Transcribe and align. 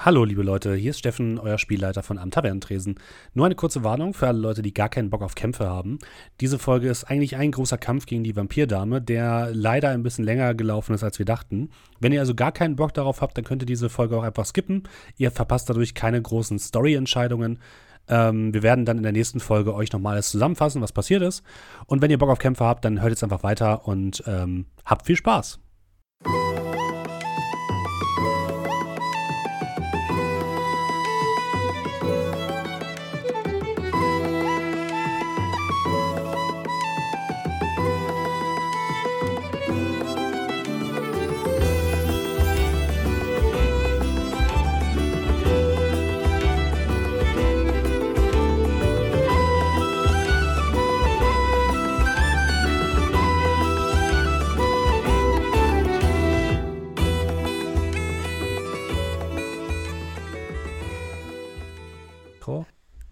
Hallo, 0.00 0.24
liebe 0.24 0.44
Leute, 0.44 0.76
hier 0.76 0.90
ist 0.90 1.00
Steffen, 1.00 1.40
euer 1.40 1.58
Spielleiter 1.58 2.04
von 2.04 2.18
Am 2.18 2.30
Tavernentresen. 2.30 3.00
Nur 3.34 3.46
eine 3.46 3.56
kurze 3.56 3.82
Warnung 3.82 4.14
für 4.14 4.28
alle 4.28 4.38
Leute, 4.38 4.62
die 4.62 4.72
gar 4.72 4.88
keinen 4.88 5.10
Bock 5.10 5.22
auf 5.22 5.34
Kämpfe 5.34 5.68
haben. 5.68 5.98
Diese 6.40 6.60
Folge 6.60 6.88
ist 6.88 7.02
eigentlich 7.02 7.34
ein 7.34 7.50
großer 7.50 7.78
Kampf 7.78 8.06
gegen 8.06 8.22
die 8.22 8.36
Vampirdame, 8.36 9.02
der 9.02 9.50
leider 9.52 9.88
ein 9.88 10.04
bisschen 10.04 10.24
länger 10.24 10.54
gelaufen 10.54 10.94
ist, 10.94 11.02
als 11.02 11.18
wir 11.18 11.26
dachten. 11.26 11.70
Wenn 11.98 12.12
ihr 12.12 12.20
also 12.20 12.36
gar 12.36 12.52
keinen 12.52 12.76
Bock 12.76 12.94
darauf 12.94 13.20
habt, 13.20 13.36
dann 13.36 13.44
könnt 13.44 13.62
ihr 13.62 13.66
diese 13.66 13.90
Folge 13.90 14.16
auch 14.16 14.22
einfach 14.22 14.46
skippen. 14.46 14.84
Ihr 15.16 15.32
verpasst 15.32 15.68
dadurch 15.68 15.94
keine 15.94 16.22
großen 16.22 16.60
Story-Entscheidungen. 16.60 17.58
Ähm, 18.06 18.54
wir 18.54 18.62
werden 18.62 18.84
dann 18.84 18.98
in 18.98 19.02
der 19.02 19.12
nächsten 19.12 19.40
Folge 19.40 19.74
euch 19.74 19.90
nochmal 19.90 20.12
alles 20.12 20.30
zusammenfassen, 20.30 20.80
was 20.80 20.92
passiert 20.92 21.22
ist. 21.22 21.42
Und 21.86 22.02
wenn 22.02 22.10
ihr 22.12 22.18
Bock 22.18 22.30
auf 22.30 22.38
Kämpfe 22.38 22.64
habt, 22.64 22.84
dann 22.84 23.02
hört 23.02 23.10
jetzt 23.10 23.24
einfach 23.24 23.42
weiter 23.42 23.88
und 23.88 24.22
ähm, 24.28 24.66
habt 24.84 25.06
viel 25.06 25.16
Spaß. 25.16 25.58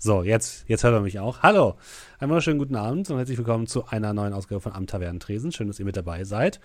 So, 0.06 0.23
jetzt, 0.23 0.69
jetzt 0.69 0.84
hört 0.84 0.94
er 0.94 1.00
mich 1.00 1.19
auch. 1.19 1.42
Hallo, 1.42 1.75
einen 2.20 2.31
wunderschönen 2.31 2.61
guten 2.61 2.77
Abend 2.77 3.11
und 3.11 3.17
herzlich 3.17 3.39
willkommen 3.39 3.67
zu 3.67 3.89
einer 3.89 4.14
neuen 4.14 4.34
Ausgabe 4.34 4.61
von 4.61 4.72
Am 4.72 4.86
Tavernentresen. 4.86 5.50
Schön, 5.50 5.67
dass 5.67 5.81
ihr 5.81 5.84
mit 5.84 5.97
dabei 5.97 6.22
seid. 6.22 6.61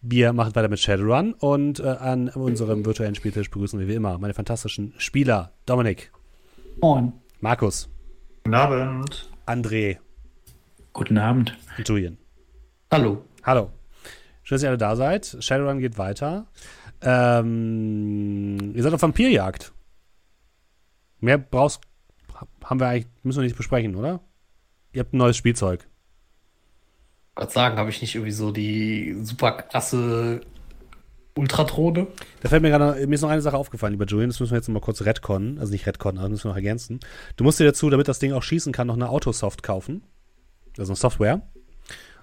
Wir 0.00 0.32
machen 0.32 0.54
weiter 0.54 0.68
mit 0.68 0.78
Shadowrun 0.78 1.32
und 1.32 1.80
äh, 1.80 1.88
an 1.88 2.28
unserem 2.28 2.86
virtuellen 2.86 3.16
Spieltisch 3.16 3.50
begrüßen 3.50 3.80
wir 3.80 3.88
wie 3.88 3.94
immer 3.94 4.16
meine 4.18 4.32
fantastischen 4.32 4.94
Spieler. 4.96 5.50
Dominik. 5.66 6.12
Moin. 6.80 7.14
Markus. 7.40 7.88
Guten 8.44 8.54
Abend. 8.54 9.28
André. 9.44 9.98
Guten 10.92 11.18
Abend. 11.18 11.58
Und 11.76 11.88
Julian. 11.88 12.16
Hallo. 12.92 13.24
Hallo. 13.42 13.70
Schön, 14.44 14.54
dass 14.54 14.62
ihr 14.62 14.68
alle 14.68 14.78
da 14.78 14.94
seid. 14.94 15.36
Shadowrun 15.40 15.80
geht 15.80 15.98
weiter. 15.98 16.46
Ähm, 17.02 18.72
ihr 18.72 18.82
seid 18.84 18.94
auf 18.94 19.02
Vampirjagd. 19.02 19.72
Mehr 21.18 21.38
brauchst 21.38 21.80
haben 22.64 22.80
wir 22.80 22.88
eigentlich, 22.88 23.08
müssen 23.22 23.38
wir 23.38 23.44
nicht 23.44 23.56
besprechen, 23.56 23.96
oder? 23.96 24.20
Ihr 24.92 25.00
habt 25.00 25.12
ein 25.12 25.18
neues 25.18 25.36
Spielzeug. 25.36 25.88
Ich 27.32 27.40
wollte 27.40 27.52
sagen, 27.52 27.78
habe 27.78 27.90
ich 27.90 28.00
nicht 28.00 28.14
irgendwie 28.14 28.32
so 28.32 28.52
die 28.52 29.16
super 29.22 29.52
krasse 29.52 30.40
Ultradrohne? 31.36 32.06
Da 32.40 32.48
fällt 32.48 32.62
mir 32.62 32.70
gerade, 32.70 33.06
mir 33.06 33.14
ist 33.14 33.22
noch 33.22 33.30
eine 33.30 33.42
Sache 33.42 33.56
aufgefallen, 33.56 33.92
lieber 33.92 34.06
Julian, 34.06 34.30
das 34.30 34.38
müssen 34.38 34.52
wir 34.52 34.58
jetzt 34.58 34.68
noch 34.68 34.74
mal 34.74 34.80
kurz 34.80 35.02
retconnen, 35.02 35.58
also 35.58 35.72
nicht 35.72 35.86
retconnen, 35.86 36.18
aber 36.20 36.28
müssen 36.28 36.44
wir 36.44 36.50
noch 36.50 36.56
ergänzen. 36.56 37.00
Du 37.36 37.44
musst 37.44 37.58
dir 37.58 37.64
dazu, 37.64 37.90
damit 37.90 38.06
das 38.06 38.20
Ding 38.20 38.32
auch 38.32 38.42
schießen 38.42 38.72
kann, 38.72 38.86
noch 38.86 38.94
eine 38.94 39.08
Autosoft 39.08 39.62
kaufen. 39.62 40.04
Also 40.78 40.92
eine 40.92 40.96
Software. 40.96 41.42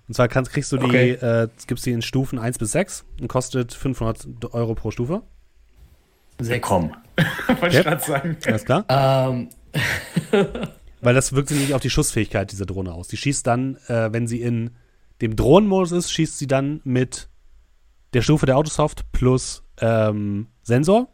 Und 0.07 0.15
zwar 0.15 0.27
kannst, 0.27 0.51
kriegst 0.51 0.71
du 0.71 0.77
die, 0.77 0.85
okay. 0.85 1.11
äh, 1.11 1.47
gibst 1.67 1.85
die 1.85 1.91
in 1.91 2.01
Stufen 2.01 2.39
1 2.39 2.57
bis 2.57 2.71
6 2.73 3.05
und 3.21 3.27
kostet 3.27 3.73
500 3.73 4.53
Euro 4.53 4.75
pro 4.75 4.91
Stufe. 4.91 5.21
Sehr 6.39 6.59
komm. 6.59 6.95
Wollte 7.59 7.77
ich 7.77 7.83
gerade 7.83 8.03
sagen. 8.03 8.37
Alles 8.45 8.65
klar? 8.65 8.85
Ähm, 8.89 9.49
Weil 11.01 11.15
das 11.15 11.33
wirkt 11.33 11.49
sich 11.49 11.59
nicht 11.59 11.73
auf 11.73 11.81
die 11.81 11.89
Schussfähigkeit 11.89 12.51
dieser 12.51 12.65
Drohne 12.65 12.93
aus. 12.93 13.07
Die 13.07 13.17
schießt 13.17 13.45
dann, 13.45 13.77
äh, 13.87 14.13
wenn 14.13 14.27
sie 14.27 14.41
in 14.41 14.71
dem 15.21 15.35
Drohnenmodus 15.35 15.91
ist, 15.91 16.11
schießt 16.11 16.37
sie 16.37 16.47
dann 16.47 16.81
mit 16.83 17.29
der 18.13 18.21
Stufe 18.21 18.45
der 18.45 18.57
Autosoft 18.57 19.11
plus 19.11 19.63
ähm, 19.79 20.47
Sensor. 20.63 21.07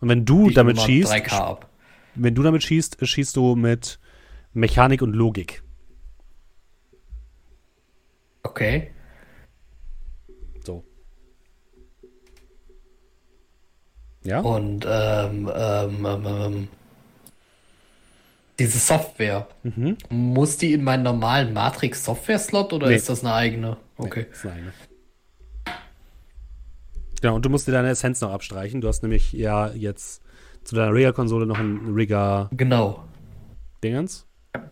Und 0.00 0.08
wenn 0.08 0.24
du 0.24 0.48
ich 0.48 0.54
damit 0.54 0.80
schießt, 0.80 1.12
wenn 2.14 2.34
du 2.34 2.42
damit 2.42 2.62
schießt, 2.62 2.98
schießt 3.00 3.36
du 3.36 3.54
mit 3.54 3.98
Mechanik 4.52 5.02
und 5.02 5.14
Logik. 5.14 5.62
Okay. 8.42 8.90
So. 10.64 10.84
Ja. 14.24 14.40
Und 14.40 14.86
ähm, 14.88 15.50
ähm, 15.54 16.06
ähm, 16.06 16.26
ähm 16.26 16.68
diese 18.58 18.78
Software, 18.78 19.46
mhm. 19.62 19.96
muss 20.08 20.56
die 20.56 20.72
in 20.72 20.82
meinen 20.82 21.02
normalen 21.02 21.52
Matrix-Software-Slot 21.52 22.72
oder 22.72 22.88
nee. 22.88 22.96
ist 22.96 23.08
das 23.08 23.22
eine 23.22 23.34
eigene? 23.34 23.76
Okay. 23.98 24.26
Nee, 24.26 24.32
ist 24.32 24.44
eine 24.44 24.54
eigene. 24.54 24.72
Genau, 27.20 27.34
und 27.34 27.44
du 27.44 27.50
musst 27.50 27.66
dir 27.66 27.72
deine 27.72 27.88
Essenz 27.88 28.20
noch 28.20 28.30
abstreichen. 28.30 28.80
Du 28.80 28.88
hast 28.88 29.02
nämlich 29.02 29.32
ja 29.32 29.70
jetzt 29.72 30.22
zu 30.64 30.74
deiner 30.74 30.92
Rigger-Konsole 30.92 31.46
noch 31.46 31.58
einen 31.58 31.94
Rigger. 31.94 32.50
Genau. 32.52 33.04
Dingens. 33.82 34.26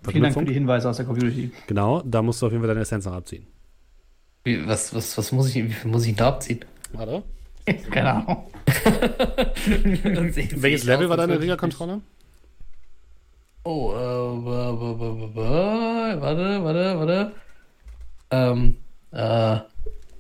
Vielen 0.09 0.23
Dank 0.23 0.35
für 0.35 0.45
die 0.45 0.55
Hinweise 0.55 0.89
aus 0.89 0.97
der 0.97 1.07
Community. 1.07 1.53
Genau, 1.67 2.03
da 2.03 2.23
musst 2.23 2.41
du 2.41 2.47
auf 2.47 2.53
jeden 2.53 2.63
Fall 2.63 2.69
deine 2.69 2.81
Essenz 2.81 3.05
noch 3.05 3.13
abziehen. 3.13 3.47
Wie, 4.45 4.67
was, 4.67 4.95
was, 4.95 5.17
was 5.17 5.33
muss 5.33 5.49
ich, 5.49 5.57
wie 5.57 5.71
viel 5.71 5.91
muss 5.91 6.07
ich 6.07 6.15
da 6.15 6.29
abziehen? 6.29 6.61
Warte. 6.93 7.23
Keine 7.91 8.13
Ahnung. 8.13 8.45
Welches 10.57 10.85
Level 10.85 11.09
war 11.09 11.17
deine 11.17 11.41
Rigger-Kontrolle? 11.41 12.03
Oh, 13.65 13.93
äh, 13.93 14.45
warte, 16.21 16.65
warte, 16.65 16.99
warte. 16.99 17.35
Ähm, 18.31 18.77
äh, 19.11 19.61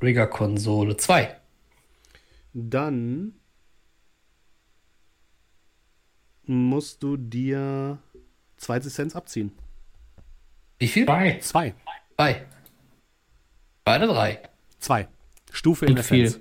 Rigger-Konsole 0.02 0.96
2. 0.96 1.36
Dann 2.54 3.34
musst 6.46 7.02
du 7.02 7.16
dir 7.16 7.98
zwei 8.56 8.78
Lizenz 8.78 9.14
abziehen. 9.14 9.52
Wie 10.78 10.88
viel? 10.88 11.06
Zwei. 11.06 11.38
Zwei. 11.40 11.74
Zwei. 12.16 12.46
Oder 13.86 14.06
drei? 14.06 14.42
Zwei. 14.78 15.08
Stufe 15.50 15.86
in 15.86 15.96
Essenz. 15.96 16.40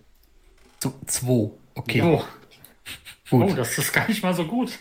Zwei. 1.06 1.52
Okay. 1.76 2.02
Oh. 2.02 2.24
Gut. 3.30 3.52
Oh, 3.52 3.54
das 3.56 3.78
ist 3.78 3.92
gar 3.92 4.08
nicht 4.08 4.22
mal 4.24 4.34
so 4.34 4.46
gut. 4.46 4.80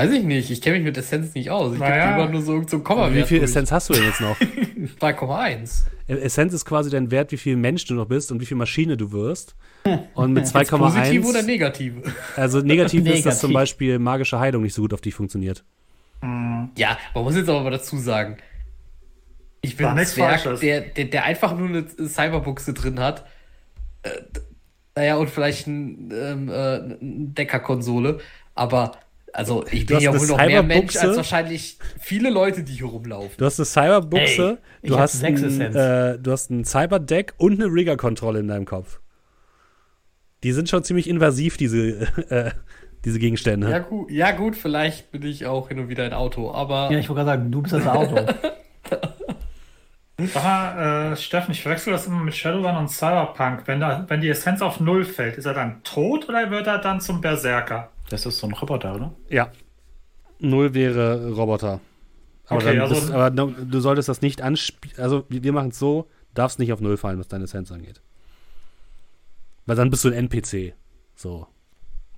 Weiß 0.00 0.12
ich 0.12 0.22
nicht, 0.22 0.48
ich 0.48 0.62
kenne 0.62 0.76
mich 0.76 0.84
mit 0.84 0.96
Essenz 0.96 1.34
nicht 1.34 1.50
aus. 1.50 1.72
Ich 1.72 1.80
naja. 1.80 2.12
gebe 2.12 2.22
immer 2.22 2.30
nur 2.30 2.40
so, 2.40 2.62
so 2.64 2.78
Komma. 2.78 3.12
Wie 3.12 3.24
viel 3.24 3.40
durch. 3.40 3.50
Essenz 3.50 3.72
hast 3.72 3.88
du 3.88 3.94
denn 3.94 4.04
jetzt 4.04 4.20
noch? 4.20 4.38
3,1. 5.00 5.86
Essenz 6.06 6.54
ist 6.54 6.64
quasi 6.64 6.88
dein 6.88 7.10
Wert, 7.10 7.32
wie 7.32 7.36
viel 7.36 7.56
Mensch 7.56 7.84
du 7.84 7.94
noch 7.94 8.06
bist 8.06 8.30
und 8.30 8.40
wie 8.40 8.46
viel 8.46 8.56
Maschine 8.56 8.96
du 8.96 9.10
wirst. 9.10 9.56
Und 10.14 10.32
mit 10.34 10.44
2,1. 10.44 10.76
Positive 10.76 11.26
oder 11.26 11.42
negative? 11.42 12.02
Also 12.36 12.60
negativ, 12.60 13.02
negativ, 13.02 13.18
ist, 13.18 13.26
dass 13.26 13.40
zum 13.40 13.52
Beispiel 13.52 13.98
magische 13.98 14.38
Heilung 14.38 14.62
nicht 14.62 14.74
so 14.74 14.82
gut 14.82 14.92
auf 14.92 15.00
dich 15.00 15.14
funktioniert. 15.14 15.64
Ja, 16.76 16.98
man 17.14 17.24
muss 17.24 17.36
jetzt 17.36 17.48
aber 17.48 17.62
mal 17.62 17.70
dazu 17.70 17.96
sagen, 17.96 18.36
ich 19.62 19.76
bin 19.76 19.86
ein 19.86 20.04
Zwerg, 20.04 20.60
der, 20.60 20.80
der, 20.80 21.04
der, 21.06 21.24
einfach 21.24 21.56
nur 21.56 21.68
eine 21.68 21.86
Cyberbuchse 22.08 22.74
drin 22.74 23.00
hat. 23.00 23.24
Äh, 24.02 24.10
naja, 24.94 25.16
und 25.16 25.30
vielleicht 25.30 25.66
ein, 25.66 26.12
ähm, 26.12 26.48
äh, 26.48 26.52
eine 26.52 26.96
Deckerkonsole. 27.00 28.18
Aber 28.54 28.92
also 29.38 29.64
ich 29.70 29.86
bin 29.86 30.00
ja 30.00 30.12
wohl 30.18 30.26
noch 30.26 30.44
mehr 30.44 30.64
Mensch 30.64 30.96
als 30.96 31.16
wahrscheinlich 31.16 31.78
viele 32.00 32.28
Leute, 32.28 32.64
die 32.64 32.72
hier 32.72 32.86
rumlaufen. 32.86 33.36
Du 33.38 33.44
hast 33.44 33.60
eine 33.60 33.66
Cyberbuchse, 33.66 34.58
hey, 34.80 34.90
du, 34.90 34.98
hast 34.98 35.22
ein, 35.22 35.60
äh, 35.60 36.18
du 36.18 36.32
hast 36.32 36.50
ein 36.50 36.64
Cyberdeck 36.64 37.34
und 37.36 37.62
eine 37.62 37.72
Rigger-Kontrolle 37.72 38.40
in 38.40 38.48
deinem 38.48 38.64
Kopf. 38.64 38.98
Die 40.42 40.50
sind 40.50 40.68
schon 40.68 40.82
ziemlich 40.82 41.08
invasiv, 41.08 41.56
diese, 41.56 42.00
äh, 42.30 42.50
diese 43.04 43.20
Gegenstände. 43.20 43.70
Ja 43.70 43.78
gut, 43.78 44.10
ja 44.10 44.32
gut, 44.32 44.56
vielleicht 44.56 45.12
bin 45.12 45.22
ich 45.22 45.46
auch 45.46 45.68
hin 45.68 45.78
und 45.78 45.88
wieder 45.88 46.02
ein 46.02 46.14
Auto, 46.14 46.50
aber... 46.50 46.90
Ja, 46.90 46.98
ich 46.98 47.08
wollte 47.08 47.22
gerade 47.22 47.38
sagen, 47.38 47.52
du 47.52 47.62
bist 47.62 47.74
das 47.74 47.86
Auto. 47.86 48.16
Aha, 50.34 51.12
äh, 51.12 51.16
Steffen, 51.16 51.52
ich 51.52 51.62
verwechsel 51.62 51.92
das 51.92 52.08
immer 52.08 52.24
mit 52.24 52.34
Shadowrun 52.34 52.76
und 52.76 52.88
Cyberpunk. 52.88 53.62
Wenn, 53.66 53.78
da, 53.78 54.04
wenn 54.08 54.20
die 54.20 54.30
Essenz 54.30 54.62
auf 54.62 54.80
Null 54.80 55.04
fällt, 55.04 55.36
ist 55.36 55.46
er 55.46 55.54
dann 55.54 55.80
tot 55.84 56.28
oder 56.28 56.50
wird 56.50 56.66
er 56.66 56.78
dann 56.78 57.00
zum 57.00 57.20
Berserker? 57.20 57.92
Das 58.08 58.26
ist 58.26 58.38
so 58.38 58.46
ein 58.46 58.52
Roboter, 58.52 58.94
oder? 58.94 59.14
Ja. 59.28 59.52
Null 60.38 60.74
wäre 60.74 61.32
Roboter. 61.32 61.80
Aber, 62.46 62.62
okay, 62.62 62.78
also 62.78 62.94
bist, 62.94 63.10
aber 63.10 63.30
du 63.30 63.80
solltest 63.80 64.08
das 64.08 64.22
nicht 64.22 64.40
anspielen. 64.40 64.98
Also, 64.98 65.24
wir 65.28 65.52
machen 65.52 65.68
es 65.68 65.78
so, 65.78 66.08
darfst 66.34 66.58
nicht 66.58 66.72
auf 66.72 66.80
Null 66.80 66.96
fallen, 66.96 67.18
was 67.18 67.28
deine 67.28 67.44
Essenz 67.44 67.70
angeht. 67.70 68.00
Weil 69.66 69.76
dann 69.76 69.90
bist 69.90 70.04
du 70.04 70.08
ein 70.08 70.14
NPC. 70.14 70.74
So. 71.14 71.46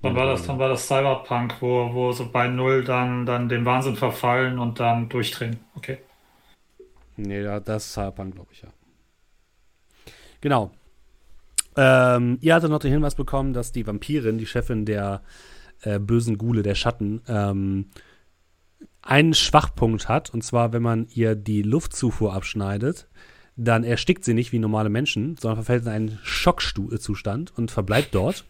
Dann 0.03 0.15
war 0.15 0.27
das, 0.27 0.47
dann 0.47 0.59
war 0.59 0.69
das 0.69 0.87
Cyberpunk, 0.87 1.57
wo, 1.61 1.93
wo 1.93 2.13
so 2.13 2.31
bei 2.31 2.47
Null 2.47 2.85
dann, 2.85 3.27
dann 3.27 3.49
den 3.49 3.65
Wahnsinn 3.65 3.97
verfallen 3.97 4.59
und 4.59 4.79
dann 4.79 5.09
durchdrehen. 5.09 5.59
Okay. 5.75 5.99
Nee, 7.17 7.43
das 7.43 7.87
ist 7.87 7.93
Cyberpunk, 7.93 8.35
glaube 8.35 8.51
ich, 8.53 8.63
ja. 8.63 8.69
Genau. 10.41 10.71
Ähm, 11.77 12.39
ihr 12.41 12.55
hattet 12.55 12.71
noch 12.71 12.79
den 12.79 12.93
Hinweis 12.93 13.15
bekommen, 13.15 13.53
dass 13.53 13.73
die 13.73 13.87
Vampirin, 13.87 14.39
die 14.39 14.47
Chefin 14.47 14.87
der 14.87 15.23
äh, 15.83 15.99
bösen 15.99 16.39
Gule, 16.39 16.63
der 16.63 16.75
Schatten, 16.75 17.21
ähm, 17.29 17.87
einen 19.03 19.35
Schwachpunkt 19.35 20.09
hat. 20.09 20.31
Und 20.31 20.43
zwar, 20.43 20.73
wenn 20.73 20.83
man 20.83 21.07
ihr 21.15 21.35
die 21.35 21.63
Luftzufuhr 21.63 22.33
abschneidet, 22.33 23.09
dann 23.57 23.85
erstickt 23.85 24.25
sie 24.25 24.35
nicht 24.35 24.53
wie 24.53 24.59
normale 24.59 24.89
Menschen, 24.89 25.37
sondern 25.37 25.57
verfällt 25.57 25.83
in 25.85 25.89
einen 25.89 26.19
Schockzustand 26.23 27.57
und 27.57 27.71
verbleibt 27.71 28.15
dort. 28.15 28.45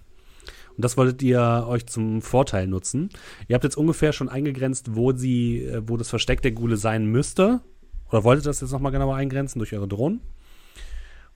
Und 0.77 0.85
das 0.85 0.97
wolltet 0.97 1.23
ihr 1.23 1.67
euch 1.69 1.87
zum 1.87 2.23
Vorteil 2.23 2.67
nutzen. 2.67 3.11
Ihr 3.49 3.55
habt 3.55 3.65
jetzt 3.65 3.77
ungefähr 3.77 4.13
schon 4.13 4.29
eingegrenzt, 4.29 4.95
wo 4.95 5.13
sie, 5.13 5.65
äh, 5.65 5.83
wo 5.85 5.97
das 5.97 6.09
Versteck 6.09 6.43
der 6.43 6.53
Gule 6.53 6.77
sein 6.77 7.07
müsste. 7.07 7.61
Oder 8.09 8.25
wolltet 8.25 8.47
das 8.47 8.61
jetzt 8.61 8.73
nochmal 8.73 8.93
genauer 8.93 9.17
eingrenzen 9.17 9.59
durch 9.59 9.73
eure 9.73 9.89
Drohnen. 9.89 10.21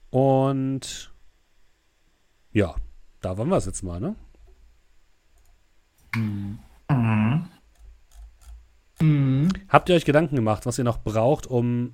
Und 0.09 1.13
ja, 2.51 2.75
da 3.21 3.37
waren 3.37 3.49
wir 3.49 3.57
es 3.57 3.65
jetzt 3.65 3.83
mal, 3.83 3.99
ne? 3.99 4.15
Mhm. 6.15 6.59
Mhm. 8.99 9.49
Habt 9.69 9.89
ihr 9.89 9.95
euch 9.95 10.05
Gedanken 10.05 10.35
gemacht, 10.35 10.65
was 10.65 10.77
ihr 10.77 10.83
noch 10.83 10.99
braucht, 10.99 11.47
um 11.47 11.93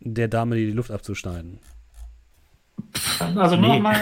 der 0.00 0.28
Dame 0.28 0.56
die 0.56 0.72
Luft 0.72 0.90
abzuschneiden? 0.90 1.60
Also 3.36 3.56
nur 3.56 3.70
nee. 3.70 3.76
nochmal 3.76 4.00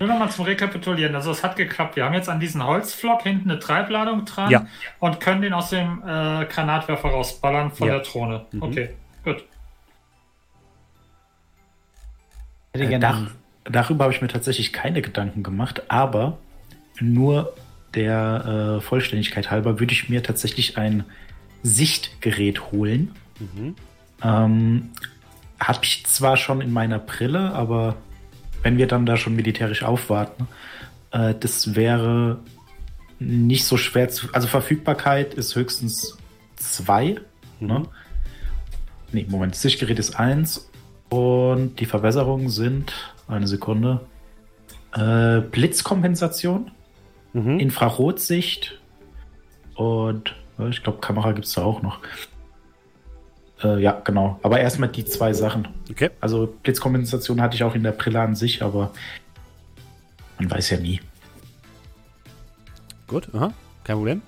noch 0.00 0.30
zum 0.30 0.44
Rekapitulieren. 0.44 1.14
Also 1.14 1.30
es 1.30 1.42
hat 1.42 1.56
geklappt. 1.56 1.96
Wir 1.96 2.04
haben 2.04 2.14
jetzt 2.14 2.28
an 2.28 2.40
diesen 2.40 2.64
Holzflock 2.64 3.22
hinten 3.22 3.50
eine 3.50 3.58
Treibladung 3.60 4.24
dran 4.24 4.50
ja. 4.50 4.66
und 4.98 5.20
können 5.20 5.42
den 5.42 5.52
aus 5.52 5.70
dem 5.70 6.02
äh, 6.02 6.44
Granatwerfer 6.46 7.08
rausballern 7.08 7.70
von 7.70 7.88
ja. 7.88 7.94
der 7.94 8.02
Drohne. 8.02 8.46
Mhm. 8.50 8.62
Okay, 8.62 8.90
gut. 9.24 9.44
Äh, 12.72 12.98
dar 12.98 13.28
darüber 13.64 14.04
habe 14.04 14.14
ich 14.14 14.20
mir 14.20 14.28
tatsächlich 14.28 14.72
keine 14.72 15.02
Gedanken 15.02 15.42
gemacht, 15.42 15.82
aber 15.88 16.38
nur 17.00 17.54
der 17.94 18.78
äh, 18.78 18.80
Vollständigkeit 18.80 19.50
halber 19.50 19.80
würde 19.80 19.92
ich 19.92 20.08
mir 20.08 20.22
tatsächlich 20.22 20.78
ein 20.78 21.04
Sichtgerät 21.62 22.72
holen. 22.72 23.14
Mhm. 23.38 23.74
Ähm, 24.22 24.90
habe 25.60 25.80
ich 25.82 26.04
zwar 26.06 26.36
schon 26.36 26.60
in 26.60 26.72
meiner 26.72 26.98
Brille, 26.98 27.52
aber 27.52 27.96
wenn 28.62 28.78
wir 28.78 28.86
dann 28.86 29.06
da 29.06 29.16
schon 29.16 29.36
militärisch 29.36 29.82
aufwarten, 29.82 30.48
äh, 31.10 31.34
das 31.38 31.74
wäre 31.74 32.38
nicht 33.18 33.64
so 33.64 33.76
schwer 33.76 34.08
zu. 34.08 34.28
Also 34.32 34.48
Verfügbarkeit 34.48 35.34
ist 35.34 35.54
höchstens 35.54 36.16
zwei. 36.56 37.20
Mhm. 37.60 37.66
Ne? 37.66 37.82
Nee, 39.12 39.26
Moment, 39.28 39.54
das 39.54 39.62
Sichtgerät 39.62 39.98
ist 39.98 40.18
eins 40.18 40.70
und 41.10 41.78
die 41.80 41.86
Verbesserungen 41.86 42.48
sind, 42.48 42.92
eine 43.28 43.46
Sekunde, 43.46 44.00
äh, 44.94 45.40
Blitzkompensation, 45.40 46.70
mhm. 47.32 47.58
Infrarotsicht 47.58 48.80
und 49.74 50.34
ich 50.70 50.82
glaube, 50.82 50.98
Kamera 51.00 51.32
gibt 51.32 51.46
es 51.46 51.54
da 51.54 51.64
auch 51.64 51.82
noch. 51.82 51.98
Äh, 53.62 53.80
ja, 53.80 54.00
genau. 54.04 54.38
Aber 54.42 54.60
erstmal 54.60 54.88
die 54.88 55.04
zwei 55.04 55.32
Sachen. 55.32 55.68
Okay. 55.90 56.10
Also 56.20 56.54
Blitzkompensation 56.62 57.40
hatte 57.40 57.56
ich 57.56 57.64
auch 57.64 57.74
in 57.74 57.82
der 57.82 57.92
Brille 57.92 58.20
an 58.20 58.34
sich, 58.34 58.62
aber 58.62 58.92
man 60.38 60.50
weiß 60.50 60.70
ja 60.70 60.78
nie. 60.78 61.00
Gut, 63.06 63.28
aha, 63.34 63.52
kein 63.84 63.96
Problem. 63.96 64.22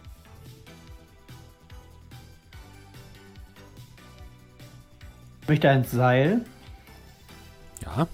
Ich 5.43 5.49
möchte 5.49 5.69
ein 5.69 5.85
Seil. 5.85 6.41
Ja. 7.85 8.07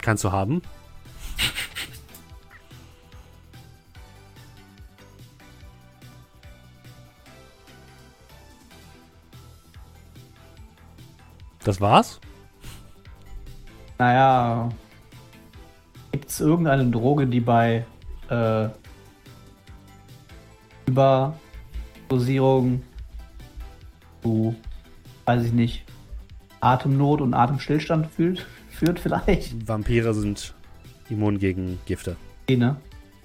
Kannst 0.00 0.24
du 0.24 0.32
haben. 0.32 0.62
Das 11.64 11.80
war's? 11.80 12.20
Naja. 13.98 14.68
Gibt 16.10 16.28
es 16.28 16.40
irgendeine 16.40 16.90
Droge, 16.90 17.26
die 17.26 17.40
bei 17.40 17.84
äh, 18.28 18.68
Überdosierung 20.86 22.82
zu, 24.22 24.54
weiß 25.24 25.44
ich 25.44 25.52
nicht, 25.52 25.84
Atemnot 26.60 27.20
und 27.20 27.34
Atemstillstand 27.34 28.06
fühlt, 28.08 28.46
führt 28.70 29.00
vielleicht? 29.00 29.66
Vampire 29.66 30.14
sind 30.14 30.54
immun 31.08 31.38
gegen 31.38 31.78
Gifte. 31.86 32.16
Ne? 32.48 32.76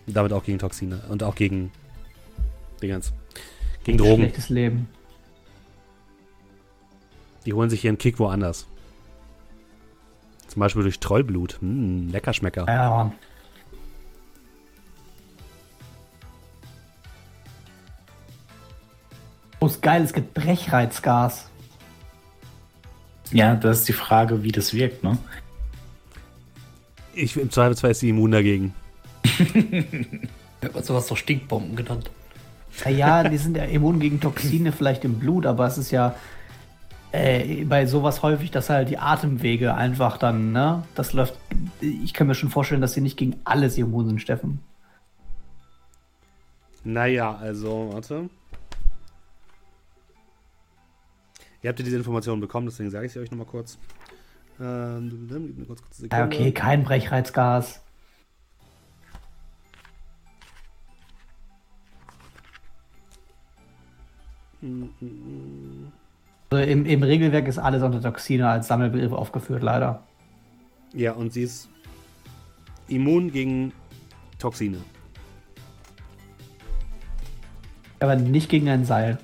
Damit 0.05 0.31
auch 0.31 0.43
gegen 0.43 0.59
Toxine 0.59 1.01
und 1.09 1.23
auch 1.23 1.35
gegen 1.35 1.71
Dingens. 2.81 3.13
Gegen 3.83 3.97
Drogen. 3.97 4.23
Schlechtes 4.23 4.49
Leben. 4.49 4.87
Die 7.47 7.53
holen 7.53 7.69
sich 7.69 7.85
ihren 7.85 7.97
Kick 7.97 8.19
woanders. 8.19 8.67
Zum 10.47 10.59
Beispiel 10.59 10.83
durch 10.83 10.99
Trollblut. 10.99 11.61
Hm, 11.61 12.09
lecker 12.09 12.33
Schmecker. 12.33 12.65
Ja, 12.67 12.89
Mann. 12.89 13.13
Oh, 19.61 19.67
ist 19.67 19.81
geil, 19.81 20.03
es 20.03 20.11
gibt 20.11 20.33
Brechreizgas. 20.33 21.49
Ja, 23.31 23.55
das 23.55 23.79
ist 23.79 23.87
die 23.87 23.93
Frage, 23.93 24.43
wie 24.43 24.51
das 24.51 24.73
wirkt, 24.73 25.05
ne? 25.05 25.17
Ich, 27.13 27.37
Im 27.37 27.49
Zweifelsfall 27.49 27.91
ist 27.91 28.01
sie 28.01 28.09
immun 28.09 28.31
dagegen. 28.31 28.73
ja, 30.61 30.81
sowas 30.83 31.07
doch 31.07 31.15
Stinkbomben 31.15 31.77
genannt. 31.77 32.11
Ja, 32.83 32.91
ja, 32.91 33.23
die 33.23 33.37
sind 33.37 33.55
ja 33.55 33.63
immun 33.63 34.01
gegen 34.01 34.19
Toxine 34.19 34.73
vielleicht 34.73 35.05
im 35.05 35.17
Blut, 35.17 35.45
aber 35.45 35.65
es 35.65 35.77
ist 35.77 35.91
ja 35.91 36.13
äh, 37.11 37.63
bei 37.65 37.85
sowas 37.85 38.21
häufig, 38.21 38.51
dass 38.51 38.69
halt 38.69 38.89
die 38.89 38.97
Atemwege 38.97 39.73
einfach 39.73 40.17
dann, 40.17 40.51
ne, 40.51 40.83
das 40.95 41.13
läuft. 41.13 41.37
Ich 41.79 42.13
kann 42.13 42.27
mir 42.27 42.35
schon 42.35 42.49
vorstellen, 42.49 42.81
dass 42.81 42.93
sie 42.93 43.01
nicht 43.01 43.17
gegen 43.17 43.39
alles 43.43 43.77
immun 43.77 44.07
sind, 44.07 44.21
Steffen. 44.21 44.59
Naja, 46.83 47.35
also, 47.35 47.89
warte. 47.91 48.29
Ihr 51.61 51.69
habt 51.69 51.79
ja 51.79 51.85
diese 51.85 51.97
Informationen 51.97 52.39
bekommen, 52.39 52.67
deswegen 52.67 52.91
sage 52.91 53.07
ich 53.07 53.13
sie 53.13 53.19
euch 53.19 53.31
nochmal 53.31 53.47
kurz. 53.47 53.77
Ähm, 54.59 55.65
kurz, 55.67 55.81
kurz 55.81 56.03
ja, 56.11 56.25
okay, 56.25 56.51
kein 56.51 56.83
Brechreizgas. 56.83 57.81
Mm, 64.61 64.85
mm. 64.99 65.76
Also 66.49 66.63
im, 66.63 66.85
im 66.85 67.03
Regelwerk 67.03 67.47
ist 67.47 67.57
alles 67.57 67.83
unter 67.83 68.01
Toxine 68.01 68.49
als 68.49 68.67
Sammelbegriff 68.67 69.11
aufgeführt, 69.11 69.63
leider. 69.63 70.03
Ja, 70.93 71.11
und 71.13 71.33
sie 71.33 71.43
ist 71.43 71.69
immun 72.87 73.31
gegen 73.31 73.73
Toxine. 74.39 74.77
Aber 77.99 78.15
nicht 78.15 78.49
gegen 78.49 78.69
ein 78.69 78.85
Seil. 78.85 79.17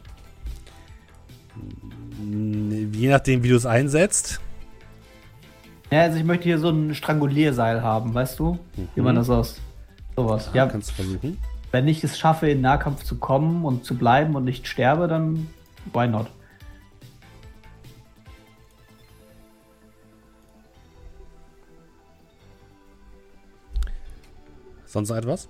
Je 2.91 3.09
nachdem, 3.09 3.43
wie 3.43 3.49
du 3.49 3.55
es 3.55 3.65
einsetzt. 3.65 4.41
Ja, 5.91 6.01
also 6.01 6.17
ich 6.17 6.23
möchte 6.23 6.45
hier 6.45 6.57
so 6.57 6.69
ein 6.69 6.95
Strangulierseil 6.95 7.83
haben, 7.83 8.13
weißt 8.13 8.39
du? 8.39 8.53
Mhm. 8.75 8.87
Wie 8.95 9.01
man 9.01 9.15
das 9.15 9.29
aus 9.29 9.61
sowas. 10.15 10.49
Ja, 10.53 10.65
ja, 10.65 10.71
kannst 10.71 10.89
du 10.89 10.93
versuchen. 10.95 11.37
Wenn 11.71 11.87
ich 11.87 12.03
es 12.03 12.17
schaffe, 12.17 12.49
in 12.49 12.61
Nahkampf 12.61 13.03
zu 13.03 13.17
kommen 13.17 13.63
und 13.63 13.85
zu 13.85 13.95
bleiben 13.95 14.35
und 14.35 14.43
nicht 14.43 14.67
sterbe, 14.67 15.07
dann 15.07 15.47
why 15.93 16.07
not? 16.07 16.27
Sonst 24.93 25.09
noch 25.09 25.17
etwas? 25.17 25.49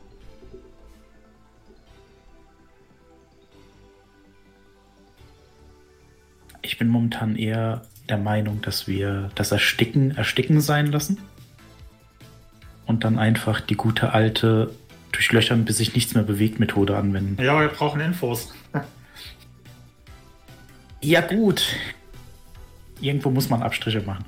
Ich 6.62 6.78
bin 6.78 6.88
momentan 6.88 7.36
eher 7.36 7.82
der 8.08 8.18
Meinung, 8.18 8.62
dass 8.62 8.88
wir 8.88 9.32
das 9.36 9.52
Ersticken 9.52 10.16
Ersticken 10.16 10.62
sein 10.62 10.88
lassen 10.88 11.18
und 12.86 13.04
dann 13.04 13.20
einfach 13.20 13.60
die 13.60 13.76
gute 13.76 14.14
alte 14.14 14.74
Durchlöchern, 15.12 15.66
bis 15.66 15.80
sich 15.80 15.94
nichts 15.94 16.16
mehr 16.16 16.24
bewegt 16.24 16.62
Methode 16.62 16.96
anwenden. 16.96 17.44
Ja, 17.44 17.60
wir 17.60 17.68
brauchen 17.68 18.00
Infos. 18.00 18.54
ja, 21.02 21.20
gut. 21.20 21.66
Irgendwo 23.02 23.30
muss 23.30 23.50
man 23.50 23.62
Abstriche 23.62 24.04
machen. 24.04 24.24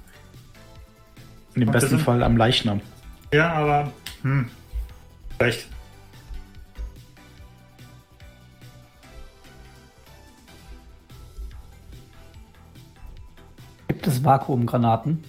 In 1.54 1.62
dem 1.62 1.72
besten 1.72 2.00
Fall 2.00 2.22
am 2.22 2.36
Leichnam. 2.36 2.82
Ja, 3.34 3.54
aber 3.54 3.94
hm, 4.24 4.50
Recht. 5.40 5.68
Gibt 13.88 14.08
es 14.08 14.24
Vakuumgranaten? 14.24 15.24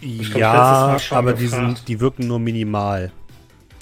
ja, 0.00 0.98
aber 1.10 1.32
die, 1.32 1.46
sind, 1.46 1.88
die 1.88 2.00
wirken 2.00 2.26
nur 2.26 2.38
minimal. 2.38 3.10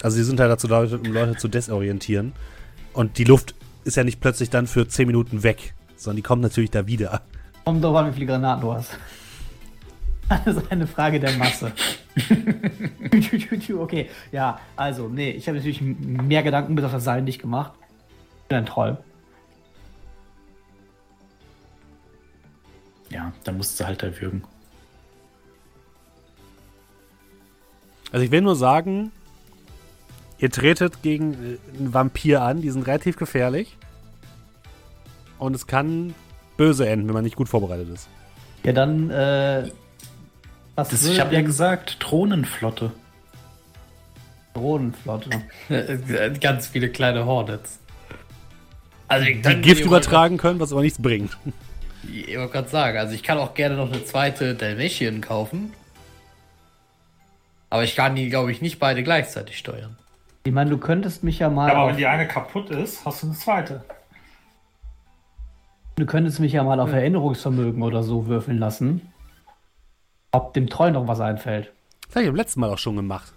Also 0.03 0.17
sie 0.17 0.25
sind 0.25 0.39
halt 0.39 0.51
dazu 0.51 0.69
da, 0.69 0.81
um 0.81 1.05
Leute 1.05 1.37
zu 1.37 1.49
desorientieren. 1.49 2.33
Und 2.93 3.19
die 3.19 3.25
Luft 3.25 3.55
ist 3.85 3.97
ja 3.97 4.05
nicht 4.05 4.21
plötzlich 4.21 4.51
dann 4.51 4.67
für 4.67 4.87
10 4.87 5.07
Minuten 5.07 5.43
weg, 5.43 5.75
sondern 5.97 6.17
die 6.17 6.23
kommt 6.23 6.43
natürlich 6.43 6.71
da 6.71 6.87
wieder. 6.87 7.23
Kommt 7.65 7.83
doch 7.83 7.95
an, 7.97 8.11
wie 8.11 8.13
viele 8.13 8.27
Granaten 8.27 8.63
du 8.63 8.73
hast. 8.73 8.91
Das 10.47 10.57
ist 10.57 10.73
eine 10.73 10.87
Frage 10.87 11.21
der 11.21 11.33
Masse. 11.33 11.73
okay, 13.79 14.11
ja, 14.33 14.61
also, 14.77 15.09
nee, 15.09 15.31
ich 15.31 15.47
habe 15.49 15.57
natürlich 15.57 15.81
mehr 15.81 16.43
Gedanken 16.43 16.75
bis 16.75 16.85
auf 16.85 16.93
das 16.93 17.05
Seil 17.05 17.23
nicht 17.23 17.41
gemacht. 17.41 17.73
Ich 18.43 18.49
bin 18.49 18.59
ein 18.59 18.67
Troll. 18.67 18.99
Ja, 23.11 23.33
da 23.45 23.53
musst 23.53 23.79
du 23.79 23.85
halt 23.87 24.03
erwürgen. 24.03 24.43
Also 28.11 28.25
ich 28.25 28.31
will 28.31 28.43
nur 28.43 28.57
sagen, 28.57 29.11
ihr 30.39 30.51
tretet 30.51 31.03
gegen 31.03 31.33
äh, 31.33 31.79
einen 31.79 31.95
Vampir 31.95 32.43
an, 32.43 32.61
die 32.61 32.71
sind 32.71 32.87
relativ 32.87 33.17
gefährlich. 33.17 33.77
Und 35.39 35.57
es 35.57 35.67
kann 35.67 36.15
böse 36.57 36.89
enden, 36.89 37.09
wenn 37.09 37.15
man 37.15 37.25
nicht 37.25 37.37
gut 37.37 37.49
vorbereitet 37.49 37.89
ist. 37.89 38.09
Ja, 38.63 38.73
dann, 38.73 39.11
äh, 39.11 39.69
was 40.75 40.89
das, 40.89 41.07
ich 41.07 41.21
habe 41.21 41.35
ja 41.35 41.43
gesagt, 41.43 41.97
Drohnenflotte. 42.01 42.93
Drohnenflotte. 44.55 45.31
Ganz 46.41 46.67
viele 46.69 46.89
kleine 46.91 47.27
Hornets. 47.27 47.79
Also 49.09 49.27
die 49.27 49.61
Gift 49.61 49.85
übertragen 49.85 50.39
können, 50.39 50.59
was 50.61 50.73
aber 50.73 50.81
nichts 50.81 51.01
bringt. 51.01 51.37
Ich 52.11 52.37
wollte 52.37 52.53
gerade 52.53 52.69
sagen, 52.69 52.99
also 52.99 53.15
ich 53.15 53.23
kann 53.23 53.39
auch 53.39 53.55
gerne 53.55 53.77
noch 53.77 53.93
eine 53.93 54.05
zweite 54.05 54.55
Dalmatian 54.55 55.21
kaufen. 55.21 55.73
Aber 57.69 57.85
ich 57.85 57.95
kann 57.95 58.17
die, 58.17 58.29
glaube 58.29 58.53
ich, 58.53 58.61
nicht 58.61 58.79
beide 58.79 59.03
gleichzeitig 59.03 59.59
steuern. 59.59 59.97
Ich 60.45 60.53
meine, 60.53 60.71
du 60.71 60.79
könntest 60.79 61.23
mich 61.23 61.39
ja 61.39 61.49
mal. 61.49 61.69
Ja, 61.69 61.75
aber 61.75 61.91
wenn 61.91 61.97
die 61.97 62.07
eine 62.07 62.27
kaputt 62.27 62.71
ist, 62.71 63.05
hast 63.05 63.23
du 63.23 63.29
eine 63.29 63.37
zweite. 63.37 63.85
Du 65.97 66.07
könntest 66.07 66.41
mich 66.41 66.53
ja 66.53 66.65
mal 66.65 66.81
auf 66.81 66.93
Erinnerungsvermögen 66.93 67.83
oder 67.83 68.03
so 68.03 68.27
würfeln 68.27 68.59
lassen. 68.59 69.12
Ob 70.33 70.55
dem 70.55 70.69
Troll 70.69 70.91
noch 70.93 71.07
was 71.07 71.21
einfällt. 71.21 71.73
Das 72.07 72.17
habe 72.17 72.25
ich 72.25 72.29
beim 72.31 72.37
letzten 72.37 72.61
Mal 72.61 72.71
auch 72.71 72.79
schon 72.79 72.97
gemacht. 72.97 73.33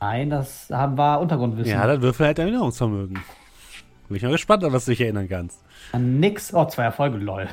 Nein, 0.00 0.30
das 0.30 0.68
war 0.70 1.20
Untergrundwissen. 1.20 1.72
Ja, 1.72 1.86
dann 1.86 2.02
würfel 2.02 2.26
halt 2.26 2.38
Erinnerungsvermögen. 2.38 3.18
Bin 4.08 4.16
ich 4.16 4.22
mal 4.22 4.32
gespannt, 4.32 4.64
an 4.64 4.72
was 4.72 4.84
du 4.84 4.92
dich 4.92 5.00
erinnern 5.00 5.28
kannst. 5.28 5.60
An 5.92 6.20
nix. 6.20 6.54
Oh, 6.54 6.64
zwei 6.66 6.84
Erfolge, 6.84 7.18
lol. 7.18 7.48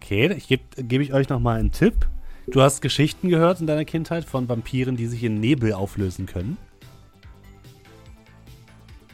Okay, 0.00 0.32
ich 0.34 0.48
gebe 0.48 0.62
geb 0.76 1.00
ich 1.02 1.12
euch 1.12 1.28
nochmal 1.28 1.58
einen 1.58 1.72
Tipp. 1.72 2.06
Du 2.48 2.62
hast 2.62 2.80
Geschichten 2.80 3.28
gehört 3.28 3.60
in 3.60 3.66
deiner 3.66 3.84
Kindheit 3.84 4.24
von 4.24 4.48
Vampiren, 4.48 4.96
die 4.96 5.06
sich 5.06 5.24
in 5.24 5.40
Nebel 5.40 5.72
auflösen 5.72 6.26
können. 6.26 6.56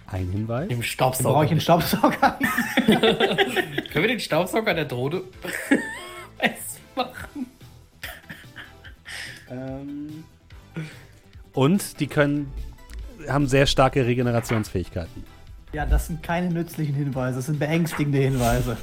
Ein 0.06 0.28
Hinweis. 0.30 0.70
Im 0.70 0.82
Staubsauger. 0.82 1.32
Brauche 1.34 1.44
ich 1.46 1.50
einen 1.52 1.60
Staubsauger? 1.60 2.38
Können 2.86 4.02
wir 4.02 4.08
den 4.08 4.20
Staubsauger 4.20 4.74
der 4.74 4.84
Drohne 4.84 5.22
machen? 6.96 7.46
Ähm. 9.52 10.24
Und 11.52 12.00
die 12.00 12.06
können 12.06 12.50
haben 13.28 13.46
sehr 13.46 13.66
starke 13.66 14.06
Regenerationsfähigkeiten. 14.06 15.24
Ja, 15.72 15.86
das 15.86 16.08
sind 16.08 16.22
keine 16.22 16.50
nützlichen 16.50 16.94
Hinweise, 16.94 17.36
das 17.36 17.46
sind 17.46 17.58
beängstigende 17.58 18.18
Hinweise. 18.18 18.76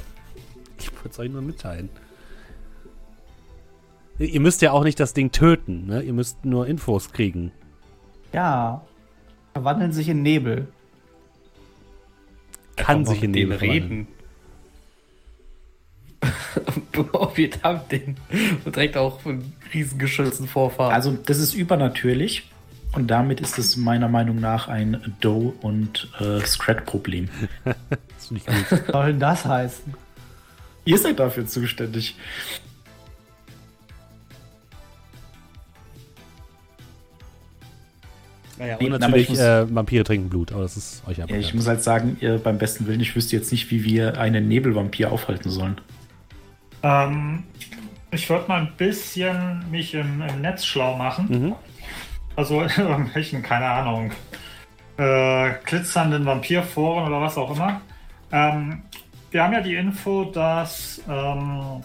Ich 0.78 0.92
wollte 0.92 1.08
es 1.10 1.18
euch 1.18 1.30
nur 1.30 1.42
mitteilen. 1.42 1.88
Ihr 4.18 4.40
müsst 4.40 4.60
ja 4.60 4.72
auch 4.72 4.84
nicht 4.84 5.00
das 5.00 5.14
Ding 5.14 5.30
töten, 5.30 5.86
ne? 5.86 6.02
Ihr 6.02 6.12
müsst 6.12 6.44
nur 6.44 6.66
Infos 6.66 7.12
kriegen. 7.12 7.52
Ja. 8.32 8.82
Verwandeln 9.54 9.92
sich 9.92 10.08
in 10.08 10.22
Nebel. 10.22 10.68
Kann 12.76 13.06
sich 13.06 13.22
in 13.22 13.30
Nebel 13.30 13.56
reden. 13.56 14.08
wir 17.34 17.50
haben 17.62 17.80
den 17.90 18.16
direkt 18.66 18.96
auch 18.96 19.20
von 19.20 19.52
Riesengeschützen 19.72 20.48
vorfahren. 20.48 20.92
Also, 20.92 21.12
das 21.12 21.38
ist 21.38 21.54
übernatürlich. 21.54 22.50
Und 22.92 23.08
damit 23.08 23.40
ist 23.40 23.56
es 23.56 23.76
meiner 23.76 24.08
Meinung 24.08 24.40
nach 24.40 24.66
ein 24.66 25.14
Doe- 25.20 25.54
und 25.60 26.08
äh, 26.18 26.40
Scrat-Problem. 26.44 27.28
Was 27.64 28.86
soll 28.90 29.06
denn 29.06 29.20
das 29.20 29.44
heißen? 29.44 29.94
Ihr 30.84 30.98
seid 30.98 31.20
dafür 31.20 31.46
zuständig. 31.46 32.16
Naja, 38.58 38.76
und 38.76 38.90
natürlich 38.90 39.30
muss, 39.30 39.38
äh, 39.38 39.74
Vampire 39.74 40.04
trinken 40.04 40.28
Blut, 40.28 40.52
aber 40.52 40.62
das 40.62 40.76
ist 40.76 41.02
euch 41.06 41.22
einfach. 41.22 41.34
Ja, 41.34 41.40
ich 41.40 41.54
muss 41.54 41.66
halt 41.66 41.82
sagen, 41.82 42.18
ihr, 42.20 42.38
beim 42.38 42.58
besten 42.58 42.86
Willen, 42.86 43.00
ich 43.00 43.16
wüsste 43.16 43.34
jetzt 43.34 43.50
nicht, 43.52 43.70
wie 43.70 43.84
wir 43.84 44.18
einen 44.18 44.48
Nebelvampir 44.48 45.10
aufhalten 45.12 45.48
sollen. 45.48 45.80
Ähm, 46.82 47.44
ich 48.10 48.28
würde 48.28 48.48
mal 48.48 48.60
ein 48.60 48.72
bisschen 48.76 49.70
mich 49.70 49.94
im, 49.94 50.22
im 50.22 50.40
Netz 50.40 50.64
schlau 50.64 50.96
machen. 50.96 51.26
Mhm. 51.28 51.56
Also 52.36 52.62
in 52.62 52.70
irgendwelchen, 52.76 53.42
keine 53.42 53.66
Ahnung, 53.66 54.12
äh, 54.96 55.52
glitzernden 55.64 56.26
Vampirforen 56.26 57.08
oder 57.08 57.20
was 57.20 57.36
auch 57.38 57.54
immer. 57.54 57.80
Ähm, 58.32 58.82
wir 59.30 59.44
haben 59.44 59.52
ja 59.52 59.60
die 59.60 59.76
Info, 59.76 60.24
dass, 60.24 61.00
ähm, 61.08 61.84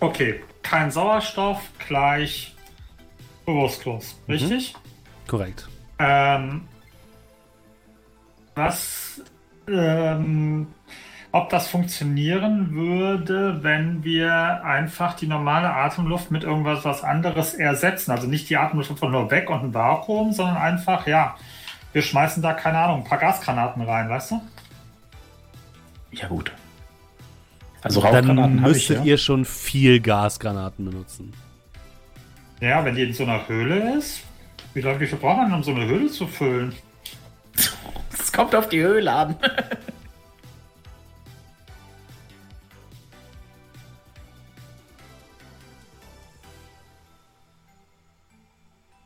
okay, 0.00 0.42
kein 0.62 0.90
Sauerstoff 0.90 1.60
gleich 1.86 2.54
bewusstlos, 3.46 4.20
mhm. 4.26 4.32
richtig? 4.32 4.74
Korrekt. 5.28 5.68
Ähm, 5.98 6.62
was, 8.54 9.22
ähm, 9.68 10.66
ob 11.34 11.50
das 11.50 11.66
funktionieren 11.66 12.76
würde, 12.76 13.64
wenn 13.64 14.04
wir 14.04 14.64
einfach 14.64 15.14
die 15.14 15.26
normale 15.26 15.68
Atemluft 15.68 16.30
mit 16.30 16.44
irgendwas 16.44 16.84
was 16.84 17.02
anderes 17.02 17.54
ersetzen. 17.54 18.12
Also 18.12 18.28
nicht 18.28 18.48
die 18.50 18.56
Atemluft 18.56 18.92
einfach 18.92 19.08
nur 19.08 19.28
weg 19.32 19.50
und 19.50 19.64
ein 19.64 19.74
Vakuum, 19.74 20.32
sondern 20.32 20.56
einfach, 20.56 21.08
ja, 21.08 21.34
wir 21.92 22.02
schmeißen 22.02 22.40
da, 22.40 22.52
keine 22.52 22.78
Ahnung, 22.78 22.98
ein 22.98 23.04
paar 23.04 23.18
Gasgranaten 23.18 23.82
rein, 23.82 24.08
weißt 24.08 24.30
du? 24.30 24.42
Ja, 26.12 26.28
gut. 26.28 26.52
Also 27.82 28.00
Dann 28.00 28.60
müsstet 28.60 28.98
ich, 28.98 29.04
ja. 29.04 29.10
ihr 29.10 29.18
schon 29.18 29.44
viel 29.44 29.98
Gasgranaten 29.98 30.84
benutzen. 30.84 31.32
Ja, 32.60 32.84
wenn 32.84 32.94
die 32.94 33.02
in 33.02 33.12
so 33.12 33.24
einer 33.24 33.48
Höhle 33.48 33.98
ist. 33.98 34.22
Wie 34.72 34.82
lange 34.82 35.00
wie 35.00 35.08
viel 35.08 35.18
braucht 35.18 35.38
man, 35.38 35.52
um 35.52 35.64
so 35.64 35.72
eine 35.72 35.84
Höhle 35.86 36.06
zu 36.12 36.28
füllen? 36.28 36.76
Es 38.12 38.32
kommt 38.32 38.54
auf 38.54 38.68
die 38.68 38.80
Höhle 38.80 39.12
an. 39.12 39.34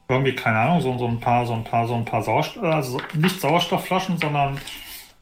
Irgendwie, 0.09 0.35
keine 0.35 0.59
Ahnung, 0.59 0.81
so, 0.81 0.97
so 0.97 1.07
ein 1.07 1.21
paar, 1.21 1.45
so 1.47 1.53
ein 1.53 1.65
paar, 1.65 1.87
so 1.87 1.95
ein 1.95 2.05
paar 2.05 2.23
Sauerstoff, 2.23 2.63
also 2.63 3.01
nicht 3.15 3.41
Sauerstoffflaschen, 3.41 4.17
sondern 4.17 4.59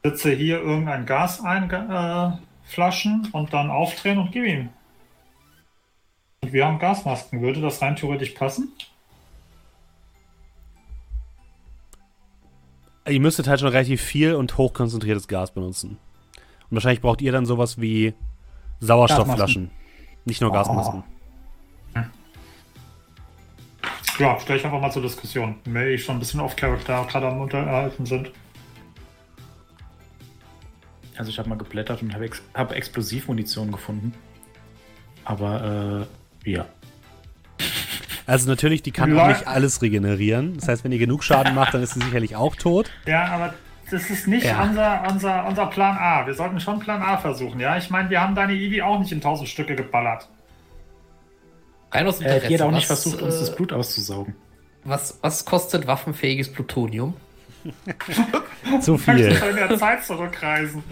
setze 0.03 0.31
hier 0.31 0.61
irgendein 0.61 1.05
Gas 1.05 1.43
ein, 1.43 1.69
äh, 1.69 2.31
Flaschen 2.63 3.29
und 3.31 3.53
dann 3.53 3.69
aufdrehen 3.69 4.17
und 4.17 4.31
gib 4.31 4.45
ihm. 4.45 4.69
Und 6.41 6.53
wir 6.53 6.65
haben 6.65 6.79
Gasmasken. 6.79 7.41
Würde 7.41 7.61
das 7.61 7.81
rein 7.81 7.95
theoretisch 7.95 8.31
passen? 8.31 8.71
Ihr 13.07 13.19
müsstet 13.21 13.47
halt 13.47 13.61
schon 13.61 13.69
relativ 13.69 14.01
viel 14.01 14.35
und 14.35 14.57
hochkonzentriertes 14.57 15.27
Gas 15.27 15.51
benutzen. 15.51 15.97
Und 16.69 16.75
wahrscheinlich 16.75 17.01
braucht 17.01 17.21
ihr 17.21 17.31
dann 17.31 17.45
sowas 17.45 17.79
wie 17.79 18.13
Sauerstoffflaschen. 18.81 19.71
Nicht 20.25 20.41
nur 20.41 20.51
Gasmasken. 20.51 21.03
Oh. 21.07 21.16
Ja, 24.19 24.39
stelle 24.39 24.59
ich 24.59 24.65
einfach 24.65 24.81
mal 24.81 24.91
zur 24.91 25.01
Diskussion. 25.01 25.55
Wenn 25.65 25.89
ich 25.89 26.03
schon 26.03 26.15
ein 26.15 26.19
bisschen 26.19 26.39
off-Character 26.39 27.05
gerade 27.09 27.27
am 27.27 27.41
Unterhalten 27.41 28.05
sind. 28.05 28.31
Also 31.17 31.29
ich 31.29 31.39
habe 31.39 31.49
mal 31.49 31.57
geblättert 31.57 32.01
und 32.01 32.13
habe 32.13 32.25
Ex 32.25 32.41
hab 32.53 32.71
Explosivmunition 32.71 33.71
gefunden. 33.71 34.13
Aber 35.25 36.07
äh, 36.43 36.51
ja. 36.51 36.65
Also 38.25 38.49
natürlich, 38.49 38.81
die 38.81 38.91
kann 38.91 39.17
auch 39.17 39.29
nicht 39.29 39.47
alles 39.47 39.81
regenerieren. 39.81 40.57
Das 40.57 40.67
heißt, 40.67 40.83
wenn 40.83 40.91
ihr 40.91 40.97
genug 40.97 41.23
Schaden 41.23 41.55
macht, 41.55 41.73
dann 41.73 41.81
ist 41.81 41.93
sie 41.93 42.01
sicherlich 42.01 42.35
auch 42.35 42.57
tot. 42.57 42.91
Ja, 43.05 43.23
aber 43.27 43.53
das 43.89 44.09
ist 44.09 44.27
nicht 44.27 44.45
ja. 44.45 44.61
unser, 44.63 45.03
unser, 45.09 45.47
unser 45.47 45.67
Plan 45.67 45.97
A. 45.97 46.27
Wir 46.27 46.33
sollten 46.33 46.59
schon 46.59 46.79
Plan 46.79 47.01
A 47.01 47.17
versuchen, 47.17 47.61
ja? 47.61 47.77
Ich 47.77 47.89
meine, 47.89 48.09
wir 48.09 48.19
haben 48.19 48.35
deine 48.35 48.51
Eevee 48.51 48.81
auch 48.81 48.99
nicht 48.99 49.13
in 49.13 49.21
tausend 49.21 49.47
Stücke 49.47 49.77
geballert. 49.77 50.27
Rein 51.91 52.07
aus 52.07 52.19
dem 52.19 52.27
äh, 52.27 52.47
Die 52.47 52.55
hat 52.55 52.61
auch 52.61 52.71
nicht 52.71 52.89
was, 52.89 53.03
versucht, 53.03 53.21
uns 53.21 53.39
das 53.39 53.49
äh, 53.49 53.55
Blut 53.55 53.73
auszusaugen. 53.73 54.35
Was, 54.83 55.17
was 55.21 55.45
kostet 55.45 55.87
waffenfähiges 55.87 56.51
Plutonium? 56.51 57.15
Zu 58.81 58.97
viel. 58.97 59.27
Ich 59.27 59.41
in 59.41 59.55
der 59.55 59.77
Zeit 59.77 60.03
zurückreisen. 60.05 60.83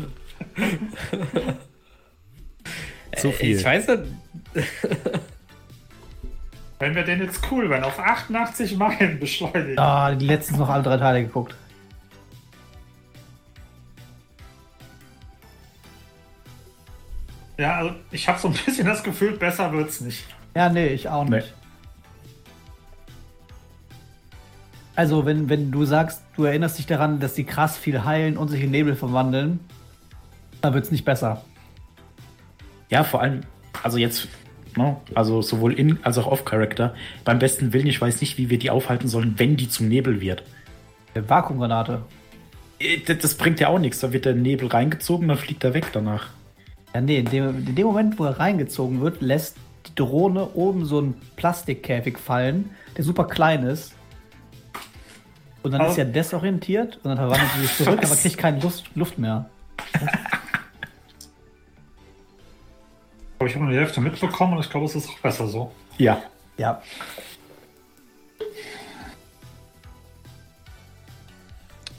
Zu 3.16 3.32
viel. 3.32 3.58
Ich 3.58 3.64
weiß 3.64 3.88
nicht. 3.88 4.04
Wenn 6.80 6.94
wir 6.94 7.04
den 7.04 7.22
jetzt 7.22 7.40
cool 7.52 7.70
werden, 7.70 7.86
auf 7.86 7.98
88 8.00 8.75
Meilen 8.78 9.20
beschleunigen. 9.20 9.80
Ah, 9.80 10.14
die 10.14 10.25
letztens 10.25 10.60
noch 10.60 10.70
alle 10.70 10.84
drei 10.84 10.98
Teile 10.98 11.24
geguckt. 11.24 11.56
Ja, 17.58 17.78
also 17.78 17.96
ich 18.12 18.28
habe 18.28 18.38
so 18.38 18.50
ein 18.50 18.54
bisschen 18.66 18.86
das 18.86 19.02
Gefühl, 19.04 19.38
besser 19.38 19.72
wird's 19.72 20.02
nicht. 20.02 20.25
Ja, 20.56 20.70
nee, 20.70 20.88
ich 20.88 21.10
auch 21.10 21.26
nicht. 21.26 21.48
Nee. 21.48 21.66
Also, 24.96 25.26
wenn, 25.26 25.50
wenn 25.50 25.72
du 25.72 25.84
sagst, 25.84 26.24
du 26.38 26.46
erinnerst 26.46 26.78
dich 26.78 26.86
daran, 26.86 27.20
dass 27.20 27.34
die 27.34 27.44
krass 27.44 27.78
viel 27.78 28.06
heilen 28.06 28.38
und 28.38 28.48
sich 28.48 28.64
in 28.64 28.72
Nebel 28.72 28.96
verwandeln, 28.96 29.60
dann 30.62 30.74
wird's 30.74 30.90
nicht 30.90 31.04
besser. 31.04 31.44
Ja, 32.90 33.04
vor 33.04 33.22
allem, 33.22 33.42
also 33.84 33.98
jetzt, 33.98 34.30
ne, 34.78 34.96
also 35.14 35.42
sowohl 35.42 35.74
in 35.74 36.00
als 36.04 36.18
auch 36.18 36.28
off-Character, 36.28 36.96
beim 37.26 37.40
besten 37.40 37.74
Willen, 37.74 37.88
ich 37.88 38.00
weiß 38.00 38.22
nicht, 38.22 38.38
wie 38.38 38.50
wir 38.50 38.58
die 38.58 38.70
aufhalten 38.70 39.10
sollen, 39.10 39.34
wenn 39.38 39.58
die 39.58 39.68
zum 39.68 39.90
Nebel 39.90 40.22
wird. 40.22 40.44
Eine 41.14 41.30
Vakuumgranate. 41.30 42.04
Äh, 42.80 43.00
das, 43.14 43.36
bringt 43.36 43.60
ja 43.60 43.68
auch 43.68 43.80
nichts, 43.80 44.00
da 44.00 44.14
wird 44.14 44.24
der 44.24 44.36
Nebel 44.36 44.70
reingezogen, 44.70 45.28
dann 45.28 45.38
fliegt 45.38 45.66
er 45.66 45.74
weg 45.74 45.88
danach. 45.92 46.30
Ja, 46.94 47.02
nee, 47.02 47.20
in 47.20 47.26
dem, 47.26 47.68
in 47.68 47.76
dem 47.76 47.88
Moment, 47.88 48.18
wo 48.18 48.24
er 48.24 48.40
reingezogen 48.40 49.02
wird, 49.02 49.22
lässt 49.22 49.58
Drohne 49.96 50.50
oben 50.54 50.86
so 50.86 51.00
einen 51.00 51.22
Plastikkäfig 51.36 52.18
fallen, 52.18 52.72
der 52.98 53.04
super 53.04 53.25
klein 53.25 53.64
ist. 53.64 53.94
Und 55.64 55.72
dann 55.72 55.82
Aber 55.82 55.90
ist 55.90 55.98
er 55.98 56.06
desorientiert 56.06 56.98
und 56.98 57.06
dann 57.06 57.18
verwandelt 57.18 57.50
sie 57.56 57.62
sich 57.62 57.78
zurück, 57.78 58.00
aber 58.04 58.16
kriegt 58.16 58.38
keine 58.38 58.60
Luft, 58.60 58.96
Luft 58.96 59.18
mehr. 59.18 59.50
Aber 63.40 63.48
ich 63.48 63.56
habe 63.56 63.66
nur 63.66 63.74
die 63.74 63.80
Hälfte 63.80 64.02
mitbekommen 64.02 64.54
und 64.54 64.60
ich 64.60 64.70
glaube, 64.70 64.86
es 64.86 64.96
ist 64.96 65.10
auch 65.10 65.20
besser 65.20 65.48
so. 65.48 65.72
Ja. 65.98 66.22
Ja. 66.58 66.82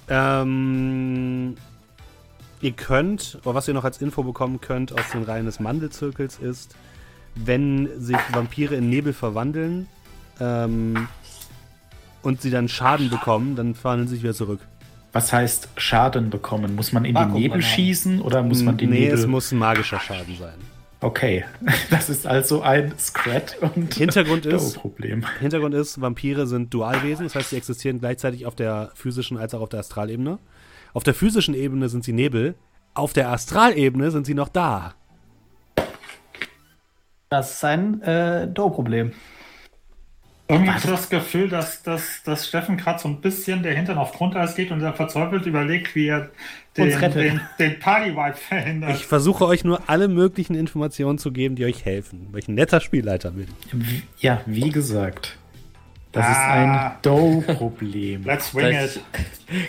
Ähm, 0.08 1.56
ihr 2.60 2.72
könnt, 2.72 3.38
oder 3.44 3.54
was 3.54 3.68
ihr 3.68 3.74
noch 3.74 3.84
als 3.84 4.00
Info 4.00 4.22
bekommen 4.22 4.60
könnt 4.60 4.92
aus 4.92 5.10
den 5.12 5.24
Reihen 5.24 5.46
des 5.46 5.60
Mandelzirkels 5.60 6.38
ist, 6.38 6.76
wenn 7.36 7.88
sich 8.00 8.16
Vampire 8.32 8.74
in 8.74 8.90
Nebel 8.90 9.12
verwandeln 9.12 9.86
ähm, 10.40 11.08
und 12.22 12.40
sie 12.40 12.50
dann 12.50 12.68
Schaden 12.68 13.10
bekommen, 13.10 13.56
dann 13.56 13.74
verwandeln 13.74 14.08
sie 14.08 14.14
sich 14.16 14.24
wieder 14.24 14.34
zurück. 14.34 14.60
Was 15.12 15.32
heißt 15.32 15.68
Schaden 15.76 16.30
bekommen? 16.30 16.74
Muss 16.74 16.92
man 16.92 17.04
in 17.04 17.14
den 17.14 17.32
Nebel 17.32 17.62
schießen 17.62 18.20
oder 18.20 18.42
muss 18.42 18.62
man 18.62 18.76
den 18.76 18.90
nee, 18.90 19.00
Nebel... 19.00 19.14
Nee, 19.14 19.20
es 19.20 19.26
muss 19.26 19.52
ein 19.52 19.58
magischer 19.58 20.00
Schaden 20.00 20.36
sein. 20.36 20.58
Okay, 21.00 21.44
das 21.90 22.08
ist 22.08 22.26
also 22.26 22.62
ein 22.62 22.92
Scrat 22.98 23.56
und 23.60 23.94
Hintergrund 23.94 24.46
ist, 24.46 24.74
Problem. 24.74 25.24
Hintergrund 25.40 25.74
ist, 25.74 26.00
Vampire 26.00 26.46
sind 26.46 26.72
Dualwesen, 26.72 27.26
das 27.26 27.34
heißt, 27.34 27.50
sie 27.50 27.56
existieren 27.56 28.00
gleichzeitig 28.00 28.46
auf 28.46 28.54
der 28.54 28.90
physischen 28.94 29.36
als 29.36 29.54
auch 29.54 29.60
auf 29.60 29.68
der 29.68 29.80
Astralebene. 29.80 30.38
Auf 30.94 31.04
der 31.04 31.14
physischen 31.14 31.54
Ebene 31.54 31.88
sind 31.88 32.04
sie 32.04 32.12
Nebel, 32.12 32.54
auf 32.94 33.12
der 33.12 33.30
Astralebene 33.30 34.10
sind 34.10 34.26
sie 34.26 34.34
noch 34.34 34.48
da. 34.48 34.94
Das 37.28 37.52
ist 37.52 37.64
ein 37.64 38.02
äh, 38.02 38.46
Do-Problem. 38.48 39.12
Irgendwie 40.48 40.70
habe 40.70 40.78
ich 40.78 40.90
das 40.90 41.08
Gefühl, 41.08 41.48
dass, 41.48 41.82
dass, 41.82 42.22
dass 42.22 42.46
Steffen 42.46 42.76
gerade 42.76 43.00
so 43.00 43.08
ein 43.08 43.20
bisschen 43.20 43.64
der 43.64 43.74
Hintern 43.74 43.98
auf 43.98 44.12
Grundeis 44.12 44.54
geht 44.54 44.70
und 44.70 44.80
er 44.80 44.92
verzweifelt 44.92 45.44
überlegt, 45.44 45.96
wie 45.96 46.06
er 46.06 46.30
den, 46.76 46.88
den, 47.00 47.40
den 47.58 47.78
Party-Vibe 47.80 48.34
verhindert. 48.36 48.90
Ich 48.94 49.06
versuche 49.06 49.44
euch 49.44 49.64
nur 49.64 49.88
alle 49.88 50.06
möglichen 50.06 50.54
Informationen 50.54 51.18
zu 51.18 51.32
geben, 51.32 51.56
die 51.56 51.64
euch 51.64 51.84
helfen, 51.84 52.28
weil 52.30 52.40
ich 52.40 52.48
ein 52.48 52.54
netter 52.54 52.80
Spielleiter 52.80 53.32
bin. 53.32 53.48
Ja, 54.20 54.40
wie 54.46 54.70
gesagt. 54.70 55.36
Das 56.16 56.24
ah. 56.24 56.32
ist 56.32 56.38
ein 56.38 56.70
ah. 56.70 56.98
Do-Problem. 57.02 58.24
Let's 58.24 58.54
wing 58.54 58.70
gleich, 58.70 58.96
it. 58.96 59.02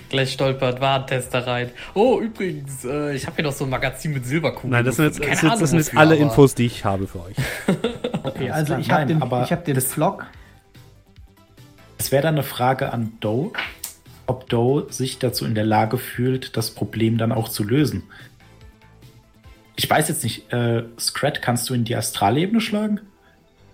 Gleich 0.10 0.32
stolpert 0.32 0.80
Warentester 0.80 1.46
rein. 1.46 1.72
Oh, 1.94 2.22
übrigens, 2.22 2.86
äh, 2.86 3.16
ich 3.16 3.25
habe 3.25 3.36
hier 3.36 3.44
noch 3.44 3.51
so 3.51 3.66
ein 3.66 3.70
Magazin 3.70 4.14
mit 4.14 4.25
Silberkugeln. 4.25 4.72
Nein, 4.72 4.86
das 4.86 4.96
sind 4.96 5.20
jetzt, 5.20 5.44
das, 5.44 5.60
das 5.60 5.70
sind 5.72 5.79
jetzt 5.79 5.98
alle 5.98 6.16
aber. 6.16 6.24
Infos, 6.24 6.55
die 6.55 6.68
ich 6.68 6.86
habe 6.86 7.05
für 7.05 7.25
euch. 7.25 7.36
okay, 8.24 8.50
also 8.50 8.77
ich 8.77 8.90
habe 8.90 9.05
den, 9.05 9.22
aber 9.22 9.44
ich 9.44 9.51
hab 9.51 9.66
den 9.66 9.81
Vlog. 9.81 10.25
Es 11.98 12.14
wäre 12.14 12.24
dann 12.24 12.36
eine 12.36 12.44
Frage 12.44 12.94
an 12.94 13.12
Doe, 13.20 13.51
ob 14.25 14.48
Doe 14.48 14.88
sich 14.90 15.20
dazu 15.20 15.44
in 15.46 15.53
der 15.53 15.66
Lage 15.66 15.98
fühlt, 15.98 16.55
das 16.55 16.72
Problem 16.72 17.18
dann 17.18 17.33
auch 17.33 17.50
zu 17.50 17.66
lösen. 17.66 18.03
Ich 19.75 19.90
weiß 19.90 20.07
jetzt 20.07 20.24
nicht, 20.24 20.53
äh, 20.53 20.83
Scrat, 20.98 21.42
kannst 21.42 21.70
du 21.70 21.74
in 21.74 21.83
die 21.83 21.96
Astralebene 21.96 22.62
schlagen? 22.62 23.01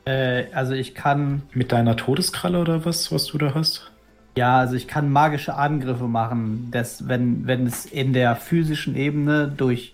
Äh, 0.06 0.46
also 0.54 0.74
ich 0.74 0.96
kann. 0.96 1.44
Mit 1.54 1.72
deiner 1.72 1.96
Todeskralle 1.96 2.60
oder 2.60 2.86
was, 2.86 3.12
was 3.12 3.26
du 3.28 3.38
da 3.38 3.54
hast? 3.54 3.92
Ja, 4.36 4.58
also 4.58 4.76
ich 4.76 4.88
kann 4.88 5.12
magische 5.12 5.56
Angriffe 5.56 6.08
machen, 6.08 6.70
dass, 6.72 7.08
wenn, 7.08 7.46
wenn 7.46 7.68
es 7.68 7.86
in 7.86 8.14
der 8.14 8.36
physischen 8.36 8.96
Ebene 8.96 9.48
durch 9.48 9.94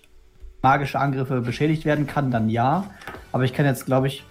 magische 0.62 0.98
Angriffe 0.98 1.40
beschädigt 1.42 1.84
werden 1.84 2.06
kann, 2.06 2.30
dann 2.30 2.48
ja. 2.48 2.84
Aber 3.32 3.44
ich 3.44 3.52
kann 3.52 3.66
jetzt, 3.66 3.86
glaube 3.86 4.06
ich. 4.06 4.24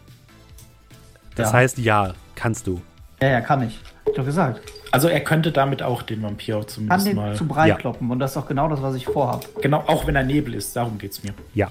Das 1.35 1.51
ja. 1.51 1.57
heißt 1.57 1.77
ja, 1.77 2.13
kannst 2.35 2.67
du. 2.67 2.81
Ja, 3.21 3.29
ja, 3.29 3.41
kann 3.41 3.61
ich. 3.61 3.79
Hab 3.99 4.09
ich 4.09 4.15
doch 4.15 4.25
gesagt. 4.25 4.61
Also 4.91 5.07
er 5.07 5.19
könnte 5.19 5.51
damit 5.51 5.83
auch 5.83 6.01
den 6.01 6.23
Vampir 6.23 6.65
zumindest 6.65 7.05
kann 7.05 7.05
den 7.05 7.15
mal... 7.15 7.35
zu 7.35 7.47
Brei 7.47 7.67
ja. 7.67 7.75
kloppen 7.75 8.09
und 8.09 8.17
das 8.19 8.31
ist 8.31 8.37
auch 8.37 8.47
genau 8.47 8.67
das, 8.67 8.81
was 8.81 8.95
ich 8.95 9.05
vorhabe. 9.05 9.45
Genau, 9.61 9.83
auch 9.85 10.07
wenn 10.07 10.15
er 10.15 10.23
Nebel 10.23 10.55
ist, 10.55 10.75
darum 10.75 10.97
geht's 10.97 11.23
mir. 11.23 11.33
Ja. 11.53 11.67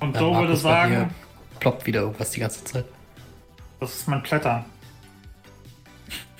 Und 0.00 0.16
so 0.16 0.34
würde 0.34 0.56
sagen, 0.56 1.10
ploppt 1.60 1.86
wieder 1.86 2.00
irgendwas 2.00 2.30
die 2.30 2.40
ganze 2.40 2.64
Zeit. 2.64 2.84
Das 3.78 3.94
ist 3.94 4.08
mein 4.08 4.22
Plätter. 4.22 4.64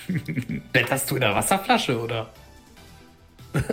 Blätterst 0.73 1.11
du 1.11 1.15
in 1.15 1.21
der 1.21 1.35
Wasserflasche, 1.35 2.01
oder? 2.01 2.29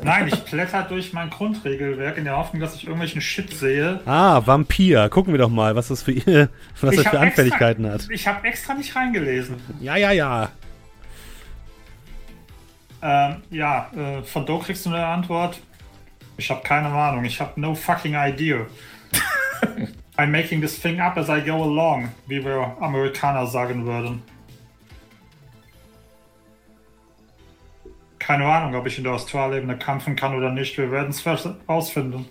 Nein, 0.01 0.27
ich 0.27 0.43
plätter 0.43 0.83
durch 0.83 1.13
mein 1.13 1.29
Grundregelwerk 1.29 2.17
in 2.17 2.23
der 2.23 2.35
Hoffnung, 2.35 2.61
dass 2.61 2.75
ich 2.75 2.85
irgendwelchen 2.85 3.21
Shit 3.21 3.53
sehe. 3.53 3.99
Ah, 4.05 4.41
Vampir. 4.43 5.07
Gucken 5.09 5.33
wir 5.33 5.37
doch 5.37 5.49
mal, 5.49 5.75
was 5.75 5.89
das 5.89 6.01
für, 6.01 6.15
was 6.81 6.95
das 6.95 7.07
für 7.07 7.19
Anfälligkeiten 7.19 7.85
extra, 7.85 8.05
hat. 8.05 8.11
Ich 8.11 8.27
habe 8.27 8.47
extra 8.47 8.73
nicht 8.73 8.95
reingelesen. 8.95 9.57
Ja, 9.79 9.95
ja, 9.95 10.11
ja. 10.11 10.49
Ähm, 13.03 13.43
ja, 13.51 13.91
äh, 13.95 14.23
von 14.23 14.45
Do 14.45 14.57
kriegst 14.57 14.85
du 14.85 14.89
eine 14.89 15.05
Antwort. 15.05 15.59
Ich 16.37 16.49
habe 16.49 16.61
keine 16.63 16.87
Ahnung. 16.87 17.25
Ich 17.25 17.39
habe 17.39 17.59
no 17.59 17.75
fucking 17.75 18.15
idea. 18.15 18.65
I'm 20.17 20.31
making 20.31 20.61
this 20.61 20.79
thing 20.79 20.99
up 20.99 21.15
as 21.17 21.29
I 21.29 21.41
go 21.41 21.63
along, 21.63 22.09
wie 22.25 22.43
wir 22.43 22.75
Amerikaner 22.79 23.45
sagen 23.45 23.85
würden. 23.85 24.23
Keine 28.17 28.45
Ahnung, 28.45 28.75
ob 28.75 28.87
ich 28.87 28.97
in 28.97 29.03
der 29.03 29.13
Australebene 29.13 29.77
kämpfen 29.77 30.15
kann 30.15 30.35
oder 30.35 30.51
nicht. 30.51 30.77
Wir 30.77 30.91
werden 30.91 31.09
es 31.09 31.23
rausfinden. 31.69 32.25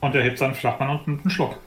Und 0.00 0.14
er 0.14 0.22
hebt 0.22 0.38
seinen 0.38 0.54
Flachmann 0.54 0.90
und 0.90 1.06
nimmt 1.06 1.22
einen 1.22 1.30
Schluck. 1.30 1.58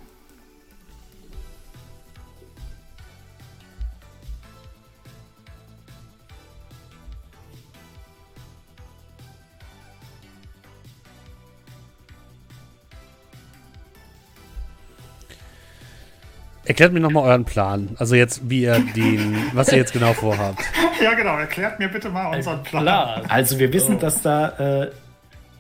Erklärt 16.66 16.94
mir 16.94 17.00
nochmal 17.02 17.24
euren 17.30 17.46
Plan. 17.46 17.90
Also 17.98 18.16
jetzt, 18.16 18.50
wie 18.50 18.62
ihr 18.62 18.80
den, 18.96 19.36
was 19.54 19.72
ihr 19.72 19.78
jetzt 19.78 19.94
genau 19.94 20.14
vorhabt. 20.14 20.64
Ja, 21.02 21.14
genau. 21.14 21.38
Erklärt 21.38 21.80
mir 21.80 21.90
bitte 21.90 22.10
mal 22.10 22.34
unseren 22.34 22.64
Plan. 22.64 23.24
Also 23.28 23.60
wir 23.60 23.74
wissen, 23.74 24.00
dass 24.00 24.22
da 24.22 24.84
äh, 24.84 24.92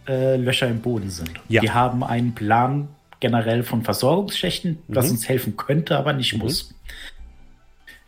äh, 0.07 0.37
Löcher 0.37 0.67
im 0.67 0.79
Boden 0.79 1.09
sind. 1.09 1.31
Ja. 1.49 1.61
Wir 1.61 1.73
haben 1.73 2.03
einen 2.03 2.33
Plan 2.33 2.87
generell 3.19 3.63
von 3.63 3.83
Versorgungsschächten, 3.83 4.79
mhm. 4.87 4.95
was 4.95 5.09
uns 5.09 5.27
helfen 5.27 5.57
könnte, 5.57 5.97
aber 5.97 6.13
nicht 6.13 6.33
mhm. 6.33 6.39
muss. 6.39 6.73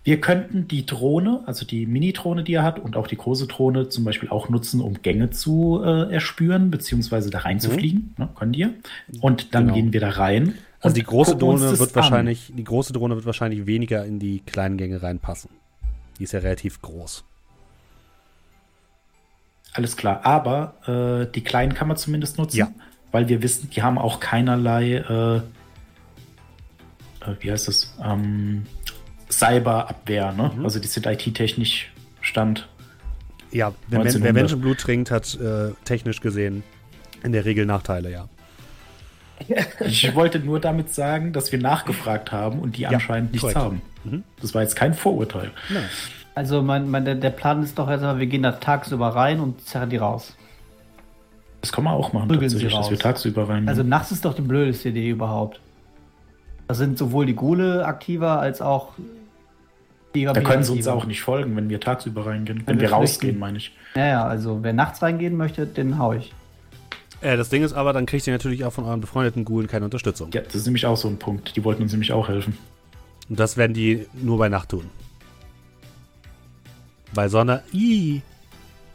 Wir 0.03 0.21
könnten 0.21 0.67
die 0.67 0.85
Drohne, 0.85 1.41
also 1.47 1.65
die 1.65 1.87
Mini-Drohne, 1.87 2.43
die 2.43 2.53
er 2.53 2.63
hat, 2.63 2.77
und 2.77 2.95
auch 2.95 3.07
die 3.07 3.17
große 3.17 3.47
Drohne 3.47 3.89
zum 3.89 4.03
Beispiel 4.03 4.29
auch 4.29 4.49
nutzen, 4.49 4.79
um 4.79 5.01
Gänge 5.01 5.31
zu 5.31 5.81
äh, 5.83 6.13
erspüren, 6.13 6.69
beziehungsweise 6.69 7.31
da 7.31 7.39
reinzufliegen. 7.39 8.13
Mhm. 8.15 8.23
Ne, 8.23 8.29
können 8.35 8.53
die. 8.53 8.67
Und 9.19 9.55
dann 9.55 9.63
genau. 9.63 9.73
gehen 9.73 9.93
wir 9.93 10.01
da 10.01 10.09
rein. 10.09 10.55
Also 10.81 10.95
die 10.95 11.03
große 11.03 11.35
Drohne 11.37 11.77
wird 11.79 11.95
wahrscheinlich, 11.95 12.49
an. 12.49 12.57
die 12.57 12.63
große 12.63 12.93
Drohne 12.93 13.15
wird 13.15 13.25
wahrscheinlich 13.25 13.65
weniger 13.65 14.05
in 14.05 14.19
die 14.19 14.41
kleinen 14.41 14.77
Gänge 14.77 15.01
reinpassen. 15.01 15.49
Die 16.19 16.23
ist 16.23 16.33
ja 16.33 16.39
relativ 16.39 16.81
groß. 16.81 17.23
Alles 19.73 19.97
klar, 19.97 20.25
aber 20.25 21.27
äh, 21.27 21.31
die 21.33 21.43
kleinen 21.43 21.73
kann 21.73 21.89
man 21.89 21.97
zumindest 21.97 22.37
nutzen, 22.37 22.57
ja. 22.57 22.71
weil 23.11 23.27
wir 23.27 23.41
wissen, 23.41 23.69
die 23.69 23.83
haben 23.83 23.97
auch 23.97 24.21
keinerlei, 24.21 24.95
äh, 24.95 25.35
äh, 25.35 25.41
wie 27.41 27.51
heißt 27.51 27.67
das, 27.67 27.93
ähm, 28.01 28.65
Cyberabwehr, 29.29 30.31
ne? 30.31 30.51
Mhm. 30.55 30.63
Also 30.63 30.79
die 30.79 30.87
sind 30.87 31.05
IT-technisch 31.05 31.91
Stand. 32.21 32.69
Ja, 33.51 33.73
wer, 33.87 34.03
wer 34.05 34.33
Menschenblut 34.33 34.79
trinkt, 34.79 35.11
hat 35.11 35.35
äh, 35.35 35.71
technisch 35.83 36.21
gesehen 36.21 36.63
in 37.23 37.33
der 37.33 37.43
Regel 37.43 37.65
Nachteile, 37.65 38.11
ja. 38.11 38.29
Ich 39.85 40.15
wollte 40.15 40.39
nur 40.39 40.59
damit 40.59 40.93
sagen, 40.93 41.33
dass 41.33 41.51
wir 41.51 41.59
nachgefragt 41.59 42.31
haben 42.31 42.59
und 42.59 42.77
die 42.77 42.83
ja, 42.83 42.89
anscheinend 42.89 43.33
nichts 43.33 43.41
korrekt. 43.41 43.59
haben. 43.59 43.81
Mhm. 44.03 44.23
Das 44.41 44.53
war 44.53 44.61
jetzt 44.61 44.75
kein 44.75 44.93
Vorurteil. 44.93 45.51
Nein. 45.69 45.83
Also 46.35 46.61
mein, 46.61 46.89
mein, 46.89 47.05
der, 47.05 47.15
der 47.15 47.29
Plan 47.29 47.63
ist 47.63 47.79
doch 47.79 47.89
erstmal, 47.89 48.19
wir 48.19 48.27
gehen 48.27 48.43
da 48.43 48.53
tagsüber 48.53 49.09
rein 49.09 49.39
und 49.39 49.61
zerren 49.65 49.89
die 49.89 49.97
raus. 49.97 50.35
Das 51.61 51.71
kann 51.71 51.83
man 51.83 51.93
auch 51.93 52.13
machen, 52.13 52.27
Prügeln 52.27 52.51
tatsächlich, 52.51 52.75
dass 52.75 52.91
wir 52.91 52.99
tagsüber 52.99 53.49
rein. 53.49 53.67
Also 53.67 53.83
nachts 53.83 54.11
ist 54.11 54.25
doch 54.25 54.35
die 54.35 54.41
blödeste 54.41 54.89
Idee 54.89 55.09
überhaupt. 55.09 55.59
Da 56.67 56.73
sind 56.73 56.97
sowohl 56.97 57.25
die 57.25 57.35
Gule 57.35 57.85
aktiver 57.85 58.39
als 58.39 58.61
auch 58.61 58.93
die 60.13 60.25
Da 60.25 60.33
können 60.41 60.63
sie 60.63 60.73
uns 60.73 60.87
auch 60.87 61.05
nicht 61.05 61.21
folgen, 61.21 61.55
wenn 61.55 61.69
wir 61.69 61.79
tagsüber 61.79 62.25
reingehen. 62.25 62.59
Wenn, 62.59 62.67
wenn 62.67 62.75
wir, 62.81 62.89
wir 62.89 62.95
rausgehen, 62.95 63.39
meine 63.39 63.57
ich. 63.57 63.75
Naja, 63.95 64.25
also 64.25 64.59
wer 64.61 64.73
nachts 64.73 65.01
reingehen 65.01 65.35
möchte, 65.35 65.65
den 65.65 65.97
hau 65.97 66.13
ich. 66.13 66.33
Äh, 67.25 67.37
das 67.37 67.49
Ding 67.49 67.63
ist 67.63 67.73
aber, 67.73 67.91
dann 67.91 68.05
kriegt 68.05 68.27
ihr 68.27 68.33
natürlich 68.33 68.65
auch 68.65 68.73
von 68.73 68.85
euren 68.85 69.01
befreundeten 69.01 69.45
Gulen 69.45 69.65
keine 69.65 69.85
Unterstützung. 69.85 70.29
Ja, 70.31 70.41
das 70.41 70.53
ist 70.53 70.65
nämlich 70.65 70.85
auch 70.85 70.95
so 70.95 71.07
ein 71.07 71.17
Punkt. 71.17 71.55
Die 71.55 71.63
wollten 71.63 71.81
uns 71.81 71.91
nämlich 71.91 72.11
auch 72.11 72.27
helfen. 72.27 72.55
Und 73.27 73.39
das 73.39 73.57
werden 73.57 73.73
die 73.73 74.05
nur 74.13 74.37
bei 74.37 74.47
Nacht 74.47 74.69
tun. 74.69 74.91
Bei 77.15 77.27
Sonne. 77.27 77.63
Ii. 77.73 78.21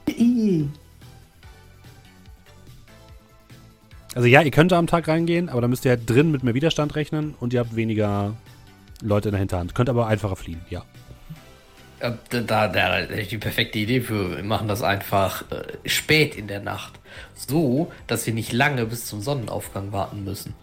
Ii. 0.09 0.69
Also 4.15 4.29
ja, 4.29 4.43
ihr 4.43 4.51
könnt 4.53 4.73
am 4.73 4.87
Tag 4.87 5.09
reingehen, 5.09 5.49
aber 5.49 5.61
dann 5.61 5.71
müsst 5.71 5.85
ihr 5.85 5.91
halt 5.91 6.09
drin 6.09 6.31
mit 6.31 6.45
mehr 6.45 6.55
Widerstand 6.55 6.95
rechnen 6.95 7.35
und 7.41 7.53
ihr 7.53 7.59
habt 7.59 7.75
weniger 7.75 8.37
Leute 9.03 9.31
in 9.31 9.33
der 9.33 9.41
Hinterhand. 9.41 9.75
Könnt 9.75 9.89
aber 9.89 10.07
einfacher 10.07 10.37
fliehen, 10.37 10.61
ja. 10.71 10.85
Da, 12.01 12.17
da, 12.31 12.69
da 12.69 12.97
hätte 12.97 13.21
ich 13.21 13.29
die 13.29 13.39
perfekte 13.39 13.79
Idee 13.79 14.01
für. 14.01 14.37
Wir 14.37 14.43
machen 14.43 14.69
das 14.69 14.83
einfach 14.83 15.45
äh, 15.51 15.89
spät 15.89 16.35
in 16.35 16.47
der 16.47 16.61
Nacht. 16.61 16.99
So, 17.35 17.93
dass 18.07 18.27
wir 18.27 18.33
nicht 18.33 18.53
lange 18.53 18.87
bis 18.87 19.05
zum 19.07 19.21
Sonnenaufgang 19.21 19.93
warten 19.93 20.25
müssen. 20.25 20.55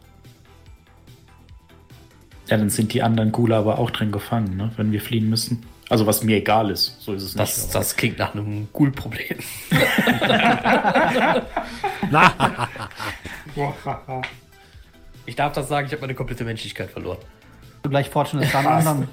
Ja, 2.47 2.57
dann 2.57 2.69
sind 2.69 2.93
die 2.93 3.03
anderen 3.03 3.31
Gula 3.31 3.59
aber 3.59 3.77
auch 3.77 3.91
drin 3.91 4.11
gefangen, 4.11 4.57
ne? 4.57 4.71
wenn 4.77 4.91
wir 4.91 5.01
fliehen 5.01 5.29
müssen. 5.29 5.63
Also 5.89 6.05
was 6.05 6.23
mir 6.23 6.37
egal 6.37 6.69
ist, 6.69 6.99
so 7.01 7.13
ist 7.13 7.23
es 7.23 7.33
das, 7.33 7.57
nicht. 7.63 7.75
Das 7.75 7.95
klingt 7.95 8.19
nach 8.19 8.33
einem 8.33 8.67
Ghoul-Problem. 8.73 9.37
ich 15.25 15.35
darf 15.35 15.53
das 15.53 15.69
sagen, 15.69 15.87
ich 15.87 15.93
habe 15.93 16.01
meine 16.01 16.15
komplette 16.15 16.43
Menschlichkeit 16.43 16.91
verloren. 16.91 17.19
Du 17.83 17.89
gleich 17.89 18.09
Fortune 18.09 18.43
ist 18.43 18.53
dann 18.53 19.07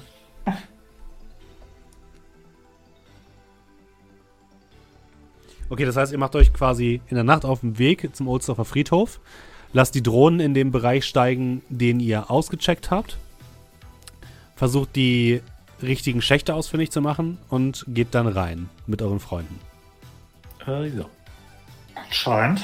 Okay, 5.69 5.85
das 5.85 5.95
heißt, 5.95 6.11
ihr 6.11 6.17
macht 6.17 6.35
euch 6.35 6.53
quasi 6.53 7.01
in 7.07 7.15
der 7.15 7.23
Nacht 7.23 7.43
auf 7.43 7.61
den 7.61 7.79
Weg 7.79 8.15
zum 8.15 8.27
Ohlsdorfer 8.27 8.65
Friedhof, 8.65 9.19
lasst 9.73 9.95
die 9.95 10.03
Drohnen 10.03 10.39
in 10.39 10.53
dem 10.53 10.71
Bereich 10.71 11.05
steigen, 11.05 11.63
den 11.69 11.99
ihr 11.99 12.29
ausgecheckt 12.29 12.91
habt, 12.91 13.17
versucht 14.55 14.95
die 14.95 15.41
richtigen 15.81 16.21
Schächte 16.21 16.53
ausfindig 16.53 16.91
zu 16.91 17.01
machen 17.01 17.39
und 17.49 17.83
geht 17.87 18.13
dann 18.13 18.27
rein 18.27 18.69
mit 18.85 19.01
euren 19.01 19.19
Freunden. 19.19 19.59
Äh, 20.67 20.89
ja. 20.89 21.05
Anscheinend. 21.95 22.61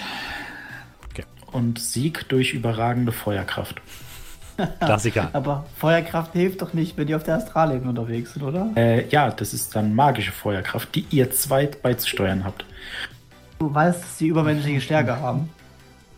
Okay. 1.09 1.23
Und 1.51 1.79
Sieg 1.79 2.29
durch 2.29 2.53
überragende 2.53 3.11
Feuerkraft. 3.11 3.81
Klassiker. 4.79 5.29
Aber 5.33 5.65
Feuerkraft 5.75 6.33
hilft 6.33 6.61
doch 6.61 6.73
nicht, 6.73 6.97
wenn 6.97 7.07
die 7.07 7.15
auf 7.15 7.23
der 7.23 7.35
Astralebene 7.35 7.89
unterwegs 7.89 8.33
sind, 8.33 8.43
oder? 8.43 8.71
Äh, 8.75 9.07
ja, 9.09 9.31
das 9.31 9.53
ist 9.53 9.75
dann 9.75 9.95
magische 9.95 10.31
Feuerkraft, 10.31 10.93
die 10.95 11.05
ihr 11.09 11.31
zwei 11.31 11.65
beizusteuern 11.67 12.43
habt. 12.43 12.65
Du 13.59 13.73
weißt, 13.73 14.01
dass 14.01 14.17
sie 14.17 14.27
übermenschliche 14.27 14.81
Stärke 14.81 15.19
haben. 15.19 15.49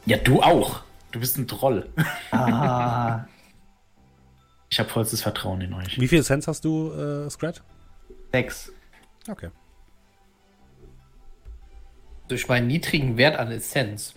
Ja, 0.06 0.18
du 0.18 0.42
auch. 0.42 0.82
Du 1.12 1.20
bist 1.20 1.38
ein 1.38 1.48
Troll. 1.48 1.88
Ah. 2.32 3.26
Ich 4.70 4.80
habe 4.80 4.90
vollstes 4.90 5.22
Vertrauen 5.22 5.62
in 5.62 5.74
euch. 5.74 6.00
Wie 6.00 6.08
viel 6.08 6.24
Cents 6.24 6.48
hast 6.48 6.66
du, 6.66 6.92
äh, 6.92 7.30
Scrat? 7.30 7.62
Sechs. 8.32 8.72
Okay. 9.30 9.50
Durch 12.28 12.48
meinen 12.48 12.68
niedrigen 12.68 13.18
Wert 13.18 13.38
an 13.38 13.52
Essenz 13.52 14.16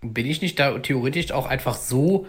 bin 0.00 0.26
ich 0.26 0.40
nicht 0.40 0.58
da 0.58 0.78
theoretisch 0.78 1.32
auch 1.32 1.46
einfach 1.46 1.74
so 1.74 2.26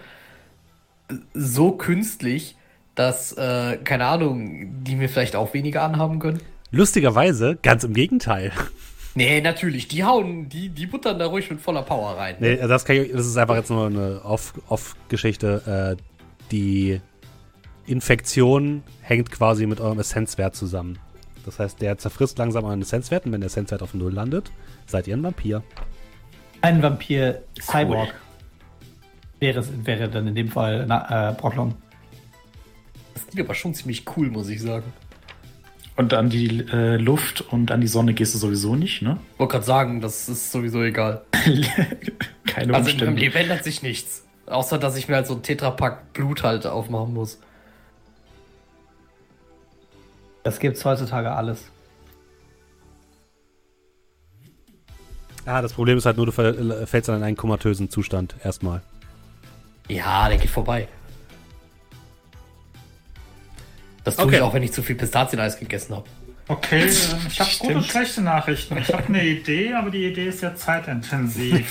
so 1.34 1.72
künstlich, 1.72 2.56
dass, 2.96 3.34
äh, 3.34 3.78
keine 3.78 4.06
Ahnung, 4.06 4.84
die 4.84 4.96
mir 4.96 5.10
vielleicht 5.10 5.36
auch 5.36 5.54
weniger 5.54 5.84
anhaben 5.84 6.20
können? 6.20 6.42
Lustigerweise, 6.72 7.58
ganz 7.62 7.84
im 7.84 7.94
Gegenteil. 7.94 8.52
Nee, 9.16 9.42
natürlich. 9.42 9.88
Die 9.88 10.04
hauen, 10.04 10.50
die, 10.50 10.70
die 10.70 10.88
buttern 10.88 11.20
da 11.20 11.28
ruhig 11.28 11.50
mit 11.50 11.62
voller 11.62 11.84
Power 11.84 12.18
rein. 12.18 12.36
Nee, 12.40 12.58
das, 12.58 12.88
ich, 12.90 13.12
das 13.12 13.28
ist 13.28 13.38
einfach 13.38 13.56
jetzt 13.56 13.70
nur 13.70 13.88
eine 13.88 14.22
Off-Geschichte. 14.24 15.62
Off 15.66 15.68
äh, 15.68 15.96
die 16.52 17.00
Infektion 17.86 18.84
hängt 19.02 19.32
quasi 19.32 19.66
mit 19.66 19.80
eurem 19.80 20.00
Essenzwert 20.00 20.56
zusammen. 20.56 21.00
Das 21.46 21.60
heißt, 21.60 21.82
der 21.82 21.98
zerfrisst 21.98 22.38
langsam 22.38 22.64
euren 22.64 22.82
Essenzwert 22.82 23.26
und 23.26 23.34
wenn 23.34 23.42
der 23.42 23.48
Essenzwert 23.48 23.82
auf 23.82 23.94
Null 23.94 24.14
landet, 24.14 24.52
seid 24.86 25.08
ihr 25.08 25.18
ein 25.18 25.24
Vampir. 25.24 25.62
Ein 26.62 26.82
Vampir-Cyborg. 26.82 28.10
Cool. 28.10 28.14
Wäre, 29.40 29.66
wäre 29.86 30.10
dann 30.10 30.28
in 30.28 30.36
dem 30.36 30.48
Fall 30.48 30.86
na, 30.88 31.32
äh, 31.32 31.34
Brocklon. 31.34 31.76
Das 33.14 33.28
klingt 33.28 33.46
aber 33.46 33.56
schon 33.56 33.74
ziemlich 33.74 34.06
cool, 34.16 34.30
muss 34.30 34.48
ich 34.48 34.62
sagen. 34.62 34.86
Und 35.96 36.14
an 36.14 36.30
die 36.30 36.66
äh, 36.72 36.98
Luft 36.98 37.42
und 37.42 37.72
an 37.72 37.80
die 37.80 37.88
Sonne 37.88 38.14
gehst 38.14 38.34
du 38.34 38.40
sowieso 38.40 38.76
nicht, 38.76 39.04
ne? 39.04 39.20
Ich 39.34 39.40
wollte 39.40 39.52
gerade 39.52 39.66
sagen, 39.66 40.02
das 40.02 40.28
ist 40.28 40.52
sowieso 40.52 40.82
egal. 40.82 41.24
Keine 42.46 42.74
also 42.74 42.90
Umstände. 42.90 43.06
im 43.06 43.18
Leben 43.18 43.36
ändert 43.36 43.64
sich 43.64 43.84
nichts. 43.84 44.26
Außer, 44.48 44.80
dass 44.80 44.98
ich 44.98 45.08
mir 45.08 45.16
halt 45.16 45.28
so 45.28 45.36
ein 45.36 45.44
Tetrapack 45.44 46.14
Blut 46.14 46.44
halt 46.44 46.66
aufmachen 46.66 47.14
muss. 47.14 47.40
Das 50.42 50.60
gibt's 50.60 50.84
heutzutage 50.84 51.32
alles. 51.32 51.66
Ah, 55.46 55.62
das 55.62 55.74
Problem 55.74 55.98
ist 55.98 56.06
halt 56.06 56.18
nur, 56.18 56.26
du 56.26 56.32
fällst 56.32 57.10
dann 57.10 57.18
in 57.18 57.24
einen 57.24 57.38
komatösen 57.38 57.90
Zustand 57.90 58.36
erstmal. 58.44 58.82
Ja, 59.90 60.30
der 60.30 60.38
geht 60.38 60.50
vorbei. 60.50 60.88
Das 64.04 64.16
tue 64.16 64.26
okay. 64.26 64.36
ich 64.36 64.42
auch, 64.42 64.54
wenn 64.54 64.64
ich 64.64 64.74
zu 64.74 64.84
viel 64.84 64.96
Pistazieneis 64.96 65.58
gegessen 65.60 65.96
habe. 65.96 66.06
Okay, 66.48 66.82
ähm, 66.82 66.88
ich 67.30 67.40
habe 67.40 67.50
gute 67.60 67.76
und 67.76 67.86
schlechte 67.86 68.22
Nachrichten. 68.22 68.78
Ich 68.78 68.94
habe 68.94 69.06
eine 69.08 69.24
Idee, 69.24 69.74
aber 69.74 69.90
die 69.90 70.06
Idee 70.06 70.28
ist 70.28 70.42
ja 70.42 70.56
zeitintensiv. 70.56 71.70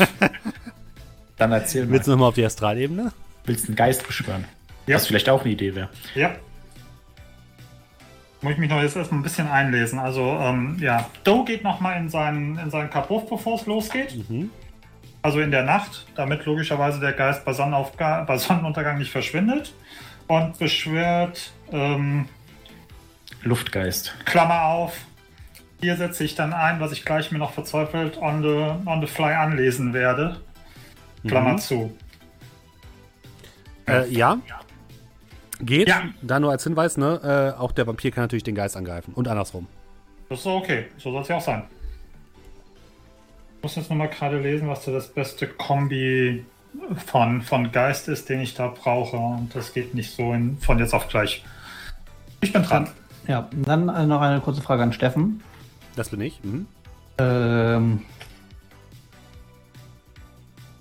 Dann 1.37 1.53
erzähl 1.53 1.85
mal. 1.85 1.93
Willst 1.93 2.07
du 2.07 2.13
nochmal 2.13 2.29
auf 2.29 2.35
die 2.35 2.45
Astralebene? 2.45 3.13
Willst 3.45 3.65
du 3.65 3.69
einen 3.69 3.77
Geist 3.77 4.07
beschwören? 4.07 4.45
Ja. 4.87 4.97
Was 4.97 5.07
vielleicht 5.07 5.29
auch 5.29 5.43
eine 5.43 5.53
Idee 5.53 5.75
wäre. 5.75 5.89
Ja. 6.15 6.35
Muss 8.41 8.53
ich 8.55 8.59
mich 8.59 8.71
noch 8.71 8.83
jetzt 8.83 8.97
erstmal 8.97 9.21
ein 9.21 9.23
bisschen 9.23 9.49
einlesen. 9.49 9.99
Also, 9.99 10.23
ähm, 10.23 10.77
ja, 10.81 11.09
Doe 11.23 11.45
geht 11.45 11.63
nochmal 11.63 11.97
in 12.01 12.09
seinen, 12.09 12.59
in 12.59 12.71
seinen 12.71 12.91
Kabuff, 12.91 13.29
bevor 13.29 13.57
es 13.61 13.67
losgeht. 13.67 14.17
Mhm. 14.29 14.51
Also 15.21 15.39
in 15.41 15.53
der 15.53 15.63
Nacht, 15.63 16.07
damit 16.17 16.45
logischerweise 16.45 16.99
der 16.99 17.13
Geist 17.13 17.45
bei, 17.45 17.53
bei 17.53 18.39
Sonnenuntergang 18.39 18.99
nicht 18.99 19.13
verschwindet. 19.13 19.75
Und 20.27 20.59
beschwört 20.59 21.53
ähm, 21.73 22.29
Luftgeist. 23.43 24.15
Klammer 24.25 24.65
auf. 24.65 24.97
Hier 25.81 25.97
setze 25.97 26.23
ich 26.23 26.35
dann 26.35 26.53
ein, 26.53 26.79
was 26.81 26.93
ich 26.93 27.05
gleich 27.05 27.33
mir 27.33 27.39
noch 27.39 27.53
verzweifelt 27.53 28.17
on 28.19 28.43
the, 28.43 28.89
on 28.89 29.01
the 29.01 29.07
fly 29.07 29.33
anlesen 29.33 29.93
werde. 29.93 30.41
Klammer 31.27 31.55
mhm. 31.55 31.59
zu. 31.59 31.99
Äh, 33.89 34.09
ja. 34.09 34.39
Geht. 35.61 35.89
Ja. 35.89 36.03
Da 36.23 36.41
nur 36.41 36.51
als 36.51 36.65
Hinweis, 36.65 36.97
ne? 36.97 37.55
Äh, 37.57 37.61
auch 37.61 37.73
der 37.73 37.87
Vampir 37.87 38.11
kann 38.11 38.25
natürlich 38.25 38.45
den 38.45 38.55
Geist 38.55 38.77
angreifen. 38.77 39.13
Und 39.15 39.29
andersrum. 39.29 39.67
Das 40.29 40.41
ist 40.41 40.47
okay. 40.47 40.87
So 40.99 41.13
soll 41.13 41.23
es 41.23 41.29
ja 41.29 41.37
auch 41.37 41.43
sein. 41.43 41.65
Ich 43.57 43.63
muss 43.63 43.77
jetzt 43.77 43.91
nochmal 43.91 44.09
gerade 44.09 44.41
lesen, 44.41 44.69
was 44.69 44.85
da 44.85 44.93
das 44.93 45.09
beste 45.09 45.47
Kombi 45.47 46.45
von, 47.07 47.43
von 47.43 47.71
Geist 47.71 48.09
ist, 48.09 48.29
den 48.29 48.41
ich 48.41 48.55
da 48.55 48.69
brauche. 48.69 49.17
Und 49.17 49.55
das 49.55 49.73
geht 49.73 49.95
nicht 49.95 50.11
so 50.11 50.33
in, 50.33 50.59
von 50.59 50.79
jetzt 50.79 50.95
auf 50.95 51.09
gleich. 51.09 51.45
Ich 52.43 52.53
bin 52.53 52.63
dran. 52.63 52.89
Ja, 53.27 53.49
dann 53.53 53.89
äh, 53.89 54.05
noch 54.05 54.21
eine 54.21 54.41
kurze 54.41 54.61
Frage 54.61 54.83
an 54.83 54.93
Steffen. 54.93 55.43
Das 55.97 56.11
bin 56.11 56.21
ich. 56.21 56.43
Mhm. 56.43 56.67
Ähm, 57.19 58.03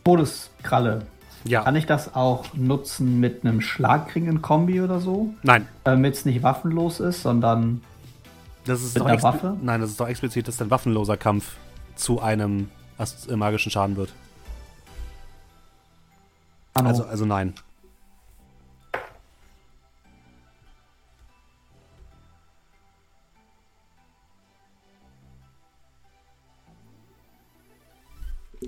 Todeskralle. 0.04 1.06
Ja. 1.43 1.63
Kann 1.63 1.76
ich 1.76 1.86
das 1.86 2.15
auch 2.15 2.45
nutzen 2.54 3.19
mit 3.19 3.45
einem 3.45 3.62
Schlagringen-Kombi 3.62 4.82
oder 4.82 5.00
so? 5.00 5.34
Nein. 5.43 5.67
Damit 5.84 6.15
es 6.15 6.26
nicht 6.26 6.43
waffenlos 6.43 7.00
ist, 7.00 7.21
sondern 7.21 7.82
das 8.65 8.82
ist 8.82 8.95
mit 8.95 9.06
einer 9.06 9.21
Waffe? 9.24 9.58
Nein, 9.62 9.82
das 9.82 9.91
ist 9.91 10.00
doch 10.00 10.08
explizit, 10.08 10.47
dass 10.47 10.62
ein 10.62 10.69
waffenloser 10.69 11.17
Kampf 11.17 11.56
zu 11.95 12.21
einem 12.21 12.69
äh, 12.97 13.36
magischen 13.36 13.71
Schaden 13.71 13.97
wird. 13.97 14.13
Also, 16.74 17.06
also 17.06 17.26
nein. 17.26 17.54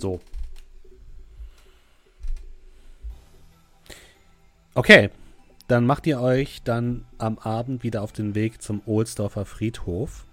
So. 0.03 0.19
Okay, 4.73 5.11
dann 5.69 5.85
macht 5.85 6.05
ihr 6.07 6.19
euch 6.19 6.61
dann 6.61 7.05
am 7.19 7.37
Abend 7.37 7.83
wieder 7.83 8.01
auf 8.01 8.11
den 8.11 8.35
Weg 8.35 8.61
zum 8.61 8.81
Ohlsdorfer 8.85 9.45
Friedhof. 9.45 10.25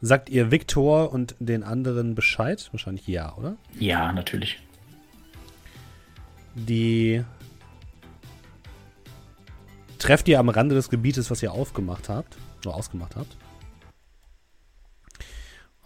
Sagt 0.00 0.28
ihr 0.28 0.52
Viktor 0.52 1.12
und 1.12 1.34
den 1.40 1.64
anderen 1.64 2.14
Bescheid? 2.14 2.68
Wahrscheinlich 2.70 3.08
ja, 3.08 3.34
oder? 3.34 3.56
Ja, 3.76 4.12
natürlich. 4.12 4.60
Die 6.54 7.24
trefft 9.98 10.28
ihr 10.28 10.38
am 10.38 10.48
Rande 10.48 10.76
des 10.76 10.90
Gebietes, 10.90 11.28
was 11.28 11.42
ihr 11.42 11.50
aufgemacht 11.50 12.08
habt, 12.08 12.36
oder 12.64 12.76
ausgemacht 12.76 13.16
habt. 13.16 13.36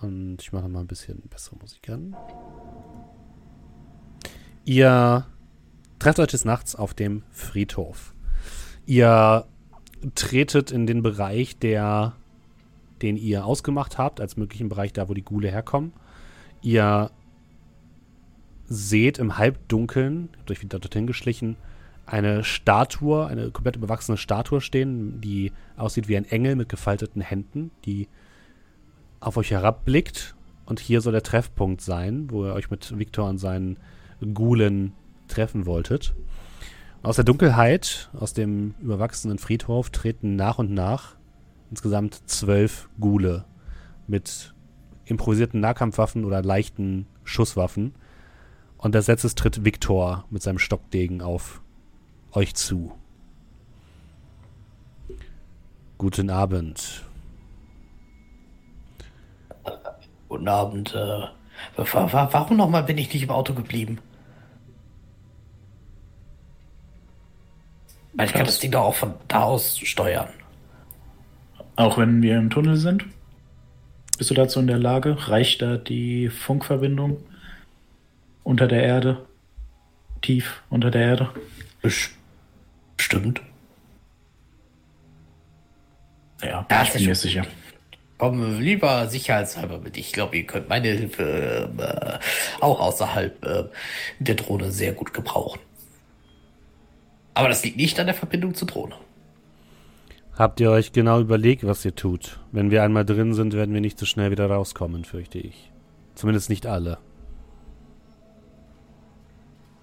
Und 0.02 0.42
ich 0.42 0.52
mache 0.52 0.68
mal 0.68 0.80
ein 0.80 0.86
bisschen 0.86 1.22
bessere 1.30 1.56
Musik 1.56 1.88
an. 1.88 2.14
Ihr 4.66 5.24
trefft 6.00 6.18
euch 6.18 6.26
des 6.26 6.44
Nachts 6.44 6.74
auf 6.74 6.92
dem 6.92 7.22
Friedhof. 7.30 8.12
Ihr 8.84 9.46
tretet 10.16 10.72
in 10.72 10.88
den 10.88 11.04
Bereich, 11.04 11.56
der, 11.56 12.14
den 13.00 13.16
ihr 13.16 13.44
ausgemacht 13.44 13.96
habt, 13.96 14.20
als 14.20 14.36
möglichen 14.36 14.68
Bereich, 14.68 14.92
da 14.92 15.08
wo 15.08 15.14
die 15.14 15.22
Gule 15.22 15.48
herkommen. 15.52 15.92
Ihr 16.62 17.12
seht 18.64 19.18
im 19.18 19.38
Halbdunkeln, 19.38 20.30
habt 20.36 20.50
euch 20.50 20.62
wieder 20.62 20.80
dorthin 20.80 21.06
geschlichen, 21.06 21.56
eine 22.04 22.42
Statue, 22.42 23.24
eine 23.24 23.52
komplett 23.52 23.76
überwachsene 23.76 24.18
Statue 24.18 24.60
stehen, 24.60 25.20
die 25.20 25.52
aussieht 25.76 26.08
wie 26.08 26.16
ein 26.16 26.24
Engel 26.24 26.56
mit 26.56 26.68
gefalteten 26.68 27.22
Händen, 27.22 27.70
die 27.84 28.08
auf 29.20 29.36
euch 29.36 29.52
herabblickt. 29.52 30.34
Und 30.64 30.80
hier 30.80 31.00
soll 31.00 31.12
der 31.12 31.22
Treffpunkt 31.22 31.82
sein, 31.82 32.32
wo 32.32 32.46
ihr 32.46 32.52
euch 32.52 32.68
mit 32.68 32.98
Viktor 32.98 33.28
und 33.28 33.38
seinen 33.38 33.76
Gulen 34.34 34.92
treffen 35.28 35.66
wolltet. 35.66 36.14
Aus 37.02 37.16
der 37.16 37.24
Dunkelheit, 37.24 38.10
aus 38.18 38.32
dem 38.32 38.74
überwachsenen 38.80 39.38
Friedhof, 39.38 39.90
treten 39.90 40.36
nach 40.36 40.58
und 40.58 40.72
nach 40.72 41.16
insgesamt 41.70 42.28
zwölf 42.28 42.88
Gule 42.98 43.44
mit 44.06 44.54
improvisierten 45.04 45.60
Nahkampfwaffen 45.60 46.24
oder 46.24 46.42
leichten 46.42 47.06
Schusswaffen. 47.24 47.94
Und 48.78 48.94
als 48.94 49.06
letztes 49.06 49.34
tritt 49.34 49.64
Viktor 49.64 50.24
mit 50.30 50.42
seinem 50.42 50.58
Stockdegen 50.58 51.22
auf 51.22 51.62
euch 52.32 52.54
zu. 52.54 52.92
Guten 55.98 56.28
Abend. 56.28 57.04
Guten 60.28 60.48
Abend. 60.48 60.94
Äh, 60.94 61.28
warum 61.76 62.56
nochmal 62.56 62.82
bin 62.82 62.98
ich 62.98 63.12
nicht 63.12 63.22
im 63.22 63.30
Auto 63.30 63.54
geblieben? 63.54 63.98
Weil 68.16 68.26
ich 68.26 68.32
kann 68.32 68.46
das 68.46 68.58
Ding 68.58 68.70
doch 68.70 68.82
auch 68.82 68.94
von 68.94 69.14
da 69.28 69.42
aus 69.42 69.78
steuern. 69.78 70.28
Auch 71.76 71.98
wenn 71.98 72.22
wir 72.22 72.38
im 72.38 72.50
Tunnel 72.50 72.76
sind? 72.76 73.04
Bist 74.16 74.30
du 74.30 74.34
dazu 74.34 74.60
in 74.60 74.66
der 74.66 74.78
Lage? 74.78 75.16
Reicht 75.28 75.60
da 75.60 75.76
die 75.76 76.30
Funkverbindung 76.30 77.18
unter 78.44 78.66
der 78.66 78.82
Erde? 78.82 79.26
Tief 80.22 80.62
unter 80.70 80.90
der 80.90 81.02
Erde? 81.02 81.30
Bestimmt. 82.96 83.42
Ja, 86.42 86.66
ja 86.70 86.82
ich 86.82 86.92
bin 86.92 87.04
mir 87.04 87.14
sicher. 87.14 87.44
Komm 88.18 88.60
lieber 88.60 89.08
sicherheitshalber 89.08 89.78
mit. 89.78 89.98
Ich 89.98 90.12
glaube, 90.12 90.38
ihr 90.38 90.46
könnt 90.46 90.70
meine 90.70 90.88
Hilfe 90.88 91.70
äh, 91.78 92.64
auch 92.64 92.80
außerhalb 92.80 93.44
äh, 93.44 93.64
der 94.18 94.34
Drohne 94.36 94.72
sehr 94.72 94.92
gut 94.92 95.12
gebrauchen. 95.12 95.60
Aber 97.36 97.48
das 97.48 97.62
liegt 97.62 97.76
nicht 97.76 98.00
an 98.00 98.06
der 98.06 98.14
Verbindung 98.14 98.54
zur 98.54 98.66
Drohne. 98.66 98.94
Habt 100.38 100.58
ihr 100.58 100.70
euch 100.70 100.92
genau 100.92 101.20
überlegt, 101.20 101.66
was 101.66 101.84
ihr 101.84 101.94
tut? 101.94 102.40
Wenn 102.50 102.70
wir 102.70 102.82
einmal 102.82 103.04
drin 103.04 103.34
sind, 103.34 103.52
werden 103.52 103.74
wir 103.74 103.82
nicht 103.82 103.98
so 103.98 104.06
schnell 104.06 104.30
wieder 104.30 104.46
rauskommen, 104.46 105.04
fürchte 105.04 105.38
ich. 105.38 105.70
Zumindest 106.14 106.48
nicht 106.48 106.66
alle. 106.66 106.96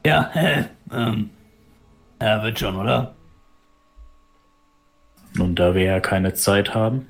Ja, 0.03 0.31
äh, 0.33 0.63
ähm, 0.91 1.29
ja, 2.19 2.41
wird 2.41 2.57
schon, 2.57 2.75
oder? 2.75 3.13
Nun, 5.35 5.53
da 5.53 5.75
wir 5.75 5.83
ja 5.83 5.99
keine 5.99 6.33
Zeit 6.33 6.73
haben, 6.73 7.05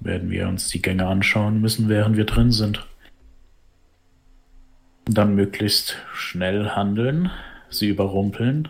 werden 0.00 0.30
wir 0.30 0.46
uns 0.46 0.68
die 0.68 0.82
Gänge 0.82 1.06
anschauen 1.06 1.62
müssen, 1.62 1.88
während 1.88 2.18
wir 2.18 2.26
drin 2.26 2.52
sind. 2.52 2.86
Dann 5.06 5.34
möglichst 5.34 5.96
schnell 6.12 6.68
handeln, 6.68 7.30
sie 7.70 7.88
überrumpeln 7.88 8.68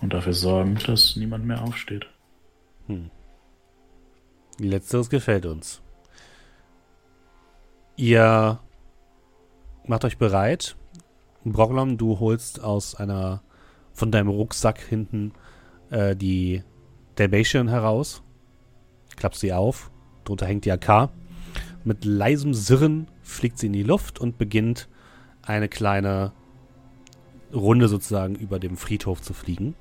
und 0.00 0.12
dafür 0.12 0.32
sorgen, 0.32 0.78
dass 0.86 1.16
niemand 1.16 1.46
mehr 1.46 1.62
aufsteht. 1.62 2.06
Hm. 2.86 3.10
Letzteres 4.58 5.10
gefällt 5.10 5.46
uns. 5.46 5.80
Ihr 7.96 8.60
macht 9.86 10.04
euch 10.04 10.18
bereit. 10.18 10.76
Broglom, 11.44 11.98
du 11.98 12.18
holst 12.20 12.62
aus 12.62 12.94
einer 12.94 13.42
von 13.92 14.10
deinem 14.10 14.28
Rucksack 14.28 14.80
hinten 14.80 15.32
äh, 15.90 16.16
die 16.16 16.62
Dalmatian 17.16 17.68
heraus, 17.68 18.22
klappst 19.16 19.40
sie 19.40 19.52
auf, 19.52 19.90
drunter 20.24 20.46
hängt 20.46 20.64
die 20.64 20.72
AK. 20.72 21.10
Mit 21.84 22.04
leisem 22.04 22.54
Sirren 22.54 23.08
fliegt 23.22 23.58
sie 23.58 23.66
in 23.66 23.72
die 23.72 23.82
Luft 23.82 24.18
und 24.18 24.38
beginnt 24.38 24.88
eine 25.46 25.68
kleine 25.68 26.32
Runde 27.52 27.88
sozusagen 27.88 28.34
über 28.34 28.58
dem 28.58 28.76
Friedhof 28.76 29.22
zu 29.22 29.34
fliegen. 29.34 29.74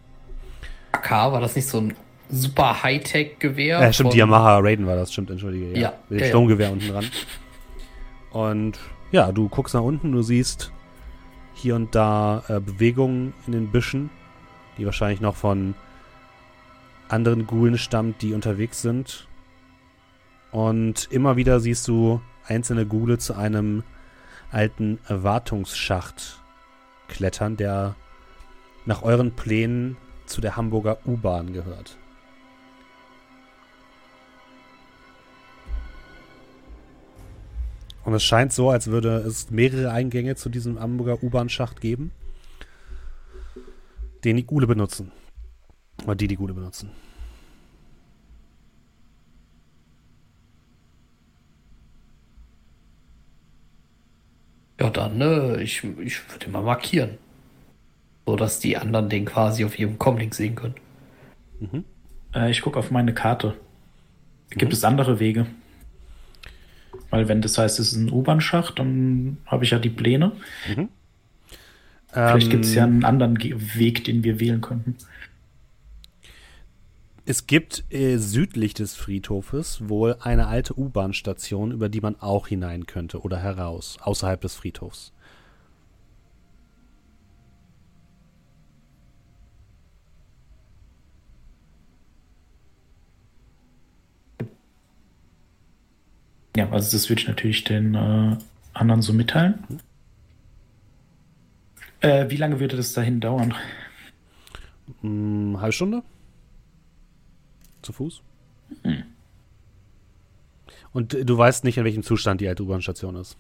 AK, 0.91 1.11
war 1.11 1.41
das 1.41 1.55
nicht 1.55 1.67
so 1.67 1.79
ein 1.79 1.95
super 2.29 2.83
Hightech-Gewehr? 2.83 3.81
Ja, 3.81 3.93
stimmt, 3.93 4.13
die 4.13 4.17
Yamaha 4.17 4.59
Raiden 4.59 4.85
war 4.85 4.95
das, 4.95 5.11
stimmt, 5.11 5.29
entschuldige. 5.29 5.71
Ja, 5.73 5.79
ja 5.79 5.93
mit 6.09 6.19
dem 6.19 6.23
ja, 6.23 6.29
Sturmgewehr 6.29 6.67
ja. 6.67 6.73
unten 6.73 6.87
dran. 6.87 7.05
Und 8.31 8.79
ja, 9.11 9.31
du 9.31 9.49
guckst 9.49 9.75
nach 9.75 9.81
unten, 9.81 10.11
du 10.11 10.21
siehst 10.21 10.71
hier 11.53 11.75
und 11.75 11.93
da 11.93 12.43
äh, 12.47 12.59
Bewegungen 12.59 13.33
in 13.45 13.53
den 13.53 13.71
Büschen, 13.71 14.09
die 14.77 14.85
wahrscheinlich 14.85 15.21
noch 15.21 15.35
von 15.35 15.75
anderen 17.09 17.45
Gulen 17.45 17.77
stammt, 17.77 18.21
die 18.21 18.33
unterwegs 18.33 18.81
sind. 18.81 19.27
Und 20.51 21.07
immer 21.11 21.35
wieder 21.35 21.59
siehst 21.59 21.87
du 21.87 22.21
einzelne 22.47 22.85
Gule 22.85 23.17
zu 23.17 23.35
einem 23.35 23.83
alten 24.53 24.99
Wartungsschacht 25.07 26.39
klettern, 27.07 27.57
der 27.57 27.95
nach 28.85 29.01
euren 29.01 29.35
Plänen 29.35 29.97
zu 30.25 30.41
der 30.41 30.55
Hamburger 30.55 30.97
U-Bahn 31.05 31.53
gehört. 31.53 31.97
Und 38.03 38.13
es 38.13 38.23
scheint 38.23 38.51
so, 38.51 38.69
als 38.69 38.87
würde 38.87 39.17
es 39.17 39.49
mehrere 39.49 39.91
Eingänge 39.91 40.35
zu 40.35 40.49
diesem 40.49 40.79
Hamburger 40.79 41.23
U-Bahn-Schacht 41.23 41.79
geben, 41.79 42.11
den 44.23 44.35
die 44.35 44.45
Gule 44.45 44.67
benutzen. 44.67 45.11
Oder 46.03 46.15
die 46.15 46.27
die 46.27 46.35
Gule 46.35 46.53
benutzen. 46.53 46.91
Ja, 54.83 54.89
dann, 54.89 55.17
ne, 55.17 55.61
ich, 55.61 55.81
ich 56.03 56.29
würde 56.29 56.49
mal 56.49 56.61
markieren. 56.61 57.11
So 58.25 58.35
dass 58.35 58.59
die 58.59 58.77
anderen 58.77 59.09
den 59.09 59.25
quasi 59.25 59.63
auf 59.63 59.79
ihrem 59.79 59.97
Comlink 59.97 60.35
sehen 60.35 60.55
können. 60.55 60.75
Mhm. 61.59 61.85
Äh, 62.35 62.51
ich 62.51 62.61
gucke 62.61 62.79
auf 62.79 62.91
meine 62.91 63.13
Karte. 63.13 63.55
Gibt 64.49 64.71
mhm. 64.71 64.75
es 64.77 64.83
andere 64.83 65.19
Wege? 65.19 65.45
Weil 67.09 67.27
wenn 67.27 67.41
das 67.41 67.57
heißt, 67.57 67.79
es 67.79 67.93
ist 67.93 67.97
ein 67.97 68.11
U-Bahn-Schacht, 68.11 68.77
dann 68.79 69.37
habe 69.45 69.63
ich 69.63 69.71
ja 69.71 69.79
die 69.79 69.89
Pläne. 69.89 70.33
Mhm. 70.67 70.89
Vielleicht 72.11 72.47
ähm, 72.47 72.51
gibt 72.51 72.65
es 72.65 72.75
ja 72.75 72.83
einen 72.83 73.05
anderen 73.05 73.37
Weg, 73.41 74.03
den 74.03 74.23
wir 74.23 74.39
wählen 74.39 74.61
könnten. 74.61 74.97
Es 77.25 77.47
gibt 77.47 77.85
äh, 77.89 78.17
südlich 78.17 78.73
des 78.73 78.95
Friedhofes 78.95 79.87
wohl 79.87 80.17
eine 80.19 80.47
alte 80.47 80.77
U-Bahn-Station, 80.77 81.71
über 81.71 81.87
die 81.87 82.01
man 82.01 82.19
auch 82.19 82.47
hinein 82.47 82.85
könnte 82.85 83.21
oder 83.21 83.37
heraus, 83.37 83.97
außerhalb 84.01 84.41
des 84.41 84.55
Friedhofs. 84.55 85.13
Ja, 96.57 96.69
also 96.71 96.91
das 96.91 97.09
würde 97.09 97.21
ich 97.21 97.27
natürlich 97.27 97.63
den 97.63 97.95
äh, 97.95 98.37
anderen 98.73 99.01
so 99.01 99.13
mitteilen. 99.13 99.63
Mhm. 99.69 99.79
Äh, 102.01 102.29
wie 102.29 102.35
lange 102.35 102.59
würde 102.59 102.75
das 102.75 102.91
dahin 102.91 103.21
dauern? 103.21 103.53
Hm, 105.01 105.57
halbe 105.61 105.71
Stunde? 105.71 106.03
Zu 107.83 107.93
Fuß. 107.93 108.21
Hm. 108.83 109.03
Und 110.91 111.17
du 111.27 111.37
weißt 111.37 111.63
nicht, 111.63 111.77
in 111.77 111.85
welchem 111.85 112.03
Zustand 112.03 112.41
die 112.41 112.47
alte 112.47 112.63
U-Bahn-Station 112.63 113.15
ist. 113.15 113.37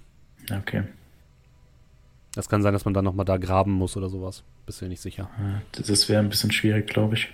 Okay. 0.51 0.83
Das 2.33 2.49
kann 2.49 2.63
sein, 2.63 2.73
dass 2.73 2.85
man 2.85 2.93
dann 2.93 3.05
nochmal 3.05 3.25
da 3.25 3.37
graben 3.37 3.71
muss 3.71 3.95
oder 3.95 4.09
sowas. 4.09 4.43
Bist 4.65 4.81
du 4.81 4.87
nicht 4.87 5.01
sicher. 5.01 5.29
Das 5.71 6.09
wäre 6.09 6.19
ein 6.19 6.29
bisschen 6.29 6.51
schwierig, 6.51 6.87
glaube 6.87 7.15
ich. 7.15 7.29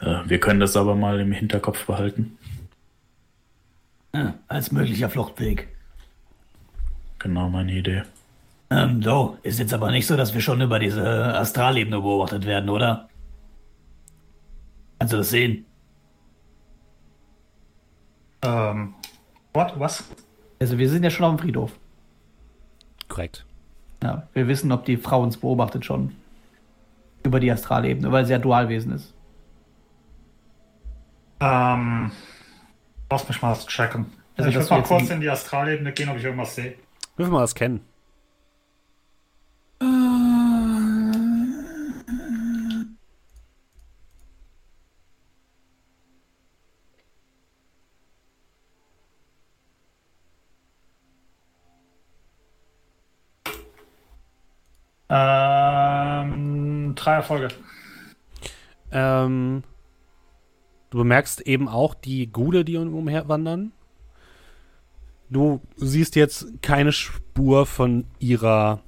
Äh, 0.00 0.20
wir 0.26 0.38
können 0.38 0.60
das 0.60 0.76
aber 0.76 0.94
mal 0.94 1.18
im 1.18 1.32
Hinterkopf 1.32 1.86
behalten. 1.86 2.38
Als 4.46 4.72
möglicher 4.72 5.10
Fluchtweg. 5.10 5.68
Genau 7.18 7.48
meine 7.48 7.72
Idee. 7.72 8.02
Ähm, 8.70 9.02
so, 9.02 9.38
ist 9.42 9.58
jetzt 9.58 9.74
aber 9.74 9.90
nicht 9.90 10.06
so, 10.06 10.16
dass 10.16 10.34
wir 10.34 10.40
schon 10.40 10.60
über 10.60 10.78
diese 10.78 11.34
Astralebene 11.34 12.00
beobachtet 12.00 12.46
werden, 12.46 12.70
oder? 12.70 13.08
Kannst 14.98 15.12
du 15.12 15.18
das 15.18 15.30
sehen? 15.30 15.64
Ähm, 18.42 18.94
what, 19.52 19.78
was? 19.78 20.04
Also 20.60 20.78
wir 20.78 20.88
sind 20.88 21.04
ja 21.04 21.10
schon 21.10 21.26
auf 21.26 21.36
dem 21.36 21.38
Friedhof. 21.38 21.72
Korrekt. 23.08 23.44
Ja, 24.02 24.28
wir 24.32 24.48
wissen, 24.48 24.70
ob 24.72 24.84
die 24.84 24.96
Frau 24.96 25.22
uns 25.22 25.36
beobachtet 25.36 25.84
schon. 25.84 26.14
Über 27.24 27.40
die 27.40 27.50
Astralebene, 27.50 28.12
weil 28.12 28.24
sie 28.24 28.32
ja 28.32 28.38
Dualwesen 28.38 28.92
ist. 28.92 29.12
Ähm, 31.40 32.12
lass 33.10 33.28
mich 33.28 33.42
mal 33.42 33.50
das 33.50 33.66
checken. 33.66 34.06
Also, 34.36 34.50
ich 34.50 34.56
will 34.56 34.66
mal 34.70 34.82
kurz 34.82 35.10
in 35.10 35.20
die 35.20 35.28
Astralebene 35.28 35.92
gehen, 35.92 36.08
ob 36.08 36.16
ich 36.16 36.24
irgendwas 36.24 36.54
sehe. 36.54 36.74
Müssen 37.16 37.32
wir 37.32 37.40
das 37.40 37.54
kennen. 37.54 37.80
Ähm, 39.80 40.37
drei 57.08 57.14
Erfolge. 57.14 57.48
Ähm, 58.92 59.62
du 60.90 60.98
bemerkst 60.98 61.40
eben 61.42 61.68
auch 61.68 61.94
die 61.94 62.30
Gule, 62.30 62.64
die 62.64 62.76
umherwandern. 62.76 63.72
Du 65.30 65.60
siehst 65.76 66.16
jetzt 66.16 66.62
keine 66.62 66.92
Spur 66.92 67.66
von 67.66 68.06
ihrer 68.18 68.80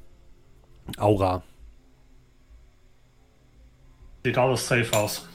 Aura. 0.98 1.42
Sieht 4.24 4.36
alles 4.36 4.66
safe 4.66 4.90
aus. 4.92 5.28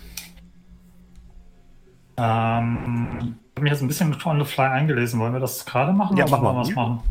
Ähm, 2.17 3.37
ich 3.55 3.57
habe 3.57 3.61
mich 3.61 3.71
jetzt 3.71 3.81
ein 3.81 3.87
bisschen 3.87 4.15
on 4.25 4.39
the 4.39 4.45
fly 4.45 4.65
eingelesen. 4.65 5.19
Wollen 5.19 5.33
wir 5.33 5.39
das 5.39 5.65
gerade 5.65 5.91
machen? 5.91 6.17
Ja, 6.17 6.27
machen 6.27 6.43
wir. 6.43 6.55
Was 6.55 6.71
machen? 6.71 7.01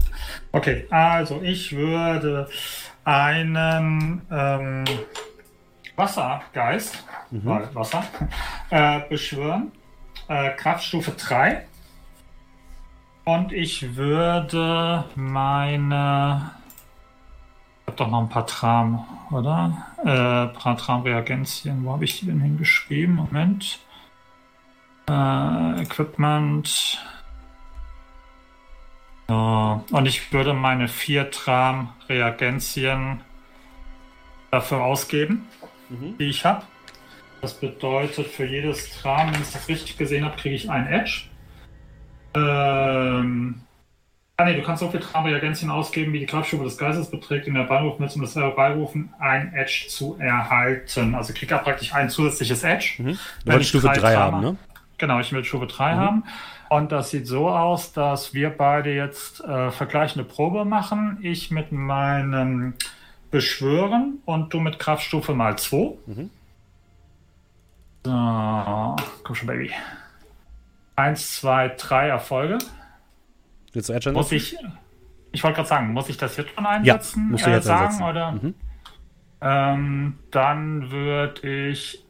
Okay, 0.53 0.87
also 0.91 1.41
ich 1.43 1.75
würde 1.75 2.49
einen 3.05 4.23
ähm, 4.31 4.85
Wassergeist, 5.97 7.05
mhm. 7.31 7.69
Wasser, 7.73 8.05
äh, 8.71 9.01
beschwören. 9.09 9.73
Äh, 10.29 10.51
Kraftstufe 10.51 11.13
3. 11.13 11.67
Und 13.25 13.53
ich 13.53 13.97
würde 13.97 15.05
meine. 15.15 16.51
Ich 17.81 17.87
habe 17.87 17.97
doch 17.97 18.11
noch 18.11 18.21
ein 18.21 18.29
paar 18.29 18.47
Tram, 18.47 19.07
oder? 19.31 19.87
Äh, 20.05 20.49
ein 20.49 20.53
paar 20.53 20.77
Tram-Reagenzien. 20.77 21.85
Wo 21.85 21.93
habe 21.93 22.05
ich 22.05 22.21
die 22.21 22.27
denn 22.27 22.41
hingeschrieben? 22.41 23.15
Moment. 23.15 23.79
Äh, 25.09 25.83
Equipment. 25.83 26.99
Ja, 29.29 29.83
und 29.91 30.07
ich 30.07 30.33
würde 30.33 30.53
meine 30.53 30.89
vier 30.89 31.31
Tram-Reagenzien 31.31 33.21
dafür 34.51 34.83
ausgeben, 34.83 35.49
mhm. 36.01 36.19
die 36.19 36.25
ich 36.25 36.45
habe. 36.45 36.63
Das 37.41 37.55
bedeutet, 37.55 38.27
für 38.27 38.47
jedes 38.47 38.91
Tram, 38.91 39.33
wenn 39.33 39.43
ich 39.43 39.53
das 39.53 39.69
richtig 39.69 39.99
gesehen 39.99 40.25
habe, 40.25 40.37
kriege 40.37 40.55
ich 40.55 40.71
ein 40.71 40.87
Edge. 40.87 41.25
Ähm, 42.35 43.61
ah 44.37 44.45
nee, 44.45 44.55
du 44.55 44.63
kannst 44.63 44.81
so 44.81 44.91
viel 44.91 45.01
Tram-Reagenzien 45.01 45.71
ausgeben, 45.71 46.13
wie 46.13 46.21
die 46.21 46.27
Kraftstufe 46.27 46.65
des 46.65 46.79
Geistes 46.79 47.11
beträgt, 47.11 47.47
in 47.47 47.55
der 47.55 47.65
Ballruf 47.65 48.01
um 48.01 48.23
das 48.23 48.35
Herbeirufen 48.35 49.13
ein 49.19 49.53
Edge 49.55 49.87
zu 49.89 50.17
erhalten. 50.19 51.15
Also 51.15 51.33
kriege 51.33 51.55
ich 51.55 51.61
praktisch 51.63 51.95
ein 51.95 52.09
zusätzliches 52.09 52.63
Edge. 52.65 52.95
Mhm. 52.99 53.19
Du 53.45 53.53
wolltest 53.53 53.71
Stufe 53.71 53.89
3 53.89 54.17
haben, 54.17 54.41
ne? 54.41 54.57
Genau, 54.97 55.21
ich 55.21 55.33
will 55.33 55.45
Stufe 55.45 55.67
3 55.67 55.95
mhm. 55.95 55.99
haben. 55.99 56.25
Und 56.71 56.93
das 56.93 57.11
sieht 57.11 57.27
so 57.27 57.49
aus, 57.51 57.93
dass 57.93 58.35
wir 58.35 58.51
beide 58.51 58.93
jetzt 58.95 59.45
äh, 59.45 59.71
vergleichende 59.71 60.25
Probe 60.25 60.65
machen. 60.65 61.19
Ich 61.21 61.51
mit 61.51 61.73
meinem 61.73 62.75
Beschwören 63.35 64.23
und 64.27 64.55
du 64.55 64.61
mit 64.61 64.79
Kraftstufe 64.79 65.35
mal 65.35 65.59
2. 65.59 65.99
Mhm. 66.07 66.31
So, 68.05 68.97
komm 69.25 69.35
schon, 69.35 69.49
Baby. 69.49 69.73
Eins, 70.95 71.41
zwei, 71.41 71.75
drei 71.77 72.07
Erfolge. 72.07 72.59
Willst 73.73 73.89
du 73.89 74.13
Muss 74.13 74.31
ich, 74.31 74.57
ich 75.33 75.43
wollte 75.43 75.57
gerade 75.57 75.69
sagen, 75.69 75.93
muss 75.93 76.09
ich 76.09 76.17
das 76.17 76.37
jetzt 76.37 76.55
schon 76.55 76.65
einsetzen? 76.65 77.23
Ja, 77.25 77.31
musst 77.33 77.45
du 77.45 77.51
jetzt 77.51 77.65
äh, 77.65 77.67
sagen, 77.67 77.85
einsetzen. 77.87 78.09
Oder? 78.09 78.33
Mhm. 78.33 78.55
Ähm, 79.41 80.19
dann 80.31 80.93
würde 80.93 81.69
ich 81.71 82.05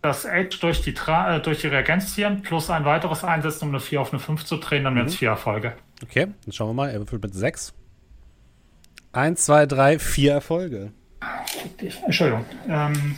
das 0.00 0.26
Edge 0.26 0.58
durch 0.60 0.80
die, 0.82 0.94
Tra 0.94 1.34
äh, 1.34 1.42
durch 1.42 1.62
die 1.62 1.66
Reagenzien 1.66 2.42
plus 2.42 2.70
ein 2.70 2.84
weiteres 2.84 3.24
einsetzen, 3.24 3.64
um 3.64 3.70
eine 3.70 3.80
4 3.80 4.00
auf 4.00 4.12
eine 4.12 4.20
5 4.20 4.44
zu 4.44 4.58
drehen, 4.58 4.84
dann 4.84 4.92
mhm. 4.92 4.98
wären 4.98 5.06
es 5.08 5.16
4 5.16 5.30
Erfolge. 5.30 5.72
Okay, 6.04 6.28
dann 6.44 6.52
schauen 6.52 6.68
wir 6.68 6.74
mal. 6.74 6.90
Er 6.90 7.00
würfelt 7.00 7.20
mit 7.20 7.34
6. 7.34 7.74
1, 9.12 9.44
2, 9.44 9.66
3, 9.66 9.98
4 9.98 10.32
Erfolge. 10.32 10.92
Entschuldigung. 12.04 12.44
Ähm, 12.68 13.16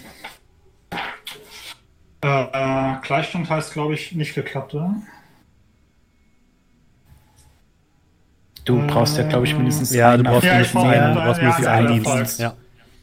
äh, 2.22 2.42
äh, 2.42 3.00
Gleichstand 3.02 3.48
heißt, 3.48 3.72
glaube 3.72 3.94
ich, 3.94 4.12
nicht 4.12 4.34
geklappt, 4.34 4.74
oder? 4.74 4.94
Du 8.64 8.86
brauchst 8.86 9.16
ja, 9.16 9.26
glaube 9.26 9.46
ich, 9.46 9.54
mindestens 9.54 9.92
Ja, 9.92 10.16
du 10.16 10.22
brauchst 10.22 10.44
ja, 10.44 10.52
mindestens 10.52 10.82
einen, 10.84 11.14
du 11.14 11.20
brauchst 11.22 11.40
mindestens 11.40 11.66
einen 11.66 12.02
Dienst. 12.04 12.40
Ja. 12.40 12.54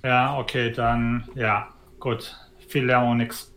ja, 0.03 0.37
okay, 0.37 0.71
dann, 0.71 1.27
ja, 1.35 1.67
gut. 1.99 2.37
Viel 2.67 2.85
lernen 2.85 3.11
und 3.11 3.17
nix. 3.17 3.51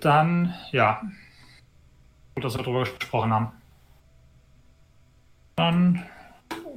Dann, 0.00 0.54
ja. 0.70 1.00
Gut, 2.34 2.44
dass 2.44 2.56
wir 2.56 2.62
darüber 2.62 2.84
gesprochen 2.84 3.32
haben. 3.32 3.52
Dann 5.56 6.04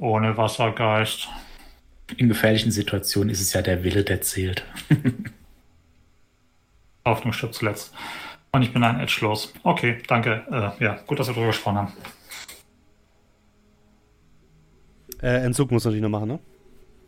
ohne 0.00 0.36
Wassergeist. 0.36 1.28
In 2.16 2.28
gefährlichen 2.28 2.70
Situationen 2.70 3.30
ist 3.30 3.40
es 3.40 3.52
ja 3.52 3.62
der 3.62 3.82
Wille, 3.82 4.04
der 4.04 4.20
zählt. 4.20 4.64
Hoffnung 7.04 7.32
stirbt 7.32 7.54
zuletzt. 7.54 7.92
Und 8.52 8.62
ich 8.62 8.72
bin 8.72 8.82
ein 8.82 9.00
Edge 9.00 9.18
los. 9.20 9.52
Okay, 9.62 9.98
danke. 10.06 10.44
Äh, 10.50 10.84
ja, 10.84 10.98
gut, 11.06 11.18
dass 11.18 11.26
wir 11.28 11.34
darüber 11.34 11.52
gesprochen 11.52 11.76
haben. 11.78 11.92
Äh, 15.22 15.44
Entzug 15.44 15.70
muss 15.70 15.84
natürlich 15.84 16.02
noch 16.02 16.10
machen, 16.10 16.28
ne? 16.28 16.38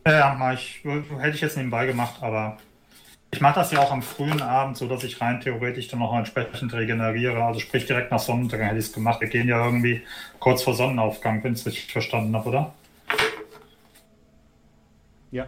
Ja, 0.05 0.53
ich, 0.53 0.83
hätte 0.83 1.35
ich 1.35 1.41
jetzt 1.41 1.57
nebenbei 1.57 1.85
gemacht, 1.85 2.15
aber 2.21 2.57
ich 3.31 3.41
mache 3.41 3.55
das 3.55 3.71
ja 3.71 3.79
auch 3.79 3.91
am 3.91 4.01
frühen 4.01 4.41
Abend, 4.41 4.75
so 4.77 4.87
dass 4.87 5.03
ich 5.03 5.21
rein 5.21 5.39
theoretisch 5.39 5.87
dann 5.87 5.99
noch 5.99 6.15
entsprechend 6.15 6.73
regeneriere. 6.73 7.43
Also 7.43 7.59
sprich 7.59 7.85
direkt 7.85 8.11
nach 8.11 8.19
Sonnenuntergang 8.19 8.67
hätte 8.67 8.79
ich 8.79 8.85
es 8.85 8.93
gemacht. 8.93 9.21
Wir 9.21 9.29
gehen 9.29 9.47
ja 9.47 9.63
irgendwie 9.63 10.01
kurz 10.39 10.63
vor 10.63 10.73
Sonnenaufgang, 10.73 11.43
wenn 11.43 11.53
ich 11.53 11.59
es 11.59 11.65
richtig 11.67 11.91
verstanden 11.91 12.35
habe, 12.35 12.49
oder? 12.49 12.73
Ja. 15.31 15.47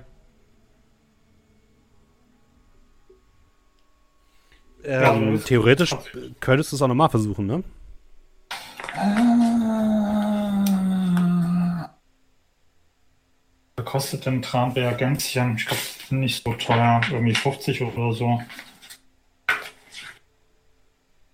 Ähm, 4.83 5.35
ja, 5.35 5.41
theoretisch 5.43 5.95
könntest 6.39 6.71
du 6.71 6.75
es 6.75 6.81
auch 6.81 6.87
nochmal 6.87 7.09
versuchen, 7.09 7.45
ne? 7.47 7.63
Was 13.75 13.85
kostet 13.85 14.25
denn 14.25 14.41
Tranreagenzien? 14.41 15.55
Ich 15.57 15.65
glaube, 15.65 15.81
nicht 16.19 16.43
so 16.43 16.53
teuer, 16.53 17.01
irgendwie 17.11 17.35
50 17.35 17.81
oder 17.81 18.13
so. 18.13 18.41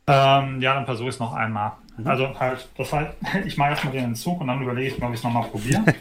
Ähm, 0.07 0.61
ja, 0.61 0.73
dann 0.75 0.85
versuche 0.85 1.09
ich 1.09 1.15
es 1.15 1.19
noch 1.19 1.33
einmal. 1.33 1.73
Mhm. 1.97 2.07
Also 2.07 2.39
halt, 2.39 2.67
das 2.77 2.93
halt, 2.93 3.15
ich 3.45 3.57
mache 3.57 3.71
erstmal 3.71 3.93
den 3.93 4.05
Entzug 4.05 4.39
und 4.39 4.47
dann 4.47 4.61
überlege 4.61 4.93
ich 4.93 4.99
mir, 4.99 5.07
ob 5.07 5.13
ich 5.13 5.19
es 5.19 5.23
nochmal 5.23 5.49
probiere. 5.49 5.83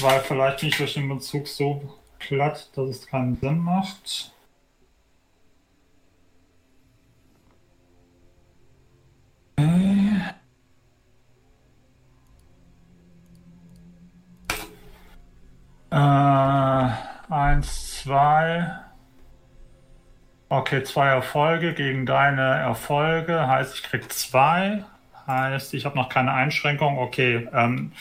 Weil 0.00 0.20
vielleicht 0.20 0.60
bin 0.60 0.68
ich 0.70 0.76
durch 0.76 0.94
den 0.94 1.10
Entzug 1.10 1.46
so 1.46 1.98
platt, 2.18 2.70
dass 2.74 2.88
es 2.88 3.06
keinen 3.06 3.36
Sinn 3.36 3.58
macht. 3.58 4.32
Äh, 15.90 16.27
eins, 17.48 18.02
zwei. 18.02 18.70
Okay, 20.48 20.82
zwei 20.82 21.08
Erfolge 21.08 21.74
gegen 21.74 22.06
deine 22.06 22.42
Erfolge. 22.42 23.46
Heißt, 23.46 23.74
ich 23.74 23.82
krieg 23.82 24.10
zwei. 24.12 24.84
heißt, 25.26 25.74
ich 25.74 25.84
habe 25.84 25.96
noch 25.96 26.08
keine 26.08 26.32
Einschränkung. 26.32 26.98
Okay. 26.98 27.48
Ähm, 27.52 27.92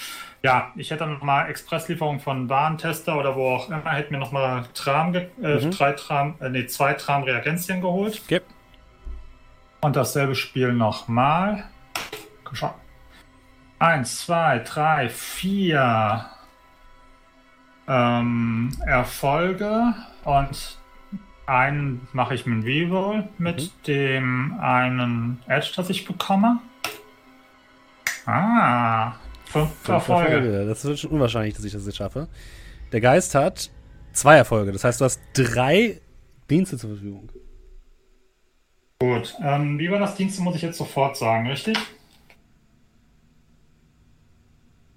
ja, 0.43 0.71
ich 0.75 0.91
hätte 0.91 1.05
noch 1.07 1.23
mal 1.23 1.49
Expresslieferung 1.49 2.19
von 2.19 2.47
Warentester 2.47 3.17
oder 3.17 3.35
wo 3.35 3.55
auch 3.55 3.69
immer, 3.69 3.91
hätte 3.91 4.13
mir 4.13 4.19
noch 4.19 4.31
mal 4.31 4.65
Tram, 4.73 5.13
äh, 5.15 5.27
mhm. 5.41 5.71
drei 5.71 5.91
Tram, 5.93 6.35
äh, 6.39 6.49
nee, 6.49 6.67
zwei 6.67 6.93
Tram 6.93 7.23
Reagenzien 7.23 7.81
geholt. 7.81 8.21
Okay. 8.25 8.41
Und 9.81 9.95
dasselbe 9.95 10.35
Spiel 10.35 10.73
nochmal. 10.73 11.65
Komm 12.43 12.71
Eins, 13.79 14.25
zwei, 14.25 14.59
drei, 14.59 15.09
vier 15.09 16.29
ähm, 17.87 18.71
Erfolge 18.85 19.93
und 20.23 20.77
einen 21.45 22.07
mache 22.11 22.35
ich 22.35 22.45
mit 22.45 22.65
Reroll 22.65 23.27
mit 23.37 23.61
mhm. 23.61 23.83
dem 23.87 24.59
einen 24.59 25.39
Edge, 25.47 25.71
das 25.75 25.89
ich 25.89 26.05
bekomme. 26.05 26.59
Ah, 28.25 29.13
fünf, 29.45 29.69
fünf 29.69 29.89
Erfolge. 29.89 30.31
Erfolge. 30.31 30.65
Das 30.65 30.83
wird 30.83 30.99
schon 30.99 31.11
unwahrscheinlich, 31.11 31.55
dass 31.55 31.63
ich 31.63 31.71
das 31.71 31.85
jetzt 31.85 31.95
schaffe. 31.95 32.27
Der 32.91 32.99
Geist 32.99 33.33
hat 33.35 33.71
zwei 34.11 34.35
Erfolge. 34.35 34.73
Das 34.73 34.83
heißt, 34.83 34.99
du 34.99 35.05
hast 35.05 35.21
drei 35.33 36.01
Dienste 36.49 36.77
zur 36.77 36.89
Verfügung. 36.89 37.29
Gut. 38.99 39.35
Ähm, 39.41 39.79
wie 39.79 39.89
war 39.89 39.99
das 39.99 40.15
Dienste, 40.15 40.41
muss 40.41 40.55
ich 40.55 40.61
jetzt 40.61 40.77
sofort 40.77 41.15
sagen, 41.15 41.47
richtig? 41.47 41.77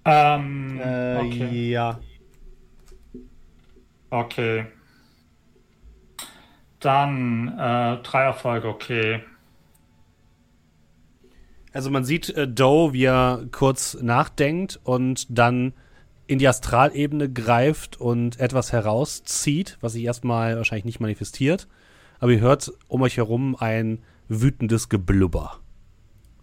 Ähm, 0.03 0.79
äh, 0.83 1.17
okay. 1.17 1.69
Ja. 1.69 1.99
Okay. 4.11 4.65
Dann 6.79 7.47
äh, 7.57 7.97
drei 8.03 8.23
Erfolge, 8.23 8.67
okay. 8.67 9.23
Also 11.73 11.89
man 11.89 12.03
sieht 12.03 12.29
äh, 12.29 12.47
Doe, 12.47 12.91
wie 12.93 13.05
er 13.05 13.45
kurz 13.51 13.97
nachdenkt 14.01 14.79
und 14.83 15.25
dann 15.29 15.73
in 16.27 16.39
die 16.39 16.47
Astralebene 16.47 17.31
greift 17.31 17.99
und 17.99 18.39
etwas 18.39 18.71
herauszieht, 18.71 19.77
was 19.81 19.93
sich 19.93 20.03
erstmal 20.03 20.57
wahrscheinlich 20.57 20.85
nicht 20.85 20.99
manifestiert. 20.99 21.67
Aber 22.19 22.31
ihr 22.31 22.39
hört 22.41 22.71
um 22.87 23.01
euch 23.01 23.17
herum 23.17 23.55
ein 23.57 23.99
wütendes 24.27 24.89
Geblubber 24.89 25.59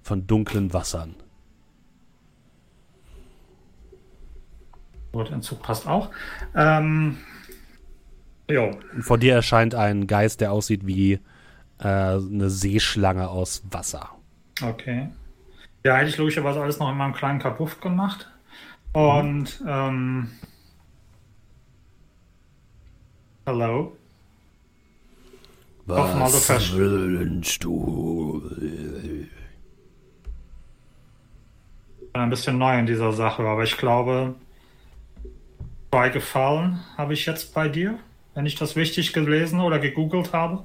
von 0.02 0.26
dunklen 0.26 0.72
Wassern. 0.72 1.14
Gut, 5.12 5.30
Entzug 5.30 5.62
passt 5.62 5.86
auch. 5.86 6.10
Ähm, 6.54 7.18
jo. 8.50 8.70
Vor 9.00 9.18
dir 9.18 9.34
erscheint 9.34 9.74
ein 9.74 10.06
Geist, 10.06 10.40
der 10.40 10.52
aussieht 10.52 10.86
wie 10.86 11.14
äh, 11.14 11.20
eine 11.80 12.50
Seeschlange 12.50 13.28
aus 13.28 13.62
Wasser. 13.70 14.10
Okay. 14.62 15.08
Ja, 15.84 15.96
hätte 15.96 16.10
ich 16.10 16.16
logischerweise 16.18 16.60
alles 16.60 16.78
noch 16.78 16.90
in 16.90 16.96
meinem 16.96 17.12
kleinen 17.14 17.38
Kapuff 17.38 17.80
gemacht. 17.80 18.30
Und, 18.92 19.60
mhm. 19.60 19.68
ähm, 19.68 20.30
Hallo. 23.46 23.96
Was 25.86 26.74
willst 26.76 27.64
du? 27.64 28.42
Ich 32.00 32.12
bin 32.12 32.22
ein 32.22 32.28
bisschen 32.28 32.58
neu 32.58 32.78
in 32.78 32.84
dieser 32.84 33.12
Sache, 33.12 33.42
aber 33.42 33.62
ich 33.62 33.78
glaube, 33.78 34.34
Zwei 35.90 36.10
Gefallen 36.10 36.80
habe 36.98 37.14
ich 37.14 37.24
jetzt 37.24 37.54
bei 37.54 37.66
dir, 37.66 37.98
wenn 38.38 38.46
ich 38.46 38.54
das 38.54 38.76
richtig 38.76 39.12
gelesen 39.12 39.58
oder 39.58 39.80
gegoogelt 39.80 40.32
habe. 40.32 40.62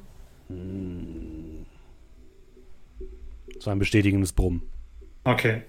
So 3.58 3.72
ein 3.72 3.80
bestätigendes 3.80 4.32
Brummen. 4.32 4.62
Okay. 5.24 5.64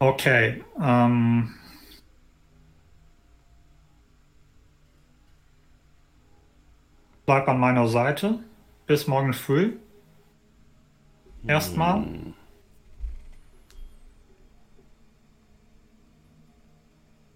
Okay. 0.00 0.62
Ähm. 0.78 1.54
Bleib 7.24 7.48
an 7.48 7.58
meiner 7.58 7.88
Seite 7.88 8.40
bis 8.86 9.06
morgen 9.06 9.32
früh. 9.32 9.78
Erstmal. 11.46 12.04
Hm. 12.04 12.34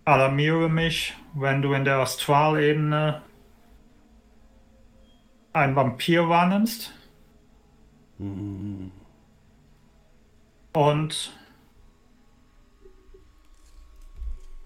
Alarmiere 0.04 0.68
mich, 0.68 1.14
wenn 1.34 1.62
du 1.62 1.72
in 1.72 1.84
der 1.84 1.98
Astralebene 1.98 3.22
einen 5.52 5.76
Vampir 5.76 6.28
wahrnimmst. 6.28 6.92
Mhm. 8.18 8.92
Und 10.72 11.32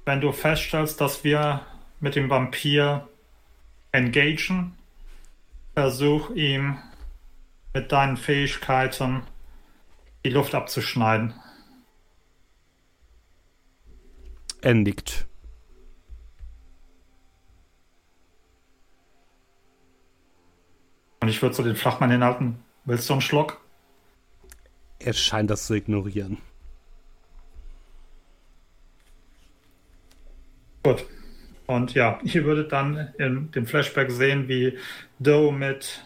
wenn 0.05 0.20
du 0.20 0.32
feststellst, 0.32 1.01
dass 1.01 1.24
wir 1.24 1.62
mit 2.01 2.14
dem 2.14 2.28
Vampir 2.28 3.09
engagen, 3.93 4.76
versuch 5.74 6.30
ihm 6.30 6.78
mit 7.72 7.91
deinen 7.91 8.16
Fähigkeiten 8.16 9.22
die 10.24 10.30
Luft 10.30 10.55
abzuschneiden. 10.55 11.35
Endigt. 14.65 15.27
Und 21.21 21.29
ich 21.29 21.43
würde 21.43 21.55
so 21.55 21.62
den 21.62 21.77
Flachmann 21.77 22.11
hinhalten. 22.11 22.62
Willst 22.87 23.09
du 23.09 23.15
einen 23.15 23.21
Schluck? 23.21 23.61
Er 24.99 25.12
scheint 25.12 25.51
das 25.51 25.67
zu 25.67 25.75
ignorieren. 25.75 26.39
Gut. 30.83 31.05
Und 31.67 31.93
ja, 31.95 32.19
ihr 32.23 32.45
würdet 32.45 32.73
dann 32.73 33.12
in 33.19 33.51
dem 33.53 33.67
Flashback 33.67 34.11
sehen, 34.11 34.49
wie 34.49 34.79
Doe 35.19 35.53
mit 35.53 36.05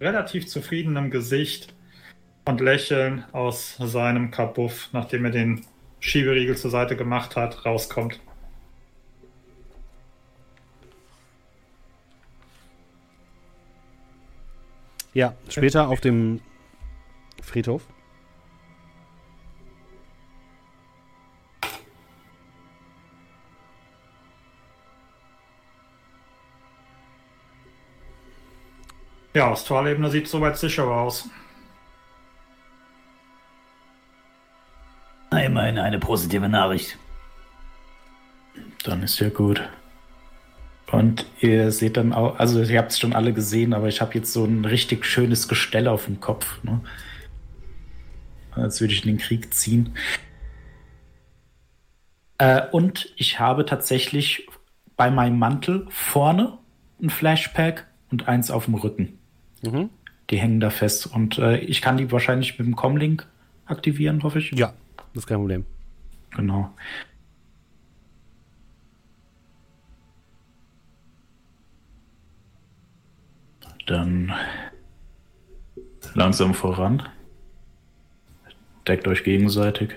relativ 0.00 0.46
zufriedenem 0.46 1.10
Gesicht 1.10 1.74
und 2.44 2.60
Lächeln 2.60 3.24
aus 3.32 3.76
seinem 3.78 4.30
Kabuff, 4.30 4.90
nachdem 4.92 5.24
er 5.24 5.30
den 5.30 5.64
Schieberiegel 6.04 6.54
zur 6.54 6.70
Seite 6.70 6.96
gemacht 6.96 7.34
hat, 7.34 7.64
rauskommt. 7.64 8.20
Ja, 15.14 15.34
später 15.48 15.88
auf 15.88 16.02
dem 16.02 16.42
Friedhof. 17.42 17.82
Ja, 29.32 29.50
aus 29.50 29.64
Torlebene 29.64 30.10
sieht 30.10 30.28
soweit 30.28 30.58
sicher 30.58 30.86
aus. 30.86 31.30
Immerhin 35.42 35.78
eine 35.78 35.98
positive 35.98 36.48
Nachricht. 36.48 36.98
Dann 38.84 39.02
ist 39.02 39.18
ja 39.18 39.28
gut. 39.30 39.62
Und 40.92 41.26
ihr 41.40 41.72
seht 41.72 41.96
dann 41.96 42.12
auch, 42.12 42.38
also 42.38 42.62
ihr 42.62 42.78
habt 42.78 42.92
es 42.92 42.98
schon 42.98 43.14
alle 43.14 43.32
gesehen, 43.32 43.72
aber 43.72 43.88
ich 43.88 44.00
habe 44.00 44.14
jetzt 44.14 44.32
so 44.32 44.44
ein 44.44 44.64
richtig 44.64 45.06
schönes 45.06 45.48
Gestell 45.48 45.88
auf 45.88 46.04
dem 46.04 46.20
Kopf. 46.20 46.62
Ne? 46.62 46.80
Als 48.52 48.80
würde 48.80 48.92
ich 48.92 49.04
in 49.04 49.12
den 49.12 49.18
Krieg 49.18 49.52
ziehen. 49.54 49.94
Äh, 52.38 52.62
und 52.70 53.12
ich 53.16 53.40
habe 53.40 53.64
tatsächlich 53.64 54.46
bei 54.96 55.10
meinem 55.10 55.38
Mantel 55.38 55.86
vorne 55.88 56.58
ein 57.02 57.10
Flashpack 57.10 57.86
und 58.10 58.28
eins 58.28 58.50
auf 58.50 58.66
dem 58.66 58.74
Rücken. 58.74 59.18
Mhm. 59.62 59.90
Die 60.30 60.38
hängen 60.38 60.60
da 60.60 60.70
fest. 60.70 61.06
Und 61.06 61.38
äh, 61.38 61.58
ich 61.58 61.82
kann 61.82 61.96
die 61.96 62.12
wahrscheinlich 62.12 62.58
mit 62.58 62.66
dem 62.66 62.76
Comlink 62.76 63.26
aktivieren, 63.66 64.22
hoffe 64.22 64.38
ich. 64.38 64.52
Ja, 64.52 64.74
das 65.14 65.22
ist 65.22 65.26
kein 65.26 65.38
Problem. 65.38 65.64
Genau. 66.36 66.70
Dann 73.86 74.32
langsam 76.14 76.54
voran. 76.54 77.02
Deckt 78.88 79.06
euch 79.06 79.24
gegenseitig. 79.24 79.94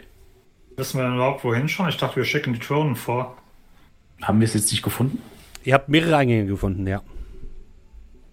Wissen 0.76 1.00
wir 1.00 1.06
denn 1.06 1.16
überhaupt 1.16 1.44
wohin 1.44 1.68
schon? 1.68 1.90
Ich 1.90 1.98
dachte, 1.98 2.18
wir 2.18 2.26
schicken 2.26 2.54
die 2.54 2.60
Türen 2.60 2.96
vor. 2.96 3.36
Haben 4.22 4.40
wir 4.40 4.46
es 4.46 4.54
jetzt 4.54 4.72
nicht 4.72 4.84
gefunden? 4.84 5.22
Ihr 5.64 5.74
habt 5.74 5.90
mehrere 5.90 6.18
Eingänge 6.18 6.46
gefunden, 6.46 6.86
ja. 6.86 7.02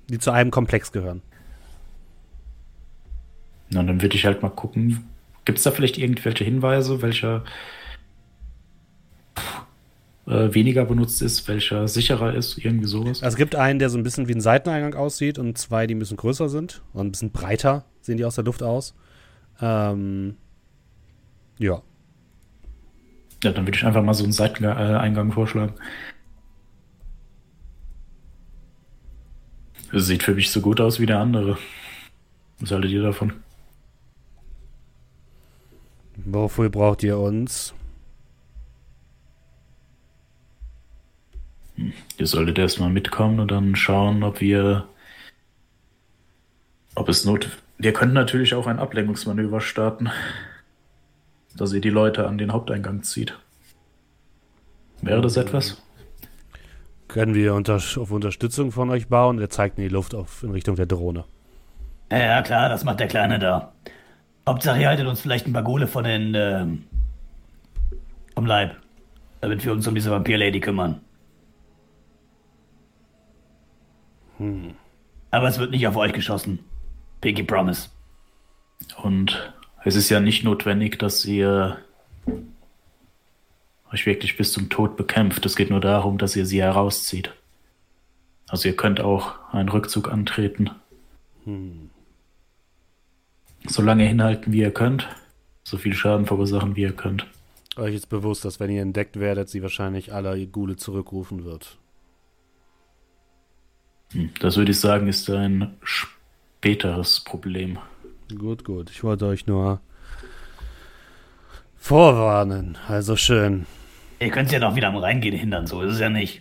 Die 0.08 0.18
zu 0.18 0.30
einem 0.30 0.50
Komplex 0.50 0.92
gehören. 0.92 1.22
Na, 3.70 3.82
dann 3.82 4.02
würde 4.02 4.16
ich 4.16 4.26
halt 4.26 4.42
mal 4.42 4.50
gucken. 4.50 5.08
Gibt 5.44 5.58
es 5.58 5.64
da 5.64 5.70
vielleicht 5.70 5.98
irgendwelche 5.98 6.44
Hinweise, 6.44 7.02
welcher 7.02 7.44
äh, 10.26 10.54
weniger 10.54 10.84
benutzt 10.84 11.20
ist, 11.22 11.46
welcher 11.48 11.86
sicherer 11.86 12.34
ist, 12.34 12.58
irgendwie 12.58 12.86
sowas. 12.86 13.22
Also 13.22 13.34
es 13.34 13.36
gibt 13.36 13.54
einen, 13.54 13.78
der 13.78 13.90
so 13.90 13.98
ein 13.98 14.02
bisschen 14.02 14.28
wie 14.28 14.32
ein 14.32 14.40
Seiteneingang 14.40 14.94
aussieht 14.94 15.38
und 15.38 15.58
zwei, 15.58 15.86
die 15.86 15.94
ein 15.94 15.98
bisschen 15.98 16.16
größer 16.16 16.48
sind 16.48 16.82
und 16.92 17.06
ein 17.06 17.12
bisschen 17.12 17.30
breiter 17.30 17.84
sehen 18.00 18.16
die 18.16 18.24
aus 18.24 18.34
der 18.34 18.44
Luft 18.44 18.62
aus. 18.62 18.94
Ähm, 19.60 20.36
ja. 21.58 21.82
Ja, 23.42 23.52
dann 23.52 23.66
würde 23.66 23.76
ich 23.76 23.84
einfach 23.84 24.02
mal 24.02 24.14
so 24.14 24.24
einen 24.24 24.32
Seiteneingang 24.32 25.32
vorschlagen. 25.32 25.74
Das 29.92 30.06
sieht 30.06 30.22
für 30.22 30.34
mich 30.34 30.50
so 30.50 30.60
gut 30.60 30.80
aus 30.80 30.98
wie 30.98 31.06
der 31.06 31.18
andere. 31.18 31.58
Was 32.60 32.70
haltet 32.70 32.90
ihr 32.90 33.02
davon? 33.02 33.43
Wofür 36.16 36.70
braucht 36.70 37.02
ihr 37.02 37.18
uns? 37.18 37.74
Ihr 42.18 42.26
solltet 42.26 42.58
erstmal 42.58 42.90
mitkommen 42.90 43.40
und 43.40 43.50
dann 43.50 43.74
schauen, 43.74 44.22
ob 44.22 44.40
wir. 44.40 44.86
Ob 46.94 47.08
es 47.08 47.24
not. 47.24 47.48
Wir 47.78 47.92
können 47.92 48.12
natürlich 48.12 48.54
auch 48.54 48.68
ein 48.68 48.78
Ablenkungsmanöver 48.78 49.60
starten, 49.60 50.10
dass 51.56 51.72
ihr 51.72 51.80
die 51.80 51.90
Leute 51.90 52.28
an 52.28 52.38
den 52.38 52.52
Haupteingang 52.52 53.02
zieht. 53.02 53.36
Wäre 55.02 55.20
das 55.20 55.36
etwas? 55.36 55.82
Können 57.08 57.34
wir 57.34 57.54
unter 57.54 57.74
auf 57.74 58.10
Unterstützung 58.10 58.70
von 58.70 58.90
euch 58.90 59.08
bauen? 59.08 59.40
Er 59.40 59.50
zeigt 59.50 59.78
in 59.78 59.84
die 59.84 59.90
Luft 59.90 60.14
auf, 60.14 60.44
in 60.44 60.52
Richtung 60.52 60.76
der 60.76 60.86
Drohne. 60.86 61.24
Ja, 62.10 62.42
klar, 62.42 62.68
das 62.68 62.84
macht 62.84 63.00
der 63.00 63.08
Kleine 63.08 63.38
da. 63.38 63.72
Hauptsache, 64.46 64.80
ihr 64.80 64.88
haltet 64.88 65.06
uns 65.06 65.20
vielleicht 65.20 65.46
ein 65.46 65.52
paar 65.52 65.62
Gole 65.62 65.86
von 65.86 66.04
den, 66.04 66.34
äh, 66.34 66.66
vom 68.34 68.46
Leib. 68.46 68.76
Damit 69.40 69.64
wir 69.64 69.72
uns 69.72 69.86
um 69.86 69.94
diese 69.94 70.10
Vampir-Lady 70.10 70.60
kümmern. 70.60 71.00
Hm. 74.38 74.74
Aber 75.30 75.48
es 75.48 75.58
wird 75.58 75.70
nicht 75.70 75.86
auf 75.86 75.96
euch 75.96 76.12
geschossen. 76.12 76.60
Pinky 77.20 77.42
Promise. 77.42 77.88
Und 79.02 79.52
es 79.84 79.96
ist 79.96 80.08
ja 80.10 80.20
nicht 80.20 80.44
notwendig, 80.44 80.98
dass 80.98 81.24
ihr 81.24 81.78
euch 83.92 84.06
wirklich 84.06 84.36
bis 84.36 84.52
zum 84.52 84.70
Tod 84.70 84.96
bekämpft. 84.96 85.44
Es 85.46 85.56
geht 85.56 85.70
nur 85.70 85.80
darum, 85.80 86.18
dass 86.18 86.36
ihr 86.36 86.46
sie 86.46 86.62
herauszieht. 86.62 87.32
Also 88.48 88.68
ihr 88.68 88.76
könnt 88.76 89.00
auch 89.00 89.34
einen 89.52 89.68
Rückzug 89.68 90.12
antreten. 90.12 90.70
Hm. 91.44 91.90
So 93.66 93.82
lange 93.82 94.04
hinhalten, 94.04 94.52
wie 94.52 94.60
ihr 94.60 94.72
könnt. 94.72 95.08
So 95.62 95.78
viel 95.78 95.94
Schaden 95.94 96.26
verursachen, 96.26 96.76
wie 96.76 96.82
ihr 96.82 96.92
könnt. 96.92 97.26
Euch 97.76 97.94
ist 97.94 98.08
bewusst, 98.08 98.44
dass 98.44 98.60
wenn 98.60 98.70
ihr 98.70 98.82
entdeckt 98.82 99.18
werdet, 99.18 99.48
sie 99.48 99.62
wahrscheinlich 99.62 100.12
aller 100.12 100.36
Gule 100.46 100.76
zurückrufen 100.76 101.44
wird. 101.44 101.78
Hm, 104.12 104.30
das 104.40 104.56
würde 104.56 104.70
ich 104.70 104.78
sagen, 104.78 105.08
ist 105.08 105.28
ein 105.30 105.76
späteres 105.82 107.20
Problem. 107.20 107.78
Gut, 108.38 108.64
gut. 108.64 108.90
Ich 108.90 109.02
wollte 109.02 109.26
euch 109.26 109.46
nur 109.46 109.80
vorwarnen. 111.76 112.78
Also 112.86 113.16
schön. 113.16 113.66
Ihr 114.20 114.30
könnt 114.30 114.52
ja 114.52 114.58
noch 114.58 114.76
wieder 114.76 114.88
am 114.88 114.96
Reingehen 114.96 115.36
hindern, 115.36 115.66
so 115.66 115.82
ist 115.82 115.94
es 115.94 116.00
ja 116.00 116.08
nicht. 116.08 116.40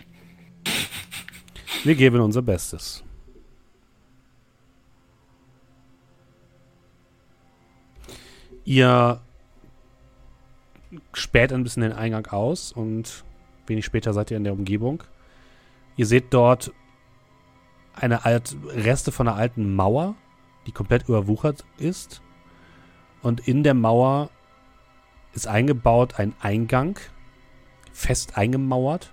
Wir 1.84 1.96
geben 1.96 2.22
unser 2.22 2.42
Bestes. 2.42 3.04
Ihr 8.66 9.20
späht 11.14 11.52
ein 11.52 11.64
bisschen 11.64 11.84
den 11.84 11.94
Eingang 11.94 12.28
aus 12.28 12.72
und 12.72 13.24
wenig 13.68 13.86
später 13.86 14.14
seid 14.14 14.32
ihr 14.32 14.38
in 14.38 14.44
der 14.44 14.54
Umgebung. 14.54 15.04
Ihr 15.96 16.06
seht 16.06 16.34
dort 16.34 16.72
eine 17.94 18.26
Alt 18.26 18.56
Reste 18.68 19.12
von 19.12 19.28
einer 19.28 19.38
alten 19.38 19.76
Mauer, 19.76 20.16
die 20.66 20.72
komplett 20.72 21.08
überwuchert 21.08 21.64
ist. 21.78 22.22
Und 23.22 23.48
in 23.48 23.64
der 23.64 23.74
Mauer 23.74 24.30
ist 25.34 25.48
eingebaut 25.48 26.20
ein 26.20 26.34
Eingang, 26.42 27.00
fest 27.92 28.38
eingemauert, 28.38 29.12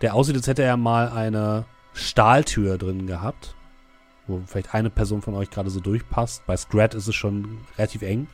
der 0.00 0.14
aussieht, 0.14 0.36
als 0.36 0.46
hätte 0.46 0.62
er 0.62 0.76
mal 0.76 1.08
eine 1.08 1.64
Stahltür 1.92 2.78
drin 2.78 3.06
gehabt, 3.06 3.54
wo 4.26 4.40
vielleicht 4.46 4.74
eine 4.74 4.90
Person 4.90 5.22
von 5.22 5.34
euch 5.34 5.50
gerade 5.50 5.70
so 5.70 5.80
durchpasst. 5.80 6.44
Bei 6.46 6.56
Scrat 6.56 6.94
ist 6.94 7.08
es 7.08 7.14
schon 7.14 7.58
relativ 7.78 8.02
eng. 8.02 8.26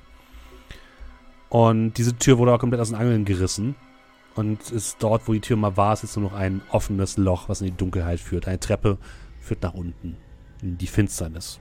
Und 1.50 1.94
diese 1.94 2.16
Tür 2.16 2.38
wurde 2.38 2.54
auch 2.54 2.58
komplett 2.58 2.80
aus 2.80 2.88
den 2.88 2.98
Angeln 2.98 3.24
gerissen. 3.24 3.74
Und 4.36 4.70
ist 4.70 4.96
dort, 5.00 5.28
wo 5.28 5.32
die 5.32 5.40
Tür 5.40 5.56
mal 5.56 5.76
war, 5.76 5.92
ist 5.92 6.02
jetzt 6.02 6.16
nur 6.16 6.30
noch 6.30 6.36
ein 6.36 6.62
offenes 6.70 7.16
Loch, 7.16 7.48
was 7.48 7.60
in 7.60 7.66
die 7.66 7.76
Dunkelheit 7.76 8.20
führt. 8.20 8.48
Eine 8.48 8.60
Treppe 8.60 8.96
führt 9.40 9.62
nach 9.62 9.74
unten 9.74 10.16
in 10.62 10.78
die 10.78 10.86
Finsternis. 10.86 11.60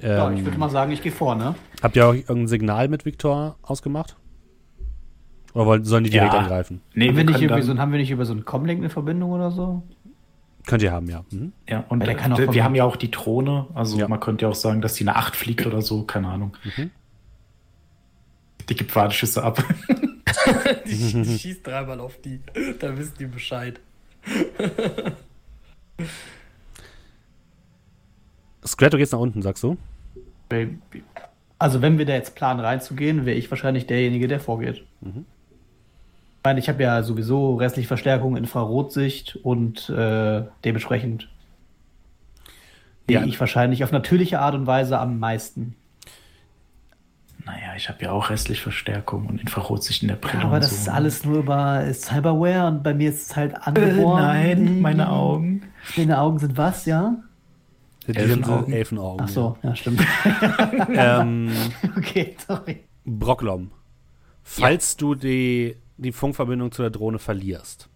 ja, 0.00 0.30
ich 0.30 0.44
würde 0.44 0.54
ähm, 0.54 0.60
mal 0.60 0.70
sagen, 0.70 0.92
ich 0.92 1.02
gehe 1.02 1.12
vorne. 1.12 1.54
Habt 1.82 1.96
ihr 1.96 2.06
auch 2.06 2.14
irgendein 2.14 2.46
Signal 2.46 2.88
mit 2.88 3.04
Viktor 3.04 3.56
ausgemacht? 3.62 4.16
Oder 5.54 5.84
sollen 5.84 6.04
die 6.04 6.10
direkt 6.10 6.34
ja. 6.34 6.40
angreifen? 6.40 6.82
Nee, 6.94 7.08
haben 7.08 7.16
wir, 7.16 7.24
nicht 7.24 7.40
irgendwie 7.40 7.62
so, 7.62 7.76
haben 7.76 7.90
wir 7.90 7.98
nicht 7.98 8.10
über 8.10 8.24
so 8.24 8.32
einen 8.32 8.44
Comlink 8.44 8.80
eine 8.80 8.90
Verbindung 8.90 9.32
oder 9.32 9.50
so? 9.50 9.82
Könnt 10.68 10.82
ihr 10.82 10.92
haben, 10.92 11.08
ja. 11.08 11.24
Mhm. 11.30 11.54
Ja, 11.66 11.86
und 11.88 12.02
äh, 12.02 12.52
wir 12.52 12.62
haben 12.62 12.74
ja 12.74 12.84
auch 12.84 12.96
die 12.96 13.10
Drohne. 13.10 13.68
Also 13.72 13.96
ja. 13.96 14.06
man 14.06 14.20
könnte 14.20 14.44
ja 14.44 14.50
auch 14.50 14.54
sagen, 14.54 14.82
dass 14.82 14.92
die 14.92 15.04
eine 15.04 15.16
8 15.16 15.34
fliegt 15.34 15.66
oder 15.66 15.80
so, 15.80 16.02
keine 16.02 16.28
Ahnung. 16.28 16.58
Mhm. 16.62 16.90
Die 18.68 18.76
gibt 18.76 18.94
Warnschüsse 18.94 19.42
ab. 19.42 19.64
die, 20.86 21.12
die 21.22 21.38
schießt 21.38 21.66
dreimal 21.66 22.00
auf 22.00 22.20
die. 22.20 22.40
Da 22.80 22.98
wissen 22.98 23.14
die 23.18 23.24
Bescheid. 23.24 23.80
Scrat, 28.66 28.92
du 28.92 28.98
gehst 28.98 29.12
nach 29.12 29.20
unten, 29.20 29.40
sagst 29.40 29.62
du? 29.62 29.78
Also, 31.58 31.80
wenn 31.80 31.96
wir 31.96 32.04
da 32.04 32.12
jetzt 32.12 32.34
planen 32.34 32.60
reinzugehen, 32.60 33.24
wäre 33.24 33.38
ich 33.38 33.50
wahrscheinlich 33.50 33.86
derjenige, 33.86 34.28
der 34.28 34.38
vorgeht. 34.38 34.84
Mhm. 35.00 35.24
Ich 36.38 36.44
meine, 36.44 36.60
ich 36.60 36.68
habe 36.68 36.82
ja 36.82 37.02
sowieso 37.02 37.56
restlich 37.56 37.88
Verstärkung, 37.88 38.36
Infrarotsicht 38.36 39.36
und 39.42 39.90
äh, 39.90 40.44
dementsprechend 40.64 41.28
ja. 43.10 43.24
ich 43.24 43.38
wahrscheinlich 43.40 43.84
auf 43.84 43.92
natürliche 43.92 44.40
Art 44.40 44.54
und 44.54 44.66
Weise 44.66 44.98
am 44.98 45.18
meisten. 45.18 45.74
Naja, 47.44 47.74
ich 47.76 47.88
habe 47.88 48.04
ja 48.04 48.12
auch 48.12 48.30
restlich 48.30 48.60
Verstärkung 48.60 49.26
und 49.26 49.40
Infrarotsicht 49.40 50.02
in 50.02 50.08
der 50.08 50.16
Brille. 50.16 50.42
Ja, 50.42 50.48
aber 50.48 50.60
das 50.60 50.70
so. 50.70 50.76
ist 50.76 50.86
ne? 50.86 50.92
alles 50.92 51.24
nur 51.24 51.38
über 51.38 51.92
Cyberware 51.94 52.66
und 52.66 52.82
bei 52.82 52.92
mir 52.92 53.08
ist 53.08 53.30
es 53.30 53.36
halt 53.36 53.54
angeboren. 53.54 54.22
Äh, 54.22 54.54
nein, 54.54 54.80
meine 54.82 55.10
Augen. 55.10 55.62
Deine 55.96 56.20
Augen 56.20 56.38
sind 56.38 56.56
was, 56.56 56.84
ja? 56.84 57.16
Die 58.06 58.16
Elfenaugen. 58.16 58.72
Elfenaugen. 58.72 59.24
Ach 59.24 59.28
so, 59.28 59.56
ja, 59.62 59.70
ja 59.70 59.76
stimmt. 59.76 60.00
ähm, 60.94 61.50
okay, 61.96 62.36
sorry. 62.46 62.84
Brocklom, 63.04 63.70
falls 64.42 64.92
ja. 64.92 64.98
du 64.98 65.14
die, 65.14 65.76
die 65.98 66.12
Funkverbindung 66.12 66.72
zu 66.72 66.82
der 66.82 66.90
Drohne 66.90 67.18
verlierst, 67.18 67.88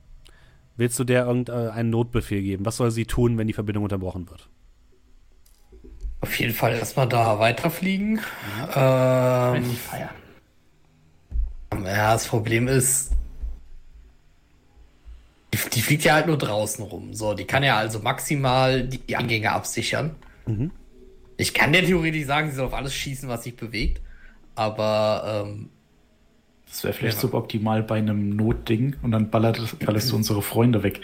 willst 0.76 0.98
du 0.98 1.04
der 1.04 1.26
irgendeinen 1.26 1.90
Notbefehl 1.90 2.42
geben? 2.42 2.66
Was 2.66 2.76
soll 2.76 2.90
sie 2.90 3.06
tun, 3.06 3.38
wenn 3.38 3.46
die 3.46 3.52
Verbindung 3.52 3.84
unterbrochen 3.84 4.28
wird? 4.28 4.48
Auf 6.20 6.38
jeden 6.38 6.54
Fall 6.54 6.74
erstmal 6.74 7.08
da 7.08 7.38
weiterfliegen. 7.38 8.12
Mhm. 8.12 8.20
Ähm, 8.76 9.64
feiern. 9.64 10.10
Ja, 11.84 12.12
das 12.12 12.28
Problem 12.28 12.68
ist, 12.68 13.12
die, 15.52 15.58
die, 15.70 15.82
fliegt 15.82 16.04
ja 16.04 16.14
halt 16.14 16.26
nur 16.26 16.38
draußen 16.38 16.84
rum. 16.84 17.14
So, 17.14 17.34
die 17.34 17.44
kann 17.44 17.62
ja 17.62 17.76
also 17.76 17.98
maximal 17.98 18.86
die 18.86 19.16
Eingänge 19.16 19.52
absichern. 19.52 20.14
Mhm. 20.46 20.70
Ich 21.36 21.54
kann 21.54 21.72
dir 21.72 21.84
theoretisch 21.84 22.26
sagen, 22.26 22.50
sie 22.50 22.56
soll 22.56 22.66
auf 22.66 22.74
alles 22.74 22.94
schießen, 22.94 23.28
was 23.28 23.44
sich 23.44 23.56
bewegt. 23.56 24.00
Aber 24.54 25.44
ähm, 25.46 25.70
das 26.72 26.84
wäre 26.84 26.94
vielleicht 26.94 27.16
ja. 27.16 27.20
suboptimal 27.20 27.82
bei 27.82 27.96
einem 27.96 28.34
Notding 28.34 28.96
und 29.02 29.10
dann 29.10 29.28
ballert, 29.28 29.60
ballerst 29.84 30.10
du 30.10 30.16
unsere 30.16 30.40
Freunde 30.40 30.82
weg. 30.82 31.02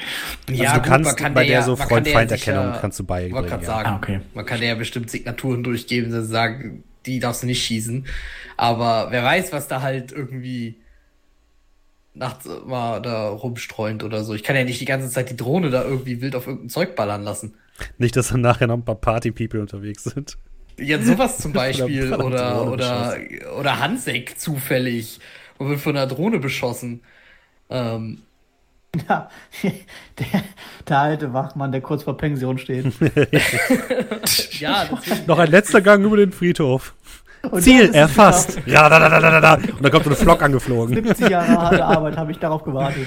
Ja, 0.48 0.70
also 0.70 0.76
du 0.76 0.80
gut, 0.80 0.88
kannst 0.88 1.16
kann 1.18 1.34
bei 1.34 1.44
der, 1.44 1.58
der 1.58 1.62
so 1.62 1.76
Freund-Feinderkennung 1.76 2.64
ja, 2.64 2.78
kannst 2.80 2.98
du 2.98 3.04
beigeben. 3.04 3.46
Ja. 3.46 3.60
Sagen, 3.60 3.88
ah, 3.90 3.96
okay. 3.96 4.20
Man 4.32 4.46
kann 4.46 4.62
ja 4.62 4.74
bestimmt 4.74 5.10
Signaturen 5.10 5.62
durchgeben, 5.62 6.10
und 6.10 6.24
sagen, 6.24 6.84
die 7.04 7.20
darfst 7.20 7.42
du 7.42 7.46
nicht 7.46 7.62
schießen. 7.62 8.06
Aber 8.56 9.08
wer 9.10 9.22
weiß, 9.22 9.52
was 9.52 9.68
da 9.68 9.82
halt 9.82 10.10
irgendwie 10.10 10.76
nachts 12.14 12.48
mal 12.66 13.02
da 13.02 13.28
rumstreunt 13.28 14.02
oder 14.04 14.24
so. 14.24 14.32
Ich 14.32 14.44
kann 14.44 14.56
ja 14.56 14.64
nicht 14.64 14.80
die 14.80 14.86
ganze 14.86 15.10
Zeit 15.10 15.28
die 15.28 15.36
Drohne 15.36 15.68
da 15.68 15.84
irgendwie 15.84 16.22
wild 16.22 16.34
auf 16.34 16.46
irgendein 16.46 16.70
Zeug 16.70 16.96
ballern 16.96 17.24
lassen. 17.24 17.52
Nicht, 17.98 18.16
dass 18.16 18.28
dann 18.28 18.40
nachher 18.40 18.68
noch 18.68 18.74
ein 18.78 18.86
paar 18.86 18.94
Party-People 18.94 19.60
unterwegs 19.60 20.04
sind. 20.04 20.38
Ja, 20.78 20.98
sowas 21.02 21.36
zum 21.36 21.52
Beispiel. 21.52 22.14
oder, 22.14 22.24
oder, 22.24 22.72
oder, 22.72 23.18
oder 23.58 23.78
Hansek 23.80 24.40
zufällig 24.40 25.20
und 25.58 25.68
wird 25.68 25.80
von 25.80 25.96
einer 25.96 26.06
Drohne 26.06 26.38
beschossen. 26.38 27.02
Ähm. 27.70 28.22
Ja, 29.08 29.28
der, 29.62 30.42
der 30.88 30.98
alte 30.98 31.34
Wachmann, 31.34 31.72
der 31.72 31.82
kurz 31.82 32.04
vor 32.04 32.16
Pension 32.16 32.58
steht. 32.58 32.86
ja, 34.58 34.88
Noch 35.26 35.38
ein 35.38 35.50
letzter 35.50 35.82
Gang 35.82 36.04
über 36.04 36.16
den 36.16 36.32
Friedhof. 36.32 36.94
Und 37.50 37.62
Ziel 37.62 37.94
erfasst. 37.94 38.58
Ja, 38.66 38.88
da, 38.88 38.98
da, 38.98 39.20
da, 39.20 39.40
da, 39.40 39.54
Und 39.54 39.82
dann 39.82 39.92
kommt 39.92 40.04
so 40.04 40.10
eine 40.10 40.18
Flock 40.18 40.42
angeflogen. 40.42 40.94
70 40.94 41.28
Jahre 41.28 41.48
harte 41.48 41.84
Arbeit 41.84 42.16
habe 42.16 42.32
ich 42.32 42.38
darauf 42.38 42.64
gewartet. 42.64 43.06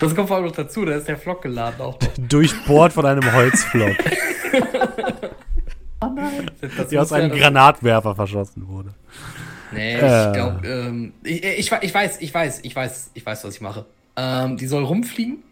Das 0.00 0.14
kommt 0.14 0.28
vor 0.28 0.38
allem 0.38 0.46
noch 0.46 0.56
dazu, 0.56 0.84
da 0.84 0.94
ist 0.94 1.06
der 1.06 1.16
Flock 1.16 1.42
geladen 1.42 1.80
auch. 1.80 1.98
Durchbohrt 2.16 2.92
von 2.92 3.06
einem 3.06 3.32
Holzflock. 3.32 3.96
oh 6.00 6.06
nein. 6.14 6.50
Die 6.90 6.98
aus 6.98 7.12
einem 7.12 7.30
Granatwerfer 7.30 8.14
verschossen 8.14 8.66
wurde. 8.66 8.94
Nee, 9.72 9.94
äh. 9.94 10.26
ich 10.26 10.32
glaube, 10.32 10.66
ähm, 10.66 11.12
ich, 11.22 11.44
ich, 11.44 11.72
ich, 11.72 11.94
weiß, 11.94 12.20
ich 12.20 12.34
weiß, 12.34 12.60
ich 12.62 12.74
weiß, 12.74 13.10
ich 13.14 13.26
weiß, 13.26 13.44
was 13.44 13.54
ich 13.54 13.60
mache. 13.60 13.86
Ähm, 14.16 14.56
die 14.56 14.66
soll 14.66 14.84
rumfliegen, 14.84 15.42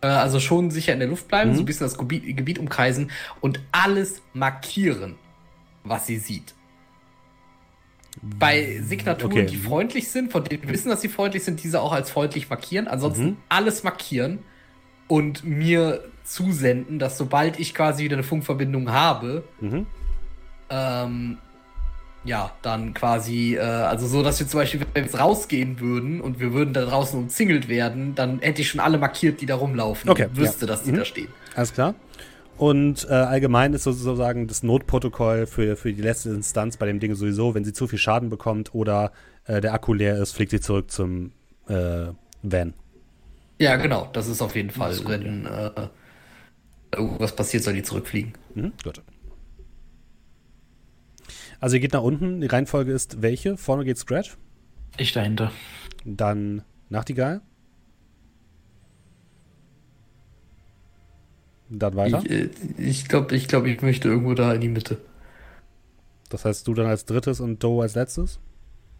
äh, 0.00 0.06
also 0.06 0.40
schon 0.40 0.70
sicher 0.70 0.92
in 0.92 0.98
der 0.98 1.08
Luft 1.08 1.28
bleiben, 1.28 1.50
mhm. 1.50 1.54
so 1.54 1.62
ein 1.62 1.66
bisschen 1.66 1.86
das 1.86 1.96
Gebiet, 1.96 2.36
Gebiet 2.36 2.58
umkreisen 2.58 3.10
und 3.40 3.60
alles 3.72 4.22
markieren, 4.32 5.16
was 5.84 6.06
sie 6.06 6.18
sieht. 6.18 6.54
Bei 8.22 8.80
Signaturen, 8.82 9.32
okay. 9.32 9.46
die 9.46 9.56
freundlich 9.56 10.10
sind, 10.10 10.32
von 10.32 10.44
denen 10.44 10.64
wir 10.64 10.70
wissen, 10.70 10.88
dass 10.88 11.00
sie 11.00 11.08
freundlich 11.08 11.44
sind, 11.44 11.62
diese 11.62 11.80
auch 11.80 11.92
als 11.92 12.10
freundlich 12.10 12.50
markieren. 12.50 12.88
Ansonsten 12.88 13.24
mhm. 13.24 13.36
alles 13.48 13.84
markieren 13.84 14.40
und 15.06 15.44
mir 15.44 16.04
zusenden, 16.24 16.98
dass 16.98 17.16
sobald 17.16 17.58
ich 17.58 17.74
quasi 17.74 18.04
wieder 18.04 18.16
eine 18.16 18.24
Funkverbindung 18.24 18.90
habe, 18.90 19.44
mhm. 19.60 19.86
ähm, 20.70 21.38
ja, 22.24 22.52
dann 22.62 22.92
quasi, 22.92 23.56
äh, 23.56 23.60
also 23.60 24.06
so, 24.06 24.22
dass 24.22 24.38
wir 24.40 24.46
zum 24.46 24.60
Beispiel, 24.60 24.80
wenn 24.80 24.94
wir 24.94 25.02
jetzt 25.02 25.18
rausgehen 25.18 25.80
würden 25.80 26.20
und 26.20 26.38
wir 26.38 26.52
würden 26.52 26.74
da 26.74 26.84
draußen 26.84 27.18
umzingelt 27.18 27.68
werden, 27.68 28.14
dann 28.14 28.40
hätte 28.40 28.62
ich 28.62 28.68
schon 28.68 28.80
alle 28.80 28.98
markiert, 28.98 29.40
die 29.40 29.46
da 29.46 29.54
rumlaufen. 29.54 30.10
Okay. 30.10 30.26
Und 30.26 30.36
wüsste, 30.36 30.66
ja. 30.66 30.72
dass 30.72 30.82
die 30.82 30.92
mhm. 30.92 30.96
da 30.96 31.04
stehen. 31.04 31.28
Alles 31.54 31.72
klar. 31.72 31.94
Und 32.58 33.06
äh, 33.08 33.14
allgemein 33.14 33.72
ist 33.72 33.84
sozusagen 33.84 34.46
das 34.46 34.62
Notprotokoll 34.62 35.46
für, 35.46 35.76
für 35.76 35.94
die 35.94 36.02
letzte 36.02 36.28
Instanz 36.28 36.76
bei 36.76 36.84
dem 36.84 37.00
Ding 37.00 37.14
sowieso, 37.14 37.54
wenn 37.54 37.64
sie 37.64 37.72
zu 37.72 37.86
viel 37.86 37.98
Schaden 37.98 38.28
bekommt 38.28 38.74
oder 38.74 39.12
äh, 39.46 39.62
der 39.62 39.72
Akku 39.72 39.94
leer 39.94 40.18
ist, 40.18 40.32
fliegt 40.32 40.50
sie 40.50 40.60
zurück 40.60 40.90
zum 40.90 41.32
äh, 41.68 42.08
Van. 42.42 42.74
Ja, 43.58 43.76
genau. 43.76 44.10
Das 44.12 44.28
ist 44.28 44.42
auf 44.42 44.56
jeden 44.56 44.70
Fall, 44.70 44.94
gut, 44.96 45.08
wenn 45.08 45.44
ja. 45.44 45.68
Äh, 45.68 45.88
irgendwas 46.96 47.34
passiert, 47.34 47.62
soll 47.62 47.72
die 47.72 47.82
zurückfliegen. 47.82 48.34
Mhm, 48.54 48.72
gut. 48.84 49.00
Also 51.60 51.76
ihr 51.76 51.80
geht 51.80 51.92
nach 51.92 52.02
unten. 52.02 52.40
Die 52.40 52.46
Reihenfolge 52.46 52.92
ist 52.92 53.22
welche? 53.22 53.56
Vorne 53.56 53.84
geht 53.84 53.98
Scratch. 53.98 54.36
Ich 54.96 55.12
dahinter. 55.12 55.52
Dann 56.04 56.62
Nachtigall. 56.88 57.42
Dann 61.68 61.94
weiter. 61.94 62.22
Ich, 62.24 62.30
äh, 62.30 62.48
ich 62.78 63.08
glaube, 63.08 63.36
ich, 63.36 63.46
glaub, 63.46 63.66
ich 63.66 63.80
möchte 63.82 64.08
irgendwo 64.08 64.34
da 64.34 64.52
in 64.54 64.60
die 64.60 64.68
Mitte. 64.68 64.98
Das 66.30 66.44
heißt, 66.44 66.66
du 66.66 66.74
dann 66.74 66.86
als 66.86 67.04
drittes 67.04 67.40
und 67.40 67.62
Doe 67.62 67.82
als 67.82 67.94
letztes? 67.94 68.40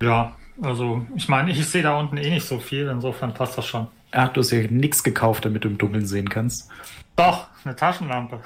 Ja, 0.03 0.37
also 0.61 1.07
ich 1.17 1.29
meine, 1.29 1.51
ich 1.51 1.67
sehe 1.67 1.83
da 1.83 1.99
unten 1.99 2.17
eh 2.17 2.31
nicht 2.31 2.47
so 2.47 2.59
viel, 2.59 2.87
insofern 2.89 3.35
passt 3.35 3.59
das 3.59 3.67
schon. 3.67 3.89
Ach, 4.13 4.33
du 4.33 4.41
hast 4.41 4.51
ja 4.51 4.63
nichts 4.69 5.03
gekauft, 5.03 5.45
damit 5.45 5.65
du 5.65 5.69
im 5.69 5.79
Dunkeln 5.79 6.07
sehen 6.07 6.29
kannst. 6.29 6.69
Doch, 7.17 7.49
eine 7.65 7.77
Taschenlampe. 7.77 8.41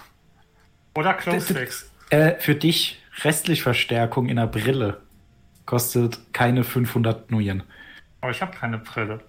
Oder 0.94 1.14
Closefix. 1.14 1.90
Äh, 2.10 2.34
für 2.38 2.54
dich 2.54 3.02
restlich 3.22 3.62
Verstärkung 3.62 4.28
in 4.28 4.36
der 4.36 4.46
Brille 4.46 5.00
kostet 5.66 6.32
keine 6.32 6.64
500 6.64 7.30
Nuyen. 7.30 7.62
Aber 8.20 8.30
ich 8.30 8.42
habe 8.42 8.56
keine 8.56 8.78
Brille. 8.78 9.20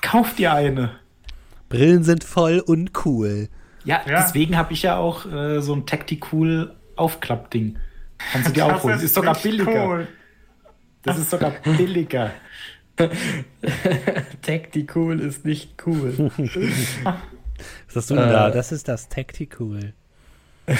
Kauf 0.00 0.34
dir 0.34 0.52
eine. 0.52 0.90
Brillen 1.68 2.04
sind 2.04 2.24
voll 2.24 2.60
uncool. 2.60 3.48
Ja, 3.84 4.02
ja. 4.06 4.22
deswegen 4.22 4.56
habe 4.56 4.72
ich 4.72 4.82
ja 4.82 4.96
auch 4.96 5.26
äh, 5.26 5.60
so 5.60 5.74
ein 5.74 5.86
Tacticool 5.86 6.74
Aufklappding. 6.96 7.78
Kannst 8.32 8.48
du 8.48 8.52
dir 8.52 8.66
auch 8.66 8.82
holen. 8.82 8.96
Ist, 8.96 9.04
ist 9.04 9.14
sogar 9.14 9.34
billiger. 9.34 9.86
Cool. 9.86 10.08
Das 11.02 11.18
ist 11.18 11.30
sogar 11.30 11.52
billiger. 11.76 12.32
Tacticool 14.42 15.20
ist 15.20 15.44
nicht 15.44 15.74
cool. 15.86 16.30
Was 17.86 17.96
hast 17.96 18.10
du 18.10 18.14
denn 18.14 18.28
äh, 18.28 18.32
da? 18.32 18.50
Das 18.50 18.72
ist 18.72 18.88
das 18.88 19.08
Tacticool. 19.08 19.92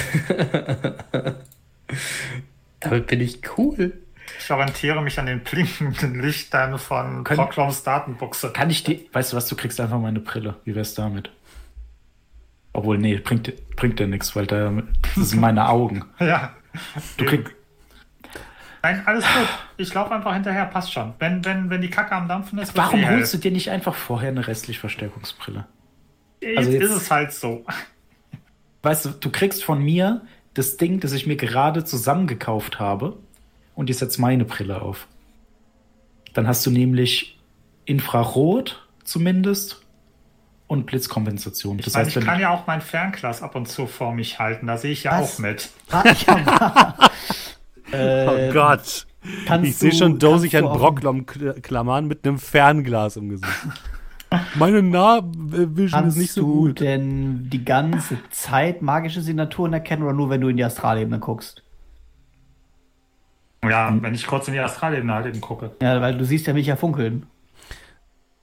Damit 2.80 3.06
bin 3.06 3.20
ich 3.20 3.40
cool. 3.56 3.92
Ich 4.38 4.50
orientiere 4.50 5.00
mich 5.02 5.18
an 5.18 5.26
den 5.26 5.40
blinkenden 5.40 6.20
Lichtern 6.20 6.78
von 6.78 7.24
Procloms 7.24 7.82
Datenbuchse. 7.82 8.52
Kann 8.52 8.70
ich 8.70 8.84
dir, 8.84 9.00
weißt 9.12 9.32
du 9.32 9.36
was, 9.36 9.48
du 9.48 9.56
kriegst 9.56 9.80
einfach 9.80 9.98
meine 10.00 10.20
Brille. 10.20 10.56
Wie 10.64 10.74
wär's 10.74 10.94
damit? 10.94 11.30
Obwohl, 12.72 12.98
nee, 12.98 13.16
bringt, 13.16 13.52
bringt 13.76 13.98
dir 13.98 14.06
nichts, 14.06 14.36
weil 14.36 14.46
da, 14.46 14.70
das 15.14 15.30
sind 15.30 15.40
meine 15.40 15.68
Augen. 15.68 16.04
ja. 16.20 16.54
Du 17.16 17.24
kriegst. 17.24 17.52
Nein, 18.82 19.02
alles 19.06 19.24
gut. 19.24 19.48
Ich 19.78 19.92
laufe 19.94 20.14
einfach 20.14 20.34
hinterher, 20.34 20.66
passt 20.66 20.92
schon. 20.92 21.14
Wenn, 21.18 21.44
wenn, 21.44 21.70
wenn 21.70 21.80
die 21.80 21.90
Kacke 21.90 22.14
am 22.14 22.28
Dampfen 22.28 22.58
ist. 22.58 22.76
Warum 22.76 23.00
eh 23.00 23.08
holst 23.08 23.34
du 23.34 23.38
dir 23.38 23.50
nicht 23.50 23.70
einfach 23.70 23.94
vorher 23.94 24.28
eine 24.28 24.46
restliche 24.46 24.78
Verstärkungsbrille? 24.78 25.66
Jetzt, 26.40 26.58
also 26.58 26.70
jetzt 26.70 26.82
ist 26.82 26.90
es 26.90 27.10
halt 27.10 27.32
so. 27.32 27.64
Weißt 28.82 29.06
du, 29.06 29.10
du 29.10 29.30
kriegst 29.30 29.64
von 29.64 29.82
mir 29.82 30.20
das 30.56 30.76
Ding, 30.76 31.00
das 31.00 31.12
ich 31.12 31.26
mir 31.26 31.36
gerade 31.36 31.84
zusammengekauft 31.84 32.80
habe, 32.80 33.16
und 33.74 33.90
ich 33.90 33.98
setze 33.98 34.20
meine 34.20 34.44
Brille 34.44 34.80
auf. 34.80 35.06
Dann 36.32 36.48
hast 36.48 36.64
du 36.66 36.70
nämlich 36.70 37.38
Infrarot 37.84 38.86
zumindest 39.04 39.82
und 40.66 40.86
Blitzkompensation. 40.86 41.76
Das 41.78 41.88
ich, 41.88 41.94
heißt, 41.94 42.16
ich 42.16 42.24
kann 42.24 42.40
ja 42.40 42.50
auch 42.50 42.66
mein 42.66 42.80
Fernglas 42.80 43.42
ab 43.42 43.54
und 43.54 43.68
zu 43.68 43.86
vor 43.86 44.12
mich 44.12 44.38
halten, 44.38 44.66
da 44.66 44.78
sehe 44.78 44.92
ich 44.92 45.04
ja 45.04 45.20
Was? 45.20 45.34
auch 45.34 45.38
mit. 45.38 45.70
oh 47.92 48.52
Gott. 48.52 49.06
ich 49.62 49.76
sehe 49.76 49.92
schon 49.92 50.18
dosig 50.18 50.56
ein 50.56 50.64
Brocklom 50.64 51.26
klammern 51.26 52.06
mit 52.06 52.26
einem 52.26 52.38
Fernglas 52.38 53.16
im 53.16 53.28
Gesicht. 53.28 53.52
Meine 54.54 54.82
Nahvision 54.82 56.08
ist 56.08 56.16
nicht 56.16 56.32
so 56.32 56.44
gut. 56.44 56.76
Kannst 56.76 56.80
du 56.80 56.84
denn 56.84 57.50
die 57.50 57.64
ganze 57.64 58.18
Zeit 58.30 58.82
magische 58.82 59.20
Signaturen 59.22 59.72
erkennen 59.72 60.02
oder 60.02 60.12
nur, 60.12 60.30
wenn 60.30 60.40
du 60.40 60.48
in 60.48 60.56
die 60.56 60.64
Astralebene 60.64 61.18
guckst? 61.18 61.62
Ja, 63.62 63.94
wenn 64.00 64.14
ich 64.14 64.26
kurz 64.26 64.48
in 64.48 64.54
die 64.54 64.60
Astralebene 64.60 65.12
halt 65.12 65.26
eben 65.26 65.40
gucke. 65.40 65.72
Ja, 65.80 66.00
weil 66.00 66.16
du 66.16 66.24
siehst 66.24 66.46
ja 66.46 66.52
mich 66.52 66.66
ja 66.66 66.76
funkeln. 66.76 67.26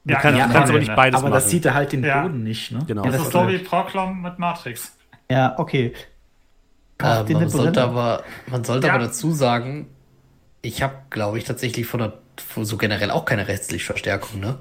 Du 0.05 0.13
ja, 0.13 0.19
kannst, 0.19 0.39
ja, 0.39 0.47
kannst 0.47 0.69
aber 0.69 0.79
nicht 0.79 0.95
beides 0.95 1.17
aber 1.17 1.29
machen. 1.29 1.35
das 1.35 1.49
sieht 1.49 1.65
er 1.65 1.73
halt 1.73 1.93
den 1.93 2.03
ja. 2.03 2.23
Boden 2.23 2.43
nicht, 2.43 2.71
ne? 2.71 2.79
Genau. 2.85 3.03
Das, 3.03 3.13
das 3.13 3.21
ist 3.23 3.31
so 3.31 3.47
wie 3.47 3.57
Proclom 3.59 4.21
mit 4.21 4.37
Matrix. 4.37 4.97
Ja, 5.31 5.57
okay. 5.57 5.93
Äh, 7.01 7.23
man, 7.33 7.49
sollte 7.49 7.81
aber, 7.81 8.23
man 8.47 8.63
sollte 8.63 8.87
ja. 8.87 8.93
aber 8.93 9.05
dazu 9.05 9.31
sagen, 9.31 9.87
ich 10.61 10.83
habe, 10.83 10.95
glaube 11.09 11.37
ich, 11.37 11.45
tatsächlich 11.45 11.85
von 11.85 11.99
der, 12.01 12.13
so 12.61 12.77
generell 12.77 13.11
auch 13.11 13.25
keine 13.25 13.47
Restlichtverstärkung, 13.47 14.39
ne? 14.41 14.57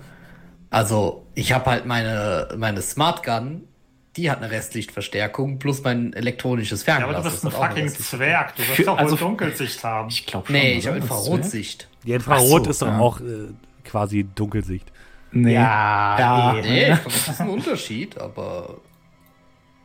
Also, 0.72 1.26
ich 1.34 1.52
habe 1.52 1.70
halt 1.70 1.84
meine, 1.84 2.48
meine 2.56 2.80
Smart 2.80 3.22
Gun, 3.22 3.68
die 4.16 4.30
hat 4.30 4.38
eine 4.38 4.50
Restlichtverstärkung, 4.50 5.58
plus 5.58 5.84
mein 5.84 6.14
elektronisches 6.14 6.82
Fernglas. 6.82 7.12
Ja, 7.12 7.18
aber 7.18 7.28
du 7.28 7.30
bist 7.30 7.44
ein 7.44 7.50
fucking 7.50 7.88
Zwerg, 7.90 8.56
du 8.56 8.62
wirst 8.66 8.88
doch 8.88 8.96
also, 8.96 9.12
wohl 9.12 9.18
Dunkelsicht 9.18 9.84
haben. 9.84 10.08
Ich 10.08 10.24
glaube 10.24 10.46
schon. 10.46 10.56
Nee, 10.56 10.72
ich 10.72 10.86
habe 10.86 10.96
Infrarotsicht. 10.96 11.88
Die 12.04 12.12
Infrarot 12.12 12.64
so, 12.64 12.70
ist 12.70 12.80
doch 12.80 12.86
ja. 12.86 12.98
auch 12.98 13.20
äh, 13.20 13.48
quasi 13.84 14.24
Dunkelsicht. 14.34 14.90
Nee. 15.30 15.52
Ja, 15.52 16.18
ja. 16.18 16.62
Nee, 16.62 16.92
ich 16.92 16.98
das 17.00 17.28
ist 17.28 17.40
ein 17.42 17.50
Unterschied, 17.50 18.18
aber. 18.18 18.78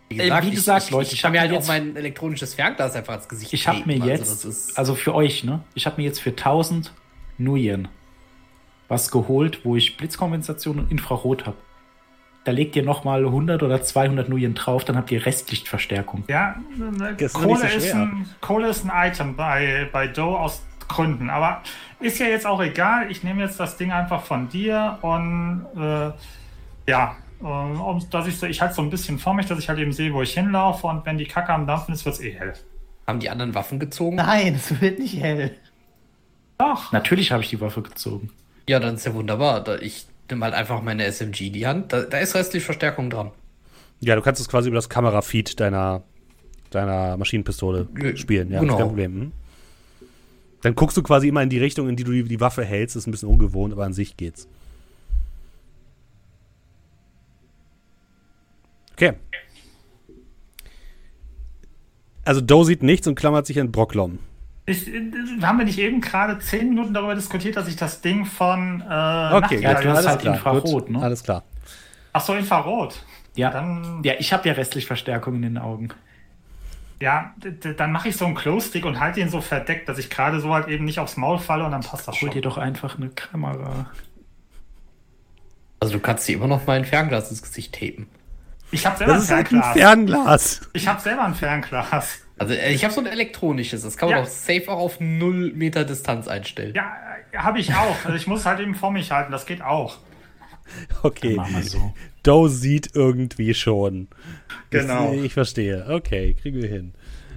Wie 0.08 0.16
gesagt, 0.16 0.46
wie 0.46 0.52
gesagt 0.52 0.86
ich, 0.86 0.92
Leute, 0.92 1.08
ich, 1.08 1.14
ich 1.16 1.24
habe 1.26 1.34
mir 1.34 1.42
halt 1.42 1.52
auch 1.52 1.68
mein 1.68 1.98
elektronisches 1.98 2.54
Fernglas 2.54 2.96
einfach 2.96 3.16
ins 3.16 3.28
Gesicht 3.28 3.52
Ich 3.52 3.68
habe 3.68 3.84
mir 3.86 3.96
also 3.96 4.08
jetzt, 4.08 4.46
also, 4.46 4.74
also, 4.76 4.96
für 4.96 5.14
euch, 5.14 5.44
ne? 5.44 5.64
Ich 5.74 5.86
habe 5.86 6.00
mir 6.00 6.08
jetzt 6.08 6.22
für 6.22 6.30
1000 6.30 6.94
Nuyen 7.38 7.90
was 8.88 9.12
geholt, 9.12 9.64
wo 9.64 9.76
ich 9.76 9.98
Blitzkompensation 9.98 10.80
und 10.80 10.92
Infrarot 10.92 11.46
habe. 11.46 11.58
Da 12.44 12.54
legt 12.54 12.78
ihr 12.78 12.84
nochmal 12.84 13.26
100 13.26 13.62
oder 13.62 13.82
200 13.82 14.30
Nuyen 14.30 14.54
drauf, 14.54 14.86
dann 14.86 14.96
habt 14.96 15.12
ihr 15.12 15.26
Restlichtverstärkung. 15.26 16.24
Ja, 16.30 16.56
Kohle, 17.34 17.58
so 17.58 17.78
ist 17.78 17.94
ein, 17.94 18.26
Kohle 18.40 18.70
ist 18.70 18.86
ein 18.86 19.12
Item 19.12 19.36
bei, 19.36 19.90
bei 19.92 20.08
Doe 20.08 20.40
aus 20.40 20.64
Gründen, 20.88 21.30
aber 21.30 21.62
ist 22.00 22.20
ja 22.20 22.28
jetzt 22.28 22.46
auch 22.46 22.62
egal. 22.62 23.12
Ich 23.12 23.24
nehme 23.24 23.44
jetzt 23.44 23.60
das 23.60 23.76
Ding 23.76 23.92
einfach 23.92 24.24
von 24.24 24.48
dir 24.48 24.98
und 25.02 25.66
äh, 25.76 26.12
ja, 26.90 27.18
um, 27.40 28.02
dass 28.10 28.28
ich 28.28 28.38
so, 28.38 28.48
ich 28.48 28.62
halte 28.62 28.76
so 28.76 28.82
ein 28.82 28.90
bisschen 28.90 29.20
vor 29.20 29.34
mich, 29.34 29.46
dass 29.46 29.60
ich 29.60 29.68
halt 29.68 29.80
eben 29.80 29.92
sehe, 29.92 30.14
wo 30.14 30.22
ich 30.22 30.34
hinlaufe 30.34 30.88
und 30.88 31.06
wenn 31.06 31.18
die 31.18 31.26
Kacke 31.26 31.54
am 31.54 31.68
Dampfen 31.68 31.94
ist, 31.94 32.06
wird 32.06 32.16
es 32.16 32.22
eh 32.22 32.32
hell. 32.32 32.54
Haben 33.06 33.20
die 33.20 33.30
anderen 33.30 33.54
Waffen 33.56 33.80
gezogen? 33.80 34.16
Nein, 34.16 34.56
es 34.56 34.82
wird 34.82 35.00
nicht 35.00 35.22
hell. 35.22 35.56
Doch. 36.58 36.92
Natürlich 36.92 37.32
habe 37.32 37.44
ich 37.44 37.50
die 37.50 37.62
Waffe 37.62 37.82
gezogen. 37.82 38.32
Ja, 38.68 38.80
dann 38.80 38.96
ist 38.96 39.06
ja 39.06 39.14
wunderbar. 39.14 39.82
Ich 39.82 40.06
nehme 40.30 40.46
halt 40.46 40.54
einfach 40.54 40.82
meine 40.82 41.06
SMG 41.06 41.48
in 41.48 41.54
die 41.54 41.68
Hand. 41.68 41.94
Da, 41.94 42.02
da 42.02 42.18
ist 42.18 42.36
restlich 42.36 42.64
Verstärkung 42.64 43.10
dran. 43.10 43.32
Ja, 44.00 44.16
du 44.16 44.22
kannst 44.22 44.42
es 44.42 44.50
quasi 44.50 44.68
über 44.68 44.76
das 44.76 44.90
Kamerafeed 44.90 45.60
deiner, 45.60 46.04
deiner 46.70 47.18
Maschinenpistole 47.18 47.88
spielen. 48.16 48.52
Ja, 48.52 48.60
genau. 48.60 48.78
kein 48.78 48.88
Problem. 48.88 49.14
Hm? 49.14 49.32
Dann 50.62 50.76
guckst 50.76 50.98
du 50.98 51.04
quasi 51.04 51.28
immer 51.30 51.42
in 51.42 51.50
die 51.50 51.60
Richtung, 51.60 51.88
in 51.88 51.96
die 51.96 52.04
du 52.04 52.12
die, 52.12 52.24
die 52.24 52.40
Waffe 52.40 52.64
hältst. 52.64 52.96
Das 52.96 53.04
ist 53.04 53.08
ein 53.08 53.12
bisschen 53.12 53.30
ungewohnt, 53.30 53.74
aber 53.74 53.86
an 53.86 53.94
sich 53.94 54.18
geht's. 54.18 54.48
Okay. 58.94 59.14
Also 62.26 62.42
Doe 62.42 62.66
sieht 62.66 62.84
nichts 62.84 63.08
und 63.08 63.16
klammert 63.16 63.46
sich 63.46 63.60
an 63.60 63.72
Brocklom. 63.72 64.20
Ich, 64.70 64.86
haben 65.42 65.60
wir 65.60 65.66
nicht 65.66 65.80
eben 65.80 66.02
gerade 66.02 66.40
zehn 66.40 66.68
Minuten 66.68 66.94
darüber 66.94 67.16
diskutiert, 67.16 67.56
dass 67.56 67.70
ich 67.70 67.78
das 67.78 68.02
Ding 68.02 68.26
von 68.26 68.82
äh, 68.82 69.34
Okay, 69.34 69.62
ja, 69.62 69.80
du 69.80 69.90
hast 69.90 70.06
halt 70.06 70.20
klar. 70.20 70.36
Infrarot, 70.36 70.90
ne? 70.90 71.02
Alles 71.02 71.24
klar. 71.24 71.44
Ach 72.12 72.20
so, 72.20 72.34
Infrarot. 72.34 73.02
Ja, 73.36 73.50
dann, 73.50 74.02
ja 74.04 74.16
ich 74.20 74.34
habe 74.34 74.46
ja 74.50 74.56
restlich 74.56 74.86
Verstärkung 74.86 75.36
in 75.36 75.44
den 75.44 75.58
Augen. 75.58 75.90
Ja, 77.00 77.34
dann 77.78 77.94
mache 77.94 78.10
ich 78.10 78.18
so 78.18 78.26
einen 78.26 78.36
Close-Stick 78.36 78.84
und 78.84 79.00
halte 79.00 79.22
ihn 79.22 79.30
so 79.30 79.40
verdeckt, 79.40 79.88
dass 79.88 80.00
ich 80.00 80.10
gerade 80.10 80.42
so 80.42 80.54
halt 80.54 80.68
eben 80.68 80.84
nicht 80.84 81.00
aufs 81.00 81.16
Maul 81.16 81.40
falle 81.40 81.64
und 81.64 81.72
dann 81.72 81.82
passt 81.82 82.06
das 82.06 82.16
Hol 82.16 82.20
schon. 82.20 82.30
Hol 82.30 82.34
dir 82.34 82.42
doch 82.42 82.58
einfach 82.58 82.98
eine 82.98 83.10
Kamera. 83.10 83.86
Also 85.80 85.94
du 85.94 86.00
kannst 86.02 86.28
dir 86.28 86.36
immer 86.36 86.48
noch 86.48 86.68
mal 86.68 86.76
ein 86.76 86.86
Fernglas 86.86 87.30
ins 87.30 87.42
Gesicht 87.42 87.74
tapen. 87.74 88.10
Ich 88.72 88.86
habe 88.86 88.98
selber 88.98 89.14
das 89.14 89.32
ein 89.32 89.46
Fernglas. 89.46 89.66
Halt 89.66 89.78
ein 89.78 89.82
Fernglas. 89.82 90.70
Ich 90.74 90.88
habe 90.90 91.00
selber 91.00 91.24
ein 91.24 91.36
Fernglas. 91.36 92.27
Also 92.38 92.54
äh, 92.54 92.74
ich 92.74 92.84
habe 92.84 92.94
so 92.94 93.02
ein 93.02 93.08
elektronisches, 93.08 93.82
das 93.82 93.98
kann 93.98 94.10
man 94.10 94.20
ja. 94.20 94.24
doch 94.24 94.30
safe 94.30 94.70
auch 94.70 94.80
auf 94.80 95.00
0 95.00 95.54
Meter 95.54 95.86
Distanz 95.86 96.28
einstellen. 96.28 96.74
Ja, 96.76 96.96
äh, 97.32 97.38
habe 97.38 97.60
ich 97.60 97.74
auch. 97.74 98.06
Also 98.06 98.16
ich 98.16 98.28
muss 98.28 98.46
halt 98.46 98.60
eben 98.60 98.76
vor 98.76 98.92
mich 98.92 99.12
halten, 99.12 99.32
das 99.32 99.46
geht 99.46 99.62
auch. 99.62 99.98
Okay. 101.02 101.40
So. 101.62 101.94
Doe 102.24 102.50
sieht 102.50 102.94
irgendwie 102.94 103.54
schon. 103.54 104.10
Genau. 104.70 105.14
Ich, 105.14 105.26
ich, 105.26 105.34
verstehe. 105.34 105.86
Okay, 105.90 106.34
kriegen 106.34 106.62
wir 106.62 106.68
hin. 106.68 106.94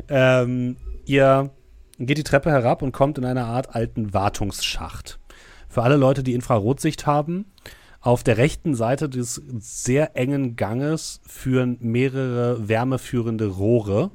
Ähm, 0.09 0.77
ihr 1.05 1.51
geht 1.99 2.19
die 2.19 2.25
Treppe 2.25 2.51
herab 2.51 2.83
und 2.83 2.91
kommt 2.91 3.19
in 3.19 3.25
eine 3.25 3.45
Art 3.45 3.75
alten 3.77 4.13
Wartungsschacht. 4.13 5.21
Für 5.69 5.83
alle 5.83 5.97
Leute, 5.97 6.25
die 6.25 6.35
Infrarotsicht 6.35 7.07
haben, 7.07 7.53
auf 8.01 8.25
der 8.25 8.39
rechten 8.39 8.75
Seite 8.75 9.09
des 9.09 9.41
sehr 9.59 10.17
engen 10.17 10.57
Ganges 10.57 11.21
führen 11.25 11.77
mehrere 11.81 12.69
wärmeführende 12.69 13.47
Rohre 13.47 14.11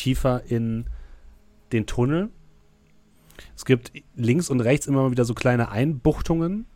tiefer 0.00 0.42
in 0.48 0.86
den 1.72 1.86
Tunnel. 1.86 2.30
Es 3.54 3.64
gibt 3.64 3.92
links 4.16 4.48
und 4.50 4.60
rechts 4.60 4.86
immer 4.86 5.02
mal 5.02 5.10
wieder 5.10 5.24
so 5.24 5.34
kleine 5.34 5.70
Einbuchtungen, 5.70 6.66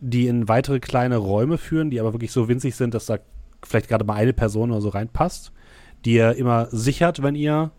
die 0.00 0.26
in 0.26 0.48
weitere 0.48 0.80
kleine 0.80 1.16
Räume 1.16 1.58
führen, 1.58 1.90
die 1.90 1.98
aber 1.98 2.12
wirklich 2.12 2.32
so 2.32 2.48
winzig 2.48 2.76
sind, 2.76 2.94
dass 2.94 3.06
da 3.06 3.18
vielleicht 3.64 3.88
gerade 3.88 4.04
mal 4.04 4.14
eine 4.14 4.32
Person 4.32 4.70
oder 4.70 4.80
so 4.80 4.90
reinpasst, 4.90 5.52
die 6.04 6.14
ihr 6.14 6.34
immer 6.36 6.66
sichert, 6.70 7.22
wenn 7.22 7.34
ihr 7.34 7.70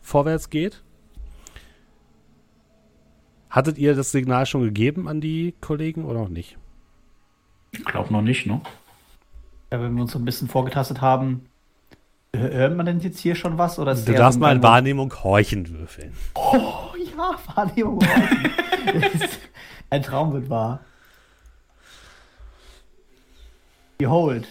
vorwärts 0.00 0.50
geht. 0.50 0.82
Hattet 3.50 3.78
ihr 3.78 3.94
das 3.94 4.12
Signal 4.12 4.46
schon 4.46 4.62
gegeben 4.62 5.08
an 5.08 5.20
die 5.20 5.54
Kollegen 5.60 6.04
oder 6.04 6.20
noch 6.20 6.28
nicht? 6.28 6.56
Ich 7.72 7.84
glaube 7.84 8.12
noch 8.12 8.22
nicht, 8.22 8.46
ne? 8.46 8.60
Ja, 9.70 9.80
wenn 9.80 9.94
wir 9.94 10.02
uns 10.02 10.12
so 10.12 10.18
ein 10.18 10.24
bisschen 10.24 10.48
vorgetastet 10.48 11.00
haben, 11.00 11.46
hört 12.34 12.76
man 12.76 12.86
denn 12.86 13.00
jetzt 13.00 13.20
hier 13.20 13.34
schon 13.34 13.58
was? 13.58 13.78
Oder 13.78 13.94
du 13.94 14.12
darfst 14.12 14.40
mal 14.40 14.56
in 14.56 14.62
Wahrnehmung 14.62 15.12
horchen 15.22 15.68
würfeln. 15.78 16.12
Oh 16.34 16.90
ja, 17.16 17.36
Wahrnehmung 17.54 18.00
horchen. 18.00 18.50
ein 19.90 20.02
Traum 20.02 20.32
wird 20.32 20.48
wahr. 20.48 20.80
Behold. 23.98 24.48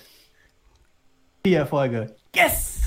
Vier 1.44 1.60
Erfolge. 1.60 2.16
Yes! 2.36 2.82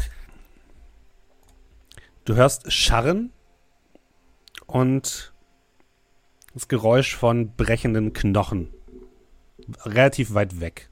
Du 2.25 2.37
hörst 2.37 2.73
Scharren 2.73 3.33
und 4.67 5.35
das 6.55 6.69
Geräusch 6.69 7.17
von 7.17 7.55
brechenden 7.55 8.13
Knochen. 8.13 8.73
Relativ 9.85 10.35
weit 10.35 10.61
weg. 10.61 10.89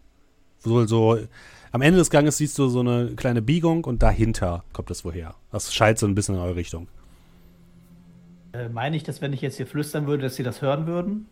So, 0.59 0.87
so, 0.87 1.19
am 1.73 1.81
Ende 1.81 1.99
des 1.99 2.11
Ganges 2.11 2.37
siehst 2.37 2.59
du 2.59 2.69
so 2.69 2.81
eine 2.81 3.15
kleine 3.17 3.43
Biegung 3.43 3.85
und 3.85 4.03
dahinter 4.03 4.63
kommt 4.73 4.91
das 4.91 5.05
woher. 5.05 5.35
Das 5.51 5.75
schallt 5.75 5.99
so 5.99 6.07
ein 6.07 6.15
bisschen 6.15 6.35
in 6.35 6.41
eure 6.41 6.55
Richtung. 6.55 6.87
Äh, 8.53 8.69
meine 8.69 8.97
ich, 8.97 9.03
dass 9.03 9.23
wenn 9.23 9.33
ich 9.33 9.41
jetzt 9.41 9.57
hier 9.57 9.67
flüstern 9.67 10.07
würde, 10.07 10.25
dass 10.25 10.37
sie 10.37 10.43
das 10.43 10.61
hören 10.61 10.87
würden? 10.87 11.27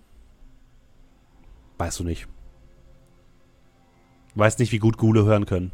Weißt 1.77 2.01
du 2.01 2.05
nicht. 2.05 2.27
Weiß 4.35 4.59
nicht, 4.59 4.73
wie 4.73 4.79
gut 4.79 4.97
Gule 4.97 5.25
hören 5.25 5.45
können. 5.45 5.73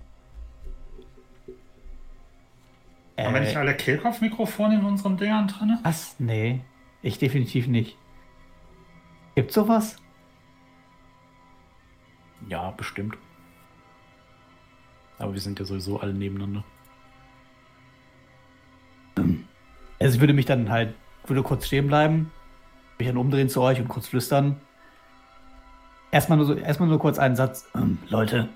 Haben 3.17 3.35
wir 3.35 3.41
nicht 3.41 3.57
alle 3.57 3.75
Kehlkopfmikrofone 3.75 4.75
in 4.77 4.85
unseren 4.85 5.17
Dingern 5.17 5.49
drin? 5.49 5.79
Was? 5.85 6.17
Nee, 6.19 6.61
ich 7.03 7.19
definitiv 7.19 7.67
nicht. 7.67 7.97
Gibt's 9.37 9.55
sowas? 9.55 9.97
Ja, 12.49 12.73
bestimmt. 12.73 13.17
Aber 15.19 15.33
wir 15.33 15.41
sind 15.41 15.59
ja 15.59 15.65
sowieso 15.65 16.01
alle 16.01 16.13
nebeneinander. 16.13 16.65
Also 19.99 20.15
ich 20.15 20.21
würde 20.21 20.35
mich 20.35 20.47
dann 20.47 20.71
halt, 20.71 20.95
würde 21.27 21.43
kurz 21.43 21.67
stehen 21.67 21.87
bleiben, 21.87 22.31
mich 22.99 23.09
dann 23.09 23.17
umdrehen 23.17 23.49
zu 23.49 23.63
euch 23.63 23.81
und 23.81 23.89
kurz 23.89 24.09
flüstern. 24.09 24.61
Erstmal 26.11 26.39
nur, 26.39 26.47
so, 26.47 26.55
erstmal 26.55 26.89
nur 26.89 26.99
kurz 26.99 27.19
einen 27.19 27.37
Satz. 27.37 27.69
Ähm, 27.75 27.99
Leute. 28.09 28.49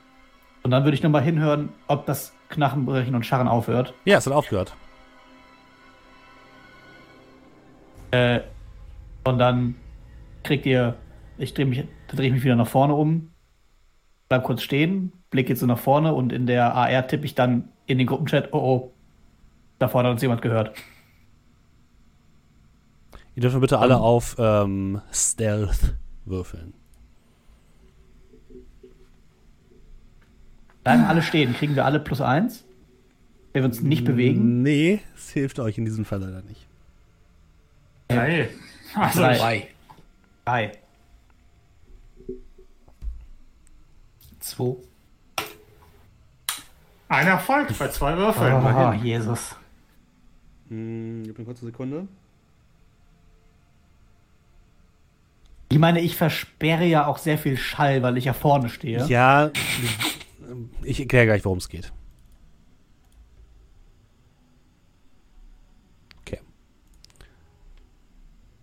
Und 0.62 0.70
dann 0.70 0.84
würde 0.84 0.94
ich 0.94 1.02
nochmal 1.02 1.22
hinhören, 1.22 1.70
ob 1.88 2.06
das 2.06 2.32
Knachenbrechen 2.50 3.14
und 3.14 3.24
Scharren 3.24 3.48
aufhört. 3.48 3.94
Ja, 4.04 4.18
es 4.18 4.26
hat 4.26 4.34
aufgehört. 4.34 4.74
Äh, 8.10 8.40
und 9.24 9.38
dann 9.38 9.76
kriegt 10.42 10.66
ihr, 10.66 10.96
ich 11.38 11.54
drehe 11.54 11.66
mich, 11.66 11.84
dreh 12.08 12.26
ich 12.26 12.32
mich 12.32 12.44
wieder 12.44 12.56
nach 12.56 12.66
vorne 12.66 12.94
um, 12.94 13.30
bleib 14.28 14.44
kurz 14.44 14.62
stehen, 14.62 15.12
blick 15.30 15.48
jetzt 15.48 15.60
so 15.60 15.66
nach 15.66 15.78
vorne 15.78 16.12
und 16.12 16.32
in 16.32 16.46
der 16.46 16.74
AR 16.74 17.06
tippe 17.06 17.24
ich 17.24 17.34
dann 17.34 17.68
in 17.86 17.98
den 17.98 18.06
Gruppenchat, 18.06 18.52
oh 18.52 18.58
oh, 18.58 18.92
da 19.78 19.88
vorne 19.88 20.08
hat 20.08 20.14
uns 20.14 20.22
jemand 20.22 20.42
gehört. 20.42 20.76
Ihr 23.34 23.42
dürft 23.42 23.60
bitte 23.60 23.78
alle 23.78 23.96
um, 23.96 24.02
auf 24.02 24.36
ähm, 24.38 25.00
Stealth 25.12 25.94
würfeln. 26.24 26.74
Bleiben 30.82 31.04
alle 31.04 31.22
stehen. 31.22 31.54
Kriegen 31.54 31.76
wir 31.76 31.84
alle 31.84 32.00
plus 32.00 32.20
eins? 32.20 32.64
Wenn 33.52 33.62
wir 33.62 33.68
uns 33.68 33.80
nicht 33.82 34.04
bewegen? 34.04 34.62
Nee, 34.62 35.00
es 35.14 35.30
hilft 35.30 35.58
euch 35.58 35.78
in 35.78 35.84
diesem 35.84 36.04
Fall 36.04 36.20
leider 36.20 36.42
nicht. 36.42 36.66
Drei. 38.08 38.48
Also 38.94 39.20
drei. 39.20 39.68
Drei. 40.44 40.72
Zwei. 44.40 44.76
Ein 47.10 47.26
Erfolg 47.26 47.76
bei 47.76 47.88
zwei 47.88 48.16
Würfeln. 48.16 48.54
Oh, 48.54 48.92
Jesus. 48.92 49.56
Hm, 50.68 51.24
gib 51.24 51.36
eine 51.36 51.44
kurze 51.44 51.64
Sekunde. 51.64 52.06
Ich 55.70 55.78
meine, 55.78 56.00
ich 56.00 56.14
versperre 56.14 56.84
ja 56.84 57.06
auch 57.06 57.18
sehr 57.18 57.36
viel 57.36 57.56
Schall, 57.56 58.04
weil 58.04 58.16
ich 58.16 58.26
ja 58.26 58.32
vorne 58.32 58.68
stehe. 58.68 59.04
Ja, 59.06 59.50
ich 60.84 61.00
erkläre 61.00 61.26
gleich, 61.26 61.44
worum 61.44 61.58
es 61.58 61.68
geht. 61.68 61.92
Okay. 66.20 66.38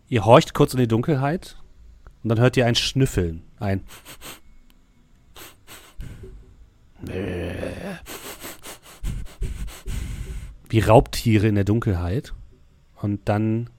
Ihr 0.07 0.23
horcht 0.23 0.53
kurz 0.53 0.73
in 0.73 0.79
die 0.79 0.87
Dunkelheit 0.87 1.57
und 2.23 2.29
dann 2.29 2.39
hört 2.39 2.55
ihr 2.55 2.65
ein 2.65 2.75
Schnüffeln. 2.75 3.43
Ein. 3.59 3.83
Wie 10.70 10.80
Raubtiere 10.80 11.47
in 11.47 11.55
der 11.55 11.63
Dunkelheit. 11.63 12.34
Und 13.01 13.30
dann, 13.30 13.70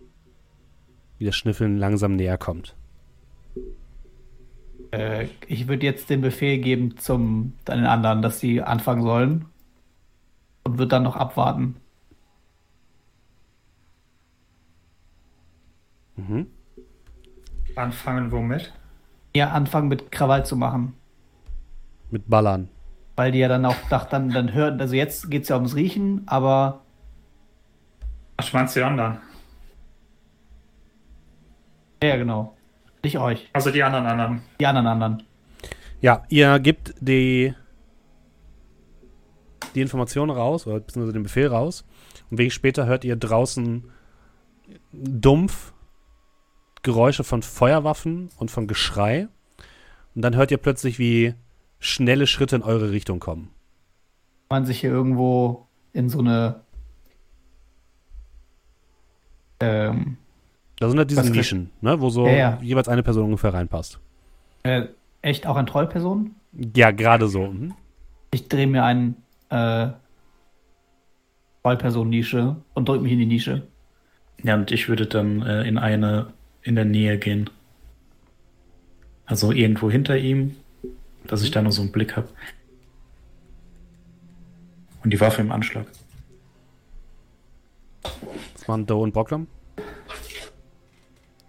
wie 1.19 1.25
das 1.25 1.37
Schnüffeln 1.37 1.77
langsam 1.77 2.17
näher 2.17 2.39
kommt. 2.39 2.77
Äh, 4.93 5.27
ich 5.47 5.69
würde 5.69 5.85
jetzt 5.85 6.09
den 6.09 6.21
Befehl 6.21 6.59
geben 6.59 6.97
zum 6.99 7.55
den 7.67 7.85
anderen, 7.85 8.23
dass 8.23 8.41
sie 8.41 8.63
anfangen 8.63 9.03
sollen. 9.03 9.47
Und 10.65 10.79
würde 10.79 10.89
dann 10.89 11.03
noch 11.03 11.17
abwarten. 11.17 11.77
Mhm. 16.17 16.47
Anfangen 17.77 18.33
womit? 18.33 18.73
Ja, 19.35 19.51
anfangen 19.51 19.89
mit 19.89 20.11
Krawall 20.11 20.45
zu 20.45 20.57
machen. 20.57 20.95
Mit 22.11 22.29
Ballern. 22.29 22.69
Weil 23.19 23.33
die 23.33 23.41
ja 23.41 23.49
dann 23.49 23.65
auch 23.65 23.75
dachten, 23.91 24.11
dann, 24.13 24.31
dann 24.31 24.53
hören, 24.53 24.81
also 24.81 24.95
jetzt 24.95 25.29
geht 25.29 25.43
es 25.43 25.49
ja 25.49 25.57
ums 25.57 25.75
Riechen, 25.75 26.23
aber. 26.27 26.83
Was 28.37 28.53
meinst 28.53 28.77
du 28.77 28.81
die 28.81 28.85
anderen? 28.85 29.19
Ja, 32.01 32.15
genau. 32.15 32.57
Nicht 33.03 33.19
euch. 33.19 33.51
Also 33.53 33.73
die 33.73 33.83
anderen 33.83 34.07
anderen. 34.07 34.43
Die 34.61 34.67
anderen 34.67 34.87
anderen. 34.87 35.23
Ja, 36.01 36.23
ihr 36.29 36.61
gebt 36.61 36.95
die, 37.01 37.55
die 39.75 39.81
Information 39.81 40.31
raus, 40.31 40.69
oder 40.69 40.79
beziehungsweise 40.79 41.15
den 41.15 41.25
Befehl 41.25 41.49
raus. 41.49 41.85
Und 42.31 42.39
wenig 42.39 42.55
später 42.55 42.87
hört 42.87 43.05
ihr 43.05 43.17
draußen 43.17 43.91
dumpf 44.93 45.73
Geräusche 46.85 47.25
von 47.25 47.43
Feuerwaffen 47.43 48.31
und 48.37 48.53
von 48.53 48.69
Geschrei. 48.69 49.27
Und 50.15 50.23
dann 50.23 50.37
hört 50.37 50.53
ihr 50.53 50.59
plötzlich, 50.59 51.01
wie 51.01 51.35
schnelle 51.79 52.27
Schritte 52.27 52.57
in 52.57 52.63
eure 52.63 52.91
Richtung 52.91 53.21
kommen. 53.21 53.51
Man 54.51 54.67
sich 54.67 54.81
hier 54.81 54.91
irgendwo 54.91 55.67
in 55.93 56.09
so 56.09 56.21
eine 56.21 56.61
Ähm, 59.61 60.17
da 60.79 60.89
sind 60.89 60.99
halt 60.99 61.11
diese 61.11 61.31
Nischen, 61.31 61.71
ne, 61.81 62.01
wo 62.01 62.11
so 62.11 62.27
ja, 62.27 62.33
ja. 62.33 62.59
jeweils 62.63 62.89
eine 62.89 63.03
Person 63.03 63.25
ungefähr 63.25 63.53
reinpasst. 63.53 63.99
Äh, 64.63 64.85
echt 65.23 65.47
auch 65.47 65.57
an 65.57 65.67
Trollpersonen? 65.67 66.37
Ja, 66.77 66.93
gerade 66.93 67.29
so. 67.29 67.49
Mhm. 67.49 67.75
Ich 68.31 68.49
drehe 68.49 68.67
mir 68.67 68.85
einen 68.85 69.17
äh, 69.51 69.89
Trollperson-Nische 71.63 72.57
und 72.75 72.89
drücke 72.89 73.03
mich 73.03 73.13
in 73.13 73.19
die 73.19 73.27
Nische. 73.27 73.67
Ja, 74.43 74.55
und 74.55 74.71
ich 74.71 74.89
würde 74.89 75.07
dann 75.07 75.43
äh, 75.43 75.65
in 75.65 75.79
eine 75.79 76.33
in 76.63 76.77
der 76.77 76.85
Nähe 76.85 77.19
gehen. 77.19 77.51
Also 79.27 79.53
irgendwo 79.53 79.91
hinter 79.91 80.17
ihm, 80.17 80.57
dass 81.29 81.43
ich 81.43 81.51
da 81.53 81.63
nur 81.63 81.73
so 81.73 81.83
einen 81.83 81.93
Blick 81.93 82.17
habe. 82.17 82.29
Und 85.05 85.13
die 85.13 85.21
Waffe 85.21 85.41
im 85.41 85.53
Anschlag. 85.53 85.87
Was 88.55 88.67
waren 88.67 88.85
Doe 88.85 89.03
und 89.03 89.13
Brocklam? 89.13 89.47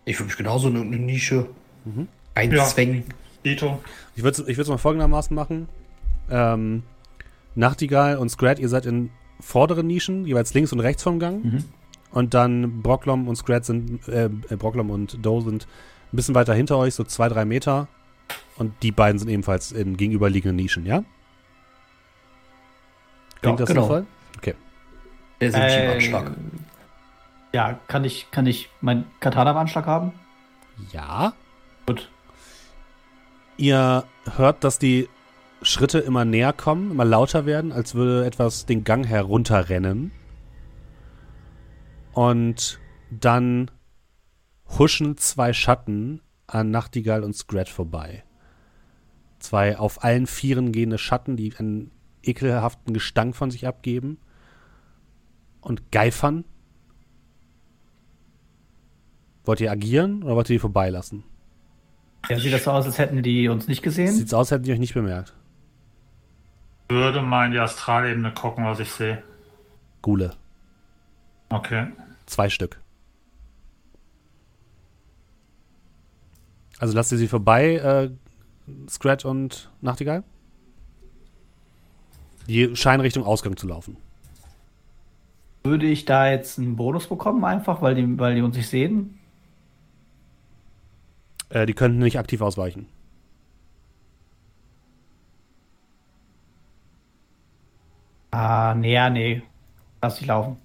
Ich 0.05 0.17
würde 0.17 0.27
mich 0.27 0.37
genauso 0.37 0.69
in 0.69 0.77
eine 0.77 0.97
Nische 0.97 1.47
mhm. 1.85 2.07
einzwängen. 2.35 3.05
Ja. 3.43 3.79
Ich 4.15 4.23
würde 4.23 4.41
es 4.41 4.47
ich 4.47 4.67
mal 4.67 4.77
folgendermaßen 4.77 5.35
machen. 5.35 5.69
Ähm, 6.29 6.83
Nachtigall 7.55 8.17
und 8.17 8.29
Scrat, 8.29 8.59
ihr 8.59 8.69
seid 8.69 8.85
in 8.85 9.11
vorderen 9.39 9.87
Nischen, 9.87 10.25
jeweils 10.25 10.53
links 10.53 10.73
und 10.73 10.79
rechts 10.79 11.03
vom 11.03 11.19
Gang. 11.19 11.43
Mhm. 11.43 11.63
Und 12.11 12.33
dann 12.33 12.81
Brocklom 12.81 13.27
und 13.27 13.35
Scrat 13.35 13.65
sind, 13.65 14.07
äh, 14.07 14.25
äh, 14.25 14.55
Brocklom 14.55 14.89
und 14.89 15.23
Doe 15.25 15.41
sind 15.41 15.67
ein 16.11 16.15
bisschen 16.15 16.35
weiter 16.35 16.53
hinter 16.53 16.77
euch, 16.77 16.95
so 16.95 17.03
zwei, 17.03 17.29
drei 17.29 17.45
Meter. 17.45 17.87
Und 18.57 18.73
die 18.83 18.91
beiden 18.91 19.19
sind 19.19 19.29
ebenfalls 19.29 19.71
in 19.71 19.97
gegenüberliegenden 19.97 20.55
Nischen, 20.55 20.85
ja? 20.85 21.03
Klingt 23.41 23.59
ja, 23.59 23.65
das 23.65 23.69
genau. 23.69 23.81
sinnvoll? 23.81 24.05
Okay. 24.37 24.55
Der 25.39 25.51
sind 25.51 25.61
äh, 25.61 25.93
Anschlag. 25.95 26.31
Ja, 27.53 27.79
kann 27.87 28.03
ich, 28.03 28.29
kann 28.31 28.45
ich 28.45 28.69
mein 28.81 29.05
Katana 29.19 29.51
im 29.51 29.57
Anschlag 29.57 29.85
haben? 29.85 30.11
Ja. 30.91 31.33
Gut. 31.85 32.09
Ihr 33.57 34.03
hört, 34.35 34.63
dass 34.63 34.77
die 34.79 35.09
Schritte 35.61 35.99
immer 35.99 36.25
näher 36.25 36.53
kommen, 36.53 36.91
immer 36.91 37.05
lauter 37.05 37.45
werden, 37.45 37.71
als 37.71 37.95
würde 37.95 38.25
etwas 38.25 38.65
den 38.65 38.83
Gang 38.83 39.05
herunterrennen. 39.07 40.11
Und 42.13 42.79
dann 43.09 43.71
huschen 44.77 45.17
zwei 45.17 45.53
Schatten 45.53 46.21
an 46.53 46.71
Nachtigall 46.71 47.23
und 47.23 47.35
Scrat 47.35 47.69
vorbei. 47.69 48.23
Zwei 49.39 49.77
auf 49.77 50.03
allen 50.03 50.27
Vieren 50.27 50.71
gehende 50.71 50.97
Schatten, 50.97 51.37
die 51.37 51.55
einen 51.55 51.91
ekelhaften 52.23 52.93
Gestank 52.93 53.35
von 53.35 53.51
sich 53.51 53.67
abgeben 53.67 54.17
und 55.61 55.91
geifern. 55.91 56.43
Wollt 59.45 59.61
ihr 59.61 59.71
agieren 59.71 60.23
oder 60.23 60.35
wollt 60.35 60.49
ihr 60.49 60.55
die 60.55 60.59
vorbeilassen? 60.59 61.23
Ja, 62.27 62.37
sieht 62.37 62.53
das 62.53 62.65
so 62.65 62.71
aus, 62.71 62.85
als 62.85 62.97
hätten 62.97 63.23
die 63.23 63.47
uns 63.47 63.67
nicht 63.67 63.81
gesehen? 63.81 64.11
Sieht 64.13 64.29
so 64.29 64.37
aus, 64.37 64.47
als 64.47 64.51
hätten 64.51 64.63
die 64.65 64.73
euch 64.73 64.79
nicht 64.79 64.93
bemerkt. 64.93 65.33
Ich 66.89 66.95
würde 66.95 67.21
mal 67.21 67.45
in 67.45 67.53
die 67.53 67.59
Astralebene 67.59 68.33
gucken, 68.33 68.65
was 68.65 68.79
ich 68.79 68.91
sehe. 68.91 69.23
Gule. 70.01 70.35
Okay. 71.49 71.87
Zwei 72.25 72.49
Stück. 72.49 72.81
Also 76.79 76.95
lasst 76.95 77.11
ihr 77.11 77.17
sie 77.17 77.27
vorbei, 77.27 77.75
äh, 77.75 78.09
Scratch 78.89 79.25
und 79.25 79.69
Nachtigall? 79.81 80.23
Die 82.47 82.75
scheinen 82.75 83.01
Richtung 83.01 83.25
Ausgang 83.25 83.57
zu 83.57 83.67
laufen. 83.67 83.97
Würde 85.63 85.85
ich 85.85 86.05
da 86.05 86.31
jetzt 86.31 86.57
einen 86.57 86.77
Bonus 86.77 87.07
bekommen, 87.07 87.43
einfach, 87.43 87.81
weil 87.81 87.95
die, 87.95 88.17
weil 88.17 88.35
die 88.35 88.41
uns 88.41 88.55
nicht 88.55 88.69
sehen? 88.69 89.19
Äh, 91.49 91.65
die 91.65 91.73
könnten 91.73 91.99
nicht 91.99 92.17
aktiv 92.17 92.41
ausweichen. 92.41 92.87
Ah, 98.31 98.73
nee, 98.75 99.09
nee. 99.09 99.41
Lass 100.01 100.17
dich 100.17 100.27
laufen. 100.27 100.57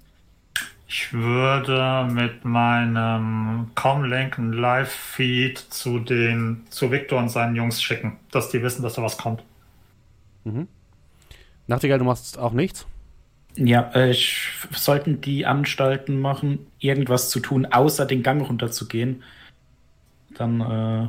Ich 0.86 1.12
würde 1.12 2.06
mit 2.10 2.44
meinem 2.44 3.70
Comlink 3.74 4.38
einen 4.38 4.52
Live-Feed 4.52 5.58
zu 5.58 5.98
den, 5.98 6.66
zu 6.68 6.90
Victor 6.90 7.18
und 7.18 7.30
seinen 7.30 7.56
Jungs 7.56 7.82
schicken, 7.82 8.18
dass 8.30 8.50
die 8.50 8.62
wissen, 8.62 8.82
dass 8.82 8.94
da 8.94 9.02
was 9.02 9.16
kommt. 9.16 9.42
Mhm. 10.44 10.68
Nachtigall, 11.66 11.98
du 11.98 12.04
machst 12.04 12.38
auch 12.38 12.52
nichts? 12.52 12.86
Ja, 13.56 13.90
äh, 13.94 14.10
ich, 14.10 14.50
sollten 14.72 15.20
die 15.20 15.46
Anstalten 15.46 16.20
machen, 16.20 16.66
irgendwas 16.78 17.30
zu 17.30 17.40
tun, 17.40 17.66
außer 17.66 18.04
den 18.04 18.22
Gang 18.22 18.46
runterzugehen, 18.46 19.22
dann, 20.36 20.60
äh, 20.60 21.08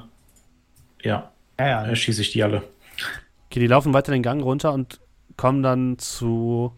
ja, 1.07 1.31
ja, 1.59 1.67
ja. 1.67 1.85
erschieße 1.85 2.21
ich 2.21 2.31
die 2.31 2.43
alle. 2.43 2.63
Okay, 3.47 3.59
die 3.59 3.67
laufen 3.67 3.93
weiter 3.93 4.11
den 4.11 4.23
Gang 4.23 4.43
runter 4.43 4.73
und 4.73 4.99
kommen 5.37 5.63
dann 5.63 5.97
zu 5.97 6.71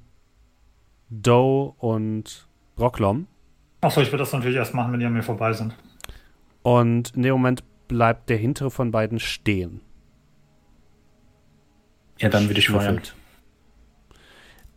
Doe 1.09 1.73
und 1.77 2.46
Brocklom. 2.77 3.27
Achso, 3.81 4.01
ich 4.01 4.07
würde 4.07 4.19
das 4.19 4.31
natürlich 4.31 4.55
erst 4.55 4.73
machen, 4.73 4.93
wenn 4.93 4.99
die 4.99 5.05
an 5.05 5.13
mir 5.13 5.23
vorbei 5.23 5.51
sind. 5.53 5.75
Und 6.63 7.15
in 7.15 7.23
dem 7.23 7.33
Moment 7.33 7.63
bleibt 7.87 8.29
der 8.29 8.37
hintere 8.37 8.71
von 8.71 8.91
beiden 8.91 9.19
stehen. 9.19 9.81
Ja, 12.19 12.29
dann 12.29 12.47
würde 12.47 12.59
ich 12.59 12.69
feuern. 12.69 13.01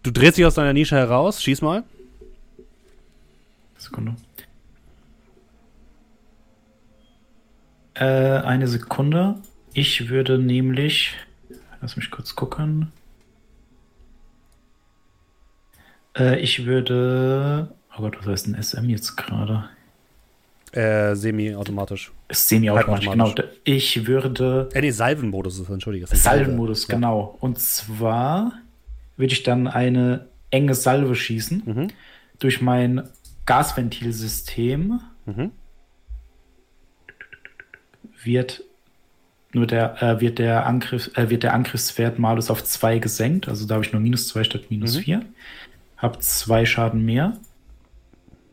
Du 0.02 0.10
drehst 0.10 0.38
dich 0.38 0.44
aus 0.44 0.54
deiner 0.54 0.72
Nische 0.72 0.96
heraus, 0.96 1.42
schieß 1.42 1.62
mal. 1.62 1.84
Sekunde. 3.76 4.16
Äh, 7.94 8.04
eine 8.04 8.66
Sekunde. 8.66 9.40
Ich 9.72 10.08
würde 10.08 10.38
nämlich. 10.38 11.14
Lass 11.80 11.96
mich 11.96 12.10
kurz 12.10 12.34
gucken. 12.34 12.92
Äh, 16.16 16.40
ich 16.40 16.66
würde. 16.66 17.74
Oh 18.00 18.04
Gott, 18.04 18.16
was 18.20 18.26
heißt 18.26 18.46
ein 18.46 18.62
SM 18.62 18.88
jetzt 18.88 19.16
gerade? 19.16 19.68
Äh, 20.72 21.14
semi-automatisch. 21.14 22.12
Semi-automatisch, 22.30 23.10
genau. 23.10 23.34
Ich 23.64 24.06
würde. 24.06 24.70
Äh, 24.72 24.80
nee, 24.80 24.90
Salvenmodus 24.90 25.58
ist, 25.58 25.68
entschuldige. 25.68 26.06
Salvenmodus, 26.06 26.88
ja. 26.88 26.94
genau. 26.94 27.36
Und 27.40 27.58
zwar 27.58 28.52
würde 29.18 29.34
ich 29.34 29.42
dann 29.42 29.68
eine 29.68 30.28
enge 30.50 30.74
Salve 30.74 31.14
schießen 31.14 31.62
mhm. 31.66 31.88
durch 32.38 32.62
mein 32.62 33.02
Gasventilsystem. 33.44 35.00
Mhm. 35.26 35.50
Wird 38.22 38.64
nur 39.52 39.66
der, 39.66 40.02
äh, 40.02 40.20
wird, 40.22 40.38
der 40.38 40.64
Angriff, 40.64 41.10
äh, 41.18 41.28
wird 41.28 41.42
der 41.42 41.52
Angriffswert 41.52 42.18
malus 42.18 42.50
auf 42.50 42.64
2 42.64 42.98
gesenkt. 42.98 43.46
Also 43.46 43.66
da 43.66 43.74
habe 43.74 43.84
ich 43.84 43.92
nur 43.92 44.00
minus 44.00 44.28
2 44.28 44.44
statt 44.44 44.62
minus 44.70 44.96
4. 44.96 45.18
Mhm. 45.18 45.24
Hab 45.98 46.22
2 46.22 46.64
Schaden 46.64 47.04
mehr. 47.04 47.36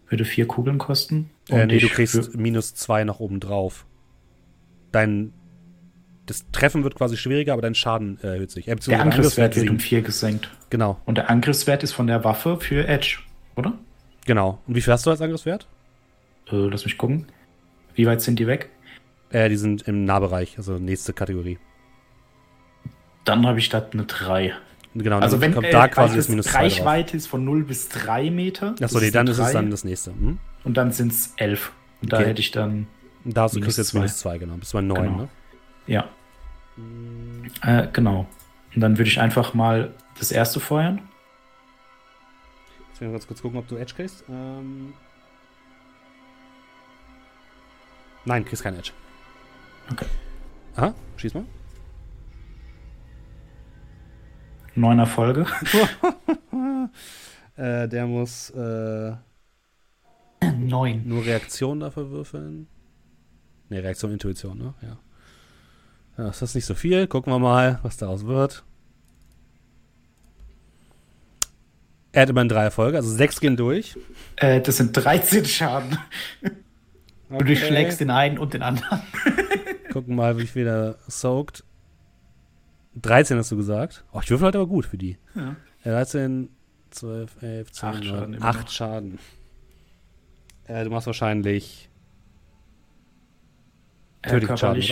Würde 0.10 0.26
4 0.26 0.48
Kugeln 0.48 0.78
kosten. 0.78 1.30
Äh, 1.50 1.66
nee, 1.66 1.80
du 1.80 1.88
kriegst 1.88 2.36
minus 2.36 2.74
2 2.76 3.04
nach 3.04 3.20
oben 3.20 3.40
drauf. 3.40 3.86
Dein 4.92 5.34
das 6.28 6.46
Treffen 6.52 6.84
wird 6.84 6.96
quasi 6.96 7.16
schwieriger, 7.18 7.54
aber 7.54 7.62
dein 7.62 7.74
Schaden 7.74 8.20
erhöht 8.22 8.52
sich. 8.52 8.68
Äh, 8.68 8.76
der 8.76 9.02
Angriffswert 9.02 9.56
wird 9.56 9.70
um 9.70 9.80
4 9.80 10.02
gesenkt. 10.02 10.52
Genau. 10.70 11.00
Und 11.06 11.18
der 11.18 11.30
Angriffswert 11.30 11.84
ist 11.84 11.94
von 11.94 12.06
der 12.06 12.24
Waffe 12.24 12.60
für 12.60 12.86
Edge, 12.88 13.20
oder? 13.56 13.74
Genau. 14.26 14.60
Und 14.68 14.76
wie 14.76 14.82
viel 14.82 14.92
hast 14.92 15.06
du 15.06 15.10
als 15.10 15.22
Angriffswert? 15.22 15.68
Äh, 16.52 16.56
lass 16.68 16.84
mich 16.84 16.98
gucken. 16.98 17.28
Wie 17.96 18.06
weit 18.06 18.22
sind 18.22 18.40
die 18.40 18.48
weg? 18.48 18.70
Äh, 19.30 19.50
die 19.50 19.56
sind 19.56 19.88
im 19.88 20.04
Nahbereich, 20.04 20.58
also 20.58 20.78
nächste 20.78 21.14
Kategorie. 21.14 21.58
Dann 23.24 23.48
habe 23.48 23.60
ich 23.60 23.66
statt 23.66 23.90
eine 23.94 24.04
3. 24.04 24.54
Genau, 24.96 25.20
also 25.20 25.42
wenn 25.42 25.54
kommt 25.54 25.68
äh, 25.68 25.72
da 25.72 25.88
quasi 25.88 26.16
das 26.16 26.28
minus 26.28 26.54
Reichweite 26.54 27.16
ist 27.16 27.28
von 27.28 27.46
0 27.46 27.64
bis 27.64 27.90
3 27.90 28.32
Meter. 28.32 28.76
Achso, 28.82 29.00
nee, 29.00 29.12
dann 29.12 29.28
ist 29.28 29.38
es 29.38 29.52
dann 29.52 29.70
das 29.70 29.84
nächste. 29.84 30.12
Hm? 30.12 30.40
Und 30.64 30.78
dann 30.78 30.92
sind 30.92 31.12
es 31.12 31.34
11. 31.38 31.72
Und 32.02 32.14
okay. 32.14 32.24
da 32.24 32.30
hätte 32.30 32.42
ich 32.42 32.52
dann. 32.52 32.88
Da 33.24 33.44
hast 33.44 33.56
du 33.56 33.60
kriegst 33.60 33.78
jetzt 33.78 33.94
minus 33.94 34.18
2, 34.18 34.38
genau. 34.40 34.56
Bis 34.56 34.72
bei 34.72 34.82
9, 34.82 35.04
genau. 35.04 35.18
ne? 35.18 35.30
Ja. 35.86 36.08
Äh, 37.62 37.88
genau. 37.92 38.28
Und 38.74 38.82
dann 38.82 38.98
würde 38.98 39.10
ich 39.10 39.20
einfach 39.20 39.54
mal 39.54 39.94
das 40.18 40.32
erste 40.32 40.60
feuern. 40.60 41.02
Jetzt 42.90 43.02
werden 43.02 43.12
wir 43.12 43.18
ganz 43.18 43.28
kurz 43.28 43.42
gucken, 43.42 43.60
ob 43.60 43.68
du 43.68 43.76
Edge 43.78 43.94
kriegst. 43.96 44.24
Ähm 44.30 44.94
Nein, 48.26 48.44
kriegst 48.44 48.64
kein 48.64 48.76
Edge. 48.76 48.92
Okay. 49.92 50.06
Aha, 50.76 50.94
schieß 51.16 51.34
mal. 51.34 51.46
Neuner 54.78 55.08
Folge. 55.08 55.48
äh, 57.58 57.88
der 57.88 58.06
muss 58.06 58.52
äh, 58.52 59.14
neun. 60.58 61.08
Nur 61.08 61.26
Reaktion 61.26 61.80
dafür 61.80 62.12
würfeln. 62.12 62.68
Ne, 63.70 63.84
Reaktion, 63.84 64.12
Intuition, 64.12 64.58
ne? 64.58 64.74
Ja. 64.82 64.98
Ja, 66.18 66.30
ist 66.30 66.42
das 66.42 66.56
nicht 66.56 66.66
so 66.66 66.74
viel? 66.74 67.08
Gucken 67.08 67.34
wir 67.34 67.40
mal, 67.40 67.80
was 67.84 67.98
daraus 67.98 68.26
wird. 68.26 68.64
Er 72.12 72.24
hat 72.24 72.30
immer 72.30 72.42
einen 72.42 72.50
Erfolge, 72.50 72.98
also 72.98 73.10
sechs 73.10 73.40
gehen 73.40 73.58
durch. 73.58 73.96
Äh, 74.38 74.62
das 74.62 74.78
sind 74.78 74.94
13 74.94 75.46
Schaden. 75.46 75.98
Okay. 76.42 77.40
Du 77.40 77.46
durchschlägst 77.46 78.00
den 78.00 78.10
einen 78.10 78.38
und 78.38 78.54
den 78.54 78.64
anderen. 78.64 79.02
Gucken 79.92 80.16
mal, 80.16 80.38
wie 80.38 80.48
viel 80.48 80.66
er 80.66 80.98
soakt. 81.08 81.64
13 83.02 83.38
hast 83.38 83.52
du 83.52 83.58
gesagt. 83.58 84.04
Oh, 84.12 84.20
ich 84.24 84.30
würfel 84.30 84.48
heute 84.48 84.58
aber 84.60 84.68
gut 84.68 84.86
für 84.86 84.98
die. 84.98 85.18
Ja. 85.36 85.56
13, 85.84 86.50
12, 86.92 87.42
11, 87.42 87.72
10, 87.72 87.90
8 87.90 88.06
Schaden. 88.06 88.44
8 88.44 88.72
Schaden. 88.72 89.20
Äh, 90.66 90.84
du 90.84 90.90
machst 90.90 91.08
wahrscheinlich 91.08 91.90
äh, 94.22 94.30
tödlichen 94.30 94.58
Schaden? 94.58 94.84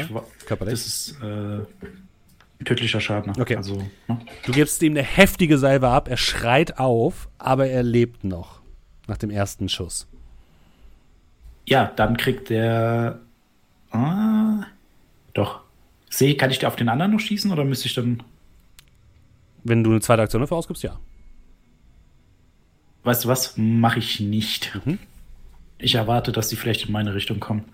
Körperlich? 0.46 0.74
Das 0.74 0.88
ist 0.88 1.22
äh, 1.22 2.64
tödlicher 2.64 3.02
Schaden. 3.02 3.34
Okay. 3.40 3.58
Also, 3.58 3.84
ne? 4.08 4.20
Du 4.46 4.52
gibst 4.52 4.82
ihm 4.82 4.94
eine 4.94 5.04
heftige 5.04 5.58
Salve 5.58 5.90
ab, 5.90 6.08
er 6.08 6.18
schreit 6.18 6.80
auf, 6.80 7.28
aber 7.38 7.68
er 7.68 7.84
lebt 7.84 8.24
noch. 8.24 8.62
Nach 9.08 9.18
dem 9.18 9.30
ersten 9.30 9.70
Schuss. 9.70 10.08
Ja, 11.68 11.92
dann 11.96 12.18
kriegt 12.18 12.50
der. 12.50 13.20
Ah, 13.92 14.64
doch. 15.34 15.65
Sehe, 16.16 16.38
kann 16.38 16.50
ich 16.50 16.66
auf 16.66 16.78
den 16.78 16.88
anderen 16.88 17.12
noch 17.12 17.20
schießen 17.20 17.52
oder 17.52 17.66
müsste 17.66 17.88
ich 17.88 17.94
dann. 17.94 18.24
Wenn 19.66 19.84
du 19.84 19.92
eine 19.92 20.00
zweite 20.00 20.22
Aktion 20.22 20.42
dafür 20.42 20.56
ausgibst, 20.56 20.82
ja. 20.82 20.98
Weißt 23.04 23.26
du 23.26 23.28
was? 23.28 23.58
Mache 23.58 24.00
ich 24.00 24.22
nicht. 24.22 24.80
Mhm. 24.86 24.98
Ich 25.78 25.96
erwarte, 25.96 26.32
dass 26.32 26.48
die 26.48 26.56
vielleicht 26.56 26.86
in 26.86 26.94
meine 26.94 27.14
Richtung 27.14 27.42
kommen. 27.42 27.66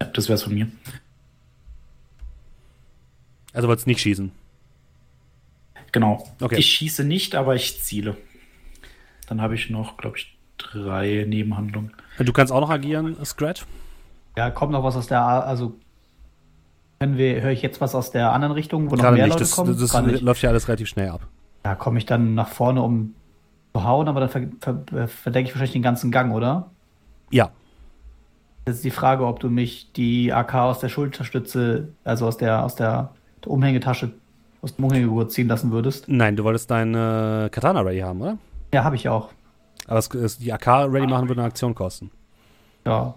Ja, 0.00 0.06
das 0.06 0.28
wär's 0.28 0.44
von 0.44 0.54
mir. 0.54 0.68
Also 3.52 3.66
wolltest 3.66 3.88
nicht 3.88 4.00
schießen? 4.00 4.30
Genau. 5.90 6.28
Okay. 6.40 6.58
Ich 6.58 6.70
schieße 6.70 7.02
nicht, 7.02 7.34
aber 7.34 7.56
ich 7.56 7.82
ziele. 7.82 8.16
Dann 9.26 9.40
habe 9.40 9.56
ich 9.56 9.68
noch, 9.68 9.96
glaube 9.96 10.18
ich, 10.18 10.36
drei 10.58 11.24
Nebenhandlungen. 11.26 11.92
Du 12.18 12.32
kannst 12.32 12.52
auch 12.52 12.60
noch 12.60 12.70
agieren, 12.70 13.16
Scratch? 13.24 13.66
Ja, 14.36 14.50
kommt 14.50 14.72
noch 14.72 14.82
was 14.82 14.96
aus 14.96 15.06
der, 15.06 15.22
also 15.22 15.74
wir, 17.00 17.42
höre 17.42 17.50
ich 17.50 17.62
jetzt 17.62 17.80
was 17.80 17.94
aus 17.94 18.10
der 18.10 18.32
anderen 18.32 18.52
Richtung, 18.52 18.90
wo 18.90 18.96
Gerade 18.96 19.02
noch 19.02 19.12
mehr 19.12 19.24
nicht. 19.26 19.34
Leute 19.34 19.44
das, 19.44 19.52
kommen? 19.52 19.76
Das, 19.78 19.90
das 19.90 20.20
läuft 20.20 20.42
ja 20.42 20.50
alles 20.50 20.68
relativ 20.68 20.88
schnell 20.88 21.10
ab. 21.10 21.26
Ja, 21.64 21.74
komme 21.74 21.98
ich 21.98 22.06
dann 22.06 22.34
nach 22.34 22.48
vorne, 22.48 22.82
um 22.82 23.14
zu 23.74 23.84
hauen, 23.84 24.08
aber 24.08 24.20
dann 24.20 24.28
ver 24.28 24.76
ver 24.84 25.08
verdenke 25.08 25.48
ich 25.48 25.54
wahrscheinlich 25.54 25.72
den 25.72 25.82
ganzen 25.82 26.10
Gang, 26.10 26.32
oder? 26.32 26.70
Ja. 27.30 27.50
Das 28.64 28.76
ist 28.76 28.84
die 28.84 28.90
Frage, 28.90 29.26
ob 29.26 29.40
du 29.40 29.50
mich 29.50 29.92
die 29.92 30.32
AK 30.32 30.54
aus 30.54 30.78
der 30.78 30.88
Schulterstütze, 30.88 31.88
also 32.04 32.26
aus 32.26 32.36
der, 32.36 32.64
aus 32.64 32.76
der, 32.76 33.10
der 33.44 33.50
Umhängetasche, 33.50 34.12
aus 34.62 34.76
dem 34.76 34.84
Umhängegurt 34.86 35.32
ziehen 35.32 35.48
lassen 35.48 35.70
würdest. 35.70 36.08
Nein, 36.08 36.36
du 36.36 36.44
wolltest 36.44 36.70
deine 36.70 37.48
Katana 37.50 37.80
ready 37.80 38.00
haben, 38.00 38.22
oder? 38.22 38.38
Ja, 38.72 38.84
habe 38.84 38.96
ich 38.96 39.08
auch. 39.08 39.30
Aber 39.86 39.98
es, 39.98 40.08
es, 40.14 40.38
die 40.38 40.52
AK 40.52 40.66
ready 40.66 41.06
machen 41.06 41.28
würde 41.28 41.42
eine 41.42 41.48
Aktion 41.48 41.74
kosten. 41.74 42.10
Ja. 42.86 43.14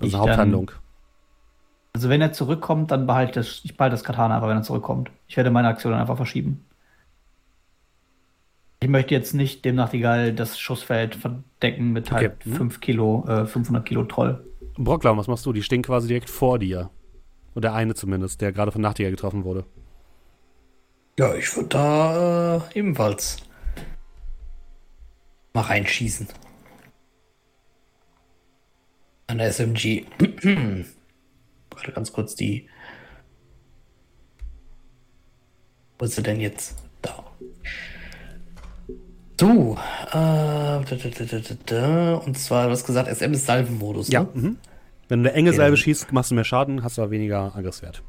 Das 0.00 0.08
ist 0.08 0.14
eine 0.14 0.22
Haupthandlung. 0.22 0.66
Dann, 0.66 0.76
also 1.92 2.08
wenn 2.08 2.20
er 2.20 2.32
zurückkommt, 2.32 2.90
dann 2.90 3.06
behalte 3.06 3.40
das, 3.40 3.60
ich 3.64 3.76
behalte 3.76 3.94
das 3.94 4.04
Katana 4.04 4.36
einfach, 4.36 4.48
wenn 4.48 4.56
er 4.56 4.62
zurückkommt. 4.62 5.10
Ich 5.28 5.36
werde 5.36 5.50
meine 5.50 5.68
Aktion 5.68 5.92
dann 5.92 6.00
einfach 6.00 6.16
verschieben. 6.16 6.64
Ich 8.82 8.88
möchte 8.88 9.14
jetzt 9.14 9.34
nicht 9.34 9.64
dem 9.64 9.74
Nachtigall 9.74 10.32
das 10.32 10.58
Schussfeld 10.58 11.14
verdecken 11.14 11.92
mit 11.92 12.10
halt 12.10 12.32
okay. 12.40 12.50
5 12.56 12.74
hm. 12.74 12.80
Kilo, 12.80 13.24
äh, 13.28 13.46
500 13.46 13.84
Kilo 13.84 14.04
Troll. 14.04 14.42
Brocklau, 14.78 15.16
was 15.16 15.28
machst 15.28 15.44
du? 15.44 15.52
Die 15.52 15.62
stehen 15.62 15.82
quasi 15.82 16.08
direkt 16.08 16.30
vor 16.30 16.58
dir. 16.58 16.88
Oder 17.54 17.68
der 17.68 17.74
eine 17.74 17.94
zumindest, 17.94 18.40
der 18.40 18.52
gerade 18.52 18.72
von 18.72 18.80
Nachtigall 18.80 19.10
getroffen 19.10 19.44
wurde. 19.44 19.64
Ja, 21.18 21.34
ich 21.34 21.54
würde 21.54 21.68
da 21.68 22.56
äh, 22.56 22.78
ebenfalls 22.78 23.38
mal 25.52 25.62
reinschießen. 25.62 26.28
An 29.30 29.38
der 29.38 29.52
SMG. 29.52 30.06
Warte 31.70 31.92
ganz 31.92 32.12
kurz 32.12 32.34
die. 32.34 32.68
Wo 35.98 36.04
ist 36.04 36.16
sie 36.16 36.22
denn 36.22 36.40
jetzt? 36.40 36.76
Da. 37.00 37.24
So, 39.38 39.78
äh, 40.08 40.12
da, 40.12 40.82
da, 40.82 41.40
da, 41.66 42.14
und 42.14 42.36
zwar, 42.36 42.66
du 42.66 42.72
hast 42.72 42.84
gesagt, 42.84 43.08
SM 43.08 43.32
ist 43.32 43.46
Salvenmodus. 43.46 44.10
Ja. 44.10 44.22
Ne? 44.22 44.28
Mhm. 44.34 44.56
Wenn 45.08 45.22
du 45.22 45.30
eine 45.30 45.38
enge 45.38 45.52
Salve 45.52 45.76
schießt, 45.76 46.12
machst 46.12 46.32
du 46.32 46.34
mehr 46.34 46.44
Schaden, 46.44 46.82
hast 46.82 46.98
aber 46.98 47.12
weniger 47.12 47.54
Angriffswert. 47.54 48.02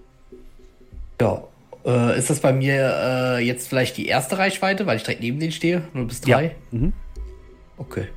Ja. 1.21 1.43
Äh, 1.85 2.17
ist 2.17 2.31
das 2.31 2.39
bei 2.39 2.51
mir 2.51 2.93
äh, 3.37 3.45
jetzt 3.45 3.67
vielleicht 3.67 3.97
die 3.97 4.07
erste 4.07 4.39
Reichweite, 4.39 4.87
weil 4.87 4.97
ich 4.97 5.03
direkt 5.03 5.21
neben 5.21 5.39
denen 5.39 5.51
stehe? 5.51 5.83
0 5.93 6.05
bis 6.05 6.21
3? 6.21 6.43
Ja. 6.43 6.51
Mhm. 6.71 6.93
Okay. 7.77 8.07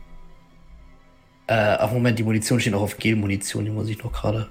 Äh, 1.47 1.76
ach 1.78 1.92
Moment, 1.92 2.18
die 2.18 2.22
Munition 2.22 2.59
steht 2.59 2.72
noch 2.72 2.80
auf 2.80 2.97
Gel-Munition, 2.97 3.64
die 3.64 3.70
muss 3.70 3.88
ich 3.88 4.03
noch 4.03 4.12
gerade. 4.12 4.49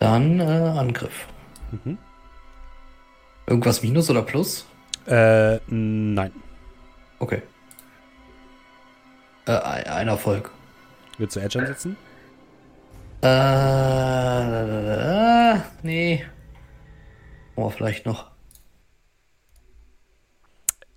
Dann 0.00 0.40
äh, 0.40 0.44
Angriff. 0.44 1.26
Mhm. 1.70 1.98
Irgendwas 3.46 3.82
Minus 3.82 4.08
oder 4.10 4.22
Plus? 4.22 4.66
Äh, 5.06 5.58
nein. 5.66 6.32
Okay. 7.18 7.42
Äh, 9.46 9.52
ein 9.52 10.08
Erfolg. 10.08 10.50
Willst 11.16 11.36
du 11.36 11.40
Edge 11.40 11.58
ansetzen? 11.58 11.96
Äh, 13.22 13.38
nee. 15.82 16.24
Oh, 17.58 17.70
vielleicht 17.70 18.06
noch. 18.06 18.30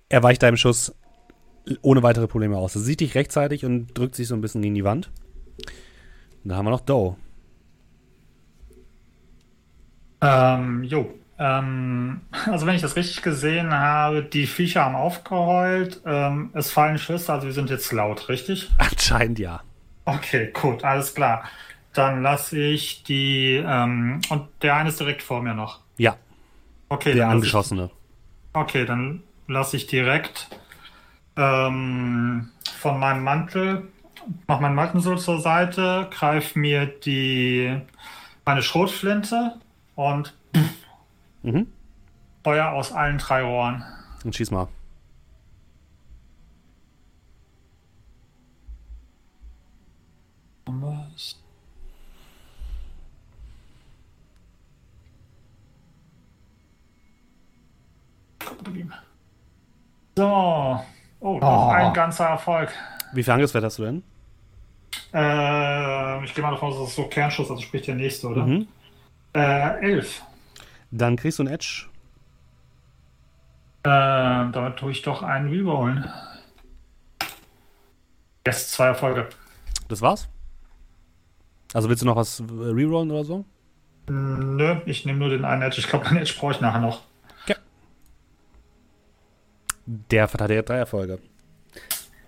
Er 0.09 0.21
weicht 0.21 0.43
deinem 0.43 0.57
Schuss 0.57 0.93
ohne 1.81 2.03
weitere 2.03 2.27
Probleme 2.27 2.55
aus. 2.55 2.75
Er 2.75 2.81
sieht 2.81 2.99
dich 2.99 3.15
rechtzeitig 3.15 3.65
und 3.65 3.97
drückt 3.97 4.13
sich 4.13 4.27
so 4.27 4.35
ein 4.35 4.41
bisschen 4.41 4.61
gegen 4.61 4.75
die 4.75 4.83
Wand. 4.83 5.09
Und 6.43 6.49
dann 6.49 6.59
haben 6.59 6.65
wir 6.65 6.69
noch 6.69 6.81
Doe. 6.81 7.15
Ähm, 10.21 10.83
jo. 10.83 11.11
Ähm, 11.39 12.21
also 12.45 12.67
wenn 12.67 12.75
ich 12.75 12.83
das 12.83 12.95
richtig 12.95 13.23
gesehen 13.23 13.73
habe, 13.73 14.21
die 14.21 14.45
Viecher 14.45 14.85
haben 14.85 14.95
aufgeheult. 14.95 16.03
Ähm, 16.05 16.51
es 16.53 16.69
fallen 16.69 16.99
Schüsse, 16.99 17.33
also 17.33 17.47
wir 17.47 17.53
sind 17.53 17.71
jetzt 17.71 17.91
laut, 17.91 18.29
richtig? 18.29 18.69
Anscheinend 18.77 19.39
ja. 19.39 19.63
Okay, 20.05 20.51
gut, 20.53 20.83
alles 20.83 21.15
klar. 21.15 21.43
Dann 21.93 22.21
lasse 22.21 22.59
ich 22.59 23.01
die, 23.01 23.55
ähm, 23.65 24.21
und 24.29 24.47
der 24.61 24.75
eine 24.75 24.89
ist 24.89 24.99
direkt 24.99 25.23
vor 25.23 25.41
mir 25.41 25.55
noch. 25.55 25.79
Ja. 25.97 26.17
Okay. 26.91 27.13
Der 27.13 27.29
angeschossene. 27.29 27.85
Ich, 27.85 28.59
okay, 28.59 28.83
dann 28.83 29.23
lasse 29.47 29.77
ich 29.77 29.87
direkt 29.87 30.49
ähm, 31.37 32.49
von 32.79 32.99
meinem 32.99 33.23
Mantel, 33.23 33.87
mach 34.45 34.59
meinen 34.59 34.75
Mantel 34.75 34.99
so 34.99 35.15
zur 35.15 35.39
Seite, 35.39 36.09
greife 36.11 36.59
mir 36.59 36.87
die, 36.87 37.79
meine 38.43 38.61
Schrotflinte 38.61 39.55
und 39.95 40.35
mhm. 41.43 41.67
Feuer 42.43 42.71
aus 42.71 42.91
allen 42.91 43.19
drei 43.19 43.41
Rohren. 43.41 43.85
Und 44.25 44.35
schieß 44.35 44.51
mal. 44.51 44.67
Was? 58.59 58.97
So. 60.17 60.81
Oh, 61.19 61.39
oh. 61.41 61.69
ein 61.69 61.93
ganzer 61.93 62.25
Erfolg. 62.25 62.71
Wie 63.13 63.23
viel 63.23 63.33
Angriffswert 63.33 63.63
hast 63.63 63.77
du 63.77 63.83
denn? 63.83 64.03
Äh, 65.13 66.23
ich 66.25 66.33
gehe 66.33 66.43
mal 66.43 66.51
davon 66.51 66.69
aus, 66.69 66.79
das 66.79 66.89
ist 66.89 66.95
so 66.95 67.03
Kernschuss, 67.07 67.49
also 67.49 67.61
sprich 67.61 67.83
der 67.83 67.95
nächste, 67.95 68.27
oder? 68.27 68.45
Mhm. 68.45 68.67
Äh, 69.33 69.79
elf. 69.81 70.23
Dann 70.91 71.15
kriegst 71.15 71.39
du 71.39 71.43
ein 71.43 71.47
Edge. 71.47 71.85
Äh, 73.83 73.89
damit 73.89 74.77
tue 74.77 74.91
ich 74.91 75.01
doch 75.01 75.23
einen 75.23 75.49
Rerollen. 75.49 76.09
Yes, 78.45 78.71
zwei 78.71 78.87
Erfolge. 78.87 79.29
Das 79.87 80.01
war's? 80.01 80.27
Also 81.73 81.89
willst 81.89 82.01
du 82.01 82.05
noch 82.05 82.15
was 82.15 82.41
rerollen 82.49 83.11
oder 83.11 83.23
so? 83.23 83.45
Nö, 84.09 84.81
ich 84.85 85.05
nehme 85.05 85.19
nur 85.19 85.29
den 85.29 85.45
einen 85.45 85.61
Edge. 85.61 85.79
Ich 85.79 85.87
glaube, 85.87 86.05
einen 86.07 86.17
Edge 86.17 86.33
brauche 86.37 86.53
ich 86.53 86.61
nachher 86.61 86.81
noch. 86.81 87.01
Der 90.11 90.23
hat 90.23 90.49
ja 90.49 90.61
drei 90.61 90.77
Erfolge. 90.77 91.19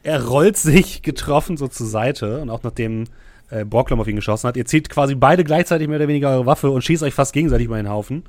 Er 0.03 0.25
rollt 0.25 0.57
sich 0.57 1.01
getroffen 1.01 1.57
so 1.57 1.67
zur 1.67 1.87
Seite 1.87 2.41
und 2.41 2.49
auch 2.49 2.63
nachdem 2.63 3.05
äh, 3.49 3.65
Borglum 3.65 3.99
auf 3.99 4.07
ihn 4.07 4.15
geschossen 4.15 4.47
hat, 4.47 4.57
ihr 4.57 4.65
zieht 4.65 4.89
quasi 4.89 5.15
beide 5.15 5.43
gleichzeitig 5.43 5.87
mehr 5.87 5.97
oder 5.97 6.07
weniger 6.07 6.29
eure 6.31 6.45
Waffe 6.45 6.71
und 6.71 6.81
schießt 6.83 7.03
euch 7.03 7.13
fast 7.13 7.33
gegenseitig 7.33 7.67
mal 7.67 7.79
in 7.79 7.85
den 7.85 7.91
Haufen, 7.91 8.23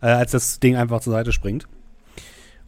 äh, 0.00 0.06
als 0.06 0.32
das 0.32 0.60
Ding 0.60 0.76
einfach 0.76 1.00
zur 1.00 1.12
Seite 1.12 1.32
springt. 1.32 1.66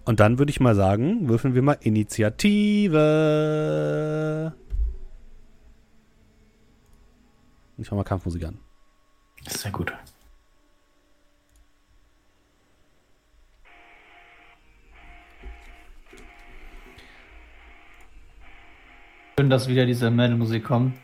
Und 0.05 0.19
dann 0.21 0.39
würde 0.39 0.51
ich 0.51 0.61
mal 0.61 0.75
sagen, 0.75 1.29
würfeln 1.29 1.55
wir 1.55 1.63
mal 1.63 1.77
Initiative. 1.81 2.97
Ich 7.79 7.91
mach 7.91 7.97
mal 7.97 8.05
Kampfmusik 8.05 8.45
an. 8.45 8.59
Das 9.45 9.57
ist 9.57 9.65
ja 9.65 9.71
gut. 9.71 9.93
Schön, 19.41 19.49
dass 19.49 19.69
wieder 19.69 19.87
diese 19.87 20.11
Metal-Musik 20.11 20.65
kommt. 20.65 20.99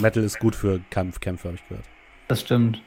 Metal 0.00 0.24
ist 0.24 0.40
gut 0.40 0.56
für 0.56 0.80
Kampfkämpfe, 0.90 1.46
habe 1.46 1.56
ich 1.56 1.68
gehört. 1.68 1.86
Das 2.26 2.40
stimmt. 2.40 2.82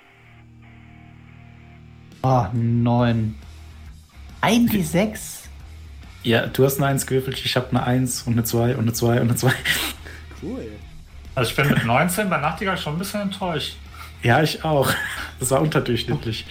Ah, 2.22 2.50
oh, 2.50 2.58
9. 2.58 3.34
1 4.42 4.74
wie 4.74 4.84
6? 4.84 5.48
Ja, 6.24 6.48
du 6.48 6.66
hast 6.66 6.80
eine 6.80 6.88
1 6.88 7.08
gewürfelt, 7.08 7.40
ich 7.46 7.56
habe 7.56 7.70
eine 7.70 7.84
1 7.84 8.24
und 8.24 8.34
eine 8.34 8.44
2 8.44 8.76
und 8.76 8.82
eine 8.82 8.92
2 8.92 9.22
und 9.22 9.30
eine 9.30 9.36
2. 9.38 9.54
Cool. 10.42 10.68
Also 11.34 11.52
ich 11.52 11.56
bin 11.56 11.70
mit 11.70 11.86
19 11.86 12.30
bei 12.30 12.40
Nachtigall 12.40 12.78
schon 12.78 12.96
ein 12.96 13.00
bisschen 13.00 13.22
enttäuscht. 13.22 13.78
Ja, 14.22 14.44
ich 14.44 14.66
auch. 14.66 14.92
Das 15.40 15.50
war 15.52 15.62
unterdurchschnittlich. 15.62 16.46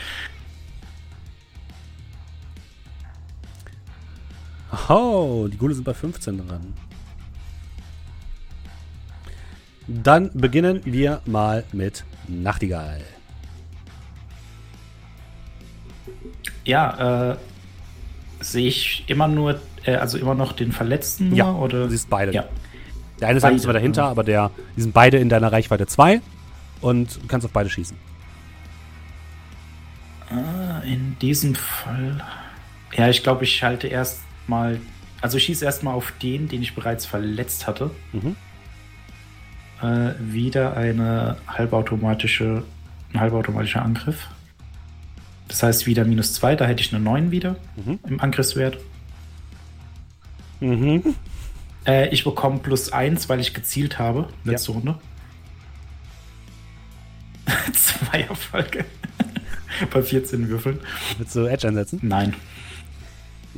Oh, 4.88 5.46
die 5.52 5.58
Gule 5.58 5.74
sind 5.74 5.84
bei 5.84 5.92
15 5.92 6.48
dran. 6.48 6.72
Dann 9.86 10.30
beginnen 10.32 10.80
wir 10.84 11.20
mal 11.26 11.64
mit 11.72 12.04
Nachtigall. 12.28 13.00
Ja, 16.64 17.32
äh, 17.32 17.36
sehe 18.40 18.68
ich 18.68 19.04
immer 19.08 19.26
nur, 19.26 19.60
äh, 19.84 19.96
also 19.96 20.18
immer 20.18 20.34
noch 20.34 20.52
den 20.52 20.70
Verletzten 20.70 21.34
ja, 21.34 21.52
oder? 21.52 21.84
Du 21.84 21.90
siehst 21.90 22.08
beide. 22.08 22.32
Ja. 22.32 22.44
Der 23.20 23.28
eine 23.28 23.38
ist 23.38 23.44
ein 23.44 23.54
bisschen 23.54 23.72
dahinter, 23.72 24.04
aber 24.04 24.24
der, 24.24 24.50
die 24.76 24.82
sind 24.82 24.94
beide 24.94 25.18
in 25.18 25.28
deiner 25.28 25.50
Reichweite 25.50 25.86
2 25.86 26.20
und 26.80 27.22
du 27.22 27.26
kannst 27.26 27.44
auf 27.44 27.52
beide 27.52 27.68
schießen. 27.68 27.96
Ah, 30.30 30.80
in 30.84 31.16
diesem 31.20 31.54
Fall. 31.54 32.24
Ja, 32.96 33.08
ich 33.08 33.22
glaube, 33.22 33.44
ich 33.44 33.62
halte 33.62 33.88
erst 33.88 34.20
mal. 34.46 34.80
Also 35.20 35.36
ich 35.36 35.44
schieße 35.44 35.64
erstmal 35.64 35.94
auf 35.94 36.12
den, 36.22 36.48
den 36.48 36.62
ich 36.62 36.74
bereits 36.74 37.06
verletzt 37.06 37.66
hatte. 37.66 37.90
Mhm 38.12 38.36
äh, 39.82 40.14
wieder 40.20 40.76
eine 40.76 41.36
halbautomatische, 41.46 42.62
ein 43.12 43.20
halbautomatischer 43.20 43.82
Angriff. 43.82 44.28
Das 45.48 45.62
heißt 45.62 45.86
wieder 45.86 46.04
minus 46.04 46.34
2, 46.34 46.56
da 46.56 46.66
hätte 46.66 46.82
ich 46.82 46.94
eine 46.94 47.02
9 47.02 47.30
wieder 47.30 47.56
mhm. 47.76 47.98
im 48.08 48.20
Angriffswert. 48.20 48.78
Mhm. 50.60 51.14
Äh, 51.86 52.08
ich 52.08 52.24
bekomme 52.24 52.58
plus 52.60 52.92
1, 52.92 53.28
weil 53.28 53.40
ich 53.40 53.52
gezielt 53.52 53.98
habe, 53.98 54.28
letzte 54.44 54.72
ja. 54.72 54.78
Runde. 54.78 54.98
Zwei 57.72 58.20
Erfolge. 58.20 58.84
Bei 59.92 60.02
14 60.02 60.48
Würfeln. 60.48 60.78
Willst 61.18 61.34
du 61.34 61.46
Edge 61.46 61.66
einsetzen? 61.66 61.98
Nein. 62.02 62.34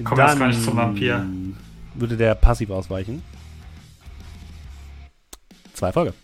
Komm 0.03 0.19
jetzt 0.19 0.39
gar 0.39 0.49
nicht 0.49 0.63
zum 0.63 0.77
Vampir. 0.77 1.27
Würde 1.95 2.17
der 2.17 2.35
passiv 2.35 2.71
ausweichen? 2.71 3.23
Zwei 5.85 5.89
Erfolge. 5.89 6.15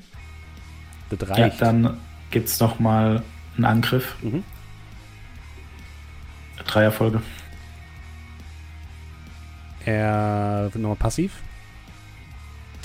Das 1.10 1.28
reicht. 1.28 1.60
Ja, 1.60 1.66
dann 1.66 1.96
gibt 2.30 2.48
es 2.48 2.60
nochmal 2.60 3.22
einen 3.56 3.64
Angriff. 3.66 4.16
Mhm. 4.22 4.42
Drei 6.66 6.84
Erfolge. 6.84 7.20
Er 9.84 10.70
wird 10.72 10.82
nochmal 10.82 10.96
passiv. 10.96 11.42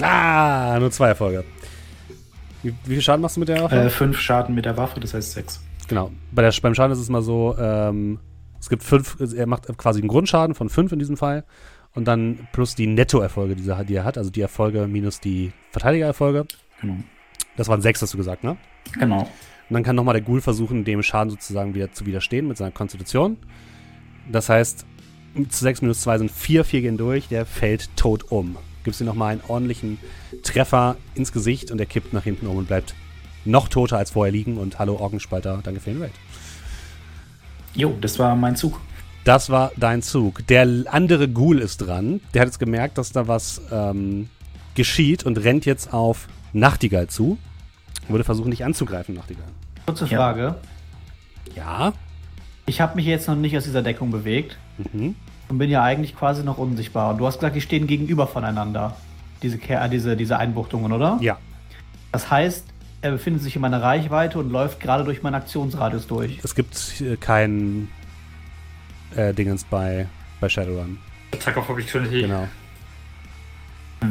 Ah, 0.01 0.77
nur 0.79 0.91
zwei 0.91 1.09
Erfolge. 1.09 1.45
Wie, 2.63 2.73
wie, 2.83 2.93
viel 2.93 3.01
Schaden 3.01 3.21
machst 3.21 3.37
du 3.37 3.39
mit 3.39 3.49
der 3.49 3.63
Waffe? 3.63 3.75
Äh, 3.75 3.89
fünf 3.89 4.19
Schaden 4.19 4.55
mit 4.55 4.65
der 4.65 4.75
Waffe, 4.75 4.99
das 4.99 5.13
heißt 5.13 5.33
sechs. 5.33 5.61
Genau. 5.87 6.11
Bei 6.31 6.41
der, 6.41 6.53
beim 6.61 6.73
Schaden 6.73 6.91
ist 6.91 6.99
es 6.99 7.09
mal 7.09 7.21
so, 7.21 7.55
ähm, 7.57 8.19
es 8.59 8.69
gibt 8.69 8.83
fünf, 8.83 9.17
er 9.19 9.45
macht 9.45 9.67
quasi 9.77 9.99
einen 9.99 10.07
Grundschaden 10.07 10.55
von 10.55 10.69
fünf 10.69 10.91
in 10.91 10.99
diesem 10.99 11.15
Fall. 11.15 11.45
Und 11.93 12.05
dann 12.05 12.47
plus 12.51 12.75
die 12.75 12.87
Nettoerfolge, 12.87 13.55
die, 13.55 13.71
die 13.85 13.95
er 13.95 14.03
hat, 14.03 14.17
also 14.17 14.29
die 14.29 14.41
Erfolge 14.41 14.87
minus 14.87 15.21
die 15.21 15.53
Verteidigererfolge. 15.71 16.45
Genau. 16.81 16.97
Das 17.55 17.67
waren 17.67 17.81
sechs, 17.81 18.01
hast 18.01 18.13
du 18.13 18.17
gesagt, 18.17 18.43
ne? 18.43 18.57
Genau. 18.99 19.21
Und 19.21 19.73
dann 19.73 19.83
kann 19.83 19.95
nochmal 19.95 20.13
der 20.13 20.21
Ghoul 20.21 20.41
versuchen, 20.41 20.83
dem 20.83 21.01
Schaden 21.01 21.31
sozusagen 21.31 21.73
wieder 21.73 21.91
zu 21.91 22.05
widerstehen 22.05 22.47
mit 22.47 22.57
seiner 22.57 22.71
Konstitution. 22.71 23.37
Das 24.31 24.49
heißt, 24.49 24.85
zu 25.49 25.63
6 25.63 25.81
minus 25.81 26.01
2 26.01 26.19
sind 26.19 26.31
4, 26.31 26.63
4 26.63 26.81
gehen 26.81 26.97
durch, 26.97 27.27
der 27.27 27.45
fällt 27.45 27.95
tot 27.95 28.31
um. 28.31 28.57
Gibst 28.83 29.01
ihm 29.01 29.07
nochmal 29.07 29.33
einen 29.33 29.41
ordentlichen 29.47 29.97
Treffer 30.43 30.97
ins 31.15 31.31
Gesicht 31.31 31.71
und 31.71 31.79
er 31.79 31.87
kippt 31.87 32.13
nach 32.13 32.23
hinten 32.23 32.47
um 32.47 32.57
und 32.57 32.67
bleibt 32.67 32.93
noch 33.43 33.67
toter 33.67 33.97
als 33.97 34.11
vorher 34.11 34.31
liegen. 34.31 34.57
Und 34.57 34.79
hallo 34.79 34.95
Orgenspalter, 34.97 35.59
danke 35.63 35.79
für 35.79 35.91
den 35.91 36.01
Raid. 36.01 36.13
Jo, 37.73 37.97
das 37.99 38.19
war 38.19 38.35
mein 38.35 38.55
Zug. 38.55 38.79
Das 39.23 39.49
war 39.49 39.71
dein 39.75 40.03
Zug. 40.03 40.45
Der 40.47 40.85
andere 40.85 41.27
Ghoul 41.27 41.59
ist 41.59 41.77
dran. 41.77 42.21
Der 42.33 42.41
hat 42.41 42.47
jetzt 42.47 42.59
gemerkt, 42.59 42.99
dass 42.99 43.11
da 43.11 43.27
was 43.27 43.59
ähm, 43.71 44.29
geschieht 44.75 45.25
und 45.25 45.43
rennt 45.43 45.65
jetzt 45.65 45.91
auf 45.91 46.27
Nachtigall 46.55 47.07
zu. 47.07 47.37
Würde 48.07 48.23
versuchen, 48.23 48.51
dich 48.51 48.63
anzugreifen, 48.63 49.15
Nachtigall. 49.15 49.47
Kurze 49.85 50.07
Frage. 50.07 50.55
Ja. 51.55 51.93
Ich 52.65 52.81
habe 52.81 52.95
mich 52.95 53.05
jetzt 53.05 53.27
noch 53.27 53.35
nicht 53.35 53.55
aus 53.57 53.65
dieser 53.65 53.83
Deckung 53.83 54.09
bewegt 54.09 54.57
mhm. 54.77 55.15
und 55.49 55.57
bin 55.57 55.69
ja 55.69 55.83
eigentlich 55.83 56.15
quasi 56.15 56.43
noch 56.43 56.57
unsichtbar. 56.57 57.11
Und 57.11 57.17
du 57.19 57.27
hast 57.27 57.39
gesagt, 57.39 57.55
die 57.55 57.61
stehen 57.61 57.87
gegenüber 57.87 58.25
voneinander. 58.25 58.95
Diese, 59.43 59.57
äh, 59.57 59.89
diese, 59.89 60.15
diese 60.15 60.37
Einbuchtungen, 60.37 60.91
oder? 60.91 61.17
Ja. 61.21 61.37
Das 62.11 62.31
heißt, 62.31 62.65
er 63.01 63.11
befindet 63.11 63.43
sich 63.43 63.55
in 63.55 63.61
meiner 63.61 63.81
Reichweite 63.81 64.39
und 64.39 64.49
läuft 64.49 64.79
gerade 64.79 65.03
durch 65.03 65.21
meinen 65.21 65.35
Aktionsradius 65.35 66.07
durch. 66.07 66.39
Es 66.43 66.55
gibt 66.55 67.01
äh, 67.01 67.17
keinen 67.17 67.89
äh, 69.15 69.33
Dingens 69.33 69.65
bei, 69.65 70.07
bei 70.39 70.49
Shadowrun. 70.49 70.97
Attack 71.33 71.57
of 71.57 71.69
Opportunity. 71.69 72.21
Genau. 72.21 72.47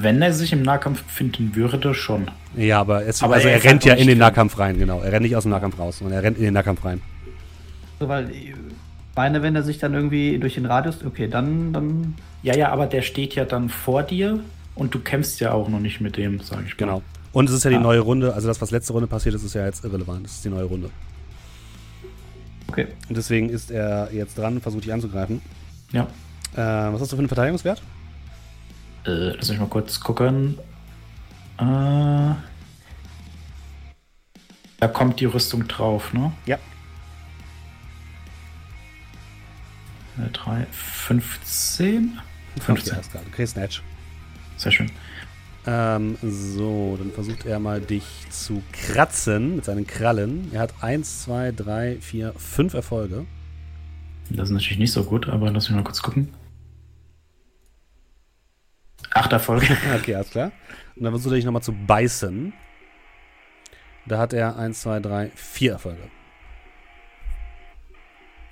Wenn 0.02 0.22
er 0.22 0.32
sich 0.32 0.52
im 0.52 0.62
Nahkampf 0.62 1.02
befinden 1.02 1.54
würde, 1.54 1.94
schon. 1.94 2.30
Ja, 2.56 2.80
aber, 2.80 3.06
es, 3.06 3.22
aber 3.22 3.34
also 3.34 3.48
er, 3.48 3.54
er 3.54 3.64
rennt 3.64 3.84
ja 3.84 3.94
in 3.94 4.06
den 4.06 4.18
Nahkampf 4.18 4.58
rein, 4.58 4.78
genau. 4.78 5.00
Er 5.00 5.12
rennt 5.12 5.22
nicht 5.22 5.36
aus 5.36 5.42
dem 5.44 5.50
Nahkampf 5.50 5.78
raus, 5.78 5.98
sondern 5.98 6.18
er 6.18 6.22
rennt 6.22 6.38
in 6.38 6.44
den 6.44 6.54
Nahkampf 6.54 6.84
rein. 6.84 7.00
So, 7.98 8.08
weil 8.08 8.30
meine, 9.16 9.42
wenn 9.42 9.54
er 9.54 9.62
sich 9.62 9.78
dann 9.78 9.94
irgendwie 9.94 10.38
durch 10.38 10.54
den 10.54 10.66
Radius, 10.66 11.04
okay, 11.04 11.28
dann, 11.28 11.72
dann. 11.72 12.14
Ja, 12.42 12.56
ja, 12.56 12.70
aber 12.70 12.86
der 12.86 13.02
steht 13.02 13.34
ja 13.34 13.44
dann 13.44 13.68
vor 13.68 14.02
dir 14.02 14.40
und 14.74 14.94
du 14.94 14.98
kämpfst 14.98 15.40
ja 15.40 15.52
auch 15.52 15.68
noch 15.68 15.80
nicht 15.80 16.00
mit 16.00 16.16
dem, 16.16 16.40
sag 16.40 16.64
ich 16.66 16.72
mal. 16.72 16.76
Genau. 16.76 17.02
Und 17.32 17.48
es 17.48 17.54
ist 17.54 17.64
ja 17.64 17.70
die 17.70 17.76
ah. 17.76 17.80
neue 17.80 18.00
Runde, 18.00 18.34
also 18.34 18.48
das, 18.48 18.60
was 18.60 18.70
letzte 18.70 18.92
Runde 18.92 19.08
passiert 19.08 19.34
ist, 19.34 19.42
ist 19.42 19.54
ja 19.54 19.64
jetzt 19.64 19.84
irrelevant. 19.84 20.24
Das 20.24 20.32
ist 20.32 20.44
die 20.44 20.50
neue 20.50 20.64
Runde. 20.64 20.90
Okay. 22.68 22.86
Und 23.08 23.16
deswegen 23.16 23.50
ist 23.50 23.70
er 23.70 24.12
jetzt 24.12 24.38
dran 24.38 24.54
und 24.54 24.60
versucht 24.60 24.84
dich 24.84 24.92
anzugreifen. 24.92 25.40
Ja. 25.92 26.08
Äh, 26.54 26.92
was 26.92 27.00
hast 27.00 27.12
du 27.12 27.16
für 27.16 27.20
einen 27.20 27.28
Verteidigungswert? 27.28 27.82
Äh, 29.06 29.36
lass 29.36 29.50
mich 29.50 29.58
mal 29.58 29.68
kurz 29.68 30.00
gucken. 30.00 30.58
Äh, 31.58 32.34
da 34.80 34.88
kommt 34.92 35.20
die 35.20 35.26
Rüstung 35.26 35.66
drauf, 35.68 36.12
ne? 36.12 36.32
Ja. 36.46 36.58
3, 40.32 40.66
15. 40.70 42.20
15. 42.60 42.98
Okay, 43.32 43.48
einen 43.54 43.64
Edge. 43.64 43.80
Sehr 44.56 44.72
schön. 44.72 44.90
Ähm, 45.66 46.18
so, 46.22 46.96
dann 46.98 47.10
versucht 47.10 47.46
er 47.46 47.58
mal 47.58 47.80
dich 47.80 48.04
zu 48.30 48.62
kratzen 48.72 49.56
mit 49.56 49.64
seinen 49.64 49.86
Krallen. 49.86 50.50
Er 50.52 50.60
hat 50.60 50.74
1, 50.82 51.22
2, 51.22 51.52
3, 51.52 51.96
4, 52.00 52.34
5 52.36 52.74
Erfolge. 52.74 53.24
Das 54.30 54.48
ist 54.48 54.54
natürlich 54.54 54.78
nicht 54.78 54.92
so 54.92 55.04
gut, 55.04 55.28
aber 55.28 55.50
lass 55.50 55.68
mich 55.68 55.76
mal 55.76 55.84
kurz 55.84 56.02
gucken. 56.02 56.28
Acht 59.14 59.32
Erfolge. 59.32 59.66
Okay, 59.94 60.14
alles 60.16 60.30
klar. 60.30 60.52
Und 60.96 61.04
dann 61.04 61.12
versucht 61.12 61.32
er 61.32 61.36
dich 61.36 61.44
nochmal 61.44 61.62
zu 61.62 61.72
beißen. 61.72 62.52
Da 64.06 64.18
hat 64.18 64.32
er 64.32 64.56
1, 64.58 64.80
2, 64.82 65.00
3, 65.00 65.30
4 65.34 65.72
Erfolge. 65.72 66.02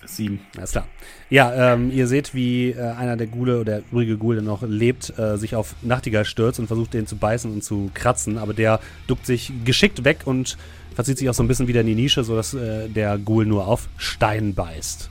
Sieben. 0.05 0.41
Alles 0.57 0.73
klar. 0.73 0.87
Ja, 1.31 1.75
ähm, 1.75 1.91
ihr 1.91 2.09
seht, 2.09 2.35
wie 2.35 2.71
äh, 2.71 2.81
einer 2.81 3.17
der 3.17 3.29
Gule 3.29 3.61
oder 3.61 3.65
der 3.65 3.83
übrige 3.93 4.17
Gule, 4.17 4.37
der 4.37 4.45
noch 4.45 4.63
lebt, 4.63 5.17
äh, 5.17 5.37
sich 5.37 5.55
auf 5.55 5.77
Nachtigall 5.83 6.25
stürzt 6.25 6.59
und 6.59 6.67
versucht, 6.67 6.95
den 6.95 7.07
zu 7.07 7.17
beißen 7.17 7.53
und 7.53 7.63
zu 7.63 7.91
kratzen. 7.95 8.39
Aber 8.39 8.55
der 8.55 8.81
duckt 9.07 9.27
sich 9.27 9.53
geschickt 9.65 10.05
weg 10.05 10.23
und 10.25 10.57
verzieht 10.95 11.19
sich 11.19 11.29
auch 11.29 11.35
so 11.35 11.43
ein 11.43 11.49
bisschen 11.49 11.69
wieder 11.69 11.83
in 11.83 11.87
die 11.87 11.95
Nische, 11.95 12.25
sodass 12.25 12.55
äh, 12.55 12.89
der 12.89 13.19
Ghoul 13.19 13.47
nur 13.47 13.69
auf 13.69 13.89
Stein 13.97 14.55
beißt. 14.55 15.09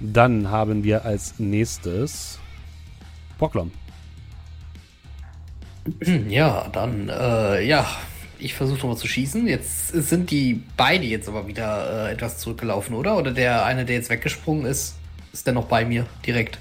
Dann 0.00 0.50
haben 0.50 0.84
wir 0.84 1.04
als 1.04 1.38
nächstes 1.38 2.38
Boklom. 3.38 3.72
Ja, 6.28 6.68
dann, 6.72 7.08
äh, 7.08 7.64
ja, 7.64 7.86
ich 8.38 8.54
versuche 8.54 8.78
nochmal 8.78 8.96
zu 8.96 9.08
schießen. 9.08 9.46
Jetzt 9.46 9.88
sind 9.88 10.30
die 10.30 10.62
beide 10.76 11.04
jetzt 11.04 11.28
aber 11.28 11.46
wieder 11.46 12.08
äh, 12.08 12.12
etwas 12.12 12.38
zurückgelaufen, 12.38 12.94
oder? 12.94 13.16
Oder 13.16 13.32
der 13.32 13.64
eine, 13.64 13.84
der 13.84 13.96
jetzt 13.96 14.10
weggesprungen 14.10 14.66
ist, 14.66 14.96
ist 15.32 15.46
der 15.46 15.54
noch 15.54 15.66
bei 15.66 15.84
mir 15.84 16.06
direkt? 16.26 16.58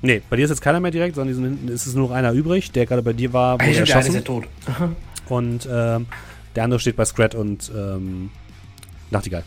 Nee, 0.00 0.20
bei 0.28 0.36
dir 0.36 0.44
ist 0.44 0.50
jetzt 0.50 0.62
keiner 0.62 0.80
mehr 0.80 0.90
direkt, 0.90 1.14
sondern 1.14 1.68
ist 1.68 1.86
es 1.86 1.94
nur 1.94 2.08
noch 2.08 2.14
einer 2.14 2.32
übrig, 2.32 2.72
der 2.72 2.86
gerade 2.86 3.02
bei 3.02 3.12
dir 3.12 3.32
war. 3.32 3.58
Wo 3.60 3.64
ah, 3.64 3.66
der, 3.66 3.84
der 3.84 4.00
ist 4.00 4.14
ja 4.14 4.20
tot. 4.20 4.48
Und 5.28 5.68
ähm, 5.70 6.06
Der 6.54 6.64
andere 6.64 6.80
steht 6.80 6.96
bei 6.96 7.04
Scrat 7.04 7.34
und 7.34 7.70
ähm, 7.74 8.30
Nachtigall. 9.10 9.44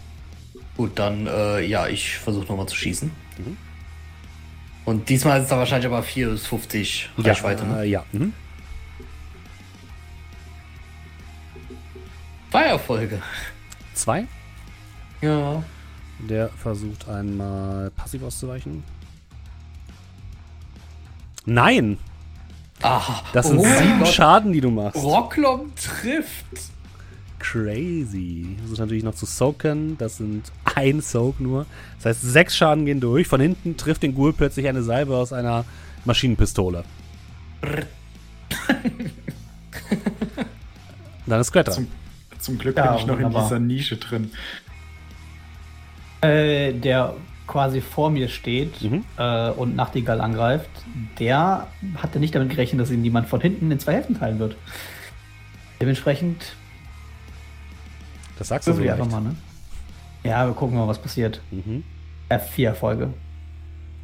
Gut, 0.77 0.91
dann, 0.95 1.27
äh, 1.27 1.65
ja, 1.65 1.87
ich 1.87 2.17
versuche 2.17 2.47
nochmal 2.47 2.67
zu 2.67 2.75
schießen. 2.75 3.11
Mhm. 3.37 3.57
Und 4.85 5.09
diesmal 5.09 5.39
ist 5.39 5.45
es 5.45 5.49
da 5.49 5.57
wahrscheinlich 5.57 5.87
aber 5.87 6.03
4 6.03 6.29
bis 6.29 6.45
50 6.45 7.09
Reichweite, 7.17 7.63
ja, 7.63 7.69
ne? 7.69 7.81
Äh, 7.81 7.89
ja. 7.89 8.05
Mhm. 8.11 8.33
Zwei 12.51 12.63
Erfolge. 12.65 13.21
Zwei? 13.93 14.27
Ja. 15.21 15.63
Der 16.19 16.49
versucht 16.49 17.09
einmal 17.09 17.91
passiv 17.91 18.23
auszuweichen. 18.23 18.83
Nein! 21.45 21.97
Ah, 22.81 23.21
das 23.33 23.47
sind 23.47 23.59
oh 23.59 23.63
sieben 23.65 24.05
Schaden, 24.05 24.53
die 24.53 24.61
du 24.61 24.69
machst. 24.69 25.01
Rocklom 25.01 25.73
trifft. 25.75 26.45
Crazy. 27.39 28.55
Versucht 28.59 28.79
natürlich 28.79 29.03
noch 29.03 29.15
zu 29.15 29.25
soaken. 29.25 29.97
Das 29.97 30.17
sind 30.17 30.51
ein 30.75 31.01
Soak 31.01 31.39
nur. 31.39 31.65
Das 31.97 32.05
heißt, 32.05 32.21
sechs 32.21 32.55
Schaden 32.55 32.85
gehen 32.85 32.99
durch. 32.99 33.27
Von 33.27 33.41
hinten 33.41 33.77
trifft 33.77 34.03
den 34.03 34.15
Ghoul 34.15 34.33
plötzlich 34.33 34.67
eine 34.67 34.83
Salbe 34.83 35.15
aus 35.15 35.33
einer 35.33 35.65
Maschinenpistole. 36.05 36.83
Dann 41.25 41.41
ist 41.41 41.47
Squatter. 41.47 41.71
Zum, 41.71 41.87
zum 42.39 42.57
Glück 42.57 42.77
ja, 42.77 42.91
bin 42.91 42.99
ich 42.99 43.05
noch 43.05 43.15
wunderbar. 43.15 43.41
in 43.41 43.47
dieser 43.47 43.59
Nische 43.59 43.97
drin. 43.97 44.31
Äh, 46.21 46.73
der 46.73 47.15
quasi 47.47 47.81
vor 47.81 48.09
mir 48.09 48.27
steht 48.27 48.81
mhm. 48.81 49.03
äh, 49.17 49.49
und 49.51 49.75
Nachtigall 49.75 50.21
angreift, 50.21 50.69
der 51.19 51.67
hatte 51.97 52.19
nicht 52.19 52.33
damit 52.33 52.49
gerechnet, 52.49 52.81
dass 52.81 52.89
ihn 52.91 53.01
niemand 53.01 53.27
von 53.27 53.41
hinten 53.41 53.71
in 53.71 53.79
zwei 53.79 53.93
Hälften 53.93 54.17
teilen 54.17 54.39
wird. 54.39 54.55
Dementsprechend. 55.79 56.55
Das 58.37 58.49
sagst 58.49 58.67
du 58.67 58.73
so 58.73 58.81
einfach 58.81 59.09
mal, 59.09 59.21
ne? 59.21 59.35
Ja, 60.23 60.47
wir 60.47 60.53
gucken 60.53 60.77
mal, 60.77 60.87
was 60.87 61.01
passiert. 61.01 61.41
Mhm. 61.51 61.83
F4 62.29 62.65
Erfolge. 62.65 63.13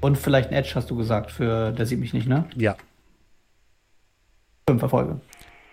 Und 0.02 0.18
vielleicht 0.18 0.50
ein 0.50 0.56
Edge, 0.56 0.72
hast 0.76 0.90
du 0.90 0.96
gesagt, 0.96 1.32
für 1.32 1.72
der 1.72 1.86
sieht 1.86 2.00
mich 2.00 2.14
nicht, 2.14 2.28
ne? 2.28 2.46
Ja. 2.56 2.76
Fünf 4.68 4.82
Erfolge. 4.82 5.20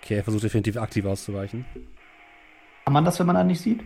Okay, 0.02 0.16
er 0.16 0.24
versucht 0.24 0.44
definitiv 0.44 0.76
aktiv 0.76 1.04
auszuweichen. 1.04 1.64
Kann 2.84 2.92
man 2.92 3.04
das, 3.04 3.18
wenn 3.18 3.26
man 3.26 3.36
da 3.36 3.44
nicht 3.44 3.60
sieht? 3.60 3.80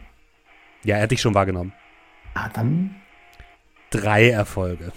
Ja, 0.85 0.97
er 0.97 1.03
hat 1.03 1.11
dich 1.11 1.21
schon 1.21 1.35
wahrgenommen. 1.35 1.73
Ah, 2.35 2.49
dann 2.49 2.95
drei 3.91 4.31
Erfolge. 4.31 4.93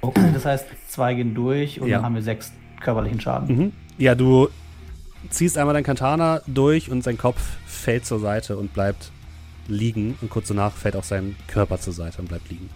Okay, 0.00 0.30
das 0.32 0.44
heißt, 0.44 0.66
zwei 0.88 1.14
gehen 1.14 1.34
durch 1.34 1.80
und 1.80 1.88
ja. 1.88 1.96
dann 1.96 2.06
haben 2.06 2.14
wir 2.14 2.22
sechs 2.22 2.52
körperlichen 2.80 3.20
Schaden. 3.20 3.56
Mhm. 3.56 3.72
Ja, 3.98 4.14
du 4.14 4.48
ziehst 5.30 5.58
einmal 5.58 5.74
dein 5.74 5.84
Katana 5.84 6.42
durch 6.46 6.90
und 6.90 7.02
sein 7.02 7.18
Kopf 7.18 7.40
fällt 7.66 8.06
zur 8.06 8.20
Seite 8.20 8.56
und 8.56 8.72
bleibt 8.72 9.10
liegen. 9.68 10.16
Und 10.20 10.30
kurz 10.30 10.48
danach 10.48 10.72
fällt 10.74 10.96
auch 10.96 11.04
sein 11.04 11.36
Körper 11.46 11.78
zur 11.78 11.92
Seite 11.92 12.20
und 12.20 12.28
bleibt 12.28 12.50
liegen. 12.50 12.70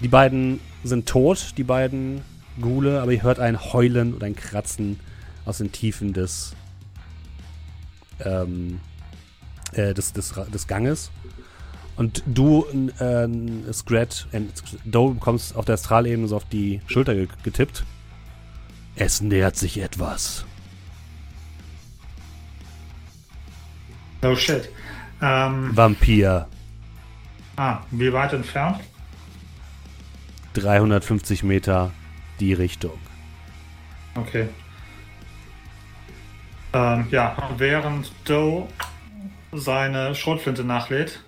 Die 0.00 0.08
beiden 0.08 0.60
sind 0.84 1.08
tot, 1.08 1.54
die 1.56 1.64
beiden 1.64 2.22
Gule, 2.60 3.00
aber 3.00 3.12
ihr 3.12 3.22
hört 3.22 3.40
ein 3.40 3.72
Heulen 3.72 4.14
und 4.14 4.22
ein 4.22 4.36
Kratzen 4.36 5.00
aus 5.44 5.58
den 5.58 5.72
Tiefen 5.72 6.12
des, 6.12 6.54
ähm, 8.24 8.80
äh, 9.72 9.94
des, 9.94 10.12
des, 10.12 10.34
des 10.52 10.66
Ganges. 10.66 11.10
Und 11.96 12.22
du, 12.26 12.64
äh, 13.00 13.72
Scrat, 13.72 14.28
äh, 14.30 14.42
Doe 14.84 15.14
bekommst 15.14 15.56
auf 15.56 15.64
der 15.64 15.74
Astralebene 15.74 16.28
so 16.28 16.36
auf 16.36 16.44
die 16.44 16.80
Schulter 16.86 17.14
getippt. 17.42 17.84
Es 18.94 19.20
nähert 19.20 19.56
sich 19.56 19.78
etwas. 19.80 20.44
Oh 24.22 24.34
shit. 24.34 24.68
Ähm, 25.22 25.76
Vampir. 25.76 26.46
Ah, 27.56 27.80
wie 27.90 28.12
weit 28.12 28.32
entfernt? 28.32 28.80
350 30.54 31.42
Meter 31.42 31.90
die 32.40 32.52
Richtung. 32.52 32.98
Okay. 34.14 34.48
Ähm, 36.72 37.06
ja, 37.10 37.36
während 37.56 38.12
Doe 38.24 38.68
seine 39.52 40.14
Schrotflinte 40.14 40.64
nachlädt, 40.64 41.22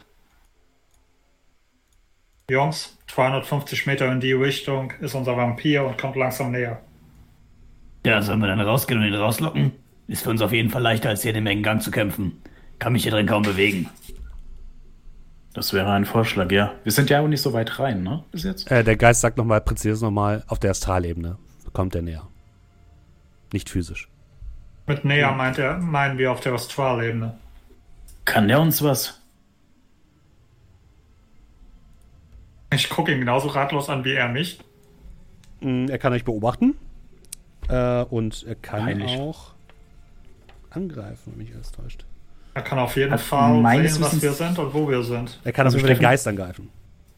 Jungs, 2.50 2.98
250 3.06 3.86
Meter 3.86 4.10
in 4.10 4.20
die 4.20 4.32
Richtung 4.32 4.92
ist 5.00 5.14
unser 5.14 5.36
Vampir 5.36 5.84
und 5.84 5.96
kommt 5.96 6.16
langsam 6.16 6.50
näher. 6.50 6.80
Ja, 8.04 8.20
sollen 8.22 8.40
wir 8.40 8.48
dann 8.48 8.60
rausgehen 8.60 9.00
und 9.00 9.06
ihn 9.06 9.14
rauslocken? 9.14 9.72
Ist 10.08 10.24
für 10.24 10.30
uns 10.30 10.42
auf 10.42 10.52
jeden 10.52 10.70
Fall 10.70 10.82
leichter, 10.82 11.10
als 11.10 11.22
hier 11.22 11.30
in 11.30 11.36
dem 11.36 11.46
engen 11.46 11.62
Gang 11.62 11.80
zu 11.80 11.92
kämpfen. 11.92 12.42
Kann 12.81 12.94
mich 12.94 13.05
hier 13.05 13.12
drin 13.12 13.27
kaum 13.27 13.43
bewegen. 13.43 13.89
Das 15.52 15.73
wäre 15.73 15.93
ein 15.93 16.05
Vorschlag, 16.07 16.51
ja. 16.51 16.73
Wir 16.82 16.93
sind 16.93 17.11
ja 17.11 17.20
auch 17.20 17.28
nicht 17.28 17.43
so 17.43 17.52
weit 17.52 17.78
rein, 17.78 18.02
ne? 18.02 18.24
Bis 18.32 18.44
jetzt. 18.44 18.70
Äh, 18.70 18.82
der 18.82 18.97
Geist 18.97 19.20
sagt 19.20 19.36
nochmal, 19.36 19.61
präzise 19.61 20.05
nochmal, 20.05 20.43
auf 20.48 20.59
der 20.59 20.70
Astralebene 20.70 21.39
kommt 21.73 21.94
er 21.94 22.02
näher. 22.02 22.27
Nicht 23.52 23.69
physisch. 23.69 24.09
Mit 24.86 25.05
näher 25.05 25.32
meint 25.32 25.59
er, 25.59 25.78
meinen 25.78 26.19
wir 26.19 26.32
auf 26.32 26.40
der 26.40 26.52
Astralebene. 26.55 27.39
Kann 28.24 28.48
der 28.48 28.61
uns 28.61 28.82
was? 28.82 29.20
Ich 32.73 32.89
gucke 32.89 33.12
ihn 33.12 33.19
genauso 33.19 33.48
ratlos 33.48 33.89
an 33.89 34.05
wie 34.05 34.12
er 34.12 34.28
mich. 34.28 34.61
Mm, 35.61 35.86
er 35.89 35.98
kann 35.98 36.12
euch 36.12 36.24
beobachten. 36.24 36.77
Äh, 37.69 38.05
und 38.05 38.44
er 38.44 38.55
kann 38.55 38.85
Heilig. 38.85 39.19
auch 39.19 39.52
angreifen, 40.70 41.32
wenn 41.32 41.44
mich 41.44 41.55
alles 41.55 41.73
täuscht. 41.73 42.05
Er 42.60 42.66
kann 42.66 42.78
auf 42.78 42.94
jeden 42.94 43.16
Fall 43.16 43.88
sehen, 43.88 44.02
was 44.02 44.20
wir 44.20 44.32
sind 44.32 44.58
und 44.58 44.74
wo 44.74 44.86
wir 44.86 45.02
sind. 45.02 45.40
Er 45.44 45.52
kann 45.52 45.66
also 45.66 45.78
auf 45.78 45.82
jeden 45.82 45.96
den 45.96 46.02
Geist 46.02 46.28
angreifen. 46.28 46.68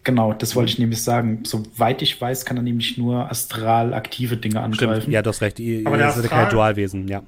Genau, 0.04 0.32
das 0.32 0.54
wollte 0.54 0.70
ich 0.70 0.78
nämlich 0.78 1.02
sagen. 1.02 1.42
Soweit 1.44 2.00
ich 2.00 2.20
weiß, 2.20 2.44
kann 2.44 2.56
er 2.56 2.62
nämlich 2.62 2.96
nur 2.96 3.28
astral 3.28 3.92
aktive 3.92 4.36
Dinge 4.36 4.60
angreifen. 4.60 5.02
Stimmt, 5.02 5.14
ja, 5.14 5.20
du 5.20 5.30
hast 5.30 5.40
recht. 5.42 5.58
Ihr, 5.58 5.80
ihr 5.80 6.10
seid 6.12 6.30
kein 6.30 6.48
Dualwesen, 6.48 7.08
ja. 7.08 7.22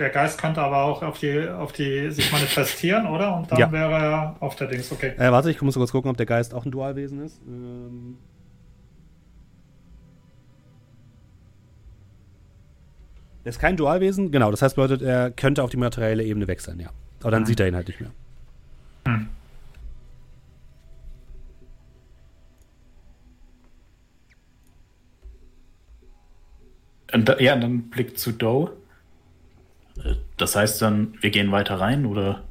Der 0.00 0.10
Geist 0.10 0.40
könnte 0.40 0.60
aber 0.60 0.82
auch 0.82 1.02
auf 1.02 1.20
die, 1.20 1.48
auf 1.48 1.72
die 1.72 2.10
sich 2.10 2.32
manifestieren, 2.32 3.06
oder? 3.06 3.36
Und 3.36 3.52
dann 3.52 3.58
ja. 3.58 3.70
wäre 3.70 3.92
er 3.92 4.36
auf 4.40 4.56
der 4.56 4.66
Dings, 4.66 4.90
okay. 4.90 5.12
Äh, 5.16 5.30
warte, 5.30 5.50
ich 5.50 5.62
muss 5.62 5.74
kurz 5.74 5.92
gucken, 5.92 6.10
ob 6.10 6.16
der 6.16 6.26
Geist 6.26 6.54
auch 6.54 6.64
ein 6.64 6.72
Dualwesen 6.72 7.24
ist. 7.24 7.40
Ähm 7.46 8.16
Er 13.44 13.48
ist 13.48 13.58
kein 13.58 13.76
Dualwesen, 13.76 14.30
genau. 14.30 14.50
Das 14.50 14.62
heißt, 14.62 14.76
bedeutet, 14.76 15.02
er 15.02 15.30
könnte 15.30 15.62
auf 15.62 15.70
die 15.70 15.76
materielle 15.76 16.22
Ebene 16.24 16.46
wechseln, 16.46 16.78
ja. 16.78 16.90
Aber 17.20 17.30
dann 17.30 17.42
hm. 17.42 17.46
sieht 17.46 17.60
er 17.60 17.68
ihn 17.68 17.74
halt 17.74 17.88
nicht 17.88 18.00
mehr. 18.00 18.10
Hm. 19.06 19.28
Und 27.12 27.28
da, 27.28 27.38
ja, 27.38 27.56
dann 27.56 27.90
Blick 27.90 28.18
zu 28.18 28.32
Doe. 28.32 28.72
Das 30.36 30.56
heißt 30.56 30.80
dann, 30.80 31.14
wir 31.20 31.30
gehen 31.30 31.50
weiter 31.50 31.80
rein, 31.80 32.06
oder? 32.06 32.44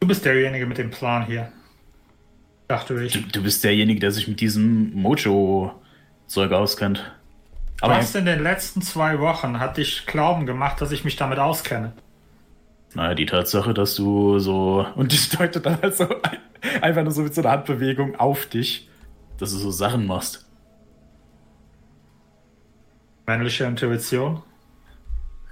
Du 0.00 0.06
bist 0.06 0.24
derjenige 0.24 0.66
mit 0.66 0.78
dem 0.78 0.90
Plan 0.90 1.26
hier. 1.26 1.50
Dachte 2.68 3.02
ich. 3.02 3.12
Du, 3.12 3.20
du 3.20 3.42
bist 3.42 3.64
derjenige, 3.64 4.00
der 4.00 4.10
sich 4.10 4.28
mit 4.28 4.40
diesem 4.40 4.92
Mojo-Zeug 4.94 6.52
auskennt. 6.52 7.12
Aber 7.80 7.98
Was 7.98 8.14
in 8.14 8.24
den 8.24 8.42
letzten 8.42 8.80
zwei 8.80 9.20
Wochen 9.20 9.60
hat 9.60 9.76
dich 9.76 10.06
glauben 10.06 10.46
gemacht, 10.46 10.80
dass 10.80 10.92
ich 10.92 11.04
mich 11.04 11.16
damit 11.16 11.38
auskenne? 11.38 11.92
Naja, 12.94 13.14
die 13.14 13.26
Tatsache, 13.26 13.74
dass 13.74 13.94
du 13.94 14.38
so. 14.38 14.86
Und 14.94 15.12
ich 15.12 15.28
deute 15.28 15.60
dann 15.60 15.80
halt 15.82 15.96
so 15.96 16.06
einfach 16.80 17.02
nur 17.02 17.12
so 17.12 17.22
mit 17.22 17.34
so 17.34 17.42
einer 17.42 17.50
Handbewegung 17.50 18.16
auf 18.16 18.46
dich, 18.46 18.88
dass 19.38 19.52
du 19.52 19.58
so 19.58 19.70
Sachen 19.70 20.06
machst. 20.06 20.46
Männliche 23.26 23.64
Intuition? 23.64 24.42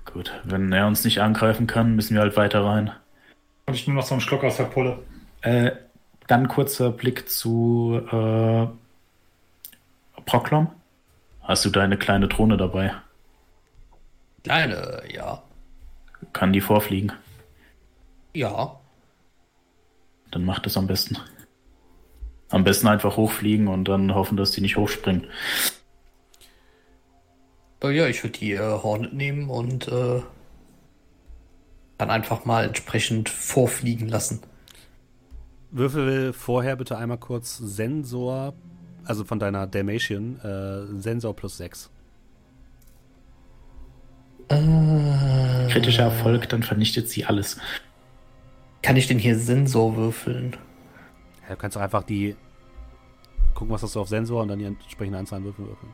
Gut, 0.04 0.32
wenn 0.44 0.72
er 0.72 0.86
uns 0.86 1.04
nicht 1.04 1.20
angreifen 1.20 1.66
kann, 1.66 1.96
müssen 1.96 2.14
wir 2.14 2.22
halt 2.22 2.36
weiter 2.36 2.64
rein. 2.64 2.92
Und 3.66 3.74
ich 3.74 3.86
nehme 3.86 3.98
noch 3.98 4.06
so 4.06 4.14
einen 4.14 4.20
Schluck 4.20 4.44
aus 4.44 4.56
der 4.58 4.64
Pulle. 4.64 4.98
Äh, 5.40 5.72
dann 6.26 6.48
kurzer 6.48 6.90
Blick 6.90 7.28
zu 7.28 8.00
äh, 8.10 8.66
Proklom. 10.24 10.70
Hast 11.44 11.64
du 11.64 11.70
deine 11.70 11.98
kleine 11.98 12.26
Drohne 12.26 12.56
dabei? 12.56 12.94
Kleine, 14.42 15.02
ja. 15.12 15.42
Kann 16.32 16.52
die 16.52 16.62
vorfliegen? 16.62 17.12
Ja. 18.34 18.80
Dann 20.30 20.44
macht 20.44 20.66
es 20.66 20.76
am 20.76 20.86
besten. 20.86 21.18
Am 22.48 22.64
besten 22.64 22.88
einfach 22.88 23.16
hochfliegen 23.16 23.68
und 23.68 23.84
dann 23.88 24.14
hoffen, 24.14 24.36
dass 24.36 24.52
die 24.52 24.62
nicht 24.62 24.76
hochspringen. 24.76 25.26
Oh 27.82 27.90
ja, 27.90 28.06
ich 28.06 28.22
würde 28.22 28.38
die 28.38 28.52
äh, 28.52 28.58
Hornet 28.58 29.12
nehmen 29.12 29.50
und 29.50 29.88
äh, 29.88 30.22
dann 31.98 32.10
einfach 32.10 32.46
mal 32.46 32.64
entsprechend 32.64 33.28
vorfliegen 33.28 34.08
lassen. 34.08 34.40
Würfel 35.70 36.32
vorher 36.32 36.76
bitte 36.76 36.96
einmal 36.96 37.18
kurz 37.18 37.58
Sensor, 37.58 38.54
also 39.04 39.24
von 39.24 39.38
deiner 39.38 39.66
Dalmatian, 39.66 40.40
äh, 40.40 41.00
Sensor 41.00 41.34
plus 41.34 41.56
6. 41.58 41.90
Äh, 44.48 45.68
kritischer 45.70 46.04
Erfolg, 46.04 46.48
dann 46.48 46.62
vernichtet 46.62 47.08
sie 47.08 47.24
alles. 47.24 47.58
Kann 48.82 48.96
ich 48.96 49.06
denn 49.06 49.18
hier 49.18 49.38
Sensor 49.38 49.96
würfeln? 49.96 50.56
Ja, 51.42 51.54
du 51.54 51.56
kannst 51.56 51.76
doch 51.76 51.80
einfach 51.80 52.02
die 52.02 52.36
gucken, 53.54 53.72
was 53.72 53.82
hast 53.82 53.94
du 53.94 54.00
auf 54.00 54.08
Sensor 54.08 54.42
und 54.42 54.48
dann 54.48 54.58
die 54.58 54.66
entsprechende 54.66 55.18
Anzahl 55.18 55.38
an 55.38 55.44
Würfeln 55.44 55.68
würfeln. 55.68 55.92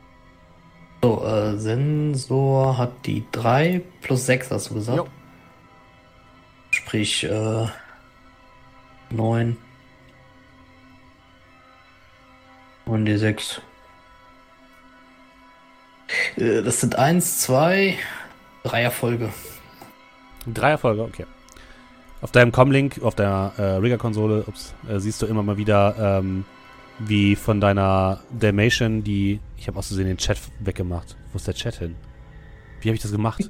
So, 1.02 1.24
äh, 1.24 1.56
Sensor 1.58 2.76
hat 2.76 3.06
die 3.06 3.24
3 3.32 3.82
plus 4.00 4.26
6, 4.26 4.50
hast 4.50 4.70
du 4.70 4.74
gesagt? 4.74 4.98
Jo. 4.98 5.06
Sprich, 6.70 7.24
äh, 7.24 7.66
9. 9.10 9.56
Und 12.90 13.04
die 13.04 13.16
6. 13.16 13.60
Äh, 16.36 16.62
das 16.62 16.80
sind 16.80 16.96
1, 16.96 17.38
2, 17.42 17.96
3 18.64 18.82
Erfolge. 18.82 19.32
Drei 20.52 20.72
Erfolge, 20.72 21.02
okay. 21.02 21.24
Auf 22.20 22.32
deinem 22.32 22.50
Comlink, 22.50 23.00
auf 23.00 23.14
der 23.14 23.52
äh, 23.58 23.62
Rigger-Konsole, 23.62 24.44
äh, 24.88 24.98
siehst 24.98 25.22
du 25.22 25.26
immer 25.26 25.44
mal 25.44 25.56
wieder, 25.56 26.18
ähm, 26.18 26.44
wie 26.98 27.36
von 27.36 27.60
deiner 27.60 28.20
Dalmatian, 28.36 29.04
die. 29.04 29.38
Ich 29.56 29.68
habe 29.68 29.78
aus 29.78 29.86
Versehen 29.86 30.06
den 30.06 30.18
Chat 30.18 30.38
weggemacht. 30.58 31.16
Wo 31.32 31.36
ist 31.36 31.46
der 31.46 31.54
Chat 31.54 31.76
hin? 31.76 31.94
Wie 32.80 32.88
habe 32.88 32.96
ich 32.96 33.02
das 33.02 33.12
gemacht? 33.12 33.48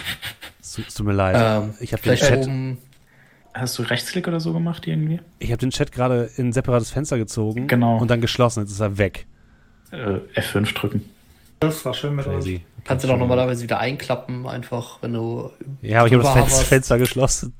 es, 0.60 0.78
es 0.78 0.94
tut 0.94 1.06
mir 1.06 1.12
leid. 1.12 1.34
Ähm, 1.36 1.74
ich 1.80 1.92
habe 1.92 2.04
den 2.04 2.14
Chat. 2.14 2.44
Oben 2.44 2.78
Hast 3.56 3.78
du 3.78 3.82
Rechtsklick 3.82 4.28
oder 4.28 4.38
so 4.38 4.52
gemacht 4.52 4.86
irgendwie? 4.86 5.20
Ich 5.38 5.50
habe 5.50 5.58
den 5.58 5.70
Chat 5.70 5.90
gerade 5.90 6.30
in 6.36 6.48
ein 6.48 6.52
separates 6.52 6.90
Fenster 6.90 7.16
gezogen. 7.16 7.66
Genau. 7.68 7.96
Und 7.98 8.10
dann 8.10 8.20
geschlossen. 8.20 8.60
Jetzt 8.60 8.72
ist 8.72 8.80
er 8.80 8.98
weg. 8.98 9.26
Äh, 9.92 10.18
F5 10.38 10.74
drücken. 10.74 11.08
Das 11.60 11.82
war 11.86 11.94
schön 11.94 12.14
mit 12.14 12.26
Crazy. 12.26 12.56
euch. 12.56 12.60
Kannst 12.84 13.04
du 13.04 13.08
doch 13.08 13.16
normalerweise 13.16 13.62
wieder 13.62 13.78
einklappen, 13.78 14.46
einfach, 14.46 14.98
wenn 15.00 15.14
du. 15.14 15.50
Ja, 15.80 16.00
aber 16.00 16.08
ich 16.08 16.12
habe 16.12 16.22
das 16.22 16.32
Fenster, 16.34 16.64
Fenster 16.64 16.98
geschlossen. 16.98 17.54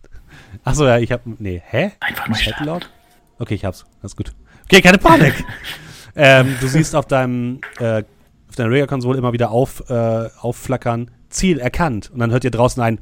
Achso, 0.65 0.87
ja, 0.87 0.99
ich 0.99 1.11
habe. 1.11 1.23
Nee, 1.39 1.63
hä? 1.67 1.93
Einfach 2.01 2.29
nur 2.29 2.37
Chat 2.37 2.61
laut. 2.61 2.91
Okay, 3.39 3.55
ich 3.55 3.65
hab's. 3.65 3.87
Das 4.03 4.13
ist 4.13 4.17
gut. 4.17 4.33
Okay, 4.65 4.83
keine 4.83 4.99
Panik. 4.99 5.33
ähm, 6.15 6.57
du 6.61 6.69
siehst 6.69 6.95
auf 6.95 7.07
deinem 7.07 7.61
äh, 7.79 8.03
auf 8.49 8.55
deiner 8.57 8.71
Rega-Konsole 8.71 9.17
immer 9.17 9.33
wieder 9.33 9.51
auf, 9.51 9.89
äh, 9.89 10.29
aufflackern, 10.41 11.11
Ziel 11.31 11.59
erkannt. 11.59 12.11
Und 12.13 12.19
dann 12.21 12.31
hört 12.31 12.45
ihr 12.45 12.51
draußen 12.51 12.83
ein 12.83 13.01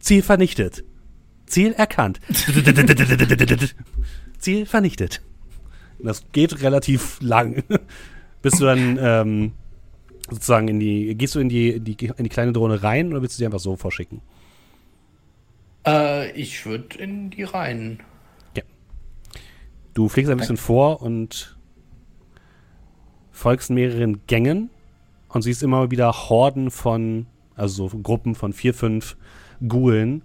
Ziel 0.00 0.22
vernichtet. 0.22 0.84
Ziel 1.46 1.72
erkannt. 1.72 2.20
Ziel 4.38 4.66
vernichtet. 4.66 5.22
Das 5.98 6.24
geht 6.32 6.62
relativ 6.62 7.18
lang. 7.20 7.62
Bist 8.42 8.60
du 8.60 8.64
dann 8.64 8.98
ähm, 9.00 9.52
sozusagen 10.28 10.68
in 10.68 10.80
die, 10.80 11.14
gehst 11.14 11.34
du 11.34 11.40
in 11.40 11.48
die, 11.48 11.80
die, 11.80 11.96
in 12.16 12.24
die 12.24 12.30
kleine 12.30 12.52
Drohne 12.52 12.82
rein 12.82 13.10
oder 13.10 13.22
willst 13.22 13.38
du 13.38 13.40
die 13.40 13.46
einfach 13.46 13.60
so 13.60 13.76
vorschicken? 13.76 14.20
Äh, 15.86 16.32
ich 16.32 16.66
würde 16.66 16.98
in 16.98 17.30
die 17.30 17.44
rein. 17.44 18.00
Ja. 18.56 18.62
Du 19.94 20.08
fliegst 20.08 20.30
ein 20.30 20.38
bisschen 20.38 20.56
vor 20.56 21.02
und 21.02 21.56
folgst 23.30 23.70
mehreren 23.70 24.26
Gängen 24.26 24.70
und 25.28 25.42
siehst 25.42 25.62
immer 25.62 25.90
wieder 25.90 26.12
Horden 26.12 26.70
von, 26.70 27.26
also 27.54 27.88
so 27.88 27.98
Gruppen 27.98 28.34
von 28.34 28.52
vier, 28.52 28.74
fünf 28.74 29.16
Gulen 29.66 30.22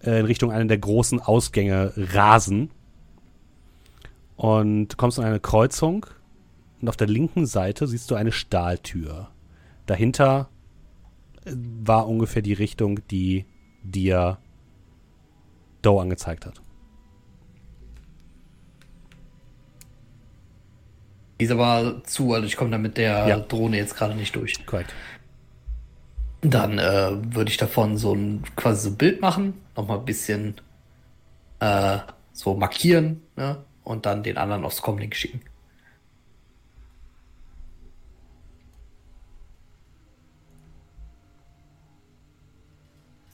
in 0.00 0.24
Richtung 0.24 0.50
einer 0.50 0.66
der 0.66 0.78
großen 0.78 1.20
Ausgänge 1.20 1.92
rasen. 1.96 2.70
Und 4.36 4.96
kommst 4.96 5.18
an 5.18 5.24
eine 5.24 5.40
Kreuzung 5.40 6.06
und 6.80 6.88
auf 6.88 6.96
der 6.96 7.08
linken 7.08 7.46
Seite 7.46 7.86
siehst 7.86 8.10
du 8.10 8.14
eine 8.14 8.32
Stahltür. 8.32 9.28
Dahinter 9.86 10.48
äh, 11.44 11.52
war 11.82 12.06
ungefähr 12.06 12.42
die 12.42 12.52
Richtung, 12.52 13.00
die 13.08 13.46
dir 13.82 14.38
Doe 15.82 16.00
angezeigt 16.00 16.46
hat. 16.46 16.60
Die 21.40 21.44
ist 21.44 21.52
aber 21.52 22.02
zu, 22.04 22.32
also 22.32 22.46
ich 22.46 22.56
komme 22.56 22.70
da 22.70 22.78
mit 22.78 22.96
der 22.96 23.28
ja. 23.28 23.38
Drohne 23.38 23.76
jetzt 23.76 23.96
gerade 23.96 24.16
nicht 24.16 24.34
durch. 24.34 24.66
Korrekt. 24.66 24.92
Dann 26.40 26.78
äh, 26.78 27.34
würde 27.34 27.50
ich 27.50 27.56
davon 27.56 27.96
so 27.96 28.14
ein 28.14 28.44
quasi 28.54 28.82
so 28.82 28.90
ein 28.90 28.96
Bild 28.96 29.20
machen, 29.20 29.54
nochmal 29.76 29.98
ein 29.98 30.04
bisschen 30.04 30.54
äh, 31.60 31.98
so 32.32 32.54
markieren 32.54 33.22
ne? 33.36 33.64
und 33.82 34.06
dann 34.06 34.22
den 34.22 34.38
anderen 34.38 34.64
aufs 34.64 34.82
Comlink 34.82 35.16
schicken. 35.16 35.40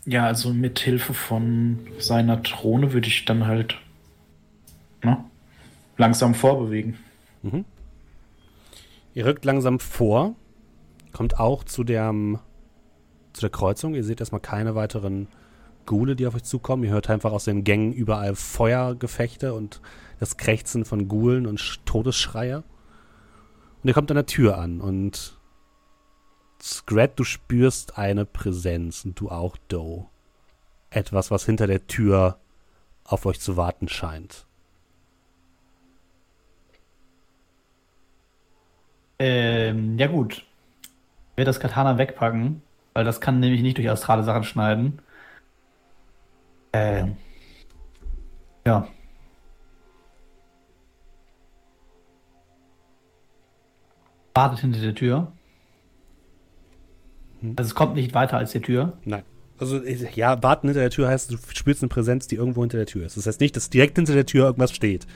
Ja, 0.06 0.26
also 0.26 0.52
mit 0.52 0.78
Hilfe 0.80 1.14
von 1.14 1.78
seiner 1.98 2.36
Drohne 2.36 2.92
würde 2.92 3.08
ich 3.08 3.24
dann 3.24 3.46
halt 3.46 3.76
ne, 5.02 5.24
langsam 5.96 6.34
vorbewegen. 6.34 6.98
Mhm. 7.42 7.64
Ihr 9.14 9.24
rückt 9.24 9.44
langsam 9.44 9.80
vor, 9.80 10.34
kommt 11.12 11.38
auch 11.38 11.64
zu 11.64 11.84
der, 11.84 12.12
zu 13.34 13.42
der 13.42 13.50
Kreuzung. 13.50 13.94
Ihr 13.94 14.04
seht 14.04 14.20
erstmal 14.20 14.40
keine 14.40 14.74
weiteren 14.74 15.28
Gule, 15.84 16.16
die 16.16 16.26
auf 16.26 16.34
euch 16.34 16.44
zukommen. 16.44 16.84
Ihr 16.84 16.90
hört 16.90 17.10
einfach 17.10 17.32
aus 17.32 17.44
den 17.44 17.64
Gängen 17.64 17.92
überall 17.92 18.34
Feuergefechte 18.34 19.52
und 19.52 19.82
das 20.18 20.38
Krächzen 20.38 20.84
von 20.84 21.08
Gulen 21.08 21.46
und 21.46 21.84
Todesschreie. 21.84 22.58
Und 23.82 23.88
ihr 23.88 23.94
kommt 23.94 24.10
an 24.10 24.16
der 24.16 24.26
Tür 24.26 24.56
an 24.56 24.80
und 24.80 25.38
Scrat, 26.62 27.18
du 27.18 27.24
spürst 27.24 27.98
eine 27.98 28.24
Präsenz 28.24 29.04
und 29.04 29.20
du 29.20 29.28
auch, 29.28 29.58
Doe. 29.68 30.06
Etwas, 30.88 31.30
was 31.30 31.44
hinter 31.44 31.66
der 31.66 31.86
Tür 31.86 32.38
auf 33.04 33.26
euch 33.26 33.38
zu 33.38 33.58
warten 33.58 33.88
scheint. 33.88 34.46
Ähm, 39.18 39.98
ja 39.98 40.06
gut. 40.06 40.46
Ich 41.32 41.36
werde 41.36 41.48
das 41.48 41.60
Katana 41.60 41.98
wegpacken, 41.98 42.62
weil 42.94 43.04
das 43.04 43.20
kann 43.20 43.40
nämlich 43.40 43.62
nicht 43.62 43.76
durch 43.76 43.90
astrale 43.90 44.22
Sachen 44.22 44.44
schneiden. 44.44 45.00
Ähm. 46.72 47.16
Ja. 48.66 48.88
Wartet 54.34 54.60
hinter 54.60 54.80
der 54.80 54.94
Tür. 54.94 55.32
Hm. 57.40 57.54
Also 57.56 57.68
es 57.68 57.74
kommt 57.74 57.94
nicht 57.94 58.14
weiter 58.14 58.38
als 58.38 58.52
die 58.52 58.60
Tür. 58.60 58.94
Nein. 59.04 59.22
Also 59.58 59.80
ja, 60.14 60.42
warten 60.42 60.66
hinter 60.68 60.80
der 60.80 60.90
Tür 60.90 61.08
heißt, 61.08 61.30
du 61.30 61.36
spürst 61.52 61.82
eine 61.82 61.88
Präsenz, 61.88 62.26
die 62.26 62.34
irgendwo 62.34 62.62
hinter 62.62 62.78
der 62.78 62.86
Tür 62.86 63.06
ist. 63.06 63.16
Das 63.16 63.26
heißt 63.26 63.40
nicht, 63.40 63.54
dass 63.54 63.70
direkt 63.70 63.96
hinter 63.96 64.14
der 64.14 64.26
Tür 64.26 64.46
irgendwas 64.46 64.72
steht. 64.72 65.06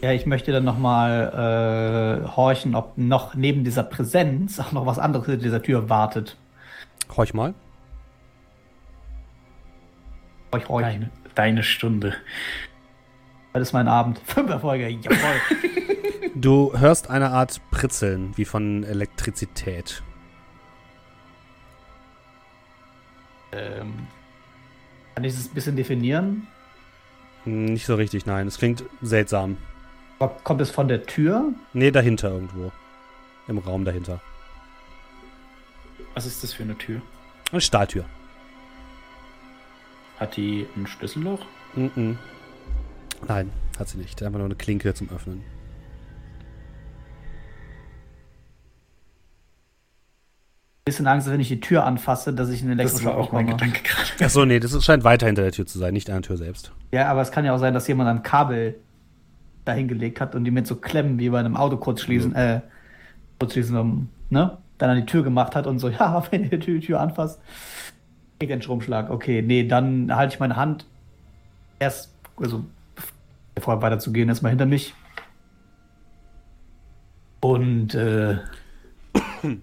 Ja, 0.00 0.12
ich 0.12 0.26
möchte 0.26 0.50
dann 0.50 0.64
nochmal 0.64 2.24
äh, 2.24 2.28
horchen, 2.28 2.74
ob 2.74 2.96
noch 2.96 3.34
neben 3.34 3.64
dieser 3.64 3.82
Präsenz 3.82 4.58
auch 4.58 4.72
noch 4.72 4.86
was 4.86 4.98
anderes 4.98 5.26
hinter 5.26 5.42
dieser 5.42 5.62
Tür 5.62 5.88
wartet. 5.88 6.36
Horch 7.16 7.34
mal. 7.34 7.54
Horch, 10.52 10.68
horch. 10.68 10.82
Deine, 10.82 11.10
deine 11.34 11.62
Stunde. 11.62 12.14
Das 13.52 13.62
ist 13.62 13.72
mein 13.72 13.88
Abend. 13.88 14.18
Fünf 14.24 14.50
Erfolge, 14.50 14.88
jawohl. 14.88 15.40
du 16.34 16.72
hörst 16.78 17.10
eine 17.10 17.30
Art 17.30 17.60
Pritzeln, 17.70 18.36
wie 18.36 18.44
von 18.44 18.84
Elektrizität. 18.84 20.02
Ähm, 23.52 24.06
kann 25.14 25.24
ich 25.24 25.34
das 25.34 25.48
ein 25.48 25.54
bisschen 25.54 25.76
definieren? 25.76 26.46
Nicht 27.44 27.86
so 27.86 27.94
richtig, 27.94 28.26
nein. 28.26 28.46
Es 28.46 28.58
klingt 28.58 28.84
seltsam. 29.02 29.56
Kommt 30.44 30.60
es 30.60 30.70
von 30.70 30.86
der 30.86 31.04
Tür? 31.04 31.52
Nee, 31.72 31.90
dahinter 31.90 32.30
irgendwo. 32.30 32.70
Im 33.48 33.58
Raum 33.58 33.84
dahinter. 33.84 34.20
Was 36.14 36.26
ist 36.26 36.42
das 36.42 36.52
für 36.52 36.62
eine 36.62 36.76
Tür? 36.76 37.00
Eine 37.52 37.60
Stahltür. 37.60 38.04
Hat 40.18 40.36
die 40.36 40.66
ein 40.76 40.86
Schlüsselloch? 40.86 41.44
Mm 41.74 41.86
-mm. 41.86 42.16
Nein, 43.26 43.50
hat 43.78 43.88
sie 43.88 43.98
nicht. 43.98 44.22
Einfach 44.22 44.38
nur 44.38 44.46
eine 44.46 44.56
Klinke 44.56 44.92
zum 44.94 45.08
Öffnen. 45.10 45.42
bisschen 50.90 51.06
Angst, 51.06 51.30
wenn 51.30 51.40
ich 51.40 51.48
die 51.48 51.60
Tür 51.60 51.84
anfasse, 51.84 52.32
dass 52.32 52.50
ich 52.50 52.62
einen 52.62 52.72
elektrischen 52.72 53.04
Das 53.04 53.14
war 53.14 53.20
auch 53.20 53.32
mein 53.32 53.46
Gedanke 53.46 53.80
gerade. 53.82 54.24
Achso, 54.24 54.44
nee, 54.44 54.58
das 54.58 54.84
scheint 54.84 55.04
weiter 55.04 55.26
hinter 55.26 55.42
der 55.42 55.52
Tür 55.52 55.66
zu 55.66 55.78
sein, 55.78 55.94
nicht 55.94 56.10
an 56.10 56.16
der 56.16 56.22
Tür 56.22 56.36
selbst. 56.36 56.72
Ja, 56.90 57.08
aber 57.08 57.20
es 57.20 57.30
kann 57.30 57.44
ja 57.44 57.54
auch 57.54 57.58
sein, 57.58 57.74
dass 57.74 57.86
jemand 57.86 58.08
ein 58.08 58.22
Kabel 58.22 58.76
dahingelegt 59.64 60.20
hat 60.20 60.34
und 60.34 60.44
die 60.44 60.50
mit 60.50 60.66
so 60.66 60.76
Klemmen 60.76 61.18
wie 61.18 61.30
bei 61.30 61.38
einem 61.38 61.56
Auto 61.56 61.76
kurz 61.76 62.00
schließen, 62.00 62.30
mhm. 62.30 62.36
äh, 62.36 62.60
kurz 63.38 63.52
schließen, 63.52 63.76
um, 63.76 64.08
ne? 64.30 64.58
Dann 64.80 64.88
an 64.88 64.96
die 64.96 65.06
Tür 65.06 65.22
gemacht 65.22 65.54
hat 65.54 65.66
und 65.66 65.78
so, 65.78 65.88
ja, 65.90 66.24
wenn 66.30 66.50
ihr 66.50 66.58
die 66.58 66.80
Tür 66.80 67.00
anfasst, 67.00 67.40
kriegt 68.38 68.50
einen 68.50 68.62
Stromschlag. 68.62 69.10
Okay, 69.10 69.42
nee, 69.42 69.68
dann 69.68 70.16
halte 70.16 70.34
ich 70.34 70.40
meine 70.40 70.56
Hand 70.56 70.86
erst, 71.78 72.14
also 72.36 72.64
bevor 73.54 73.82
weiterzugehen, 73.82 74.30
erstmal 74.30 74.50
hinter 74.50 74.64
mich. 74.64 74.94
Und 77.40 77.94
äh, 77.94 78.38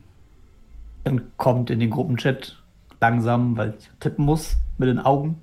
dann 1.03 1.31
kommt 1.37 1.71
in 1.71 1.79
den 1.79 1.89
Gruppenchat 1.89 2.61
langsam, 3.01 3.57
weil 3.57 3.73
ich 3.79 3.89
tippen 3.99 4.23
muss 4.23 4.57
mit 4.77 4.87
den 4.87 4.99
Augen. 4.99 5.41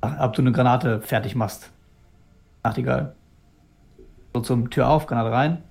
Ach, 0.00 0.18
ob 0.20 0.32
du 0.32 0.42
eine 0.42 0.52
Granate 0.52 1.00
fertig 1.00 1.36
machst. 1.36 1.70
Nachtigall. 2.64 3.14
So 4.34 4.40
zum 4.40 4.70
Tür 4.70 4.88
auf, 4.88 5.06
Granate 5.06 5.30
rein. 5.30 5.62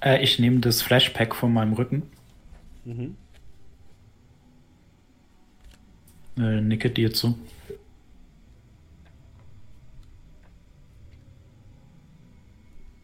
Äh, 0.00 0.22
ich 0.22 0.38
nehme 0.38 0.60
das 0.60 0.82
Flashpack 0.82 1.34
von 1.34 1.52
meinem 1.52 1.72
Rücken. 1.74 2.02
Mhm. 2.84 3.16
Äh, 6.36 6.60
nicke 6.60 6.90
dir 6.90 7.12
zu. 7.12 7.38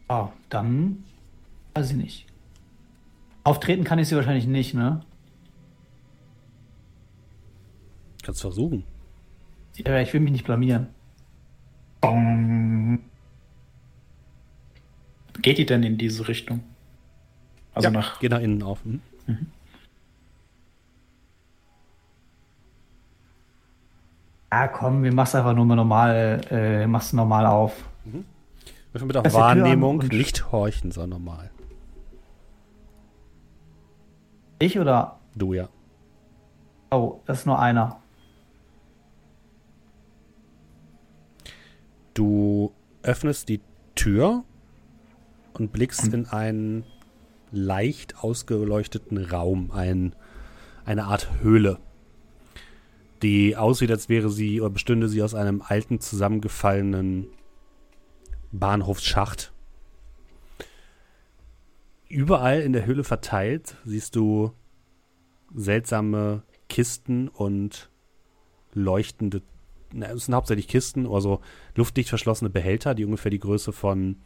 Ah, 0.07 0.29
dann 0.49 1.03
weiß 1.75 1.91
ich 1.91 1.97
nicht. 1.97 2.25
Auftreten 3.43 3.83
kann 3.83 3.99
ich 3.99 4.07
sie 4.07 4.15
wahrscheinlich 4.15 4.47
nicht, 4.47 4.73
ne? 4.73 5.01
Kannst 8.23 8.41
versuchen. 8.41 8.83
Ja, 9.75 10.01
ich 10.01 10.13
will 10.13 10.21
mich 10.21 10.31
nicht 10.31 10.45
blamieren. 10.45 10.87
Geht 15.41 15.57
die 15.59 15.65
denn 15.65 15.83
in 15.83 15.97
diese 15.97 16.27
Richtung? 16.27 16.63
Also 17.77 17.89
ja, 17.89 17.91
nach. 17.91 18.19
Geht 18.19 18.31
nach 18.31 18.39
innen 18.39 18.63
auf. 18.63 18.83
Mhm. 18.83 19.01
Mhm. 19.27 19.47
Ja, 24.51 24.67
komm, 24.67 25.03
wir 25.03 25.13
machen 25.13 25.37
einfach 25.37 25.53
nur 25.53 25.65
mal 25.65 25.75
normal, 25.75 26.41
äh, 26.49 26.87
machst 26.87 27.13
normal 27.13 27.45
auf. 27.45 27.87
Mhm. 28.05 28.25
Mit 28.93 29.15
auf 29.15 29.33
Wahrnehmung, 29.33 29.99
nicht 29.99 30.51
horchen, 30.51 30.91
sondern 30.91 31.21
normal. 31.21 31.51
Ich 34.57 34.79
oder? 34.79 35.19
Du, 35.35 35.53
ja. 35.53 35.69
Oh, 36.89 37.19
das 37.27 37.39
ist 37.39 37.45
nur 37.45 37.59
einer. 37.59 37.99
Du 42.15 42.71
öffnest 43.03 43.49
die 43.49 43.61
Tür 43.93 44.43
und 45.53 45.71
blickst 45.71 46.11
in 46.11 46.25
einen 46.25 46.83
leicht 47.51 48.23
ausgeleuchteten 48.23 49.17
Raum, 49.17 49.71
ein, 49.71 50.15
eine 50.85 51.05
Art 51.05 51.29
Höhle, 51.41 51.79
die 53.21 53.55
aussieht, 53.55 53.91
als 53.91 54.09
wäre 54.09 54.29
sie 54.29 54.61
oder 54.61 54.69
bestünde 54.69 55.09
sie 55.09 55.23
aus 55.23 55.33
einem 55.33 55.61
alten, 55.65 55.99
zusammengefallenen 55.99 57.27
Bahnhofsschacht. 58.51 59.53
Überall 62.09 62.61
in 62.61 62.73
der 62.73 62.85
Höhle 62.85 63.03
verteilt 63.03 63.75
siehst 63.85 64.15
du 64.15 64.51
seltsame 65.53 66.43
Kisten 66.69 67.27
und 67.27 67.89
leuchtende, 68.73 69.41
na, 69.93 70.07
es 70.07 70.25
sind 70.25 70.35
hauptsächlich 70.35 70.67
Kisten, 70.67 71.07
also 71.07 71.41
luftdicht 71.75 72.09
verschlossene 72.09 72.49
Behälter, 72.49 72.95
die 72.95 73.05
ungefähr 73.05 73.31
die 73.31 73.39
Größe 73.39 73.73
von 73.73 74.17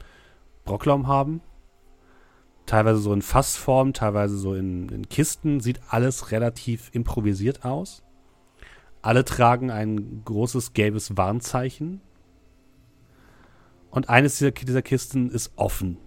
Brocklaum 0.66 1.08
haben. 1.08 1.42
Teilweise 2.66 3.00
so 3.00 3.14
in 3.14 3.22
Fassform, 3.22 3.94
teilweise 3.94 4.38
so 4.38 4.54
in, 4.54 4.90
in 4.90 5.10
Kisten. 5.10 5.60
Sieht 5.60 5.80
alles 5.90 6.32
relativ 6.32 6.90
improvisiert 6.94 7.66
aus. 7.66 8.04
Alle 9.02 9.26
tragen 9.26 9.72
ein 9.72 10.24
großes 10.26 10.74
gelbes 10.74 11.18
Warnzeichen. 11.18 12.02
Und 13.90 14.10
eines 14.10 14.38
dieser, 14.38 14.52
dieser 14.52 14.82
Kisten 14.82 15.30
ist 15.30 15.52
offen. 15.56 15.98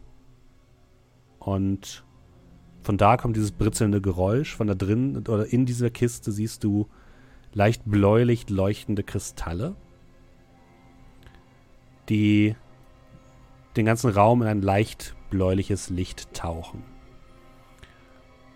Und 1.39 2.05
von 2.83 2.97
da 2.97 3.17
kommt 3.17 3.37
dieses 3.37 3.53
britzelnde 3.53 4.01
Geräusch. 4.01 4.55
Von 4.55 4.67
da 4.67 4.75
drin 4.75 5.17
oder 5.17 5.47
in 5.47 5.67
dieser 5.67 5.91
Kiste 5.91 6.33
siehst 6.33 6.65
du 6.65 6.89
leicht 7.53 7.83
bläulich 7.85 8.51
leuchtende 8.51 9.03
Kristalle, 9.03 9.77
die 12.09 12.57
den 13.77 13.87
ganzen 13.87 14.11
Raum 14.11 14.43
in 14.43 14.49
ein 14.49 14.63
leicht 14.63 15.14
bläuliches 15.35 15.91
Licht 15.91 16.33
tauchen. 16.33 16.85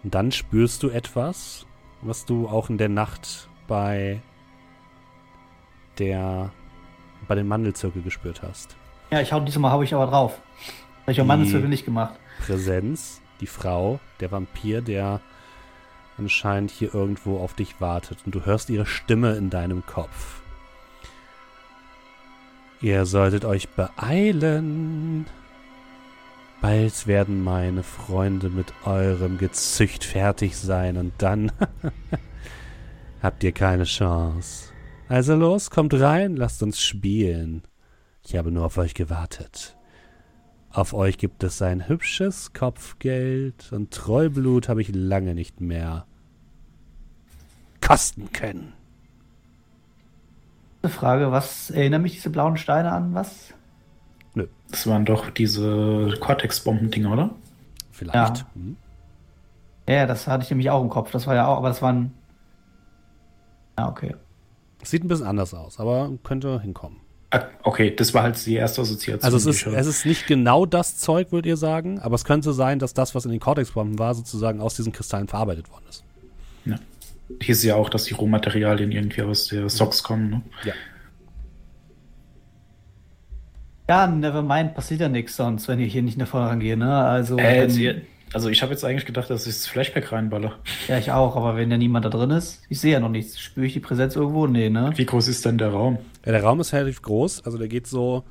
Und 0.04 0.14
dann 0.14 0.30
spürst 0.30 0.84
du 0.84 0.90
etwas, 0.90 1.66
was 2.02 2.24
du 2.24 2.48
auch 2.48 2.70
in 2.70 2.78
der 2.78 2.88
Nacht 2.88 3.48
bei 3.66 4.22
der 5.98 6.52
bei 7.26 7.34
dem 7.34 7.48
Mandelzirkel 7.48 8.00
gespürt 8.02 8.42
hast. 8.42 8.76
Ja, 9.10 9.20
ich 9.20 9.32
hau 9.32 9.40
diesmal 9.40 9.72
habe 9.72 9.82
ich 9.82 9.92
aber 9.92 10.06
drauf. 10.06 10.40
Habe 11.02 11.12
ich 11.12 11.20
auch 11.20 11.26
Mandelzirkel 11.26 11.68
nicht 11.68 11.84
gemacht. 11.84 12.14
Präsenz, 12.46 13.20
die 13.40 13.48
Frau, 13.48 13.98
der 14.20 14.30
Vampir, 14.30 14.80
der 14.80 15.20
anscheinend 16.16 16.70
hier 16.70 16.94
irgendwo 16.94 17.38
auf 17.38 17.54
dich 17.54 17.80
wartet 17.80 18.18
und 18.24 18.36
du 18.36 18.44
hörst 18.44 18.70
ihre 18.70 18.86
Stimme 18.86 19.34
in 19.34 19.50
deinem 19.50 19.84
Kopf. 19.84 20.42
Ihr 22.80 23.04
solltet 23.04 23.44
euch 23.44 23.68
beeilen. 23.70 25.26
Bald 26.60 27.06
werden 27.06 27.44
meine 27.44 27.84
Freunde 27.84 28.50
mit 28.50 28.72
eurem 28.84 29.38
Gezücht 29.38 30.02
fertig 30.02 30.56
sein 30.56 30.96
und 30.96 31.12
dann 31.18 31.52
habt 33.22 33.44
ihr 33.44 33.52
keine 33.52 33.84
Chance. 33.84 34.72
Also 35.08 35.36
los, 35.36 35.70
kommt 35.70 35.94
rein, 35.94 36.36
lasst 36.36 36.62
uns 36.62 36.80
spielen. 36.80 37.62
Ich 38.24 38.36
habe 38.36 38.50
nur 38.50 38.66
auf 38.66 38.76
euch 38.76 38.94
gewartet. 38.94 39.76
Auf 40.70 40.94
euch 40.94 41.16
gibt 41.16 41.44
es 41.44 41.62
ein 41.62 41.88
hübsches 41.88 42.52
Kopfgeld 42.52 43.72
und 43.72 43.92
Treublut 43.92 44.68
habe 44.68 44.82
ich 44.82 44.94
lange 44.94 45.34
nicht 45.34 45.60
mehr 45.60 46.06
kosten 47.80 48.32
können. 48.32 48.74
Frage, 50.84 51.32
was 51.32 51.70
erinnern 51.70 52.02
mich 52.02 52.12
diese 52.14 52.30
blauen 52.30 52.56
Steine 52.56 52.92
an? 52.92 53.14
Was? 53.14 53.54
Nö. 54.34 54.46
Das 54.70 54.86
waren 54.86 55.04
doch 55.04 55.30
diese 55.30 56.14
Cortex-Bomben-Dinger, 56.20 57.12
oder? 57.12 57.30
Vielleicht. 57.92 58.38
Ja. 58.38 58.46
Hm. 58.54 58.76
ja, 59.88 60.06
das 60.06 60.26
hatte 60.26 60.44
ich 60.44 60.50
nämlich 60.50 60.70
auch 60.70 60.82
im 60.82 60.88
Kopf. 60.88 61.10
Das 61.10 61.26
war 61.26 61.34
ja 61.34 61.46
auch, 61.46 61.58
aber 61.58 61.68
das 61.68 61.82
waren. 61.82 62.12
Ja, 63.78 63.88
okay. 63.88 64.14
Sieht 64.82 65.04
ein 65.04 65.08
bisschen 65.08 65.26
anders 65.26 65.54
aus, 65.54 65.80
aber 65.80 66.12
könnte 66.22 66.60
hinkommen. 66.60 67.00
Ah, 67.30 67.42
okay, 67.62 67.94
das 67.94 68.14
war 68.14 68.22
halt 68.22 68.44
die 68.46 68.54
erste 68.54 68.80
Assoziation. 68.80 69.22
Also 69.22 69.36
es 69.36 69.44
ist, 69.44 69.66
es 69.66 69.86
ist 69.86 70.06
nicht 70.06 70.26
genau 70.26 70.64
das 70.64 70.96
Zeug, 70.96 71.30
würdet 71.30 71.46
ihr 71.46 71.56
sagen, 71.58 71.98
aber 71.98 72.14
es 72.14 72.24
könnte 72.24 72.54
sein, 72.54 72.78
dass 72.78 72.94
das, 72.94 73.14
was 73.14 73.26
in 73.26 73.30
den 73.30 73.40
Cortex-Bomben 73.40 73.98
war, 73.98 74.14
sozusagen 74.14 74.60
aus 74.60 74.76
diesen 74.76 74.92
Kristallen 74.92 75.28
verarbeitet 75.28 75.70
worden 75.70 75.84
ist. 75.90 76.04
Ja. 76.64 76.76
Hier 77.42 77.52
ist 77.52 77.62
ja 77.64 77.74
auch, 77.74 77.90
dass 77.90 78.04
die 78.04 78.14
Rohmaterialien 78.14 78.92
irgendwie 78.92 79.22
aus 79.22 79.48
der 79.48 79.68
Socks 79.68 80.02
kommen, 80.02 80.30
ne? 80.30 80.42
Ja. 80.64 80.72
Ja, 83.88 84.06
nevermind, 84.06 84.74
passiert 84.74 85.00
ja 85.00 85.08
nichts 85.08 85.36
sonst, 85.36 85.66
wenn 85.66 85.80
ich 85.80 85.92
hier 85.92 86.02
nicht 86.02 86.18
nach 86.18 86.28
vorne 86.28 86.58
gehe, 86.58 86.76
ne? 86.76 86.94
Also, 86.94 87.38
äh, 87.38 87.68
wenn, 87.74 88.02
also 88.34 88.50
ich 88.50 88.60
habe 88.62 88.72
jetzt 88.72 88.84
eigentlich 88.84 89.06
gedacht, 89.06 89.30
dass 89.30 89.46
ich 89.46 89.54
das 89.54 89.66
Flashback 89.66 90.12
reinballe. 90.12 90.52
Ja, 90.88 90.98
ich 90.98 91.10
auch, 91.10 91.36
aber 91.36 91.56
wenn 91.56 91.70
ja 91.70 91.78
niemand 91.78 92.04
da 92.04 92.10
drin 92.10 92.30
ist, 92.30 92.62
ich 92.68 92.80
sehe 92.80 92.92
ja 92.92 93.00
noch 93.00 93.08
nichts. 93.08 93.40
Spüre 93.40 93.64
ich 93.64 93.72
die 93.72 93.80
Präsenz 93.80 94.14
irgendwo? 94.14 94.46
Nee, 94.46 94.68
ne? 94.68 94.92
Wie 94.96 95.06
groß 95.06 95.28
ist 95.28 95.46
denn 95.46 95.56
der 95.56 95.70
Raum? 95.70 95.98
Ja, 96.26 96.32
der 96.32 96.42
Raum 96.42 96.60
ist 96.60 96.74
relativ 96.74 97.00
groß, 97.00 97.46
also 97.46 97.56
der 97.56 97.68
geht 97.68 97.86
so 97.86 98.24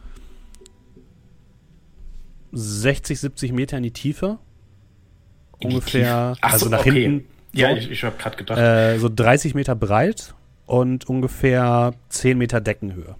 60, 2.52 3.20
70 3.20 3.52
Meter 3.52 3.78
in 3.78 3.84
die 3.84 3.92
Tiefe. 3.92 4.38
In 5.60 5.70
ungefähr, 5.70 6.34
die 6.34 6.40
Ach 6.44 6.54
also 6.54 6.66
so, 6.66 6.72
nach 6.72 6.82
okay. 6.82 7.02
hinten. 7.02 7.28
So, 7.54 7.62
ja, 7.62 7.76
ich, 7.76 7.90
ich 7.90 8.04
habe 8.04 8.16
gerade 8.18 8.38
gedacht. 8.38 8.60
Äh, 8.60 9.00
so 9.00 9.10
30 9.10 9.56
Meter 9.56 9.76
breit 9.76 10.36
und 10.68 11.10
ungefähr 11.10 11.96
10 12.10 12.38
Meter 12.38 12.62
Deckenhöhe. 12.62 13.16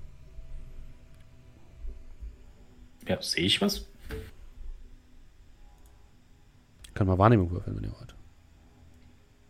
Ja, 3.08 3.22
sehe 3.22 3.46
ich 3.46 3.62
was? 3.62 3.86
Kann 6.94 7.08
mal 7.08 7.18
Wahrnehmung 7.18 7.52
würfeln, 7.52 7.76
wenn 7.78 7.84
ihr 7.84 7.92
wollt. 7.92 8.16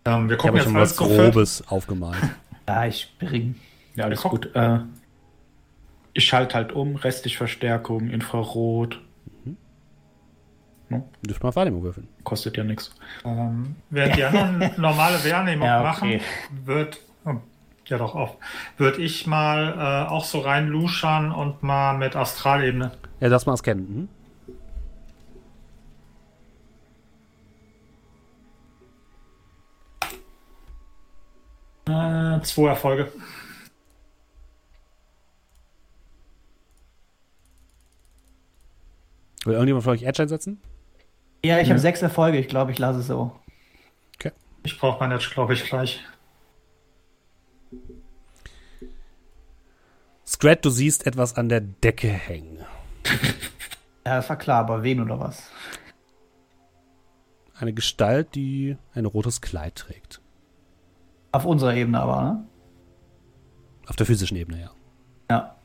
Ähm, 0.05 0.29
wir 0.29 0.37
gucken 0.37 0.57
ich 0.57 0.65
habe 0.65 0.79
jetzt 0.79 0.95
schon 0.97 1.07
was 1.07 1.17
Grobes 1.17 1.67
aufgemalt. 1.67 2.17
ja, 2.67 2.85
ich 2.85 3.13
bring. 3.19 3.55
Ja, 3.95 4.05
alles 4.05 4.21
gut. 4.21 4.53
Äh, 4.55 4.79
ich 6.13 6.25
schalte 6.25 6.55
halt 6.55 6.71
um, 6.71 6.95
restlich 6.95 7.37
Verstärkung, 7.37 8.09
Infrarot. 8.09 9.01
Mhm. 9.45 9.57
No? 10.89 11.09
Du 11.21 11.33
mal 11.41 11.55
Wahrnehmung 11.55 11.83
würfeln. 11.83 12.07
Kostet 12.23 12.57
ja 12.57 12.63
nichts. 12.63 12.93
Ähm, 13.23 13.75
während 13.89 14.15
die 14.15 14.23
anderen 14.23 14.71
normale 14.81 15.23
Wahrnehmung 15.23 15.67
ja, 15.67 15.79
okay. 15.79 16.17
machen, 16.17 16.65
wird. 16.65 16.99
Oh, 17.25 17.35
ja, 17.85 17.97
doch 17.97 18.15
auf. 18.15 18.37
Würde 18.77 19.01
ich 19.01 19.27
mal 19.27 19.73
äh, 20.07 20.09
auch 20.09 20.25
so 20.25 20.39
rein 20.39 20.67
luschern 20.67 21.31
und 21.31 21.63
mal 21.63 21.97
mit 21.97 22.15
Astralebene. 22.15 22.91
Ja, 23.19 23.29
das 23.29 23.45
mal 23.45 23.57
scannen. 23.57 24.09
Mhm. 31.85 31.91
Äh, 31.91 32.41
zwei 32.43 32.69
Erfolge. 32.69 33.11
Will 39.45 39.53
irgendjemand 39.53 39.85
von 39.85 39.93
euch 39.93 40.03
Edge 40.03 40.21
einsetzen? 40.21 40.61
Ja, 41.45 41.59
ich 41.59 41.67
ja. 41.67 41.69
habe 41.69 41.79
sechs 41.79 42.01
Erfolge. 42.01 42.37
Ich 42.37 42.49
glaube, 42.49 42.71
ich 42.71 42.79
lasse 42.79 42.99
es 42.99 43.07
so. 43.07 43.39
Okay. 44.15 44.31
Ich 44.63 44.77
brauche 44.77 44.99
mein 44.99 45.09
Netz, 45.09 45.29
glaube 45.29 45.53
ich, 45.53 45.63
gleich. 45.63 46.03
Scrat, 50.25 50.65
du 50.65 50.69
siehst 50.69 51.07
etwas 51.07 51.35
an 51.35 51.47
der 51.47 51.61
Decke 51.61 52.09
hängen. 52.09 52.65
Ja, 54.05 54.15
das 54.15 54.29
war 54.29 54.37
klar, 54.37 54.59
aber 54.59 54.83
wen 54.83 55.01
oder 55.01 55.19
was? 55.19 55.51
Eine 57.59 57.73
Gestalt, 57.73 58.35
die 58.35 58.77
ein 58.93 59.05
rotes 59.05 59.41
Kleid 59.41 59.75
trägt. 59.75 60.21
Auf 61.33 61.43
unserer 61.45 61.75
Ebene 61.75 61.99
aber, 61.99 62.23
ne? 62.23 62.47
Auf 63.87 63.95
der 63.95 64.05
physischen 64.05 64.37
Ebene, 64.37 64.61
ja. 64.61 64.71
Ja. 65.29 65.55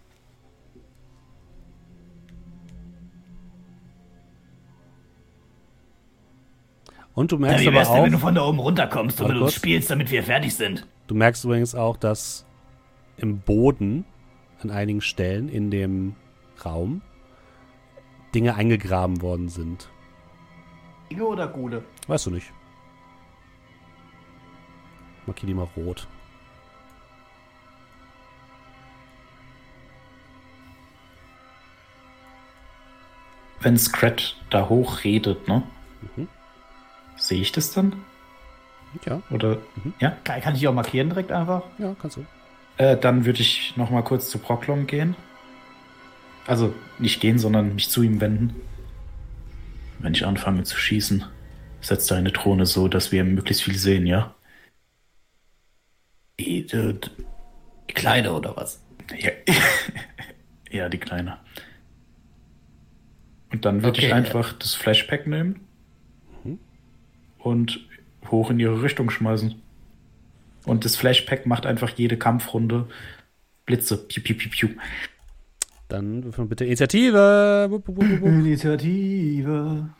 Und 7.14 7.30
du 7.30 7.38
merkst 7.38 7.64
ja, 7.64 7.72
wie 7.72 7.76
aber 7.78 7.88
auch, 7.88 7.94
denn, 7.94 8.04
wenn 8.04 8.12
du 8.12 8.18
von 8.18 8.34
da 8.34 8.44
oben 8.44 8.58
runterkommst 8.58 9.20
und 9.20 9.34
du 9.34 9.48
spielst, 9.48 9.90
damit 9.90 10.10
wir 10.10 10.22
fertig 10.22 10.54
sind. 10.54 10.86
Du 11.06 11.14
merkst 11.14 11.44
übrigens 11.44 11.74
auch, 11.74 11.96
dass 11.96 12.46
im 13.18 13.38
Boden 13.40 14.04
an 14.62 14.70
einigen 14.70 15.00
Stellen 15.00 15.48
in 15.48 15.70
dem 15.70 16.16
Raum 16.64 17.02
Dinge 18.34 18.54
eingegraben 18.54 19.20
worden 19.22 19.48
sind. 19.48 19.88
Dinge 21.10 21.24
oder 21.24 21.46
Gude? 21.46 21.84
Weißt 22.06 22.26
du 22.26 22.30
nicht. 22.30 22.52
Markier 25.26 25.46
die 25.46 25.54
mal 25.54 25.68
rot. 25.76 26.08
Wenn 33.60 33.78
Scrat 33.78 34.36
da 34.50 34.68
hoch 34.68 35.04
redet, 35.04 35.46
ne? 35.46 35.62
Mhm. 36.16 36.28
Sehe 37.16 37.40
ich 37.40 37.52
das 37.52 37.72
dann? 37.72 38.02
Ja. 39.06 39.22
Oder, 39.30 39.58
mhm. 39.76 39.94
ja? 40.00 40.10
Kann, 40.24 40.56
ich 40.56 40.66
auch 40.66 40.74
markieren 40.74 41.10
direkt 41.10 41.30
einfach? 41.30 41.62
Ja, 41.78 41.94
kannst 42.00 42.16
du. 42.16 42.24
Äh, 42.76 42.96
dann 42.96 43.24
würde 43.24 43.40
ich 43.40 43.76
noch 43.76 43.90
mal 43.90 44.02
kurz 44.02 44.28
zu 44.30 44.38
Proklom 44.38 44.86
gehen. 44.86 45.14
Also 46.46 46.74
nicht 46.98 47.20
gehen, 47.20 47.38
sondern 47.38 47.74
mich 47.74 47.88
zu 47.90 48.02
ihm 48.02 48.20
wenden. 48.20 48.54
Wenn 49.98 50.14
ich 50.14 50.26
anfange 50.26 50.64
zu 50.64 50.76
schießen, 50.76 51.24
setzt 51.80 52.10
deine 52.10 52.32
Drohne 52.32 52.66
so, 52.66 52.88
dass 52.88 53.12
wir 53.12 53.24
möglichst 53.24 53.62
viel 53.62 53.76
sehen, 53.76 54.06
ja? 54.06 54.34
Die, 56.40 56.66
die, 56.66 56.98
die 57.88 57.94
Kleine 57.94 58.32
oder 58.32 58.56
was? 58.56 58.82
Ja, 59.16 59.30
ja 60.70 60.88
die 60.88 60.98
Kleine. 60.98 61.38
Und 63.52 63.64
dann 63.64 63.82
würde 63.82 63.98
okay, 63.98 64.06
ich 64.06 64.14
einfach 64.14 64.52
ja. 64.52 64.56
das 64.58 64.74
Flashpack 64.74 65.26
nehmen 65.26 65.60
mhm. 66.42 66.58
und 67.38 67.80
hoch 68.30 68.50
in 68.50 68.58
ihre 68.58 68.82
Richtung 68.82 69.10
schmeißen. 69.10 69.60
Und 70.64 70.84
das 70.84 70.96
Flashpack 70.96 71.46
macht 71.46 71.66
einfach 71.66 71.90
jede 71.90 72.16
Kampfrunde 72.16 72.88
Blitze. 73.66 73.96
Piu, 73.96 74.22
piu, 74.22 74.36
piu, 74.36 74.50
piu. 74.50 74.68
Dann 75.92 76.22
bitte 76.48 76.64
Initiative. 76.64 77.68
Initiative. 78.24 79.90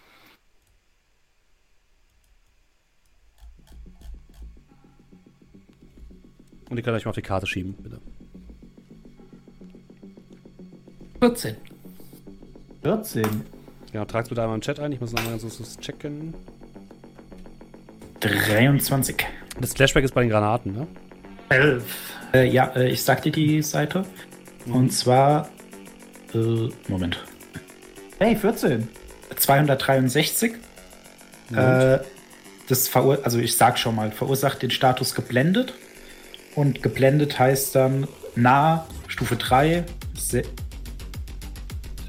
Und 6.71 6.77
die 6.77 6.83
kann 6.83 6.95
euch 6.95 7.05
mal 7.05 7.11
auf 7.11 7.15
die 7.15 7.21
Karte 7.21 7.47
schieben, 7.47 7.75
bitte. 7.75 8.01
14. 11.21 11.57
14. 12.83 13.27
Ja, 13.93 14.07
tragt 14.07 14.31
bitte 14.31 14.41
einmal 14.41 14.55
im 14.55 14.63
Chat 14.63 14.81
ein. 14.81 14.93
Ich 14.93 15.01
muss 15.03 15.13
nochmal 15.13 15.33
ganz 15.33 15.43
kurz 15.43 15.77
checken. 15.77 16.33
23. 18.21 19.27
Das 19.61 19.75
Flashback 19.75 20.05
ist 20.05 20.15
bei 20.15 20.23
den 20.23 20.31
Granaten, 20.31 20.73
ne? 20.73 20.87
11. 21.51 22.15
Äh, 22.33 22.49
ja, 22.49 22.69
äh, 22.75 22.89
ich 22.89 23.03
sag 23.03 23.21
dir 23.21 23.33
die 23.33 23.61
Seite. 23.61 24.07
Mhm. 24.65 24.75
Und 24.75 24.91
zwar. 24.95 25.51
Äh, 26.35 26.71
Moment. 26.89 27.23
Hey, 28.19 28.37
14. 28.37 28.89
263. 29.37 30.53
Äh, 31.55 31.99
das 32.69 32.89
verur 32.89 33.19
also 33.25 33.39
ich 33.39 33.57
sag 33.57 33.79
schon 33.79 33.95
mal, 33.95 34.11
verursacht 34.11 34.63
den 34.63 34.71
Status 34.71 35.15
geblendet. 35.15 35.75
Und 36.55 36.83
geblendet 36.83 37.39
heißt 37.39 37.75
dann 37.75 38.07
nah, 38.35 38.87
Stufe 39.09 39.37
3. 39.37 39.85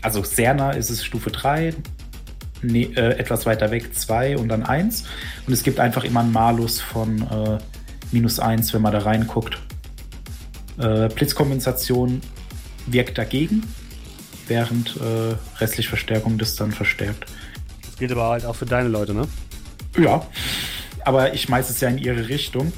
also 0.02 0.24
sehr 0.24 0.54
nah 0.54 0.72
ist 0.72 0.90
es 0.90 1.04
Stufe 1.04 1.32
3, 1.32 1.74
nee, 2.62 2.84
äh, 2.96 3.18
etwas 3.18 3.46
weiter 3.46 3.72
weg 3.72 3.96
2 3.96 4.38
und 4.38 4.50
dann 4.50 4.64
1. 4.64 5.06
Und 5.48 5.54
es 5.54 5.64
gibt 5.64 5.80
einfach 5.80 6.04
immer 6.04 6.22
einen 6.22 6.32
Malus 6.32 6.82
von 6.82 7.22
äh, 7.22 7.58
minus 8.12 8.40
1, 8.40 8.74
wenn 8.74 8.82
man 8.82 8.92
da 8.92 9.00
reinguckt. 9.00 9.58
Äh, 10.78 11.08
Blitzkompensation 11.10 12.22
wirkt 12.88 13.18
dagegen, 13.18 13.64
während 14.48 14.98
äh, 14.98 15.36
restliche 15.60 15.90
Verstärkung 15.90 16.38
das 16.38 16.56
dann 16.56 16.72
verstärkt. 16.72 17.26
Das 17.86 17.98
gilt 17.98 18.12
aber 18.12 18.30
halt 18.30 18.46
auch 18.46 18.56
für 18.56 18.66
deine 18.66 18.90
Leute, 18.90 19.14
ne? 19.14 19.28
Ja, 19.98 20.26
aber 21.06 21.34
ich 21.34 21.44
schmeiße 21.44 21.72
es 21.72 21.80
ja 21.82 21.90
in 21.90 21.98
ihre 21.98 22.28
Richtung. 22.28 22.74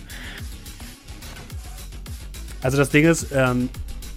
Also 2.62 2.78
das 2.78 2.90
Ding 2.90 3.06
ist, 3.06 3.28
ähm, 3.32 3.70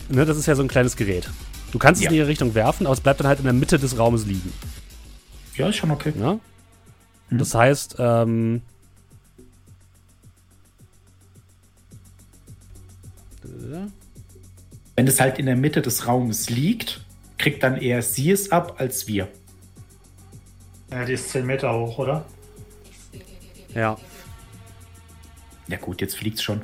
ne, 0.09 0.25
das 0.25 0.37
ist 0.37 0.47
ja 0.47 0.55
so 0.55 0.63
ein 0.63 0.69
kleines 0.69 0.97
Gerät. 0.97 1.29
Du 1.71 1.79
kannst 1.79 2.01
es 2.01 2.05
ja. 2.05 2.11
in 2.11 2.17
ihre 2.17 2.29
Richtung 2.29 2.55
werfen, 2.55 2.87
aber 2.87 2.95
es 2.95 3.01
bleibt 3.01 3.21
dann 3.21 3.27
halt 3.27 3.39
in 3.39 3.45
der 3.45 3.53
Mitte 3.53 3.79
des 3.79 3.99
Raumes 3.99 4.25
liegen. 4.27 4.53
Ja, 5.57 5.69
ist 5.69 5.77
schon 5.77 5.91
okay. 5.91 6.13
Ja? 6.19 6.39
Mhm. 7.29 7.39
Das 7.39 7.55
heißt, 7.55 7.97
ähm, 7.99 8.63
wenn 14.97 15.07
es 15.07 15.21
halt 15.21 15.39
in 15.39 15.47
der 15.47 15.57
Mitte 15.57 15.83
des 15.83 16.07
Raumes 16.07 16.49
liegt, 16.49 17.05
kriegt 17.39 17.63
dann 17.63 17.77
eher 17.81 18.03
sie 18.03 18.31
es 18.31 18.53
ab 18.53 18.75
als 18.79 19.07
wir. 19.07 19.29
Ja, 20.91 21.05
die 21.05 21.13
ist 21.13 21.31
10 21.31 21.47
Meter 21.47 21.73
hoch, 21.73 21.99
oder? 21.99 22.25
Ja. 23.75 23.97
Ja 25.69 25.77
gut, 25.77 26.01
jetzt 26.01 26.17
fliegt 26.17 26.39
es 26.39 26.43
schon. 26.43 26.63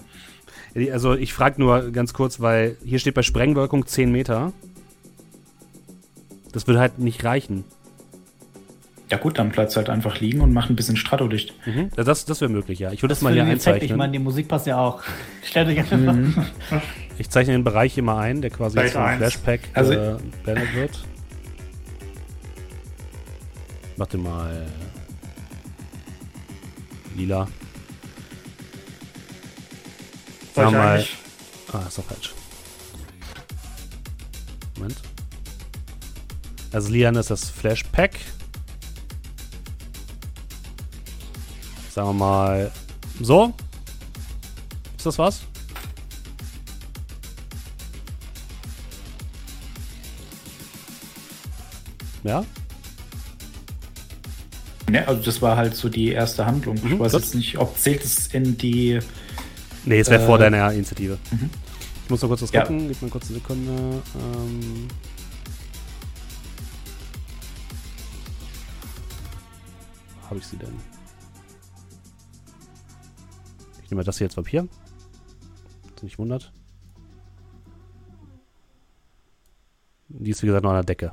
Also 0.92 1.14
ich 1.14 1.32
frage 1.32 1.60
nur 1.60 1.92
ganz 1.92 2.12
kurz, 2.12 2.40
weil 2.40 2.76
hier 2.84 2.98
steht 2.98 3.14
bei 3.14 3.22
Sprengwirkung 3.22 3.86
10 3.86 4.10
Meter. 4.10 4.52
Das 6.52 6.66
würde 6.66 6.80
halt 6.80 6.98
nicht 6.98 7.24
reichen. 7.24 7.64
Ja 9.10 9.18
gut, 9.18 9.38
dann 9.38 9.50
bleibt 9.50 9.70
es 9.70 9.76
halt 9.76 9.90
einfach 9.90 10.18
liegen 10.20 10.40
und 10.40 10.52
macht 10.52 10.70
ein 10.70 10.76
bisschen 10.76 10.96
Stratolicht. 10.96 11.54
Mhm. 11.66 11.90
Das, 11.94 12.24
das 12.24 12.40
wäre 12.40 12.50
möglich, 12.50 12.78
ja. 12.78 12.90
Ich 12.90 13.02
würde 13.02 13.12
das, 13.12 13.18
das 13.18 13.22
mal 13.22 13.34
hier 13.34 13.44
einzeichnen. 13.44 13.90
Ich 13.90 13.96
meine, 13.96 14.12
die 14.12 14.18
Musik 14.18 14.48
passt 14.48 14.66
ja 14.66 14.78
auch. 14.78 15.02
Stellt 15.42 15.68
euch 15.68 15.78
einfach 15.78 15.96
mhm. 15.96 16.34
Ich 17.18 17.30
zeichne 17.30 17.52
den 17.52 17.64
Bereich 17.64 17.94
hier 17.94 18.02
mal 18.02 18.18
ein, 18.18 18.40
der 18.40 18.50
quasi 18.50 18.78
jetzt 18.78 18.94
vom 18.94 19.08
Flashpack 19.16 19.60
also, 19.74 19.92
äh, 19.92 20.16
beendet 20.44 20.74
wird. 20.74 21.04
Warte 23.96 24.18
mal. 24.18 24.66
Lila. 27.16 27.46
Sag 30.54 30.72
mal. 30.72 31.04
Ah, 31.72 31.82
ist 31.86 31.98
doch 31.98 32.04
falsch. 32.04 32.34
Moment. 34.76 34.96
Also 36.72 36.90
Lian 36.90 37.14
ist 37.14 37.30
das 37.30 37.50
Flashpack. 37.50 38.12
Sagen 41.94 42.08
wir 42.08 42.12
mal 42.14 42.72
so. 43.20 43.54
Ist 44.96 45.06
das 45.06 45.16
was? 45.16 45.42
Ja? 52.24 52.44
Ne, 54.90 55.06
also 55.06 55.22
das 55.22 55.40
war 55.40 55.56
halt 55.56 55.76
so 55.76 55.88
die 55.88 56.08
erste 56.08 56.44
Handlung. 56.44 56.80
Mhm, 56.82 56.94
ich 56.94 56.98
weiß 56.98 57.12
gut. 57.12 57.20
jetzt 57.20 57.34
nicht, 57.36 57.58
ob 57.58 57.78
zählt 57.78 58.04
es 58.04 58.26
in 58.26 58.58
die. 58.58 58.98
Nee, 59.84 60.00
es 60.00 60.10
wäre 60.10 60.24
äh, 60.24 60.26
vor 60.26 60.38
deiner 60.38 60.72
Initiative. 60.72 61.16
Mhm. 61.30 61.48
Ich 62.02 62.10
muss 62.10 62.20
noch 62.22 62.28
kurz 62.28 62.42
was 62.42 62.50
ja. 62.50 62.62
gucken. 62.62 62.88
Gib 62.88 63.02
mir 63.02 63.08
kurz 63.08 63.26
eine 63.26 63.34
Sekunde. 63.34 63.72
Ähm 64.16 64.88
Habe 70.28 70.40
ich 70.40 70.46
sie 70.46 70.56
denn? 70.56 71.03
Ich 73.84 73.90
nehme 73.90 74.02
das 74.02 74.18
hier 74.18 74.26
als 74.26 74.34
Papier. 74.34 74.66
Das 75.94 76.02
nicht 76.02 76.18
wundert. 76.18 76.52
Die 80.08 80.30
ist 80.30 80.42
wie 80.42 80.46
gesagt 80.46 80.64
noch 80.64 80.70
an 80.70 80.76
der 80.76 80.84
Decke. 80.84 81.12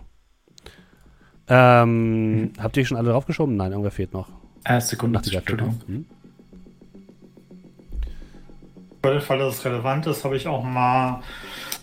Ähm, 1.48 2.42
mhm. 2.42 2.54
Habt 2.60 2.78
ihr 2.78 2.86
schon 2.86 2.98
alle 2.98 3.12
draufgeschoben? 3.12 3.56
Nein, 3.56 3.72
irgendwer 3.72 3.92
fehlt 3.92 4.14
noch. 4.14 4.30
Äh, 4.64 4.80
Sekunde, 4.80 5.20
Entschuldigung. 5.20 5.82
Hm? 5.88 6.06
Für 9.04 9.12
den 9.12 9.22
Fall, 9.22 9.40
dass 9.40 9.56
es 9.56 9.66
relevant 9.66 10.06
ist, 10.06 10.24
habe 10.24 10.38
ich 10.38 10.48
auch 10.48 10.64
mal 10.64 11.22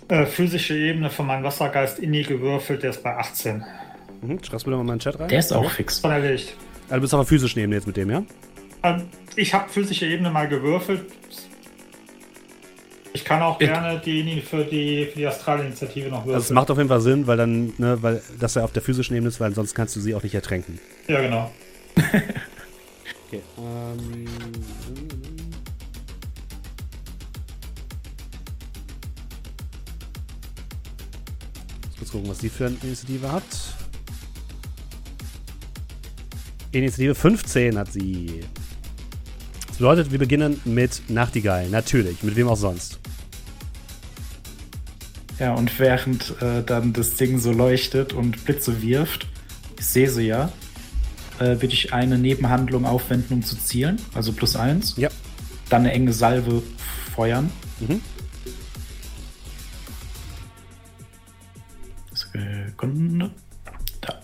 äh, 0.08 0.24
physische 0.24 0.76
Ebene 0.76 1.10
von 1.10 1.26
meinem 1.26 1.42
Wassergeist 1.42 1.98
in 1.98 2.12
die 2.12 2.22
gewürfelt. 2.22 2.82
Der 2.82 2.90
ist 2.90 3.02
bei 3.02 3.16
18. 3.16 3.64
Mhm, 4.22 4.42
schreibst 4.42 4.66
du 4.66 4.70
da 4.70 4.76
mal 4.76 4.82
in 4.82 4.88
den 4.88 4.98
Chat 5.00 5.18
rein? 5.18 5.28
Der 5.28 5.40
ist 5.40 5.52
auch 5.52 5.70
fix. 5.70 5.98
Von 5.98 6.12
erledigt. 6.12 6.54
Also 6.84 6.94
du 6.94 7.00
bist 7.02 7.14
auf 7.14 7.20
der 7.20 7.26
physischen 7.26 7.60
Ebene 7.60 7.76
jetzt 7.76 7.86
mit 7.86 7.96
dem, 7.96 8.10
ja? 8.10 8.22
Ähm, 8.82 9.08
ich 9.36 9.54
habe 9.54 9.68
physische 9.68 10.06
Ebene 10.06 10.30
mal 10.30 10.48
gewürfelt. 10.48 11.06
Ich 13.12 13.24
kann 13.24 13.42
auch 13.42 13.58
gerne 13.58 14.00
die 14.04 14.40
für 14.40 14.64
die, 14.64 15.06
für 15.06 15.18
die 15.18 15.26
Astralinitiative 15.26 16.08
noch 16.08 16.18
würfeln. 16.18 16.34
Also 16.34 16.46
es 16.46 16.50
macht 16.50 16.70
auf 16.70 16.78
jeden 16.78 16.88
Fall 16.88 17.00
Sinn, 17.00 17.26
weil 17.26 17.36
dann, 17.36 17.72
ne, 17.78 17.98
weil 18.00 18.22
das 18.38 18.54
ja 18.54 18.64
auf 18.64 18.72
der 18.72 18.82
physischen 18.82 19.16
Ebene 19.16 19.28
ist, 19.28 19.40
weil 19.40 19.54
sonst 19.54 19.74
kannst 19.74 19.96
du 19.96 20.00
sie 20.00 20.14
auch 20.14 20.22
nicht 20.22 20.34
ertränken. 20.34 20.78
Ja, 21.08 21.20
genau. 21.20 21.50
okay. 21.96 23.42
Ähm, 23.58 24.24
Jetzt 32.08 32.12
gucken, 32.12 32.30
was 32.30 32.38
sie 32.38 32.48
für 32.48 32.66
eine 32.66 32.76
Initiative 32.82 33.30
hat. 33.30 33.42
Initiative 36.72 37.14
15 37.14 37.76
hat 37.76 37.92
sie. 37.92 38.40
Das 39.78 39.82
bedeutet, 39.84 40.10
wir 40.10 40.18
beginnen 40.18 40.60
mit 40.64 41.02
Nachtigall. 41.08 41.68
Natürlich. 41.68 42.24
Mit 42.24 42.34
wem 42.34 42.48
auch 42.48 42.56
sonst. 42.56 42.98
Ja, 45.38 45.54
und 45.54 45.78
während 45.78 46.34
äh, 46.42 46.64
dann 46.64 46.92
das 46.92 47.14
Ding 47.14 47.38
so 47.38 47.52
leuchtet 47.52 48.12
und 48.12 48.44
Blitze 48.44 48.82
wirft, 48.82 49.28
ich 49.78 49.86
sehe 49.86 50.10
sie 50.10 50.26
ja, 50.26 50.50
äh, 51.38 51.60
würde 51.60 51.68
ich 51.68 51.92
eine 51.92 52.18
Nebenhandlung 52.18 52.86
aufwenden, 52.86 53.34
um 53.34 53.42
zu 53.44 53.56
zielen. 53.56 54.00
Also 54.14 54.32
plus 54.32 54.56
eins. 54.56 54.96
Ja. 54.96 55.10
Dann 55.68 55.82
eine 55.82 55.92
enge 55.92 56.12
Salve 56.12 56.60
feuern. 57.14 57.48
Mhm. 57.78 58.00
Sekunde. 62.12 63.30
Da. 64.00 64.20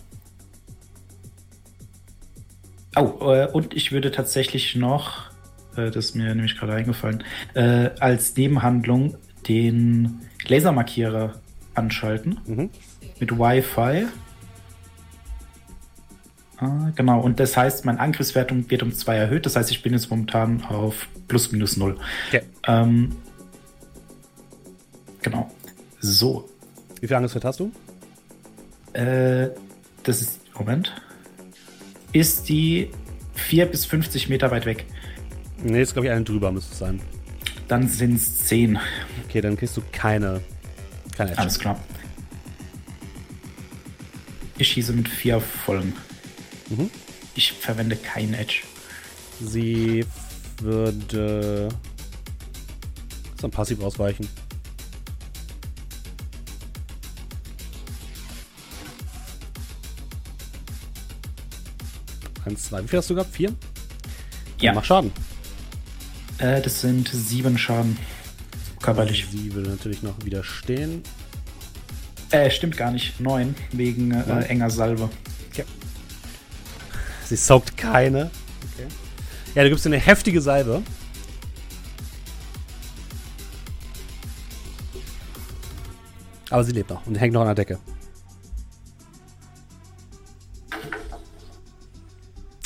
Oh, 2.96 3.32
äh, 3.32 3.46
und 3.52 3.72
ich 3.72 3.92
würde 3.92 4.10
tatsächlich 4.10 4.74
noch, 4.74 5.32
äh, 5.76 5.90
das 5.90 6.06
ist 6.06 6.14
mir 6.14 6.34
nämlich 6.34 6.56
gerade 6.56 6.74
eingefallen, 6.74 7.22
äh, 7.54 7.90
als 8.00 8.36
Nebenhandlung 8.36 9.16
den 9.48 10.20
Lasermarkierer 10.46 11.40
anschalten. 11.74 12.40
Mhm. 12.46 12.70
Mit 13.20 13.38
Wi-Fi. 13.38 14.06
Ah, 16.58 16.90
genau, 16.94 17.20
und 17.20 17.40
das 17.40 17.56
heißt, 17.56 17.84
meine 17.84 18.00
Angriffswertung 18.00 18.70
wird 18.70 18.82
um 18.82 18.92
2 18.92 19.16
erhöht. 19.16 19.44
Das 19.46 19.56
heißt, 19.56 19.70
ich 19.70 19.82
bin 19.82 19.92
jetzt 19.92 20.10
momentan 20.10 20.64
auf 20.64 21.08
plus 21.28 21.52
minus 21.52 21.76
0. 21.76 21.96
Okay. 22.28 22.42
Ähm, 22.66 23.16
genau. 25.20 25.50
So. 26.00 26.48
Wie 27.00 27.06
viel 27.06 27.16
Angriffswert 27.16 27.44
hast 27.44 27.60
du? 27.60 27.72
Äh, 28.92 29.50
das 30.04 30.20
ist, 30.20 30.40
Moment, 30.56 30.94
ist 32.12 32.48
die 32.48 32.90
4 33.34 33.66
bis 33.66 33.84
50 33.84 34.28
Meter 34.28 34.50
weit 34.50 34.66
weg. 34.66 34.86
Nee, 35.62 35.82
ist 35.82 35.92
glaube 35.92 36.08
ich 36.08 36.12
einen 36.12 36.24
drüber, 36.24 36.52
müsste 36.52 36.72
es 36.72 36.78
sein. 36.78 37.00
Dann 37.68 37.88
sind 37.88 38.16
es 38.16 38.46
10. 38.46 38.78
Okay, 39.24 39.40
dann 39.40 39.56
kriegst 39.56 39.76
du 39.76 39.82
keine, 39.92 40.40
keine 41.16 41.30
Edge. 41.30 41.40
Alles 41.40 41.58
klar. 41.58 41.80
Ich 44.58 44.68
schieße 44.68 44.92
mit 44.92 45.08
vier 45.08 45.40
vollen. 45.40 45.94
Mhm. 46.68 46.90
Ich 47.34 47.52
verwende 47.52 47.96
keinen 47.96 48.34
Edge. 48.34 48.62
Sie 49.40 50.04
würde 50.60 51.68
so 53.40 53.48
ein 53.48 53.50
Passiv 53.50 53.80
ausweichen. 53.80 54.28
Eins, 62.44 62.64
zwei. 62.64 62.82
Wie 62.82 62.88
viel 62.88 62.98
hast 62.98 63.10
du 63.10 63.14
gehabt? 63.14 63.34
Vier? 63.34 63.52
Ja. 64.60 64.74
Mach 64.74 64.84
Schaden. 64.84 65.10
Äh, 66.38 66.60
das 66.60 66.80
sind 66.80 67.08
sieben 67.08 67.58
Schaden. 67.58 67.96
Körperlich. 68.82 69.26
Sie 69.30 69.54
will 69.54 69.62
natürlich 69.62 70.02
noch 70.02 70.14
widerstehen. 70.24 71.02
Äh, 72.30 72.50
stimmt 72.50 72.76
gar 72.76 72.90
nicht. 72.90 73.20
Neun, 73.20 73.54
wegen 73.72 74.10
äh, 74.12 74.40
enger 74.46 74.68
Salve. 74.68 75.08
Okay. 75.50 75.64
Sie 77.24 77.36
saugt 77.36 77.76
keine. 77.76 78.30
Okay. 78.74 78.88
Ja, 79.54 79.62
du 79.62 79.70
gibst 79.70 79.84
dir 79.84 79.90
eine 79.90 79.98
heftige 79.98 80.40
Salbe. 80.40 80.82
Aber 86.50 86.62
sie 86.64 86.72
lebt 86.72 86.90
noch 86.90 87.06
und 87.06 87.14
hängt 87.14 87.32
noch 87.34 87.40
an 87.40 87.46
der 87.46 87.54
Decke. 87.54 87.78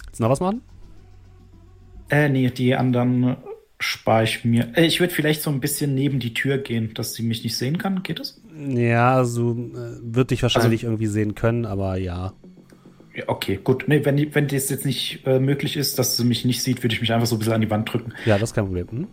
Willst 0.06 0.18
du 0.18 0.22
noch 0.22 0.30
was 0.30 0.40
machen? 0.40 0.62
Äh, 2.10 2.28
nee, 2.28 2.50
die 2.50 2.74
anderen 2.74 3.36
spare 3.80 4.24
ich 4.24 4.44
mir. 4.44 4.72
Äh, 4.76 4.86
ich 4.86 5.00
würde 5.00 5.14
vielleicht 5.14 5.42
so 5.42 5.50
ein 5.50 5.60
bisschen 5.60 5.94
neben 5.94 6.18
die 6.18 6.34
Tür 6.34 6.58
gehen, 6.58 6.94
dass 6.94 7.14
sie 7.14 7.22
mich 7.22 7.44
nicht 7.44 7.56
sehen 7.56 7.78
kann. 7.78 8.02
Geht 8.02 8.18
das? 8.18 8.40
Ja, 8.56 9.24
so 9.24 9.52
äh, 9.52 9.98
wird 10.02 10.30
dich 10.30 10.42
wahrscheinlich 10.42 10.82
also, 10.82 10.88
irgendwie 10.88 11.06
sehen 11.06 11.34
können, 11.34 11.64
aber 11.64 11.96
ja. 11.96 12.32
ja 13.14 13.24
okay, 13.28 13.58
gut. 13.62 13.84
Nee, 13.86 14.04
wenn, 14.04 14.34
wenn 14.34 14.48
das 14.48 14.68
jetzt 14.68 14.84
nicht 14.84 15.26
äh, 15.26 15.38
möglich 15.38 15.76
ist, 15.76 15.98
dass 15.98 16.16
sie 16.16 16.24
mich 16.24 16.44
nicht 16.44 16.62
sieht, 16.62 16.82
würde 16.82 16.94
ich 16.94 17.00
mich 17.00 17.12
einfach 17.12 17.26
so 17.26 17.36
ein 17.36 17.38
bisschen 17.38 17.54
an 17.54 17.60
die 17.60 17.70
Wand 17.70 17.92
drücken. 17.92 18.12
Ja, 18.24 18.38
das 18.38 18.50
ist 18.50 18.54
kein 18.54 18.64
Problem. 18.64 18.88
Hm? 18.90 19.08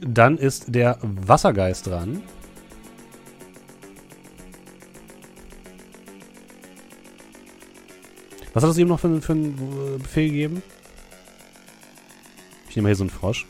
Dann 0.00 0.38
ist 0.38 0.74
der 0.74 0.98
Wassergeist 1.02 1.86
dran. 1.86 2.22
Was 8.52 8.62
hat 8.62 8.70
es 8.70 8.78
ihm 8.78 8.88
noch 8.88 9.00
für, 9.00 9.20
für 9.20 9.32
einen 9.32 9.98
Befehl 10.02 10.28
gegeben? 10.28 10.62
Ich 12.68 12.76
nehme 12.76 12.86
mal 12.86 12.88
hier 12.90 12.96
so 12.96 13.04
einen 13.04 13.10
Frosch. 13.10 13.46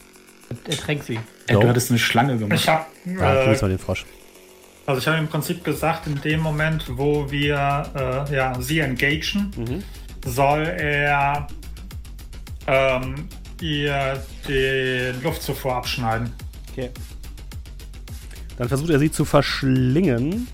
Er 0.65 0.77
tränkt 0.77 1.05
sie. 1.05 1.19
Ey, 1.47 1.59
du 1.59 1.69
hattest 1.69 1.91
eine 1.91 1.99
Schlange 1.99 2.39
gemacht. 2.39 2.59
Ich 2.59 2.69
hab, 2.69 2.89
ja, 3.05 3.43
äh, 3.43 3.61
mal 3.61 3.69
den 3.69 3.79
Frosch. 3.79 4.07
Also 4.87 5.01
ich 5.01 5.07
habe 5.07 5.19
im 5.19 5.29
Prinzip 5.29 5.63
gesagt, 5.65 6.07
in 6.07 6.21
dem 6.23 6.41
Moment, 6.41 6.85
wo 6.97 7.31
wir 7.31 8.27
äh, 8.29 8.35
ja, 8.35 8.59
sie 8.59 8.81
engagen, 8.81 9.53
mhm. 9.57 9.83
soll 10.25 10.63
er 10.63 11.47
ähm, 12.67 13.29
ihr 13.61 14.23
die 14.47 15.13
Luftzufuhr 15.23 15.75
abschneiden. 15.75 16.33
Okay. 16.73 16.91
Dann 18.57 18.69
versucht 18.69 18.91
er 18.91 18.99
sie 18.99 19.11
zu 19.11 19.25
verschlingen. 19.25 20.49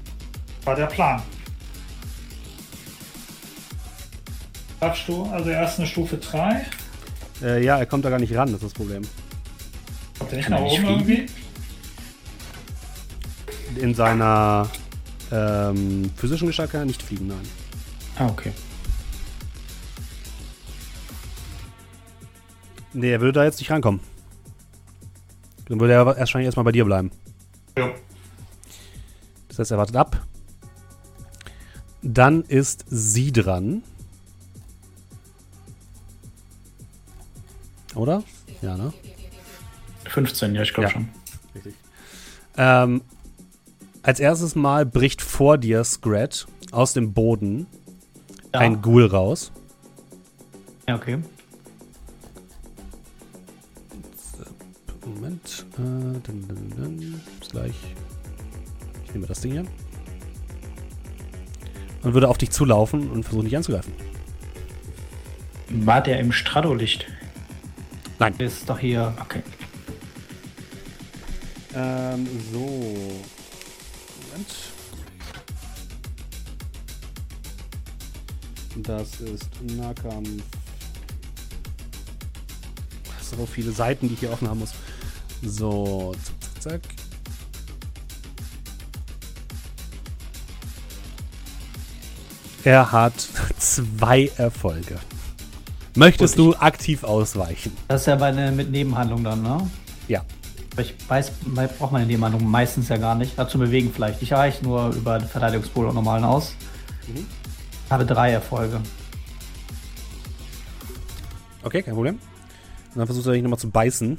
War 0.65 0.75
der 0.75 0.87
Plan. 0.87 1.23
Darfst 4.81 5.09
du, 5.09 5.25
also 5.27 5.51
erst 5.51 5.79
eine 5.79 5.87
Stufe 5.87 6.17
3. 6.17 6.67
Äh, 7.43 7.65
ja, 7.65 7.79
er 7.79 7.87
kommt 7.87 8.05
da 8.05 8.11
gar 8.11 8.19
nicht 8.19 8.35
ran, 8.35 8.49
das 8.49 8.63
ist 8.63 8.65
das 8.65 8.73
Problem. 8.73 9.03
Kommt 10.19 10.33
er 10.33 10.37
nicht 10.37 10.49
nach 10.49 10.61
oben 10.61 10.85
irgendwie? 10.85 11.27
In 13.77 13.95
seiner 13.95 14.69
ähm, 15.33 16.11
physischen 16.17 16.47
Gestalt 16.47 16.71
kann 16.71 16.83
er 16.83 16.87
nicht 16.87 17.03
fliegen, 17.03 17.27
nein. 17.27 17.49
Ah, 18.17 18.27
okay. 18.27 18.53
Nee, 22.93 23.11
er 23.11 23.21
würde 23.21 23.33
da 23.33 23.45
jetzt 23.45 23.59
nicht 23.59 23.71
rankommen. 23.71 24.01
Dann 25.69 25.81
würde 25.81 25.95
er 25.95 26.07
wahrscheinlich 26.07 26.47
erstmal 26.47 26.65
bei 26.65 26.73
dir 26.73 26.85
bleiben. 26.85 27.11
Ja. 27.77 27.91
Das 29.49 29.59
heißt, 29.59 29.73
er 29.73 29.79
wartet 29.79 29.97
ab. 29.97 30.25
Dann 32.03 32.43
ist 32.43 32.85
sie 32.89 33.33
dran. 33.33 33.83
Oder? 37.95 38.23
Ja, 38.63 38.77
ne? 38.77 38.93
15, 40.05 40.55
ja, 40.55 40.63
ich 40.63 40.73
glaube 40.73 40.89
ja. 40.89 40.93
schon. 40.93 41.09
Richtig. 41.55 41.75
Ähm, 42.57 43.03
als 44.03 44.21
erstes 44.21 44.55
Mal 44.55 44.85
bricht 44.85 45.23
vor 45.23 45.59
dir, 45.59 45.83
Scrat, 45.85 46.47
aus 46.73 46.93
dem 46.93 47.13
Boden 47.13 47.67
ja. 48.53 48.61
ein 48.61 48.83
Ghoul 48.83 49.07
raus. 49.07 49.53
Ja, 50.87 50.97
okay. 50.97 51.19
Moment. 55.07 55.67
Äh, 55.75 56.21
dann, 56.23 56.45
dann, 56.49 56.73
dann. 56.77 57.21
Bis 57.41 57.49
gleich. 57.51 57.75
Ich 59.05 59.15
nehme 59.15 59.27
das 59.27 59.41
Ding 59.41 59.53
hier. 59.53 59.65
Und 62.03 62.15
würde 62.15 62.29
auf 62.29 62.39
dich 62.39 62.51
zulaufen 62.51 63.11
und 63.11 63.23
versuchen, 63.25 63.45
dich 63.45 63.57
anzugreifen. 63.57 63.93
War 65.71 66.03
der 66.03 66.21
im 66.21 66.33
Stradolicht? 66.33 67.07
Nein. 68.19 68.35
Ist 68.39 68.69
doch 68.69 68.79
hier. 68.79 69.15
Okay. 69.21 69.43
Ähm, 71.75 72.27
so. 72.53 72.59
Moment. 74.31 74.55
Das 78.77 79.21
ist 79.21 79.49
Nahkampf. 79.63 80.43
So 83.21 83.47
viele 83.47 83.73
Seiten, 83.73 84.09
die 84.09 84.15
ich 84.15 84.21
hier 84.21 84.33
offen 84.33 84.49
haben 84.49 84.61
muss. 84.61 84.75
So, 85.43 86.15
zack, 86.23 86.63
zack, 86.63 86.63
zack. 86.63 86.81
Er 92.65 92.91
hat 92.93 93.15
zwei 93.59 94.31
Erfolge. 94.39 94.99
Möchtest 95.97 96.39
du 96.39 96.57
aktiv 96.57 97.05
ausweichen? 97.05 97.77
Das 97.89 98.01
ist 98.01 98.07
ja 98.07 98.17
bei 98.17 98.33
mit 98.51 98.71
Nebenhandlung 98.71 99.23
dann, 99.23 99.43
ne? 99.43 99.71
Ja. 100.09 100.25
Ich 100.77 100.95
weiß, 101.09 101.33
man 101.47 101.69
braucht 101.79 101.93
meine 101.93 102.07
Nebenhandlung 102.07 102.51
meistens 102.51 102.89
ja 102.89 102.97
gar 102.97 103.15
nicht. 103.15 103.39
Dazu 103.39 103.59
bewegen 103.59 103.93
vielleicht. 103.95 104.21
Ich 104.21 104.33
reiche 104.33 104.65
nur 104.65 104.89
über 104.89 105.21
den 105.21 105.29
Verteidigungspool 105.29 105.87
und 105.87 105.95
normalen 105.95 106.25
aus. 106.25 106.57
Mhm. 107.07 107.27
Habe 107.91 108.05
drei 108.05 108.33
Erfolge. 108.33 108.81
Okay, 111.63 111.83
kein 111.83 111.95
Problem. 111.95 112.15
Und 112.15 112.99
dann 112.99 113.07
versucht 113.07 113.27
er 113.27 113.33
dich 113.35 113.43
nochmal 113.43 113.61
zu 113.61 113.71
beißen. 113.71 114.19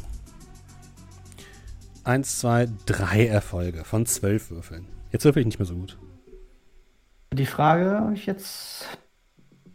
Eins, 2.06 2.39
zwei, 2.39 2.69
drei 2.85 3.26
Erfolge 3.26 3.84
von 3.84 4.06
zwölf 4.06 4.49
Würfeln. 4.49 4.88
Jetzt 5.11 5.26
würfel 5.26 5.41
ich 5.41 5.45
nicht 5.45 5.60
mehr 5.60 5.65
so 5.65 5.76
gut. 5.76 5.97
Die 7.34 7.45
Frage, 7.45 8.02
ob 8.07 8.14
ich 8.14 8.26
jetzt 8.26 8.85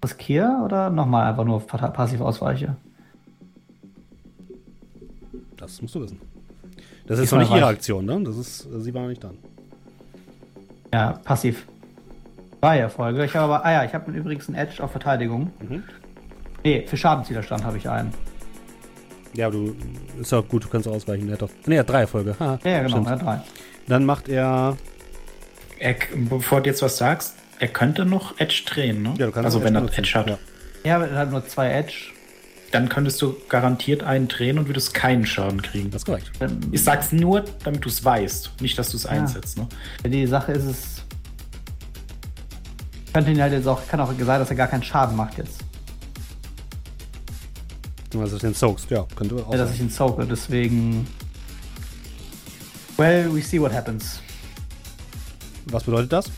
riskiere 0.04 0.62
oder 0.64 0.90
nochmal 0.90 1.28
einfach 1.28 1.44
nur 1.44 1.60
passiv 1.60 2.20
ausweiche? 2.20 2.76
Das 5.56 5.80
musst 5.82 5.94
du 5.94 6.00
wissen. 6.00 6.20
Das 7.06 7.18
ist 7.18 7.32
noch 7.32 7.40
nicht 7.40 7.50
ihre 7.50 7.66
Aktion, 7.66 8.04
ne? 8.04 8.20
Das 8.22 8.36
ist, 8.36 8.68
sie 8.78 8.94
war 8.94 9.02
noch 9.02 9.08
nicht 9.08 9.22
dran. 9.22 9.36
Ja, 10.92 11.12
passiv. 11.24 11.66
Drei 12.60 12.78
Erfolge. 12.78 13.24
Ich 13.24 13.34
habe 13.34 13.52
aber, 13.52 13.64
ah 13.64 13.72
ja, 13.72 13.84
ich 13.84 13.94
habe 13.94 14.10
übrigens 14.12 14.48
einen 14.48 14.56
Edge 14.56 14.82
auf 14.82 14.90
Verteidigung. 14.90 15.50
Mhm. 15.60 15.82
Nee, 16.62 16.86
für 16.86 16.96
Schadenswiderstand 16.96 17.64
habe 17.64 17.78
ich 17.78 17.88
einen. 17.88 18.12
Ja, 19.34 19.50
du 19.50 19.74
ist 20.20 20.32
ja 20.32 20.40
gut, 20.40 20.64
du 20.64 20.68
kannst 20.68 20.88
ausweichen. 20.88 21.28
Er 21.28 21.34
hat 21.34 21.42
doch. 21.42 21.50
Nee, 21.66 21.76
er 21.76 21.80
hat 21.80 21.90
drei 21.90 22.00
Erfolge. 22.00 22.36
Ha, 22.38 22.58
ja, 22.64 22.82
genau, 22.82 23.04
er 23.04 23.10
hat 23.10 23.22
drei. 23.22 23.40
Dann 23.86 24.04
macht 24.04 24.28
er. 24.28 24.76
er. 25.78 25.94
Bevor 26.14 26.60
du 26.60 26.70
jetzt 26.70 26.82
was 26.82 26.96
sagst, 26.96 27.36
er 27.60 27.68
könnte 27.68 28.06
noch 28.06 28.40
Edge 28.40 28.62
drehen, 28.66 29.02
ne? 29.02 29.14
Ja, 29.18 29.26
du 29.26 29.32
kannst 29.32 29.44
also 29.44 29.62
wenn 29.62 29.76
er 29.76 29.84
Edge 29.84 30.14
hat. 30.14 30.26
Ja, 30.26 30.38
ja 30.82 30.96
aber 30.96 31.08
er 31.08 31.18
hat 31.18 31.30
nur 31.30 31.46
zwei 31.46 31.70
Edge. 31.70 32.12
Dann 32.72 32.88
könntest 32.88 33.20
du 33.20 33.36
garantiert 33.48 34.02
einen 34.02 34.28
drehen 34.28 34.58
und 34.58 34.66
würdest 34.68 34.94
keinen 34.94 35.26
Schaden 35.26 35.60
kriegen. 35.60 35.90
Das 35.90 36.02
ist 36.02 36.06
korrekt. 36.06 36.30
Ich 36.70 36.82
sag's 36.82 37.12
nur, 37.12 37.44
damit 37.64 37.84
du 37.84 37.88
es 37.88 38.02
weißt, 38.02 38.52
nicht, 38.60 38.78
dass 38.78 38.90
du 38.90 38.96
es 38.96 39.02
ja. 39.02 39.10
einsetzt. 39.10 39.58
Ne? 39.58 39.68
Die 40.04 40.26
Sache 40.26 40.52
ist 40.52 40.64
es. 40.64 41.04
Könnte 43.12 43.32
ihn 43.32 43.42
halt 43.42 43.52
jetzt 43.52 43.66
auch, 43.66 43.86
kann 43.88 44.00
auch 44.00 44.12
sein, 44.12 44.38
dass 44.38 44.50
er 44.50 44.56
gar 44.56 44.68
keinen 44.68 44.84
Schaden 44.84 45.16
macht 45.16 45.36
jetzt. 45.36 45.58
Dass 48.10 48.30
du 48.30 48.38
den 48.38 48.54
soakst, 48.54 48.90
ja, 48.90 49.06
könnte 49.16 49.34
auch. 49.34 49.52
Ja, 49.52 49.58
dass 49.58 49.74
ich 49.74 49.80
ihn 49.80 49.90
soake, 49.90 50.26
deswegen. 50.26 51.06
Well, 52.96 53.34
we 53.34 53.42
see 53.42 53.60
what 53.60 53.72
happens. 53.72 54.20
Was 55.66 55.84
bedeutet 55.84 56.12
das? 56.12 56.30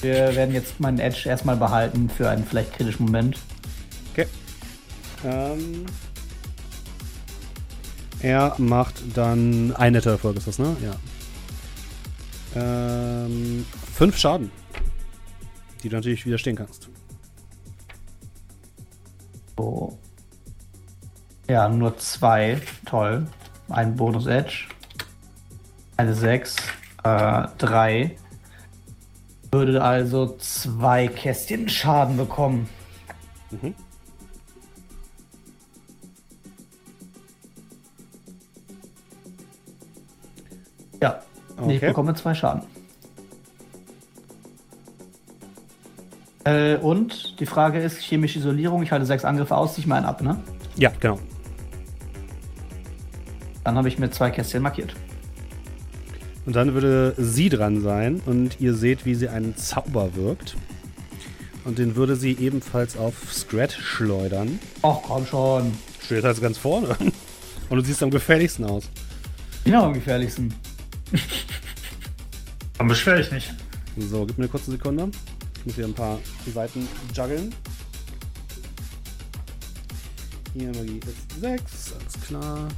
Wir 0.00 0.34
werden 0.34 0.54
jetzt 0.54 0.80
meinen 0.80 0.98
Edge 0.98 1.28
erstmal 1.28 1.56
behalten 1.56 2.08
für 2.08 2.28
einen 2.28 2.44
vielleicht 2.44 2.72
kritischen 2.72 3.06
Moment. 3.06 3.38
Okay. 4.12 4.26
Ähm, 5.24 5.86
er 8.20 8.54
macht 8.58 9.02
dann 9.14 9.74
ein 9.76 9.92
netter 9.92 10.12
Erfolg, 10.12 10.36
ist 10.36 10.46
das, 10.46 10.58
ne? 10.58 10.76
Ja. 10.82 10.96
Ähm, 12.54 13.64
fünf 13.94 14.16
Schaden. 14.18 14.50
Die 15.82 15.88
du 15.88 15.96
natürlich 15.96 16.26
widerstehen 16.26 16.56
kannst. 16.56 16.88
So. 19.56 19.98
Ja, 21.48 21.68
nur 21.68 21.96
zwei. 21.98 22.60
Toll. 22.86 23.26
Ein 23.68 23.96
Bonus-Edge. 23.96 24.68
Eine 25.96 26.14
6. 26.14 26.56
Äh, 27.04 27.46
3. 27.58 28.16
Würde 29.52 29.82
also 29.82 30.36
zwei 30.38 31.08
Kästchen 31.08 31.68
Schaden 31.68 32.16
bekommen. 32.16 32.68
Mhm. 33.50 33.74
Ja, 41.02 41.22
okay. 41.56 41.74
ich 41.74 41.80
bekomme 41.80 42.14
zwei 42.14 42.34
Schaden. 42.34 42.62
Äh, 46.44 46.76
und 46.76 47.38
die 47.40 47.46
Frage 47.46 47.80
ist, 47.80 47.98
chemische 47.98 48.38
Isolierung, 48.38 48.82
ich 48.82 48.92
halte 48.92 49.04
sechs 49.04 49.24
Angriffe 49.24 49.56
aus, 49.56 49.74
ziehe 49.74 49.82
ich 49.82 49.86
mal 49.86 49.96
einen 49.96 50.06
ab, 50.06 50.22
ne? 50.22 50.40
Ja, 50.76 50.90
genau. 51.00 51.18
Dann 53.64 53.76
habe 53.76 53.88
ich 53.88 53.98
mir 53.98 54.10
zwei 54.10 54.30
Kästchen 54.30 54.62
markiert. 54.62 54.94
Und 56.46 56.56
dann 56.56 56.74
würde 56.74 57.14
sie 57.18 57.48
dran 57.48 57.82
sein 57.82 58.20
und 58.26 58.60
ihr 58.60 58.74
seht, 58.74 59.04
wie 59.04 59.14
sie 59.14 59.28
einen 59.28 59.56
Zauber 59.56 60.14
wirkt. 60.14 60.56
Und 61.64 61.78
den 61.78 61.94
würde 61.96 62.16
sie 62.16 62.32
ebenfalls 62.32 62.96
auf 62.96 63.32
Scrat 63.32 63.72
schleudern. 63.72 64.58
Ach 64.82 64.98
komm 65.02 65.26
schon. 65.26 65.72
Steht 66.02 66.24
also 66.24 66.40
ganz 66.40 66.58
vorne. 66.58 66.96
Und 67.68 67.76
du 67.76 67.84
siehst 67.84 68.02
am 68.02 68.10
gefährlichsten 68.10 68.64
aus. 68.64 68.88
Genau 69.64 69.84
am 69.84 69.92
gefährlichsten. 69.92 70.52
Dann 72.78 72.88
beschwere 72.88 73.20
ich 73.20 73.30
nicht. 73.30 73.54
So, 73.98 74.24
gib 74.24 74.38
mir 74.38 74.44
eine 74.44 74.50
kurze 74.50 74.70
Sekunde. 74.70 75.10
Ich 75.58 75.66
muss 75.66 75.74
hier 75.74 75.84
ein 75.84 75.94
paar 75.94 76.18
Seiten 76.52 76.88
juggeln. 77.14 77.54
Hier 80.54 80.68
Magie 80.68 80.98
ist 81.06 81.40
6, 81.40 81.92
alles 81.92 82.26
klar. 82.26 82.68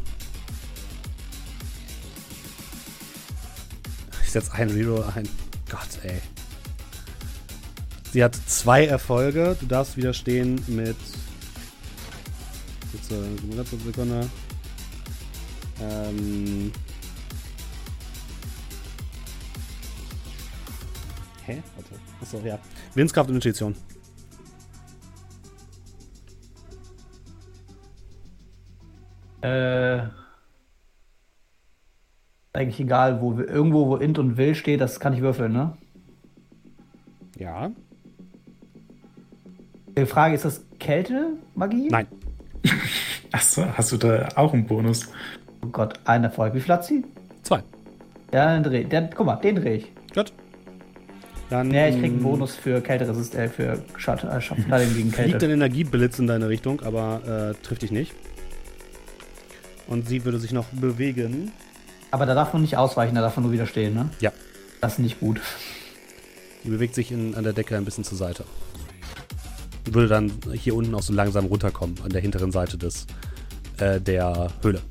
Ich 4.33 4.41
setze 4.43 4.55
ein 4.55 4.71
Reroll 4.71 5.05
ein. 5.15 5.29
Gott, 5.69 6.03
ey. 6.05 6.19
Sie 8.15 8.25
hat 8.25 8.35
zwei 8.47 8.87
Erfolge. 8.87 9.59
Du 9.61 9.67
darfst 9.67 9.99
widerstehen 9.99 10.59
mit. 10.69 10.97
Jetzt, 12.95 13.13
äh, 13.13 13.55
ganz 13.55 13.69
kurze 13.69 13.85
Sekunde. 13.85 14.31
Ähm. 15.83 16.73
Hä? 21.45 21.63
Warte. 21.77 22.01
Achso, 22.23 22.41
ja. 22.43 22.59
Willenskraft 22.95 23.29
und 23.29 23.35
Intuition. 23.35 23.77
Äh 29.43 30.22
eigentlich 32.53 32.81
egal, 32.81 33.21
wo 33.21 33.39
wir, 33.39 33.49
irgendwo, 33.49 33.89
wo 33.89 33.97
int 33.97 34.19
und 34.19 34.37
will 34.37 34.55
steht, 34.55 34.81
das 34.81 35.01
kann 35.01 35.15
ich 35.15 35.21
würfeln, 35.23 35.53
ne? 35.53 35.77
Ja. 37.39 37.71
Die 39.97 40.07
Frage, 40.07 40.35
ist 40.35 40.45
das 40.45 40.65
Kälte-Magie? 40.79 41.89
Nein. 41.91 42.07
Achso, 43.33 43.67
hast 43.77 43.93
du 43.93 43.97
da 43.97 44.29
auch 44.37 44.53
einen 44.53 44.67
Bonus? 44.67 45.09
Oh 45.65 45.69
Gott, 45.69 45.99
ein 46.05 46.25
Erfolg. 46.25 46.55
Wie 46.55 46.61
viel 46.61 46.75
hat 46.75 46.85
sie? 46.85 47.05
Zwei. 47.43 47.63
Ja, 48.33 48.47
dann 48.47 48.63
dreh. 48.63 48.85
Der, 48.85 49.11
guck 49.15 49.27
mal, 49.27 49.37
den 49.37 49.57
drehe 49.57 49.77
ich. 49.77 49.93
Gut. 50.15 50.33
Dann, 51.51 51.71
ja, 51.71 51.89
ich 51.89 51.97
krieg 51.97 52.13
einen 52.13 52.23
Bonus 52.23 52.55
für 52.55 52.81
Kälteresist, 52.81 53.35
äh, 53.35 53.49
für 53.49 53.83
Schatten, 53.97 54.29
äh, 54.29 54.87
gegen 54.95 55.13
Kälte. 55.13 55.31
Fliegt 55.31 55.45
ein 55.45 55.51
Energieblitz 55.51 56.19
in 56.19 56.27
deine 56.27 56.49
Richtung, 56.49 56.81
aber 56.81 57.55
äh, 57.61 57.63
trifft 57.63 57.83
dich 57.83 57.91
nicht. 57.91 58.15
Und 59.87 60.09
sie 60.09 60.25
würde 60.25 60.39
sich 60.39 60.53
noch 60.53 60.67
bewegen. 60.69 61.53
Aber 62.13 62.27
da 62.27 62.35
darf 62.35 62.53
man 62.53 62.61
nicht 62.61 62.77
ausweichen, 62.77 63.15
da 63.15 63.23
darf 63.23 63.37
man 63.37 63.45
nur 63.45 63.53
widerstehen, 63.53 63.95
ne? 63.95 64.11
Ja. 64.21 64.33
Das 64.83 64.93
ist 64.93 64.99
nicht 64.99 65.19
gut. 65.19 65.41
Die 66.63 66.69
bewegt 66.69 66.95
sich 66.95 67.11
in, 67.11 67.35
an 67.35 67.43
der 67.43 67.55
Decke 67.55 67.75
ein 67.77 67.87
bisschen 67.87 68.05
zur 68.05 68.19
Seite. 68.19 68.45
Und 69.87 69.95
würde 69.95 70.09
dann 70.09 70.31
hier 70.53 70.77
unten 70.77 70.95
auch 70.95 71.03
so 71.03 71.15
langsam 71.15 71.47
runterkommen, 71.47 71.97
an 72.05 72.11
der 72.11 72.21
hinteren 72.21 72.53
Seite 72.53 72.77
des, 72.77 73.07
äh, 73.79 73.99
der 73.99 74.53
Höhle. 74.61 74.83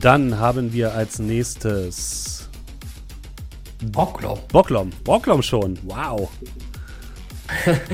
Dann 0.00 0.36
haben 0.36 0.72
wir 0.72 0.92
als 0.94 1.20
nächstes. 1.20 2.48
Bocklom. 3.92 4.40
Bocklom. 4.48 4.90
Bocklom 5.04 5.42
schon. 5.42 5.78
Wow. 5.84 6.28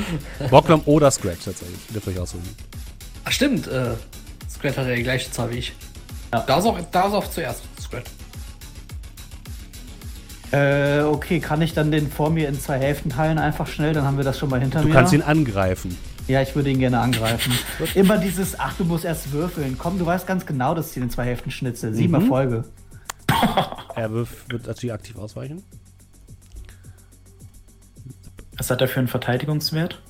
Bocklom 0.51 0.81
oder 0.87 1.11
Scratch 1.11 1.45
tatsächlich. 1.45 1.79
Dürft 1.93 2.09
euch 2.09 2.19
aussuchen. 2.19 2.49
Ach, 3.27 3.31
stimmt. 3.31 3.67
Äh, 3.67 3.91
Scratch 4.51 4.79
hat 4.79 4.89
ja 4.89 4.95
die 4.95 5.03
gleiche 5.03 5.31
Zahl 5.31 5.51
wie 5.51 5.59
ich. 5.59 5.75
Ja. 6.35 6.41
Da 6.41 6.59
ist 6.59 6.65
auch, 6.65 6.81
da 6.91 7.07
ist 7.07 7.13
auch 7.13 7.31
zuerst 7.31 7.63
Scrat. 7.81 8.11
Äh, 10.51 11.03
okay, 11.03 11.39
kann 11.39 11.63
ich 11.63 11.75
dann 11.75 11.93
den 11.93 12.11
vor 12.11 12.31
mir 12.31 12.49
in 12.49 12.59
zwei 12.59 12.77
Hälften 12.77 13.11
teilen, 13.11 13.39
einfach 13.39 13.69
schnell, 13.69 13.93
dann 13.93 14.05
haben 14.05 14.17
wir 14.17 14.25
das 14.25 14.37
schon 14.37 14.51
mal 14.51 14.61
hinter 14.61 14.81
du 14.81 14.87
mir. 14.87 14.93
Du 14.93 14.99
kannst 14.99 15.13
ihn 15.13 15.23
angreifen. 15.23 15.97
Ja, 16.27 16.43
ich 16.43 16.57
würde 16.57 16.71
ihn 16.71 16.81
gerne 16.81 16.99
angreifen. 16.99 17.53
Immer 17.95 18.19
dieses, 18.19 18.59
ach, 18.59 18.75
du 18.77 18.85
musst 18.85 19.05
erst 19.05 19.31
würfeln. 19.31 19.79
Komm, 19.79 19.97
du 19.97 20.07
weißt 20.07 20.27
ganz 20.27 20.45
genau, 20.45 20.75
dass 20.75 20.91
ich 20.91 20.97
ihn 20.97 21.05
in 21.05 21.11
zwei 21.11 21.25
Hälften 21.25 21.53
schnitze. 21.53 21.95
Sieben 21.95 22.15
mhm. 22.15 22.23
Erfolge. 22.23 22.65
er 23.95 24.13
wird 24.13 24.29
natürlich 24.67 24.93
aktiv 24.93 25.17
ausweichen. 25.17 25.63
Was 28.57 28.71
hat 28.71 28.81
er 28.81 28.89
für 28.89 28.99
einen 28.99 29.09
Verteidigungswert? 29.09 30.03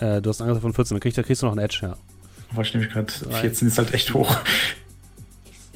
Äh, 0.00 0.20
du 0.22 0.30
hast 0.30 0.40
einen 0.40 0.50
Angriff 0.50 0.62
von 0.62 0.72
14, 0.72 0.96
dann 0.96 1.00
kriegst, 1.00 1.22
kriegst 1.22 1.42
du 1.42 1.46
noch 1.46 1.52
einen 1.52 1.64
Edge, 1.64 1.78
ja. 1.82 1.96
Wahrscheinlich 2.50 2.90
gerade 2.90 3.12
14 3.12 3.68
ist 3.68 3.78
halt 3.78 3.94
echt 3.94 4.12
hoch. 4.12 4.36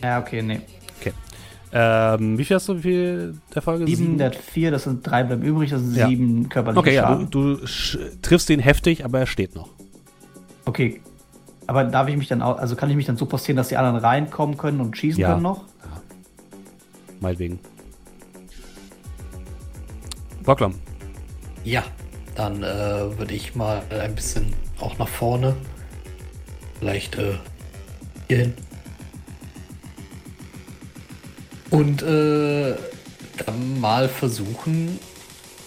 Ja, 0.02 0.20
okay, 0.20 0.42
nee. 0.42 0.60
Okay. 1.00 1.12
Ähm, 1.72 2.38
wie 2.38 2.44
viel 2.44 2.56
hast 2.56 2.68
du, 2.68 2.76
wie 2.78 2.82
viel 2.82 3.34
der 3.54 3.62
Folge? 3.62 3.86
Sieben, 3.86 3.96
sieben? 3.96 4.18
der 4.18 4.28
hat 4.28 4.36
vier, 4.36 4.70
das 4.70 4.84
sind 4.84 5.06
drei 5.06 5.22
bleiben 5.22 5.42
übrig, 5.42 5.70
das 5.70 5.82
sind 5.82 5.96
ja. 5.96 6.08
sieben 6.08 6.48
körperliche 6.48 6.80
Okay, 6.80 6.96
Schaden. 6.96 7.20
ja, 7.22 7.28
du, 7.30 7.56
du 7.56 7.66
triffst 8.22 8.48
ihn 8.50 8.60
heftig, 8.60 9.04
aber 9.04 9.20
er 9.20 9.26
steht 9.26 9.54
noch. 9.54 9.68
Okay. 10.64 11.00
Aber 11.66 11.84
darf 11.84 12.08
ich 12.08 12.16
mich 12.16 12.28
dann 12.28 12.40
auch, 12.40 12.58
also 12.58 12.76
kann 12.76 12.88
ich 12.88 12.96
mich 12.96 13.04
dann 13.04 13.18
so 13.18 13.26
postieren, 13.26 13.58
dass 13.58 13.68
die 13.68 13.76
anderen 13.76 13.98
reinkommen 13.98 14.56
können 14.56 14.80
und 14.80 14.96
schießen 14.96 15.20
ja. 15.20 15.30
können 15.30 15.42
noch? 15.42 15.64
Ja. 15.82 16.00
Meinetwegen. 17.20 17.58
Bocklam. 20.44 20.74
Ja, 21.64 21.84
dann 22.34 22.62
äh, 22.62 23.18
würde 23.18 23.34
ich 23.34 23.54
mal 23.54 23.82
ein 23.90 24.14
bisschen 24.14 24.54
auch 24.80 24.96
nach 24.96 25.08
vorne. 25.08 25.54
Vielleicht 26.78 27.18
äh, 27.18 27.34
hier 28.28 28.38
hin. 28.38 28.54
Und 31.70 32.02
äh, 32.02 32.74
dann 33.44 33.80
mal 33.80 34.08
versuchen, 34.08 34.98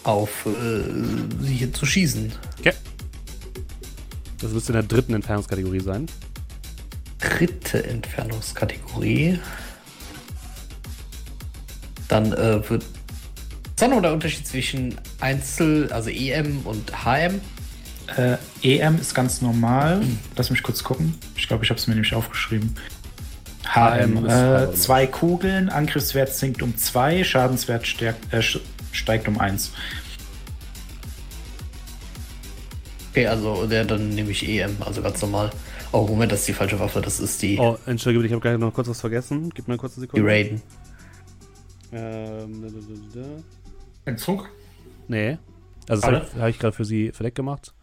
auf 0.03 0.45
äh, 0.45 1.43
sie 1.43 1.53
hier 1.53 1.73
zu 1.73 1.85
schießen. 1.85 2.31
Okay. 2.59 2.73
Das 4.39 4.51
müsste 4.51 4.71
in 4.71 4.79
der 4.79 4.83
dritten 4.83 5.13
Entfernungskategorie 5.13 5.81
sein. 5.81 6.07
Dritte 7.19 7.83
Entfernungskategorie. 7.83 9.39
Dann 12.07 12.33
äh, 12.33 12.67
wird. 12.69 12.83
Ist 12.83 13.81
da 13.81 13.87
noch 13.87 14.01
der 14.01 14.13
Unterschied 14.13 14.45
zwischen 14.45 14.99
Einzel, 15.19 15.91
also 15.91 16.09
EM 16.09 16.61
und 16.65 16.91
HM? 17.05 17.41
Äh, 18.17 18.37
EM 18.63 18.99
ist 18.99 19.13
ganz 19.13 19.41
normal. 19.41 20.01
Lass 20.35 20.49
mich 20.49 20.63
kurz 20.63 20.83
gucken. 20.83 21.15
Ich 21.35 21.47
glaube, 21.47 21.63
ich 21.63 21.69
habe 21.69 21.79
es 21.79 21.87
mir 21.87 21.93
nämlich 21.93 22.13
aufgeschrieben. 22.13 22.75
HM, 23.63 24.25
äh, 24.25 24.73
zwei 24.73 25.07
Kugeln, 25.07 25.69
Angriffswert 25.69 26.33
sinkt 26.33 26.61
um 26.61 26.75
zwei, 26.77 27.23
Schadenswert 27.23 27.85
stärkt, 27.87 28.33
äh, 28.33 28.41
steigt 28.91 29.27
um 29.27 29.39
eins. 29.39 29.71
Okay, 33.11 33.27
also 33.27 33.67
der 33.67 33.85
dann 33.85 34.09
nehme 34.09 34.31
ich 34.31 34.47
EM, 34.47 34.77
also 34.79 35.01
ganz 35.01 35.21
normal. 35.21 35.51
Oh, 35.91 36.07
Moment, 36.07 36.31
das 36.31 36.41
ist 36.41 36.47
die 36.47 36.53
falsche 36.53 36.79
Waffe, 36.79 37.01
das 37.01 37.19
ist 37.19 37.41
die. 37.41 37.57
Oh, 37.59 37.77
entschuldige, 37.85 38.25
ich 38.25 38.31
habe 38.31 38.41
gerade 38.41 38.57
noch 38.57 38.73
kurz 38.73 38.87
was 38.87 39.01
vergessen. 39.01 39.49
Gib 39.53 39.67
mir 39.67 39.73
eine 39.73 39.79
kurze 39.79 39.99
Sekunde. 39.99 40.23
Die 40.23 40.29
Raiden. 40.29 40.61
Ähm, 41.91 42.61
da, 42.61 42.67
da, 42.69 43.21
da, 43.21 43.27
Entzug? 44.05 44.49
Nee. 45.09 45.37
Also, 45.89 46.09
das 46.09 46.31
habe 46.31 46.41
hab 46.41 46.49
ich 46.49 46.59
gerade 46.59 46.75
für 46.75 46.85
sie 46.85 47.11
verdeckt 47.11 47.35
gemacht. 47.35 47.73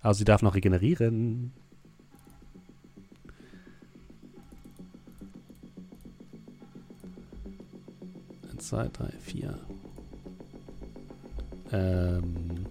Also, 0.00 0.18
sie 0.18 0.24
darf 0.24 0.40
noch 0.40 0.54
regenerieren. 0.54 1.52
2, 8.62 8.88
3, 8.92 9.04
4. 9.20 9.58
Ähm, 11.72 12.66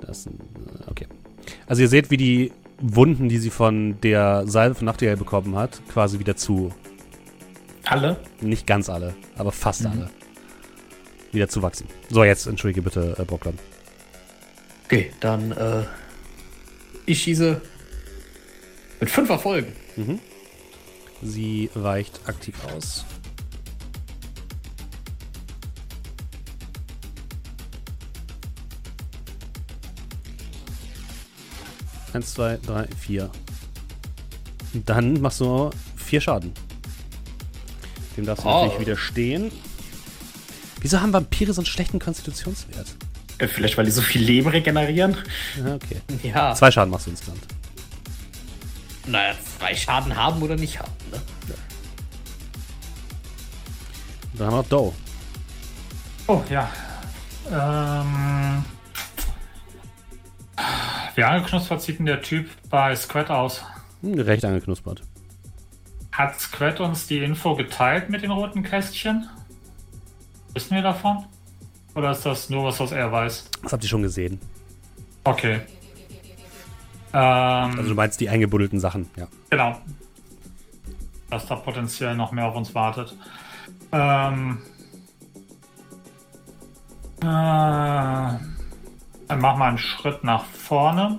das 0.00 0.24
sind, 0.24 0.40
äh, 0.40 0.90
okay. 0.90 1.06
Also 1.66 1.82
ihr 1.82 1.88
seht, 1.88 2.10
wie 2.10 2.16
die 2.16 2.52
Wunden, 2.80 3.28
die 3.28 3.38
sie 3.38 3.50
von 3.50 4.00
der 4.00 4.46
Salve 4.46 4.74
von 4.74 4.84
Nachtigall 4.84 5.16
bekommen 5.16 5.56
hat, 5.56 5.80
quasi 5.88 6.18
wieder 6.18 6.36
zu. 6.36 6.72
Alle? 7.84 8.18
Nicht 8.40 8.66
ganz 8.66 8.88
alle, 8.88 9.14
aber 9.36 9.52
fast 9.52 9.82
mhm. 9.82 9.90
alle. 9.90 10.10
Wieder 11.32 11.48
zu 11.48 11.62
wachsen. 11.62 11.86
So, 12.10 12.24
jetzt 12.24 12.46
entschuldige 12.46 12.82
bitte, 12.82 13.16
äh, 13.18 13.24
Brockland. 13.24 13.58
Okay, 14.84 15.10
dann 15.20 15.52
äh, 15.52 15.84
ich 17.06 17.22
schieße 17.22 17.60
mit 19.00 19.10
fünf 19.10 19.30
Erfolgen. 19.30 19.72
Mhm. 19.96 20.20
Sie 21.22 21.70
weicht 21.74 22.20
aktiv 22.28 22.54
aus. 22.74 23.04
1, 32.16 32.34
2, 32.34 32.58
3, 32.66 32.88
4. 32.98 33.30
Und 34.72 34.88
dann 34.88 35.20
machst 35.20 35.40
du 35.40 35.70
4 35.96 36.20
Schaden. 36.20 36.52
Dem 38.16 38.24
darfst 38.24 38.44
du 38.44 38.48
oh. 38.48 38.64
natürlich 38.64 38.80
widerstehen. 38.80 39.52
Wieso 40.80 41.00
haben 41.00 41.12
Vampire 41.12 41.52
so 41.52 41.60
einen 41.60 41.66
schlechten 41.66 41.98
Konstitutionswert? 41.98 42.96
Äh, 43.38 43.48
vielleicht, 43.48 43.76
weil 43.76 43.84
die 43.84 43.90
so 43.90 44.00
viel 44.00 44.22
Leben 44.22 44.48
regenerieren. 44.48 45.18
Ja, 45.62 45.74
okay. 45.74 46.00
Ja. 46.22 46.54
Zwei 46.54 46.70
Schaden 46.70 46.90
machst 46.90 47.06
du 47.06 47.10
insgesamt. 47.10 47.42
Naja, 49.06 49.34
zwei 49.58 49.76
Schaden 49.76 50.16
haben 50.16 50.42
oder 50.42 50.56
nicht 50.56 50.78
haben, 50.78 50.92
ne? 51.12 51.20
Ja. 51.48 51.54
Dann 54.34 54.46
haben 54.46 54.54
wir 54.54 54.62
noch 54.62 54.68
Doe. 54.68 54.92
Oh, 56.28 56.42
ja. 56.48 56.70
Ähm, 57.50 58.64
wie 61.14 61.22
angeknuspert 61.22 61.82
sieht 61.82 61.98
denn 61.98 62.06
der 62.06 62.22
Typ 62.22 62.48
bei 62.70 62.94
Squad 62.94 63.30
aus? 63.30 63.64
Hm, 64.02 64.18
recht 64.20 64.44
angeknuspert. 64.44 65.02
Hat 66.12 66.40
Squad 66.40 66.80
uns 66.80 67.06
die 67.06 67.18
Info 67.18 67.54
geteilt 67.54 68.08
mit 68.08 68.22
den 68.22 68.30
roten 68.30 68.62
Kästchen? 68.62 69.28
Wissen 70.54 70.74
wir 70.74 70.82
davon? 70.82 71.26
Oder 71.94 72.10
ist 72.12 72.24
das 72.24 72.50
nur 72.50 72.64
was, 72.64 72.80
was 72.80 72.92
er 72.92 73.10
weiß? 73.10 73.50
Das 73.62 73.72
habt 73.72 73.82
ihr 73.82 73.88
schon 73.88 74.02
gesehen. 74.02 74.40
Okay. 75.24 75.60
Ähm, 77.12 77.20
also 77.78 77.88
du 77.88 77.94
meinst 77.94 78.20
die 78.20 78.28
eingebuddelten 78.28 78.80
Sachen, 78.80 79.08
ja. 79.16 79.26
Genau. 79.50 79.80
Dass 81.30 81.46
da 81.46 81.56
potenziell 81.56 82.14
noch 82.14 82.32
mehr 82.32 82.46
auf 82.46 82.54
uns 82.54 82.74
wartet. 82.74 83.14
Ähm, 83.92 84.58
äh, 87.22 88.55
dann 89.28 89.40
mach 89.40 89.56
mal 89.56 89.68
einen 89.68 89.78
Schritt 89.78 90.24
nach 90.24 90.44
vorne. 90.44 91.18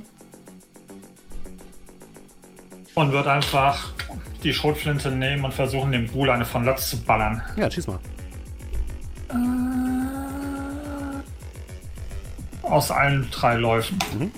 Und 2.95 3.11
wird 3.11 3.27
einfach 3.27 3.91
die 4.43 4.53
Schrotflinte 4.53 5.11
nehmen 5.11 5.45
und 5.45 5.53
versuchen, 5.53 5.91
dem 5.91 6.07
Buhl 6.07 6.29
eine 6.29 6.45
von 6.45 6.63
Latz 6.63 6.89
zu 6.89 7.01
ballern. 7.03 7.41
Ja, 7.55 7.69
schieß 7.69 7.87
mal. 7.87 7.99
Äh, 9.29 9.35
aus 12.63 12.89
allen 12.89 13.29
drei 13.29 13.55
Läufen. 13.55 13.99
Mhm. 14.17 14.31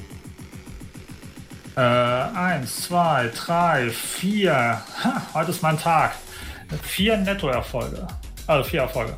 Äh, 1.78 1.82
eins, 1.82 2.84
zwei, 2.84 3.30
drei, 3.34 3.90
vier. 3.90 4.82
Ha, 5.04 5.22
heute 5.34 5.52
ist 5.52 5.62
mein 5.62 5.78
Tag. 5.80 6.16
Vier 6.84 7.18
Nettoerfolge. 7.18 8.06
Also 8.48 8.70
vier 8.70 8.82
Erfolge. 8.82 9.16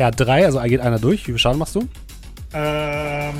Er 0.00 0.06
hat 0.06 0.18
drei, 0.18 0.46
also 0.46 0.58
geht 0.62 0.80
einer 0.80 0.98
durch. 0.98 1.20
Wie 1.20 1.32
viel 1.32 1.38
Schaden 1.38 1.58
machst 1.58 1.74
du? 1.74 1.86
Ähm, 2.54 3.34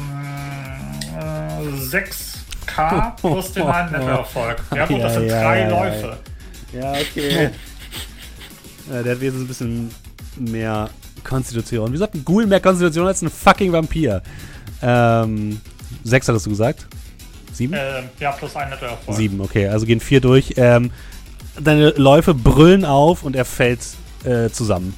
äh, 1.18 1.62
6k 1.88 3.16
plus 3.20 3.52
den 3.52 3.62
einen 3.62 3.92
Nettoerfolg. 3.92 4.62
Ja 4.76 4.84
gut, 4.84 5.02
das 5.02 5.14
sind 5.14 5.28
ja, 5.28 5.42
drei 5.42 5.60
ja, 5.60 5.68
Läufe. 5.70 6.18
Ja, 6.74 6.92
okay. 6.92 7.50
ja, 8.90 9.02
der 9.02 9.12
hat 9.12 9.20
wenigstens 9.22 9.40
ein 9.40 9.46
bisschen 9.46 9.90
mehr 10.36 10.90
Konstitution. 11.24 11.94
Wieso 11.94 12.04
hat 12.04 12.12
ein 12.12 12.26
Ghoul 12.26 12.46
mehr 12.46 12.60
Konstitution 12.60 13.06
als 13.06 13.22
ein 13.22 13.30
fucking 13.30 13.72
Vampir? 13.72 14.20
Ähm, 14.82 15.62
sechs 16.04 16.28
hattest 16.28 16.44
du 16.44 16.50
gesagt? 16.50 16.86
Sieben? 17.54 17.72
Ähm, 17.74 18.10
ja, 18.18 18.32
plus 18.32 18.54
ein 18.54 18.68
Nettoerfolg. 18.68 19.16
Sieben, 19.16 19.40
okay. 19.40 19.66
Also 19.68 19.86
gehen 19.86 20.00
vier 20.00 20.20
durch. 20.20 20.52
Ähm, 20.58 20.90
deine 21.58 21.88
Läufe 21.92 22.34
brüllen 22.34 22.84
auf 22.84 23.22
und 23.22 23.34
er 23.34 23.46
fällt 23.46 23.80
äh, 24.24 24.50
zusammen. 24.50 24.94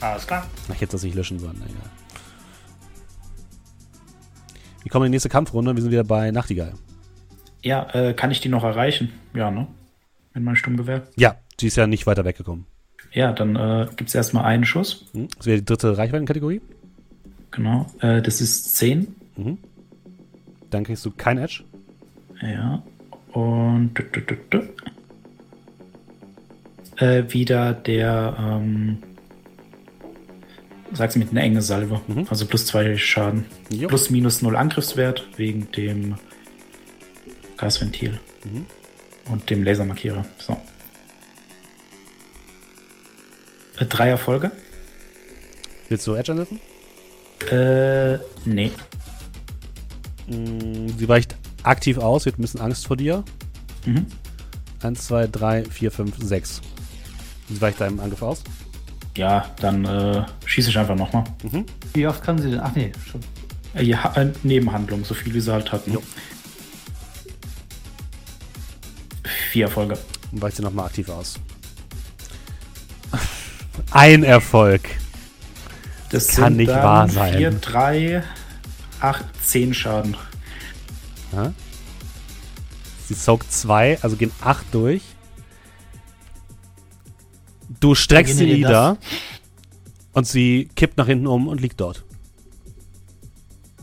Alles 0.00 0.26
klar. 0.26 0.46
Ich 0.72 0.80
hätte 0.80 0.92
das 0.92 1.02
nicht 1.02 1.14
löschen 1.14 1.38
sollen. 1.38 1.56
Egal. 1.56 1.90
Wir 4.82 4.90
kommen 4.90 5.06
in 5.06 5.12
die 5.12 5.16
nächste 5.16 5.28
Kampfrunde. 5.28 5.74
Wir 5.74 5.82
sind 5.82 5.90
wieder 5.90 6.04
bei 6.04 6.30
Nachtigall. 6.30 6.72
Ja, 7.62 7.88
äh, 7.92 8.14
kann 8.14 8.30
ich 8.30 8.40
die 8.40 8.48
noch 8.48 8.64
erreichen? 8.64 9.12
Ja, 9.34 9.50
ne? 9.50 9.66
Mit 10.34 10.44
meinem 10.44 10.56
Sturmgewehr? 10.56 11.02
Ja, 11.16 11.36
die 11.60 11.66
ist 11.66 11.76
ja 11.76 11.86
nicht 11.86 12.06
weiter 12.06 12.24
weggekommen. 12.24 12.66
Ja, 13.12 13.32
dann 13.32 13.56
äh, 13.56 13.88
gibt 13.96 14.08
es 14.08 14.14
erstmal 14.14 14.44
einen 14.44 14.64
Schuss. 14.64 15.06
Hm, 15.12 15.28
das 15.36 15.46
wäre 15.46 15.58
die 15.58 15.64
dritte 15.64 15.96
Reichweitenkategorie. 15.98 16.60
Genau, 17.50 17.86
äh, 18.00 18.22
das 18.22 18.40
ist 18.40 18.76
10. 18.76 19.14
Mhm. 19.36 19.58
Dann 20.70 20.84
kriegst 20.84 21.04
du 21.04 21.10
kein 21.10 21.38
Edge. 21.38 21.64
Ja, 22.40 22.82
und 23.32 23.94
äh, 26.96 27.32
wieder 27.32 27.72
der 27.72 28.36
ähm, 28.38 28.98
sag's 30.92 31.16
mit 31.16 31.30
einer 31.30 31.42
enge 31.42 31.62
Salve. 31.62 32.00
Mhm. 32.06 32.26
Also 32.30 32.46
plus 32.46 32.66
zwei 32.66 32.96
Schaden. 32.96 33.46
Jo. 33.70 33.88
Plus 33.88 34.10
minus 34.10 34.42
null 34.42 34.56
Angriffswert 34.56 35.26
wegen 35.36 35.70
dem 35.72 36.16
Gasventil. 37.56 38.20
Mhm. 38.44 38.66
Und 39.30 39.50
dem 39.50 39.62
Lasermarkierer. 39.62 40.24
So. 40.38 40.56
Äh, 43.78 43.84
drei 43.86 44.08
Erfolge. 44.08 44.50
Willst 45.88 46.06
du 46.06 46.14
Edge 46.14 46.32
ansetzen? 46.32 46.60
Äh, 47.50 48.18
nee. 48.44 48.70
Mm, 50.26 50.88
sie 50.98 51.08
weicht 51.08 51.36
aktiv 51.62 51.98
aus, 51.98 52.26
wird 52.26 52.38
ein 52.38 52.42
bisschen 52.42 52.60
Angst 52.60 52.86
vor 52.86 52.96
dir. 52.96 53.24
Mhm. 53.86 54.06
1, 54.82 55.06
2, 55.06 55.26
3, 55.28 55.64
4, 55.64 55.90
5, 55.90 56.16
6. 56.18 56.60
Sie 57.48 57.60
weicht 57.60 57.80
deinem 57.80 58.00
Angriff 58.00 58.22
aus 58.22 58.42
ja, 59.18 59.50
dann 59.60 59.84
äh, 59.84 60.24
schieße 60.46 60.70
ich 60.70 60.78
einfach 60.78 60.94
nochmal. 60.94 61.24
Mhm. 61.42 61.66
Wie 61.92 62.06
oft 62.06 62.22
kann 62.22 62.38
sie 62.38 62.50
denn? 62.52 62.60
Ach 62.60 62.74
nee, 62.74 62.92
schon. 63.10 63.20
Ja, 63.74 64.12
äh, 64.14 64.32
Nebenhandlung, 64.44 65.04
so 65.04 65.14
viel 65.14 65.34
wie 65.34 65.40
sie 65.40 65.52
halt 65.52 65.70
hatten. 65.72 65.92
Jo. 65.92 66.02
Vier 69.50 69.66
Erfolge. 69.66 69.98
Und 70.32 70.40
weicht 70.40 70.56
sie 70.56 70.62
nochmal 70.62 70.86
aktiv 70.86 71.08
aus. 71.08 71.38
Ein 73.90 74.22
Erfolg. 74.22 74.88
Das 76.10 76.28
kann 76.28 76.56
nicht 76.56 76.68
wahr 76.68 77.08
sein. 77.08 77.36
4, 77.36 77.50
3, 77.50 78.22
8, 79.00 79.24
10 79.44 79.74
Schaden. 79.74 80.16
Ja. 81.32 81.52
Sie 83.06 83.14
saugt 83.14 83.52
2, 83.52 83.98
also 84.02 84.16
gehen 84.16 84.32
8 84.40 84.64
durch. 84.72 85.02
Du 87.80 87.94
streckst 87.94 88.36
sie 88.36 88.46
nieder 88.46 88.98
und 90.12 90.26
sie 90.26 90.68
kippt 90.74 90.96
nach 90.96 91.06
hinten 91.06 91.26
um 91.26 91.48
und 91.48 91.60
liegt 91.60 91.80
dort. 91.80 92.04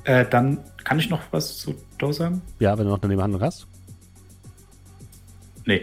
Äh, 0.04 0.26
dann 0.26 0.60
kann 0.84 1.00
ich 1.00 1.10
noch 1.10 1.22
was 1.32 1.58
zu 1.58 1.76
Doe 1.98 2.14
sagen? 2.14 2.42
Ja, 2.60 2.78
wenn 2.78 2.86
du 2.86 2.92
noch 2.92 3.02
eine 3.02 3.10
Nebenhandlung 3.10 3.42
hast. 3.42 3.68
Nee. 5.66 5.82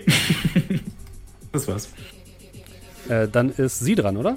das 1.52 1.66
war's. 1.66 1.89
Äh, 3.09 3.28
dann 3.28 3.51
ist 3.51 3.80
sie 3.80 3.94
dran, 3.94 4.16
oder? 4.16 4.36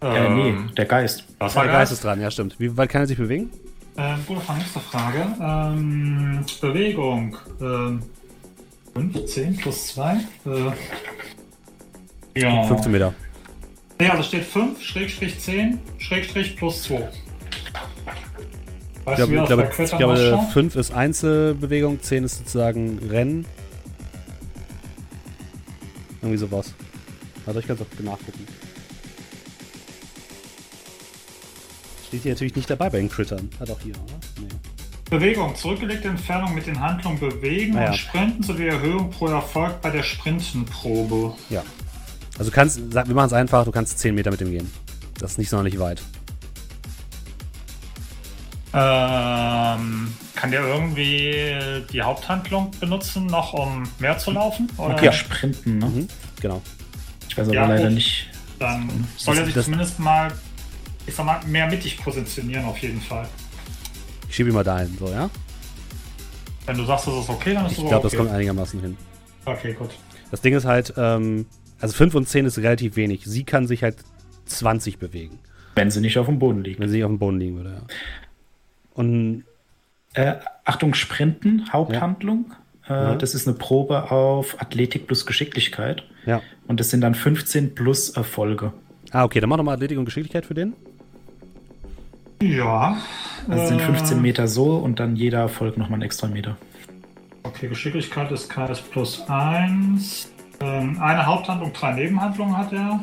Äh, 0.00 0.28
nee, 0.30 0.54
der 0.76 0.84
Geist. 0.84 1.24
Was 1.38 1.54
der 1.54 1.66
Geist 1.66 1.92
ist 1.92 2.04
dran, 2.04 2.20
ja, 2.20 2.30
stimmt. 2.30 2.60
Wie 2.60 2.76
weit 2.76 2.90
kann 2.90 3.02
er 3.02 3.06
sich 3.06 3.18
bewegen? 3.18 3.50
Ähm, 3.96 4.18
gute 4.26 4.40
Frage, 4.42 4.58
nächste 4.60 4.80
Frage. 4.80 5.26
Ähm, 5.40 6.44
Bewegung. 6.60 7.36
Ähm, 7.60 8.02
15 8.94 9.56
plus 9.56 9.86
2. 9.88 10.14
Äh, 10.14 10.18
ja. 12.36 12.64
15 12.64 12.92
Meter. 12.92 13.14
Ja, 14.00 14.10
also 14.10 14.22
steht 14.22 14.44
5, 14.44 14.82
Schrägstrich 14.82 15.38
10, 15.38 15.78
Schrägstrich 15.98 16.56
plus 16.56 16.82
2. 16.82 17.08
Weißt 19.04 19.20
ich 19.20 19.46
glaube, 19.46 19.70
ich 19.78 19.90
glaube 19.96 20.46
5 20.52 20.76
ist 20.76 20.92
Einzelbewegung, 20.92 22.02
10 22.02 22.24
ist 22.24 22.38
sozusagen 22.38 22.98
Rennen. 23.08 23.46
Irgendwie 26.20 26.38
sowas. 26.38 26.74
Also 27.46 27.60
ich 27.60 27.66
kann 27.66 27.76
es 27.76 27.82
auch 27.82 28.04
nachgucken. 28.04 28.44
Steht 32.08 32.22
hier 32.22 32.32
natürlich 32.32 32.56
nicht 32.56 32.68
dabei 32.68 32.90
bei 32.90 32.98
den 32.98 33.08
Crittern. 33.08 33.48
Hat 33.60 33.70
auch 33.70 33.80
hier, 33.80 33.94
oder? 33.94 34.14
Nee. 34.40 34.48
Bewegung. 35.08 35.54
Zurückgelegte 35.54 36.08
Entfernung 36.08 36.54
mit 36.54 36.66
den 36.66 36.80
Handlungen 36.80 37.20
bewegen 37.20 37.76
ah, 37.78 37.86
und 37.86 37.96
sprinten 37.96 38.42
sowie 38.42 38.66
Erhöhung 38.66 39.10
pro 39.10 39.28
Erfolg 39.28 39.80
bei 39.80 39.90
der 39.90 40.02
Sprintenprobe. 40.02 41.34
Ja. 41.48 41.62
Also 42.38 42.50
kannst, 42.50 42.92
wir 42.92 43.14
machen 43.14 43.26
es 43.26 43.32
einfach, 43.32 43.64
du 43.64 43.72
kannst 43.72 43.98
10 43.98 44.14
Meter 44.14 44.30
mit 44.30 44.40
dem 44.40 44.50
gehen. 44.50 44.70
Das 45.18 45.32
ist 45.32 45.38
nicht 45.38 45.48
sonderlich 45.48 45.78
weit. 45.78 46.02
Ähm, 48.74 50.12
kann 50.34 50.50
der 50.50 50.60
irgendwie 50.60 51.84
die 51.90 52.02
Haupthandlung 52.02 52.72
benutzen, 52.78 53.26
noch 53.26 53.54
um 53.54 53.84
mehr 53.98 54.18
zu 54.18 54.32
laufen? 54.32 54.70
Oder? 54.76 54.94
Okay, 54.94 55.12
sprinten, 55.12 55.78
ne? 55.78 55.86
Mhm, 55.86 56.08
genau. 56.40 56.60
Ich 57.28 57.38
weiß 57.38 57.46
aber 57.48 57.54
ja, 57.54 57.66
leider 57.66 57.90
nicht. 57.90 58.28
Dann 58.58 59.06
soll 59.16 59.38
er 59.38 59.46
sich 59.46 59.54
zumindest 59.54 59.98
mal 59.98 60.32
ich 61.06 61.14
sag 61.14 61.24
mal, 61.24 61.40
mehr 61.46 61.66
mittig 61.66 61.98
positionieren 61.98 62.64
auf 62.64 62.78
jeden 62.78 63.00
Fall. 63.00 63.26
Ich 64.28 64.34
schiebe 64.34 64.50
ihn 64.50 64.54
mal 64.54 64.64
dahin, 64.64 64.96
so, 64.98 65.08
ja? 65.08 65.30
Wenn 66.66 66.76
du 66.76 66.84
sagst, 66.84 67.06
das 67.06 67.14
ist 67.14 67.28
okay, 67.28 67.54
dann 67.54 67.66
ist 67.66 67.72
es 67.72 67.78
Ich 67.78 67.84
glaube, 67.84 67.96
okay. 67.96 68.02
das 68.08 68.16
kommt 68.16 68.30
einigermaßen 68.30 68.80
hin. 68.80 68.96
Okay, 69.44 69.72
gut. 69.72 69.90
Das 70.32 70.40
Ding 70.40 70.54
ist 70.54 70.64
halt, 70.64 70.92
ähm, 70.96 71.46
also 71.80 71.94
5 71.94 72.14
und 72.14 72.28
10 72.28 72.46
ist 72.46 72.58
relativ 72.58 72.96
wenig. 72.96 73.22
Sie 73.24 73.44
kann 73.44 73.66
sich 73.66 73.82
halt 73.82 73.96
20 74.46 74.98
bewegen. 74.98 75.38
Wenn 75.74 75.90
sie 75.90 76.00
nicht 76.00 76.18
auf 76.18 76.26
dem 76.26 76.38
Boden 76.38 76.64
liegt. 76.64 76.80
Wenn 76.80 76.88
sie 76.88 76.96
nicht 76.96 77.04
auf 77.04 77.10
dem 77.10 77.18
Boden 77.18 77.38
liegen 77.38 77.56
würde, 77.56 77.70
ja. 77.70 77.82
Und. 78.94 79.44
Äh, 80.14 80.36
Achtung, 80.64 80.94
Sprinten, 80.94 81.70
Haupthandlung. 81.72 82.54
Ja. 82.88 83.10
Äh, 83.10 83.14
mhm. 83.14 83.18
Das 83.18 83.34
ist 83.34 83.46
eine 83.46 83.56
Probe 83.56 84.10
auf 84.10 84.60
Athletik 84.60 85.06
plus 85.06 85.26
Geschicklichkeit. 85.26 86.02
Ja. 86.24 86.40
Und 86.66 86.80
das 86.80 86.90
sind 86.90 87.02
dann 87.02 87.14
15 87.14 87.74
plus 87.74 88.10
Erfolge. 88.10 88.72
Ah, 89.10 89.24
okay, 89.24 89.40
dann 89.40 89.50
mach 89.50 89.58
nochmal 89.58 89.74
Athletik 89.74 89.98
und 89.98 90.06
Geschicklichkeit 90.06 90.46
für 90.46 90.54
den. 90.54 90.72
Ja. 92.42 92.96
Also 93.48 93.64
äh, 93.64 93.66
sind 93.68 93.82
15 93.82 94.20
Meter 94.20 94.48
so 94.48 94.76
und 94.76 94.98
dann 94.98 95.16
jeder 95.16 95.40
Erfolg 95.40 95.76
nochmal 95.76 95.96
einen 95.96 96.02
extra 96.02 96.26
Meter. 96.26 96.56
Okay, 97.42 97.68
Geschicklichkeit 97.68 98.32
ist 98.32 98.48
KS 98.50 98.80
plus 98.80 99.22
1. 99.28 100.32
Ähm, 100.60 101.00
eine 101.00 101.26
Haupthandlung, 101.26 101.72
drei 101.72 101.92
Nebenhandlungen 101.92 102.56
hat 102.56 102.72
er. 102.72 103.00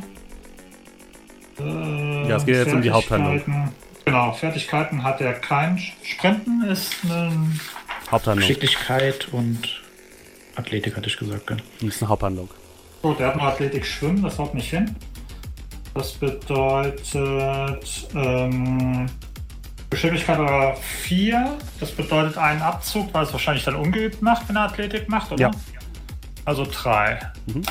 Äh, 1.59 2.29
ja, 2.29 2.35
es 2.37 2.45
geht 2.45 2.55
jetzt 2.55 2.73
um 2.73 2.81
die 2.81 2.91
Haupthandlung. 2.91 3.71
Genau, 4.05 4.31
Fertigkeiten 4.33 5.03
hat 5.03 5.21
er 5.21 5.33
kein. 5.33 5.77
Sprinten 6.03 6.63
ist 6.63 6.95
eine 7.05 7.31
Haupthandlung. 8.11 8.47
Geschicklichkeit 8.47 9.29
und 9.31 9.81
Athletik 10.55 10.97
hatte 10.97 11.07
ich 11.07 11.17
gesagt. 11.17 11.47
Gell? 11.47 11.57
Das 11.79 11.95
ist 11.95 12.01
eine 12.01 12.09
Haupthandlung. 12.09 12.49
Gut, 13.01 13.19
der 13.19 13.27
hat 13.27 13.35
noch 13.35 13.43
Athletik 13.43 13.85
schwimmen, 13.85 14.21
das 14.21 14.37
haut 14.39 14.53
nicht 14.53 14.69
hin. 14.69 14.95
Das 15.93 16.13
bedeutet 16.13 17.01
ähm, 18.15 19.07
Geschwindigkeit 19.89 20.39
aber 20.39 20.75
4. 20.75 21.57
Das 21.79 21.91
bedeutet 21.91 22.37
einen 22.37 22.61
Abzug, 22.61 23.13
weil 23.13 23.23
es 23.25 23.31
wahrscheinlich 23.31 23.63
dann 23.63 23.75
ungeübt 23.75 24.21
macht, 24.21 24.49
wenn 24.49 24.55
er 24.55 24.63
Athletik 24.63 25.07
macht, 25.07 25.31
oder? 25.31 25.41
Ja. 25.41 25.51
Also 26.45 26.65
3. 26.69 27.19
Mhm. 27.47 27.63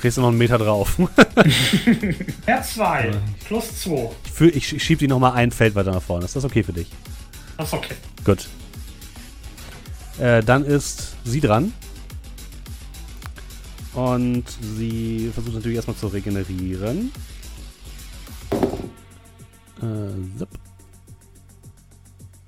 Kriegst 0.00 0.16
du 0.16 0.22
noch 0.22 0.28
einen 0.28 0.38
Meter 0.38 0.58
drauf. 0.58 0.98
R2 2.46 3.14
plus 3.46 3.82
2. 3.82 4.10
Ich, 4.46 4.72
ich 4.74 4.82
schieb 4.82 4.98
die 4.98 5.06
nochmal 5.06 5.34
ein 5.34 5.52
Feld 5.52 5.76
weiter 5.76 5.92
nach 5.92 6.02
vorne. 6.02 6.24
Ist 6.24 6.34
das 6.34 6.44
okay 6.44 6.64
für 6.64 6.72
dich? 6.72 6.88
Das 7.56 7.68
ist 7.68 7.74
okay. 7.74 7.94
Gut. 8.24 8.48
Äh, 10.18 10.42
dann 10.42 10.64
ist 10.64 11.14
sie 11.24 11.40
dran. 11.40 11.72
Und 13.94 14.44
sie 14.76 15.30
versucht 15.32 15.54
natürlich 15.54 15.76
erstmal 15.76 15.96
zu 15.96 16.08
regenerieren. 16.08 17.12
Äh, 19.80 20.38
zip. 20.38 20.48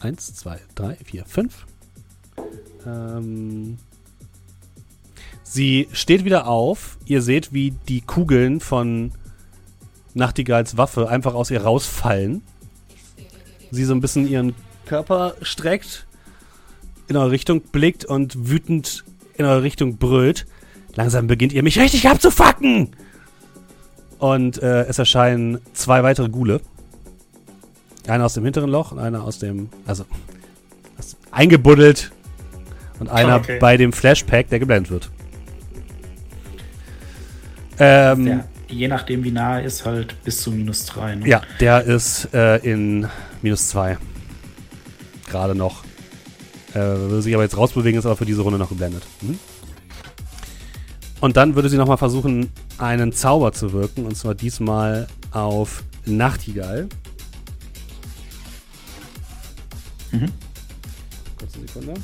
Eins, 0.01 0.35
zwei, 0.35 0.61
drei, 0.75 0.97
vier, 1.05 1.25
fünf. 1.25 1.67
Ähm, 2.87 3.79
sie 5.43 5.89
steht 5.93 6.25
wieder 6.25 6.47
auf. 6.47 6.99
Ihr 7.07 7.23
seht, 7.23 7.53
wie 7.53 7.73
die 7.89 8.01
Kugeln 8.01 8.61
von 8.61 9.13
Nachtigalls 10.15 10.77
Waffe 10.77 11.09
einfach 11.09 11.35
aus 11.35 11.51
ihr 11.51 11.63
rausfallen. 11.63 12.43
Sie 13.71 13.85
so 13.85 13.95
ein 13.95 14.01
bisschen 14.01 14.29
ihren 14.29 14.55
Körper 14.87 15.35
streckt, 15.43 16.07
in 17.09 17.17
eure 17.17 17.31
Richtung 17.31 17.61
blickt 17.61 18.05
und 18.05 18.49
wütend 18.49 19.05
in 19.37 19.45
eure 19.45 19.63
Richtung 19.63 19.97
brüllt. 19.97 20.47
Langsam 20.95 21.27
beginnt 21.27 21.53
ihr 21.53 21.63
mich 21.63 21.79
richtig 21.79 22.09
abzufacken. 22.09 22.95
Und 24.19 24.63
äh, 24.63 24.85
es 24.85 24.99
erscheinen 24.99 25.61
zwei 25.73 26.03
weitere 26.03 26.29
Gule. 26.29 26.61
Einer 28.07 28.27
aus 28.27 28.35
dem 28.35 28.45
hinteren 28.45 28.71
Loch 28.71 28.93
und 28.93 28.99
einer 28.99 29.25
aus 29.25 29.39
dem, 29.39 29.71
also 29.87 30.05
eingebuddelt 31.31 32.13
und 33.01 33.09
einer 33.09 33.37
okay. 33.37 33.59
bei 33.59 33.77
dem 33.77 33.93
Flashpack, 33.93 34.49
der 34.49 34.59
geblendet 34.59 34.91
wird. 34.91 35.11
Ähm, 37.79 38.25
der, 38.25 38.49
je 38.69 38.89
nachdem, 38.89 39.25
wie 39.25 39.31
nah 39.31 39.59
er 39.59 39.65
ist, 39.65 39.85
halt 39.85 40.23
bis 40.25 40.43
zu 40.43 40.51
minus 40.51 40.87
3. 40.87 41.17
Ne? 41.17 41.29
Ja, 41.29 41.43
der 41.61 41.83
ist 41.83 42.33
äh, 42.33 42.57
in 42.59 43.09
minus 43.43 43.69
2. 43.69 43.99
Gerade 45.29 45.55
noch. 45.55 45.85
Äh, 46.73 46.79
würde 46.79 47.23
sich 47.23 47.35
aber 47.35 47.45
jetzt 47.45 47.57
rausbewegen, 47.57 47.99
ist 47.99 48.07
aber 48.07 48.17
für 48.17 48.27
diese 48.27 48.43
Runde 48.43 48.59
noch 48.59 48.69
geblendet. 48.69 49.05
Mhm. 49.23 49.39
Und 51.21 51.37
dann 51.37 51.55
würde 51.55 51.69
sie 51.69 51.77
nochmal 51.77 51.97
versuchen, 51.97 52.51
einen 52.79 53.13
Zauber 53.13 53.53
zu 53.53 53.73
wirken. 53.73 54.05
Und 54.05 54.17
zwar 54.17 54.35
diesmal 54.35 55.07
auf 55.31 55.83
Nachtigall. 56.05 56.89
Mhm. 60.13 60.29
Kurze 61.39 61.61
Sekunde. 61.61 61.95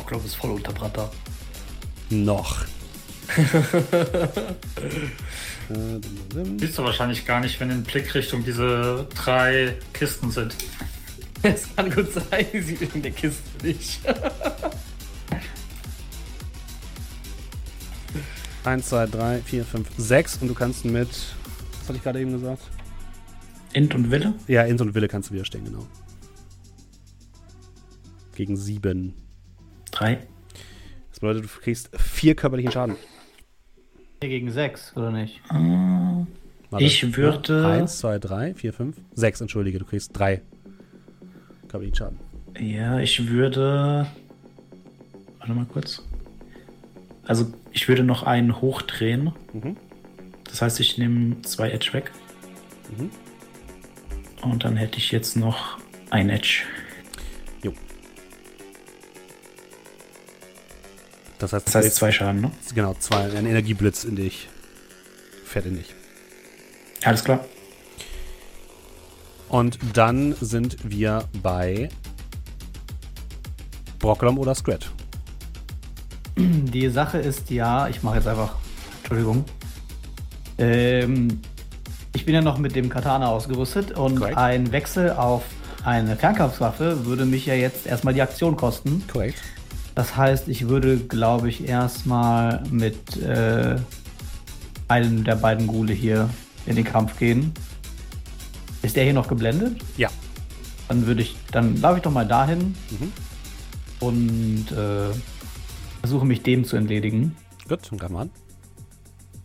Ich 0.00 0.06
glaube, 0.06 0.24
es 0.24 0.32
ist 0.32 0.36
voll 0.36 0.50
unter 0.50 0.72
Bratter. 0.72 1.10
Noch. 2.10 2.64
Siehst 6.58 6.78
du 6.78 6.84
wahrscheinlich 6.84 7.26
gar 7.26 7.40
nicht, 7.40 7.60
wenn 7.60 7.70
in 7.70 7.82
Blickrichtung 7.82 8.42
diese 8.44 9.06
drei 9.14 9.76
Kisten 9.92 10.30
sind. 10.30 10.56
Es 11.42 11.68
kann 11.76 11.90
gut 11.90 12.12
sein, 12.12 12.46
sie 12.52 12.60
sieht 12.62 12.94
in 12.94 13.02
der 13.02 13.12
Kiste 13.12 13.42
nicht. 13.62 14.00
1, 18.64 18.88
2, 18.88 19.06
3, 19.06 19.40
4, 19.42 19.64
5, 19.64 19.88
6 19.96 20.38
und 20.38 20.48
du 20.48 20.54
kannst 20.54 20.84
mit, 20.84 21.08
was 21.08 21.88
hatte 21.88 21.98
ich 21.98 22.02
gerade 22.02 22.20
eben 22.20 22.32
gesagt? 22.32 22.62
Int 23.72 23.94
und 23.94 24.10
Wille? 24.10 24.34
Ja, 24.46 24.62
Int 24.62 24.80
und 24.80 24.94
Wille 24.94 25.08
kannst 25.08 25.30
du 25.30 25.34
widerstehen, 25.34 25.64
genau. 25.64 25.86
Gegen 28.34 28.56
7. 28.56 29.14
3. 29.98 30.18
Das 31.10 31.20
bedeutet, 31.20 31.44
du 31.44 31.48
kriegst 31.60 31.90
4 31.98 32.34
körperlichen 32.34 32.72
Schaden. 32.72 32.96
4 34.20 34.28
gegen 34.28 34.50
6, 34.50 34.96
oder 34.96 35.10
nicht? 35.10 35.40
Uh, 35.52 36.26
Warte. 36.70 36.84
Ich 36.84 37.16
würde. 37.16 37.66
Eins, 37.66 37.98
zwei, 37.98 38.18
drei, 38.18 38.54
vier, 38.54 38.72
fünf, 38.72 38.96
sechs, 39.14 39.40
entschuldige, 39.40 39.78
du 39.78 39.86
kriegst 39.86 40.16
drei 40.16 40.42
Kavalierschaden. 41.68 42.18
Ja, 42.58 42.98
ich 42.98 43.28
würde. 43.28 44.06
Warte 45.38 45.52
mal 45.54 45.64
kurz. 45.64 46.02
Also, 47.24 47.50
ich 47.72 47.88
würde 47.88 48.04
noch 48.04 48.22
einen 48.22 48.60
hochdrehen. 48.60 49.32
Mhm. 49.52 49.76
Das 50.44 50.60
heißt, 50.60 50.80
ich 50.80 50.98
nehme 50.98 51.40
zwei 51.42 51.70
Edge 51.70 51.92
weg. 51.92 52.10
Mhm. 52.96 53.10
Und 54.42 54.64
dann 54.64 54.76
hätte 54.76 54.98
ich 54.98 55.10
jetzt 55.10 55.36
noch 55.36 55.78
ein 56.10 56.28
Edge. 56.28 56.64
Das 61.38 61.52
heißt, 61.52 61.66
das 61.68 61.74
heißt 61.74 61.96
zwei 61.96 62.12
Schaden, 62.12 62.40
ne? 62.40 62.50
Genau, 62.74 62.94
zwei. 62.98 63.30
Ein 63.30 63.46
Energieblitz 63.46 64.04
in 64.04 64.16
dich. 64.16 64.48
Fährt 65.44 65.66
in 65.66 65.76
dich. 65.76 65.94
Alles 67.04 67.24
klar. 67.24 67.44
Und 69.48 69.78
dann 69.94 70.34
sind 70.40 70.76
wir 70.88 71.24
bei 71.42 71.88
Brocklom 73.98 74.38
oder 74.38 74.54
Scrat. 74.54 74.90
Die 76.36 76.88
Sache 76.88 77.18
ist 77.18 77.50
ja, 77.50 77.88
ich 77.88 78.02
mache 78.02 78.16
jetzt 78.16 78.28
einfach, 78.28 78.56
Entschuldigung. 78.98 79.44
Ähm, 80.58 81.40
ich 82.12 82.24
bin 82.24 82.34
ja 82.34 82.42
noch 82.42 82.58
mit 82.58 82.74
dem 82.74 82.88
Katana 82.88 83.28
ausgerüstet 83.28 83.92
und 83.92 84.16
Correct. 84.16 84.36
ein 84.36 84.72
Wechsel 84.72 85.12
auf 85.12 85.44
eine 85.84 86.16
Fernkampfwaffe 86.16 87.06
würde 87.06 87.24
mich 87.24 87.46
ja 87.46 87.54
jetzt 87.54 87.86
erstmal 87.86 88.12
die 88.12 88.20
Aktion 88.20 88.56
kosten. 88.56 89.04
Korrekt. 89.10 89.38
Das 89.98 90.16
heißt, 90.16 90.46
ich 90.46 90.68
würde, 90.68 90.96
glaube 90.96 91.48
ich, 91.48 91.66
erstmal 91.66 92.62
mit 92.70 93.16
äh, 93.16 93.74
einem 94.86 95.24
der 95.24 95.34
beiden 95.34 95.66
Gule 95.66 95.92
hier 95.92 96.30
in 96.66 96.76
den 96.76 96.84
Kampf 96.84 97.18
gehen. 97.18 97.52
Ist 98.82 98.94
der 98.94 99.02
hier 99.02 99.12
noch 99.12 99.26
geblendet? 99.26 99.82
Ja. 99.96 100.08
Dann 100.86 101.04
würde 101.08 101.22
ich, 101.22 101.34
dann 101.50 101.80
laufe 101.80 101.96
ich 101.96 102.02
doch 102.04 102.12
mal 102.12 102.28
dahin 102.28 102.76
mhm. 102.90 103.12
und 103.98 104.70
äh, 104.70 105.12
versuche 105.98 106.24
mich 106.24 106.44
dem 106.44 106.64
zu 106.64 106.76
entledigen. 106.76 107.36
Gut, 107.68 107.80
dann 107.90 107.98
greif 107.98 108.10
mal 108.10 108.20
an. 108.20 108.30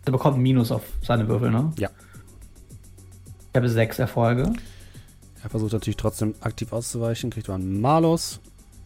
Er 0.04 0.12
bekommt 0.12 0.36
ein 0.36 0.42
Minus 0.42 0.70
auf 0.70 0.84
seine 1.02 1.26
Würfel, 1.26 1.50
ne? 1.50 1.72
Ja. 1.80 1.90
Ich 3.50 3.56
habe 3.56 3.68
sechs 3.68 3.98
Erfolge. 3.98 4.52
Er 5.42 5.50
versucht 5.50 5.72
natürlich 5.72 5.96
trotzdem 5.96 6.36
aktiv 6.42 6.72
auszuweichen, 6.72 7.30
kriegt 7.30 7.50
einen 7.50 7.80
Malus. 7.80 8.38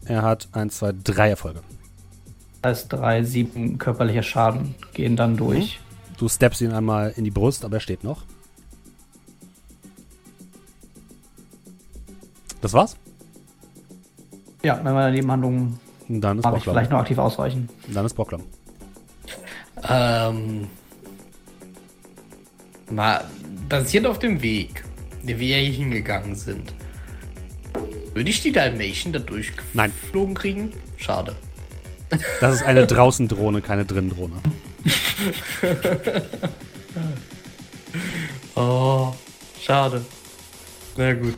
Er 0.05 0.21
hat 0.23 0.49
1, 0.53 0.77
2, 0.77 0.93
3 1.03 1.29
Erfolge. 1.29 1.61
Das 2.61 2.79
heißt, 2.79 2.93
3, 2.93 3.23
7 3.23 3.77
körperlicher 3.77 4.23
Schaden 4.23 4.75
gehen 4.93 5.15
dann 5.15 5.37
durch. 5.37 5.79
Mhm. 5.79 6.17
Du 6.17 6.27
steppst 6.27 6.61
ihn 6.61 6.71
einmal 6.71 7.13
in 7.15 7.23
die 7.23 7.31
Brust, 7.31 7.63
aber 7.63 7.77
er 7.77 7.79
steht 7.79 8.03
noch. 8.03 8.23
Das 12.61 12.73
war's? 12.73 12.97
Ja, 14.63 14.79
wenn 14.83 14.93
wir 14.93 15.11
Nebenhandlungen 15.11 15.79
dann 16.09 16.39
ist 16.39 16.45
ich 16.57 16.63
vielleicht 16.63 16.89
noch 16.89 16.99
aktiv 16.99 17.19
ausweichen. 17.19 17.69
Dann 17.87 18.05
ist 18.05 18.15
Bocklam. 18.15 18.41
Ähm, 19.87 20.67
mal 22.89 23.23
basierend 23.69 24.07
auf 24.07 24.17
dem 24.17 24.41
Weg, 24.41 24.83
den 25.21 25.39
wir 25.39 25.57
hier 25.57 25.71
hingegangen 25.71 26.35
sind, 26.35 26.73
würde 28.13 28.29
ich 28.29 28.41
die 28.41 28.51
Dalmatian 28.51 29.13
da 29.13 29.19
durchgeflogen 29.19 30.35
kriegen? 30.35 30.73
Schade. 30.97 31.35
Das 32.41 32.55
ist 32.55 32.63
eine 32.63 32.87
Draußen-Drohne, 32.87 33.61
keine 33.61 33.85
Drinnen-Drohne. 33.85 34.35
oh, 38.55 39.13
schade. 39.61 40.03
Na 40.97 41.13
gut. 41.13 41.35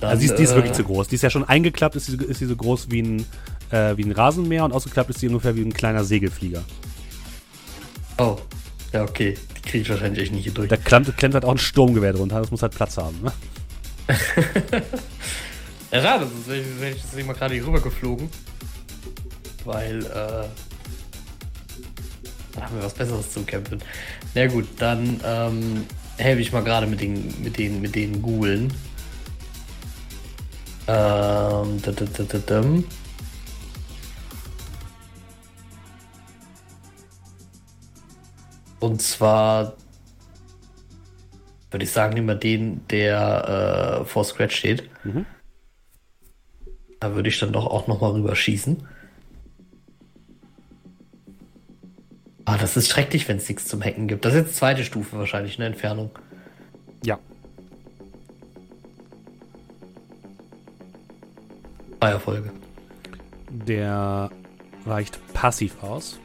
Dann, 0.00 0.10
also 0.10 0.20
die, 0.20 0.26
ist, 0.26 0.36
die 0.36 0.42
ist 0.42 0.54
wirklich 0.54 0.72
äh, 0.72 0.76
zu 0.76 0.84
groß. 0.84 1.08
Die 1.08 1.14
ist 1.14 1.22
ja 1.22 1.30
schon 1.30 1.44
eingeklappt, 1.44 1.96
ist 1.96 2.06
sie, 2.06 2.16
ist 2.16 2.38
sie 2.38 2.46
so 2.46 2.56
groß 2.56 2.90
wie 2.90 3.02
ein, 3.02 3.26
äh, 3.70 3.96
wie 3.96 4.04
ein 4.04 4.12
Rasenmäher 4.12 4.64
und 4.64 4.72
ausgeklappt 4.72 5.10
ist 5.10 5.20
sie 5.20 5.28
ungefähr 5.28 5.56
wie 5.56 5.62
ein 5.62 5.72
kleiner 5.72 6.04
Segelflieger. 6.04 6.62
Oh, 8.18 8.36
ja, 8.92 9.04
okay. 9.04 9.36
Die 9.56 9.62
kriege 9.62 9.82
ich 9.82 9.90
wahrscheinlich 9.90 10.22
echt 10.22 10.32
nicht 10.32 10.44
hier 10.44 10.52
durch. 10.52 10.68
Da 10.68 10.76
klemmt, 10.76 11.16
klemmt 11.16 11.34
halt 11.34 11.44
auch 11.44 11.52
ein 11.52 11.58
Sturmgewehr 11.58 12.12
drunter, 12.12 12.40
das 12.40 12.50
muss 12.50 12.62
halt 12.62 12.74
Platz 12.74 12.96
haben, 12.98 13.20
ne? 13.22 13.32
ja, 15.90 16.02
schade, 16.02 16.26
sonst 16.26 16.48
wäre 16.48 16.60
ich, 16.60 16.80
wär 16.80 17.18
ich 17.18 17.26
mal 17.26 17.32
gerade 17.32 17.54
hier 17.54 17.66
rüber 17.66 17.80
geflogen. 17.80 18.30
Weil, 19.64 20.04
äh. 20.06 20.48
Da 22.52 22.62
haben 22.62 22.76
wir 22.76 22.84
was 22.84 22.94
Besseres 22.94 23.32
zu 23.32 23.42
kämpfen. 23.42 23.80
Na 24.34 24.46
gut, 24.46 24.66
dann 24.78 25.20
ähm, 25.24 25.86
helfe 26.16 26.40
ich 26.40 26.52
mal 26.52 26.62
gerade 26.62 26.86
mit 26.86 27.00
den, 27.00 27.42
mit 27.42 27.58
den, 27.58 27.80
mit 27.80 27.94
den 27.94 28.22
Gulen. 28.22 28.72
Ähm, 30.88 31.82
da, 31.82 31.92
da, 31.92 32.04
da, 32.04 32.22
da, 32.22 32.38
da. 32.38 32.64
Und 38.78 39.02
zwar 39.02 39.74
würde 41.70 41.84
ich 41.84 41.90
sagen, 41.90 42.14
nehmen 42.14 42.28
wir 42.28 42.34
den, 42.34 42.86
der 42.88 44.00
äh, 44.00 44.04
vor 44.04 44.24
Scratch 44.24 44.56
steht. 44.56 44.88
Mhm. 45.04 45.26
Da 47.00 47.14
würde 47.14 47.28
ich 47.28 47.38
dann 47.38 47.52
doch 47.52 47.66
auch 47.66 47.86
nochmal 47.86 48.12
rüberschießen. 48.12 48.86
Ah, 52.44 52.56
das 52.56 52.76
ist 52.76 52.88
schrecklich, 52.88 53.26
wenn 53.28 53.38
es 53.38 53.48
nichts 53.48 53.66
zum 53.66 53.82
Hacken 53.82 54.06
gibt. 54.06 54.24
Das 54.24 54.32
ist 54.32 54.46
jetzt 54.46 54.56
zweite 54.56 54.84
Stufe 54.84 55.18
wahrscheinlich, 55.18 55.58
eine 55.58 55.66
Entfernung. 55.66 56.10
Ja. 57.04 57.18
Zwei 61.98 62.10
Erfolge. 62.10 62.52
Der 63.50 64.30
weicht 64.84 65.18
passiv 65.34 65.82
aus. 65.82 66.20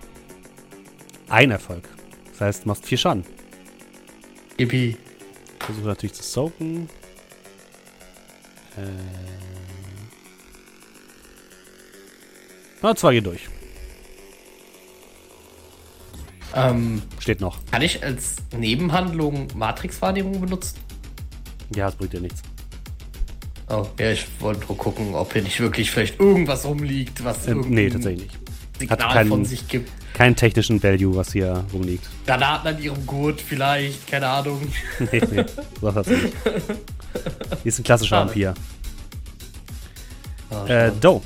Ein 1.27 1.49
Erfolg. 1.49 1.89
Das 2.29 2.41
heißt, 2.41 2.63
du 2.63 2.67
machst 2.67 2.85
vier 2.85 2.99
Schaden. 2.99 3.25
Yippie. 4.59 4.97
Versuche 5.65 5.87
natürlich 5.87 6.13
zu 6.13 6.23
soaken. 6.23 6.89
Äh. 8.77 8.81
Na, 12.81 12.95
zwei 12.95 13.13
geht 13.13 13.25
durch. 13.25 13.47
Ähm, 16.55 17.01
Steht 17.19 17.39
noch. 17.39 17.59
Kann 17.71 17.81
ich 17.81 18.03
als 18.03 18.37
Nebenhandlung 18.57 19.47
Matrix-Wahrnehmung 19.55 20.41
benutzen? 20.41 20.77
Ja, 21.75 21.85
das 21.85 21.95
bringt 21.95 22.13
dir 22.13 22.21
nichts. 22.21 22.41
Oh, 23.69 23.87
ja, 23.97 24.11
ich 24.11 24.25
wollte 24.39 24.65
nur 24.67 24.77
gucken, 24.77 25.15
ob 25.15 25.31
hier 25.31 25.43
nicht 25.43 25.59
wirklich 25.61 25.91
vielleicht 25.91 26.19
irgendwas 26.19 26.65
rumliegt, 26.65 27.23
was 27.23 27.47
äh, 27.47 27.55
Nee, 27.55 27.89
tatsächlich 27.89 28.23
nicht. 28.23 28.50
Signal 28.81 28.99
Hat 28.99 29.13
keinen, 29.13 29.29
von 29.29 29.45
sich 29.45 29.67
gibt. 29.67 29.91
Keinen 30.13 30.35
technischen 30.35 30.81
Value, 30.81 31.15
was 31.15 31.31
hier 31.31 31.63
rumliegt. 31.71 32.07
Granaten 32.25 32.75
an 32.75 32.81
ihrem 32.81 33.05
Gurt 33.05 33.39
vielleicht, 33.39 34.07
keine 34.07 34.27
Ahnung. 34.27 34.61
nee, 35.11 35.21
nee, 35.31 35.45
so 35.79 35.93
hat's 35.93 36.09
nicht. 36.09 36.33
Die 37.63 37.67
ist 37.67 37.79
ein 37.79 37.83
klassischer 37.83 38.19
Vampir. 38.19 38.53
Oh, 40.49 40.65
äh, 40.65 40.91
Doe. 40.99 41.21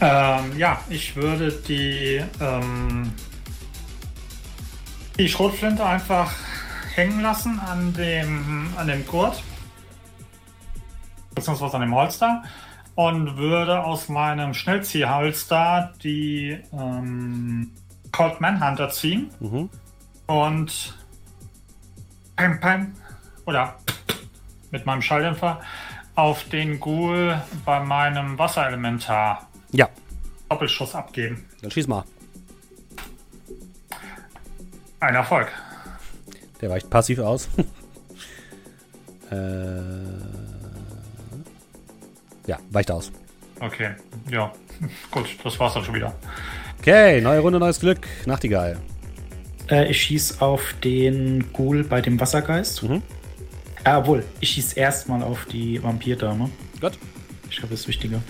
Ähm, 0.00 0.58
ja, 0.58 0.80
ich 0.90 1.16
würde 1.16 1.52
die, 1.52 2.22
ähm, 2.40 3.12
die 5.18 5.28
Schrotflinte 5.28 5.84
einfach 5.84 6.34
hängen 6.94 7.22
lassen 7.22 7.58
an 7.60 7.94
dem, 7.94 8.68
an 8.76 8.88
dem 8.88 9.06
Gurt 9.06 9.42
beziehungsweise 11.36 11.74
an 11.76 11.82
dem 11.82 11.94
Holster 11.94 12.42
und 12.96 13.36
würde 13.36 13.84
aus 13.84 14.08
meinem 14.08 14.54
Schnellziehholster 14.54 15.92
die 16.02 16.58
ähm, 16.72 17.70
Cold 18.10 18.40
Manhunter 18.40 18.90
ziehen 18.90 19.30
mhm. 19.38 19.68
und 20.26 20.94
pam, 22.34 22.58
pam, 22.58 22.92
oder 23.44 23.76
mit 24.70 24.86
meinem 24.86 25.02
Schalldämpfer 25.02 25.60
auf 26.14 26.44
den 26.44 26.80
Ghoul 26.80 27.40
bei 27.66 27.80
meinem 27.80 28.38
Wasserelementar 28.38 29.46
ja. 29.72 29.88
Doppelschuss 30.48 30.94
abgeben. 30.94 31.44
Dann 31.60 31.70
schieß 31.70 31.86
mal. 31.86 32.04
Ein 35.00 35.14
Erfolg. 35.14 35.52
Der 36.62 36.70
weicht 36.70 36.88
passiv 36.88 37.18
aus. 37.18 37.50
äh 39.30 40.45
ja, 42.46 42.58
weicht 42.70 42.90
aus. 42.90 43.12
Okay, 43.60 43.90
ja. 44.30 44.52
Gut, 45.10 45.26
das 45.42 45.58
war's 45.58 45.74
dann 45.74 45.84
schon 45.84 45.94
wieder. 45.94 46.14
Okay, 46.78 47.20
neue 47.20 47.40
Runde, 47.40 47.58
neues 47.58 47.80
Glück. 47.80 48.06
Nachtigall. 48.26 48.78
Äh, 49.70 49.90
ich 49.90 50.02
schieß 50.02 50.40
auf 50.40 50.74
den 50.84 51.52
Ghoul 51.52 51.84
bei 51.84 52.00
dem 52.00 52.20
Wassergeist. 52.20 52.82
Mhm. 52.82 53.02
Ah, 53.84 53.98
obwohl, 53.98 54.24
ich 54.40 54.50
schieß 54.50 54.74
erstmal 54.74 55.22
auf 55.22 55.46
die 55.46 55.82
Vampirdame. 55.82 56.50
Gut. 56.80 56.98
Ich 57.50 57.58
habe 57.58 57.68
das 57.68 57.86
Wichtige. 57.88 58.20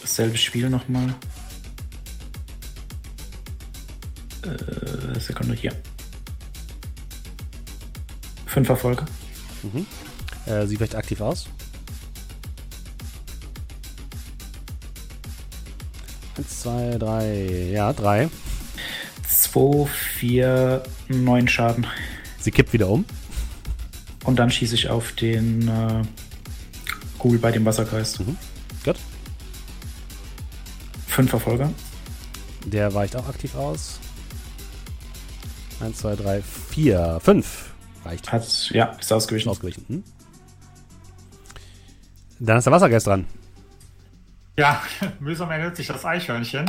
Dasselbe 0.00 0.36
Spiel 0.36 0.68
nochmal. 0.68 1.14
Äh, 4.44 5.18
Sekunde 5.18 5.54
hier. 5.54 5.72
Fünf 8.46 8.68
Erfolge. 8.68 9.06
Mhm. 9.62 9.86
Äh, 10.46 10.66
sie 10.66 10.76
vielleicht 10.76 10.94
aktiv 10.94 11.20
aus. 11.20 11.46
Eins, 16.36 16.60
zwei, 16.60 16.96
drei. 16.98 17.70
Ja, 17.72 17.92
drei. 17.92 18.28
Zwei, 19.28 19.86
vier, 19.86 20.82
neun 21.08 21.46
Schaden. 21.46 21.86
Sie 22.40 22.50
kippt 22.50 22.72
wieder 22.72 22.88
um. 22.88 23.04
Und 24.24 24.38
dann 24.38 24.50
schieße 24.50 24.74
ich 24.74 24.88
auf 24.88 25.12
den 25.12 25.68
äh, 25.68 26.02
Ghoul 27.18 27.38
bei 27.38 27.52
dem 27.52 27.64
Wassergeist. 27.64 28.20
Mhm. 28.20 28.36
Gut. 28.84 28.96
Fünf 31.06 31.30
Verfolger. 31.30 31.70
Der 32.64 32.94
weicht 32.94 33.16
auch 33.16 33.28
aktiv 33.28 33.54
aus. 33.54 33.98
Eins, 35.80 35.98
zwei, 35.98 36.14
drei, 36.14 36.42
vier, 36.42 37.20
fünf. 37.22 37.72
Reicht. 38.04 38.32
Hat, 38.32 38.70
ja, 38.70 38.86
ist 39.00 39.12
ausgewichen. 39.12 39.48
Ausgewichen. 39.48 39.84
Hm. 39.88 40.04
Dann 42.42 42.58
ist 42.58 42.64
der 42.64 42.72
Wassergeist 42.72 43.06
dran. 43.06 43.24
Ja, 44.58 44.82
mühsam 45.20 45.48
erinnert 45.50 45.76
sich 45.76 45.86
das 45.86 46.04
Eichhörnchen. 46.04 46.68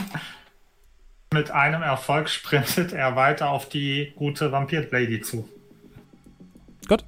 Mit 1.33 1.49
einem 1.49 1.81
Erfolg 1.81 2.29
sprintet 2.29 2.93
er 2.93 3.15
weiter 3.15 3.49
auf 3.49 3.67
die 3.69 4.13
gute 4.15 4.51
Vampir-Lady 4.51 5.21
zu. 5.21 5.49
Gut. 6.87 7.03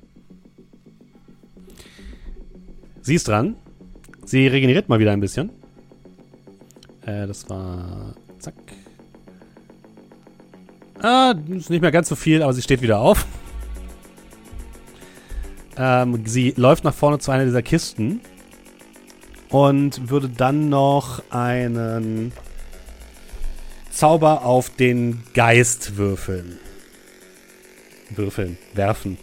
Sie 3.03 3.13
ist 3.13 3.27
dran. 3.27 3.55
Sie 4.25 4.47
regeneriert 4.47 4.89
mal 4.89 4.97
wieder 4.97 5.11
ein 5.11 5.19
bisschen. 5.19 5.51
Äh, 7.05 7.27
das 7.27 7.47
war. 7.47 8.15
Zack. 8.39 8.55
Ah, 11.03 11.35
ist 11.49 11.69
nicht 11.69 11.81
mehr 11.81 11.91
ganz 11.91 12.09
so 12.09 12.15
viel, 12.15 12.41
aber 12.41 12.53
sie 12.53 12.63
steht 12.63 12.81
wieder 12.81 12.97
auf. 12.97 13.27
Ähm, 15.77 16.25
sie 16.25 16.55
läuft 16.57 16.83
nach 16.83 16.95
vorne 16.95 17.19
zu 17.19 17.29
einer 17.29 17.45
dieser 17.45 17.61
Kisten 17.61 18.21
und 19.55 20.09
würde 20.09 20.27
dann 20.27 20.67
noch 20.67 21.23
einen 21.29 22.33
Zauber 23.89 24.43
auf 24.43 24.69
den 24.69 25.23
Geist 25.33 25.95
würfeln. 25.95 26.59
Würfeln, 28.09 28.57
werfen. 28.73 29.17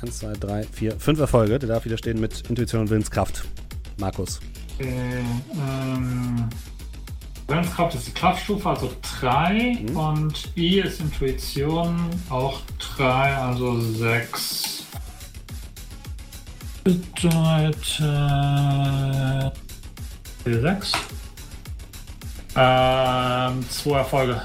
Eins, 0.00 0.20
zwei, 0.20 0.32
drei, 0.32 0.62
vier, 0.62 0.98
fünf 0.98 1.20
Erfolge. 1.20 1.58
Der 1.58 1.68
darf 1.68 1.84
wieder 1.84 1.98
stehen 1.98 2.18
mit 2.18 2.48
Intuition 2.48 2.80
und 2.80 2.88
Willenskraft. 2.88 3.44
Markus. 3.98 4.40
Okay, 4.78 5.22
ähm, 5.52 6.48
Willenskraft 7.48 7.96
ist 7.96 8.06
die 8.06 8.12
Kraftstufe, 8.12 8.66
also 8.66 8.90
3. 9.20 9.76
Mhm. 9.90 9.94
Und 9.94 10.56
I 10.56 10.80
ist 10.80 11.02
Intuition, 11.02 11.98
auch 12.30 12.62
3, 12.96 13.36
also 13.36 13.78
6. 13.78 14.81
Bedeutet. 16.84 17.76
6. 20.44 20.92
Ähm, 22.56 23.70
zwei 23.70 23.98
Erfolge. 23.98 24.42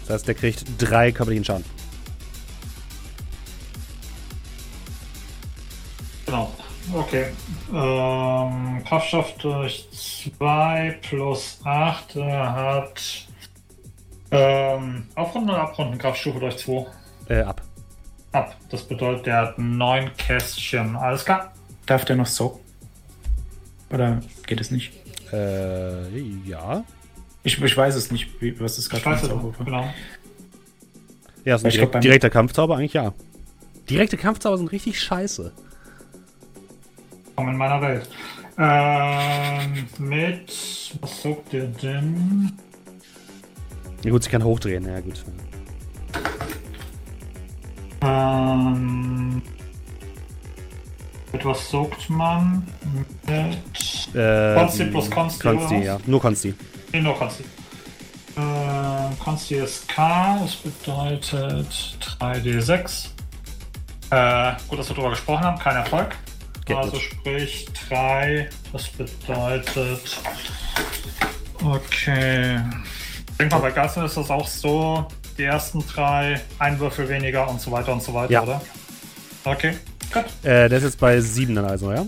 Das 0.00 0.10
heißt, 0.10 0.28
der 0.28 0.34
kriegt 0.34 0.64
drei 0.78 1.12
körperlichen 1.12 1.44
Schaden. 1.44 1.64
Genau. 6.26 6.52
Okay. 6.92 7.26
Ähm, 7.72 8.82
Kraftstoff 8.84 9.32
durch 9.38 9.88
2 10.38 10.98
plus 11.02 11.60
8 11.64 12.16
er 12.16 12.52
hat. 12.52 13.28
Ähm, 14.30 15.06
Aufrunden 15.14 15.50
oder 15.50 15.60
Abrunden? 15.60 15.98
Kraftstufe 15.98 16.40
durch 16.40 16.56
2? 16.58 16.86
Äh, 17.28 17.42
ab. 17.42 17.62
Ab. 18.32 18.56
Das 18.70 18.82
bedeutet, 18.84 19.26
der 19.26 19.36
hat 19.36 19.58
9 19.58 20.16
Kästchen. 20.16 20.96
Alles 20.96 21.24
klar. 21.24 21.52
Darf 21.86 22.04
der 22.04 22.16
noch 22.16 22.26
so? 22.26 22.60
Oder 23.90 24.20
geht 24.46 24.60
es 24.60 24.70
nicht? 24.70 24.92
Äh, 25.32 26.18
ja. 26.46 26.84
Ich, 27.44 27.60
ich 27.62 27.76
weiß 27.76 27.94
es 27.94 28.10
nicht, 28.10 28.40
wie, 28.40 28.58
was 28.60 28.78
ist 28.78 28.88
gerade 28.88 29.18
für 29.18 29.30
ein 29.30 29.54
Genau. 29.64 29.92
Ja, 31.44 31.56
ist 31.56 31.64
ein 31.64 31.70
direkt, 31.70 31.90
glaub, 31.90 32.02
direkter 32.02 32.30
Kampfzauber 32.30 32.76
eigentlich 32.76 32.92
ja. 32.92 33.12
Direkte 33.90 34.16
Kampfzauber 34.16 34.58
sind 34.58 34.72
richtig 34.72 35.00
scheiße. 35.00 35.52
Komm 37.34 37.48
in 37.48 37.56
meiner 37.56 37.80
Welt. 37.80 38.08
Ähm, 38.58 39.88
mit. 39.98 40.52
Was 41.00 41.22
sagt 41.22 41.52
der 41.52 41.66
denn? 41.66 42.52
Ja 44.04 44.10
gut, 44.10 44.22
sie 44.22 44.30
kann 44.30 44.44
hochdrehen, 44.44 44.86
ja 44.86 45.00
gut. 45.00 45.24
Ähm. 48.02 49.42
Mit 51.32 51.44
was 51.44 51.70
sagt 51.70 52.10
man? 52.10 52.66
Mit. 53.26 54.14
Äh, 54.14 54.54
Consti 54.54 54.84
plus 54.86 55.10
Consti. 55.10 55.42
Consti, 55.42 55.84
ja. 55.84 55.98
Nur 56.06 56.20
Consti. 56.20 56.54
Nee, 56.92 57.00
nur 57.00 57.14
Consti. 57.14 57.44
Äh, 58.36 59.14
Consti 59.22 59.54
ist 59.56 59.88
K, 59.88 60.38
das 60.42 60.56
bedeutet 60.56 61.98
3d6. 62.20 63.08
Äh, 64.10 64.52
gut, 64.68 64.78
dass 64.78 64.88
wir 64.88 64.96
darüber 64.96 65.10
gesprochen 65.10 65.44
haben, 65.44 65.58
kein 65.58 65.76
Erfolg. 65.76 66.16
Get 66.66 66.76
also 66.76 66.96
it. 66.96 67.02
sprich 67.02 67.66
3, 67.88 68.48
das 68.72 68.88
bedeutet. 68.88 70.20
Okay. 71.64 72.60
Ich 73.30 73.36
denke 73.38 73.54
mal, 73.54 73.60
bei 73.62 73.70
Gassen 73.70 74.04
ist 74.04 74.16
das 74.16 74.30
auch 74.30 74.46
so, 74.46 75.06
die 75.38 75.44
ersten 75.44 75.84
drei, 75.86 76.40
ein 76.58 76.78
Würfel 76.78 77.08
weniger 77.08 77.48
und 77.48 77.60
so 77.60 77.70
weiter 77.70 77.92
und 77.92 78.02
so 78.02 78.14
weiter, 78.14 78.32
ja. 78.32 78.42
oder? 78.42 78.60
Okay, 79.44 79.76
gut. 80.12 80.24
Äh, 80.42 80.68
der 80.68 80.72
ist 80.72 80.84
jetzt 80.84 81.00
bei 81.00 81.20
7 81.20 81.54
dann 81.54 81.64
also, 81.64 81.92
ja? 81.92 82.06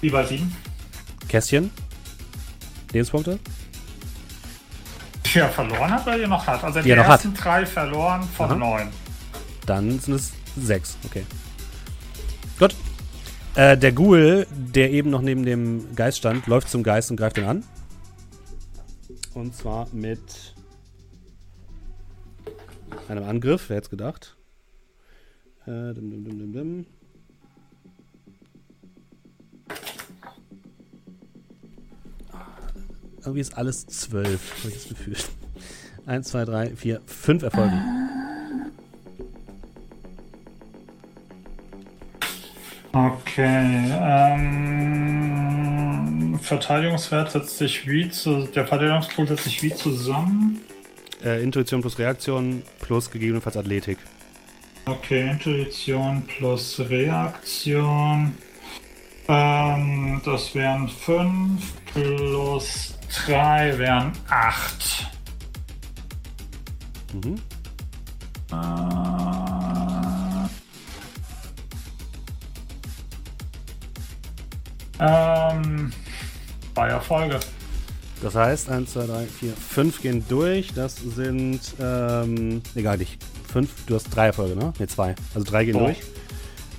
Wie 0.00 0.10
bei 0.10 0.24
7? 0.24 0.54
Kästchen. 1.28 1.70
Lebenspunkte. 2.92 3.38
Er 5.34 5.48
verloren 5.48 5.90
hat 5.90 6.06
oder 6.06 6.16
er 6.16 6.28
noch 6.28 6.46
hat? 6.46 6.62
Also 6.62 6.78
die, 6.78 6.84
die 6.84 6.90
ersten 6.92 7.32
hat. 7.32 7.44
drei 7.44 7.66
verloren 7.66 8.22
von 8.36 8.56
9. 8.56 8.88
Dann 9.66 9.98
sind 9.98 10.14
es 10.14 10.32
6, 10.56 10.98
okay. 11.04 11.26
Gut. 12.58 12.74
Äh, 13.56 13.76
der 13.76 13.92
Ghoul, 13.92 14.46
der 14.50 14.92
eben 14.92 15.10
noch 15.10 15.22
neben 15.22 15.44
dem 15.44 15.94
Geist 15.96 16.18
stand, 16.18 16.46
läuft 16.46 16.68
zum 16.68 16.82
Geist 16.84 17.10
und 17.10 17.16
greift 17.16 17.38
ihn 17.38 17.44
an. 17.44 17.64
Und 19.32 19.56
zwar 19.56 19.88
mit 19.92 20.53
einem 23.08 23.24
Angriff, 23.24 23.68
wer 23.68 23.76
hätte 23.76 23.86
es 23.86 23.90
gedacht? 23.90 24.36
Äh, 25.66 25.94
dim, 25.94 26.10
dim, 26.10 26.24
dim, 26.24 26.38
dim, 26.38 26.52
dim. 26.52 26.86
Irgendwie 33.20 33.40
ist 33.40 33.56
alles 33.56 33.86
zwölf, 33.86 34.58
habe 34.58 34.68
ich 34.68 34.74
das 34.74 34.88
Gefühl. 34.88 35.16
Eins, 36.06 36.28
zwei, 36.28 36.44
drei, 36.44 36.76
vier, 36.76 37.00
fünf 37.06 37.42
Erfolge. 37.42 37.80
Okay. 42.92 43.90
Ähm, 44.02 44.44
Verteidigungswert 46.40 47.32
setzt 47.32 47.58
sich 47.58 47.88
wie 47.88 48.10
zu. 48.10 48.46
Der 48.54 48.66
Verteidigungspool 48.66 49.26
setzt 49.26 49.44
sich 49.44 49.62
wie 49.62 49.74
zusammen? 49.74 50.60
Äh, 51.24 51.42
Intuition 51.42 51.80
plus 51.80 51.98
Reaktion 51.98 52.62
plus 52.80 53.10
gegebenenfalls 53.10 53.56
Athletik. 53.56 53.98
Okay, 54.86 55.30
Intuition 55.30 56.22
plus 56.26 56.78
Reaktion. 56.78 58.34
Ähm, 59.28 60.20
das 60.24 60.54
wären 60.54 60.88
5 60.88 61.62
plus 61.92 62.98
3 63.26 63.78
wären 63.78 64.12
8. 64.28 65.06
Mhm. 67.14 67.40
Äh, 68.52 69.14
Ähm, 75.00 75.92
zwei 76.74 76.88
Erfolge. 76.88 77.40
Das 78.24 78.34
heißt, 78.34 78.70
1, 78.70 78.90
2, 78.90 79.06
3, 79.06 79.26
4, 79.26 79.52
5 79.52 80.00
gehen 80.00 80.24
durch. 80.26 80.72
Das 80.72 80.96
sind, 80.96 81.60
ähm, 81.78 82.62
egal 82.74 82.96
nicht. 82.96 83.22
5, 83.52 83.84
du 83.84 83.96
hast 83.96 84.04
drei 84.04 84.28
Erfolge, 84.28 84.56
ne? 84.56 84.72
Ne, 84.78 84.86
zwei. 84.86 85.14
Also 85.34 85.44
drei 85.44 85.66
gehen 85.66 85.76
oh. 85.76 85.80
durch. 85.80 86.00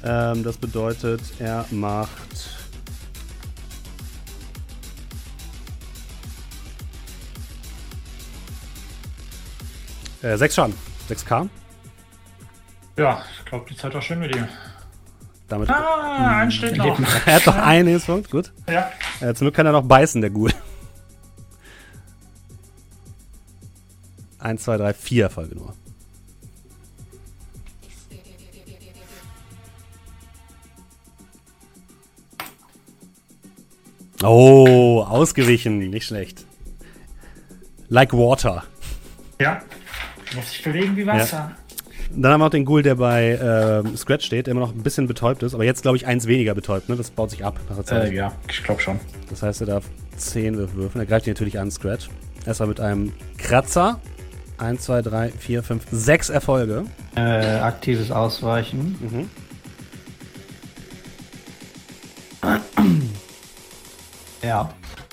Ähm, 0.04 0.44
das 0.44 0.58
bedeutet, 0.58 1.22
er 1.38 1.64
macht. 1.70 2.50
Äh, 10.24 10.38
6 10.38 10.56
Schaden. 10.56 10.74
6k. 11.08 11.48
Ja, 12.98 13.24
ich 13.38 13.46
glaube, 13.46 13.66
die 13.70 13.78
Zeit 13.78 13.94
war 13.94 14.02
schön 14.02 14.18
mit 14.18 14.34
dir. 14.34 14.50
Damit 15.48 15.70
ah, 15.70 16.40
ein 16.40 16.50
steht 16.50 16.76
noch. 16.78 17.00
er 17.28 17.36
hat 17.36 17.46
noch 17.46 17.56
einen 17.56 17.88
Hilfspunkt, 17.88 18.32
gut. 18.32 18.52
Ja. 18.68 18.90
Äh, 19.20 19.36
zum 19.36 19.46
Glück 19.46 19.54
kann 19.54 19.68
er 19.68 19.74
noch 19.74 19.84
beißen, 19.84 20.22
der 20.22 20.32
Ghoul. 20.32 20.52
1, 24.46 24.64
2, 24.64 24.78
3, 24.78 24.94
4 24.94 25.24
Erfolge 25.24 25.56
nur. 25.56 25.74
Oh, 34.24 35.02
ausgewichen, 35.02 35.78
nicht 35.78 36.06
schlecht. 36.06 36.46
Like 37.90 38.14
water. 38.14 38.64
Ja, 39.40 39.62
muss 40.36 40.52
ich 40.52 40.64
bewegen 40.64 40.96
wie 40.96 41.06
Wasser. 41.06 41.38
Ja. 41.38 41.58
Dann 42.16 42.32
haben 42.32 42.42
wir 42.42 42.46
auch 42.46 42.50
den 42.50 42.66
Ghoul, 42.66 42.82
der 42.82 42.96
bei 42.96 43.32
äh, 43.32 43.98
Scratch 43.98 44.26
steht, 44.26 44.48
der 44.48 44.52
immer 44.52 44.62
noch 44.62 44.74
ein 44.74 44.84
bisschen 44.84 45.08
betäubt 45.08 45.44
ist, 45.44 45.54
aber 45.54 45.66
jetzt 45.66 45.82
glaube 45.82 45.98
ich 45.98 46.08
eins 46.08 46.28
weniger 46.28 46.56
betäubt, 46.56 46.88
ne? 46.88 46.96
Das 46.96 47.12
baut 47.12 47.32
sich 47.32 47.44
ab 47.44 47.60
nach 47.68 47.76
der 47.76 47.86
Zeit. 47.86 48.12
Äh, 48.12 48.16
ja, 48.16 48.32
ich 48.50 48.64
glaube 48.64 48.82
schon. 48.82 49.00
Das 49.30 49.44
heißt, 49.44 49.62
er 49.62 49.68
darf 49.68 49.86
10 50.18 50.56
Würfe 50.56 50.76
würfeln. 50.76 51.02
Er 51.02 51.08
greift 51.08 51.28
ihn 51.28 51.34
natürlich 51.34 51.60
an, 51.60 51.70
Scratch. 51.72 52.10
Erstmal 52.46 52.70
mit 52.70 52.80
einem 52.80 53.12
Kratzer. 53.38 54.00
1, 54.58 54.82
2, 54.82 55.02
3, 55.02 55.32
4, 55.32 55.64
5, 55.64 55.86
6 55.92 56.30
Erfolge. 56.30 56.86
Äh, 57.16 57.20
aktives 57.60 58.12
Ausweichen. 58.12 58.98
Mhm. 59.02 59.30
Ja. 64.42 64.70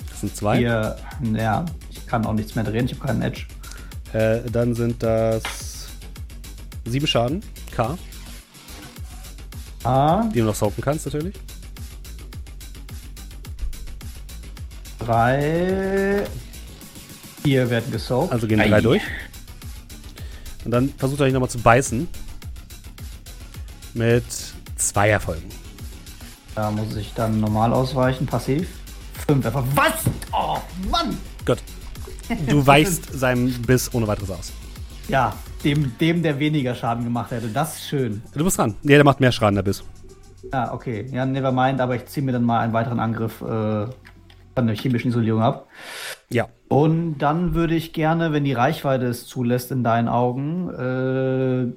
Das 0.09 0.19
sind 0.19 0.35
zwei. 0.35 0.57
Hier, 0.59 0.95
ja, 1.33 1.65
ich 1.89 2.05
kann 2.05 2.23
auch 2.25 2.33
nichts 2.33 2.53
mehr 2.53 2.63
drehen, 2.63 2.85
ich 2.85 2.93
habe 2.93 3.07
keinen 3.07 3.23
Edge. 3.23 3.45
Äh, 4.13 4.41
dann 4.51 4.75
sind 4.75 5.01
das 5.01 5.41
sieben 6.85 7.07
Schaden. 7.07 7.41
K. 7.75 7.97
A. 9.83 10.29
Die 10.33 10.39
du 10.39 10.45
noch 10.45 10.55
soaken 10.55 10.83
kannst, 10.83 11.05
natürlich. 11.05 11.35
Drei. 14.99 16.23
Vier 17.41 17.69
werden 17.69 17.91
gesaugt. 17.91 18.31
Also 18.31 18.47
gehen 18.47 18.59
drei 18.59 18.81
durch. 18.81 19.01
Und 20.65 20.71
dann 20.71 20.89
versucht 20.97 21.19
er 21.19 21.27
euch 21.27 21.33
nochmal 21.33 21.49
zu 21.49 21.59
beißen. 21.59 22.07
Mit 23.93 24.23
zwei 24.77 25.09
Erfolgen. 25.09 25.49
Da 26.55 26.71
muss 26.71 26.95
ich 26.95 27.13
dann 27.13 27.39
normal 27.39 27.73
ausweichen, 27.73 28.25
passiv. 28.25 28.67
Fünf 29.27 29.45
einfach. 29.45 29.63
Was? 29.75 30.03
Oh, 30.31 30.57
Mann! 30.89 31.17
Gut. 31.45 31.57
Du 32.47 32.65
weichst 32.67 33.11
seinem 33.13 33.51
Biss 33.61 33.93
ohne 33.93 34.07
weiteres 34.07 34.31
aus. 34.31 34.53
Ja, 35.07 35.33
dem, 35.63 35.97
dem, 35.97 36.23
der 36.23 36.39
weniger 36.39 36.75
Schaden 36.75 37.03
gemacht 37.03 37.31
hätte. 37.31 37.47
Das 37.47 37.75
ist 37.75 37.87
schön. 37.87 38.21
Du 38.33 38.43
bist 38.43 38.57
dran. 38.57 38.75
Nee, 38.83 38.95
der 38.95 39.03
macht 39.03 39.19
mehr 39.19 39.31
Schaden, 39.31 39.55
der 39.55 39.63
Biss. 39.63 39.83
Ah, 40.51 40.73
okay. 40.73 41.07
Ja, 41.11 41.25
never 41.25 41.51
mind, 41.51 41.81
aber 41.81 41.95
ich 41.95 42.05
ziehe 42.05 42.25
mir 42.25 42.31
dann 42.31 42.43
mal 42.43 42.59
einen 42.59 42.73
weiteren 42.73 42.99
Angriff 42.99 43.41
äh, 43.41 43.45
von 44.55 44.67
der 44.67 44.75
chemischen 44.75 45.09
Isolierung 45.09 45.41
ab. 45.41 45.67
Ja. 46.29 46.47
Und 46.73 47.19
dann 47.19 47.53
würde 47.53 47.75
ich 47.75 47.93
gerne, 47.93 48.33
wenn 48.33 48.45
die 48.45 48.53
Reichweite 48.53 49.05
es 49.05 49.27
zulässt 49.27 49.71
in 49.71 49.83
deinen 49.83 50.07
Augen, 50.07 50.69
äh, 50.69 51.71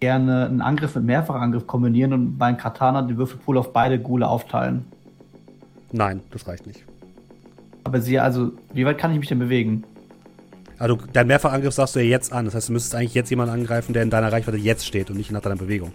gerne 0.00 0.46
einen 0.46 0.60
Angriff 0.60 0.96
mit 0.96 1.04
Mehrfachangriff 1.04 1.68
kombinieren 1.68 2.12
und 2.12 2.36
beim 2.36 2.56
Katana 2.56 3.02
den 3.02 3.16
Würfelpool 3.16 3.56
auf 3.56 3.72
beide 3.72 4.00
Gule 4.00 4.26
aufteilen. 4.26 4.86
Nein, 5.92 6.20
das 6.32 6.48
reicht 6.48 6.66
nicht. 6.66 6.82
Aber 7.84 8.00
sie, 8.00 8.18
also, 8.18 8.50
wie 8.74 8.84
weit 8.84 8.98
kann 8.98 9.12
ich 9.12 9.20
mich 9.20 9.28
denn 9.28 9.38
bewegen? 9.38 9.84
Also, 10.80 10.98
dein 11.12 11.28
Mehrfachangriff 11.28 11.74
sagst 11.74 11.94
du 11.94 12.00
ja 12.00 12.06
jetzt 12.06 12.32
an. 12.32 12.44
Das 12.44 12.56
heißt, 12.56 12.70
du 12.70 12.72
müsstest 12.72 12.96
eigentlich 12.96 13.14
jetzt 13.14 13.30
jemanden 13.30 13.54
angreifen, 13.54 13.92
der 13.92 14.02
in 14.02 14.10
deiner 14.10 14.32
Reichweite 14.32 14.58
jetzt 14.58 14.84
steht 14.84 15.10
und 15.10 15.16
nicht 15.16 15.30
nach 15.30 15.42
deiner 15.42 15.54
Bewegung. 15.54 15.92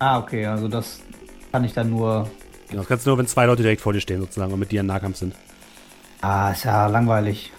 Ah, 0.00 0.18
okay, 0.18 0.44
also 0.44 0.68
das 0.68 1.00
kann 1.50 1.64
ich 1.64 1.72
dann 1.72 1.88
nur. 1.88 2.28
Genau, 2.68 2.82
das 2.82 2.88
kannst 2.88 3.06
du 3.06 3.10
nur, 3.10 3.16
wenn 3.16 3.26
zwei 3.26 3.46
Leute 3.46 3.62
direkt 3.62 3.80
vor 3.80 3.94
dir 3.94 4.00
stehen, 4.02 4.20
sozusagen, 4.20 4.52
und 4.52 4.60
mit 4.60 4.70
dir 4.70 4.80
im 4.80 4.86
Nahkampf 4.86 5.16
sind. 5.16 5.34
Ah, 6.22 6.52
ist 6.52 6.64
ja 6.64 6.86
langweilig. 6.86 7.52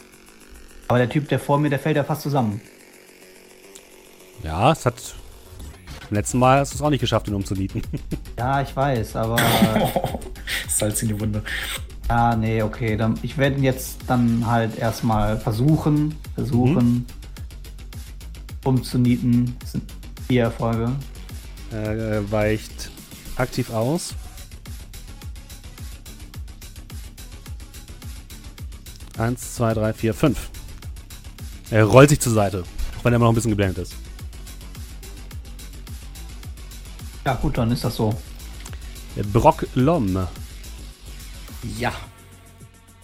Aber 0.88 0.98
der 0.98 1.10
Typ, 1.10 1.28
der 1.28 1.38
vor 1.38 1.60
mir, 1.60 1.70
der 1.70 1.80
fällt 1.80 1.98
ja 1.98 2.04
fast 2.06 2.22
zusammen. 2.22 2.62
Ja, 4.42 4.72
es 4.72 4.86
hat. 4.86 5.16
Beim 6.10 6.18
letzten 6.18 6.40
Mal 6.40 6.60
hast 6.60 6.72
du 6.72 6.78
es 6.78 6.82
auch 6.82 6.90
nicht 6.90 7.02
geschafft, 7.02 7.28
ihn 7.28 7.34
umzunieten. 7.34 7.82
ja, 8.38 8.62
ich 8.62 8.74
weiß, 8.74 9.18
aber. 9.18 9.36
Salz 10.70 11.02
in 11.02 11.10
die 11.10 11.20
Wunde. 11.20 11.44
Ah, 12.08 12.38
nee, 12.38 12.62
okay. 12.62 12.96
Dann, 12.96 13.20
ich 13.22 13.38
werde 13.38 13.58
ihn 13.58 13.64
jetzt 13.64 14.00
dann 14.08 14.48
halt 14.48 14.78
erstmal 14.80 15.38
versuchen, 15.38 16.16
versuchen 16.36 16.94
mhm. 16.94 17.06
umzunieten. 18.64 19.58
Das 19.60 19.74
sind 19.74 19.84
vier 20.28 20.44
Erfolge. 20.44 20.92
Er 21.72 22.32
weicht 22.32 22.92
aktiv 23.36 23.72
aus. 23.72 24.16
Eins, 29.18 29.56
zwei, 29.56 29.74
drei, 29.74 29.94
vier, 29.94 30.14
fünf. 30.14 30.50
Er 31.70 31.86
rollt 31.86 32.10
sich 32.10 32.20
zur 32.20 32.34
Seite, 32.34 32.64
auch 32.98 33.06
wenn 33.06 33.14
er 33.14 33.18
immer 33.18 33.26
noch 33.26 33.32
ein 33.32 33.36
bisschen 33.36 33.52
geblendet 33.52 33.78
ist. 33.80 33.96
Ja, 37.26 37.36
gut, 37.36 37.58
dann 37.58 37.72
ist 37.72 37.84
das 37.84 37.96
so. 37.96 38.14
Brock 39.32 39.68
Lom. 39.76 40.28
Ja. 41.78 41.94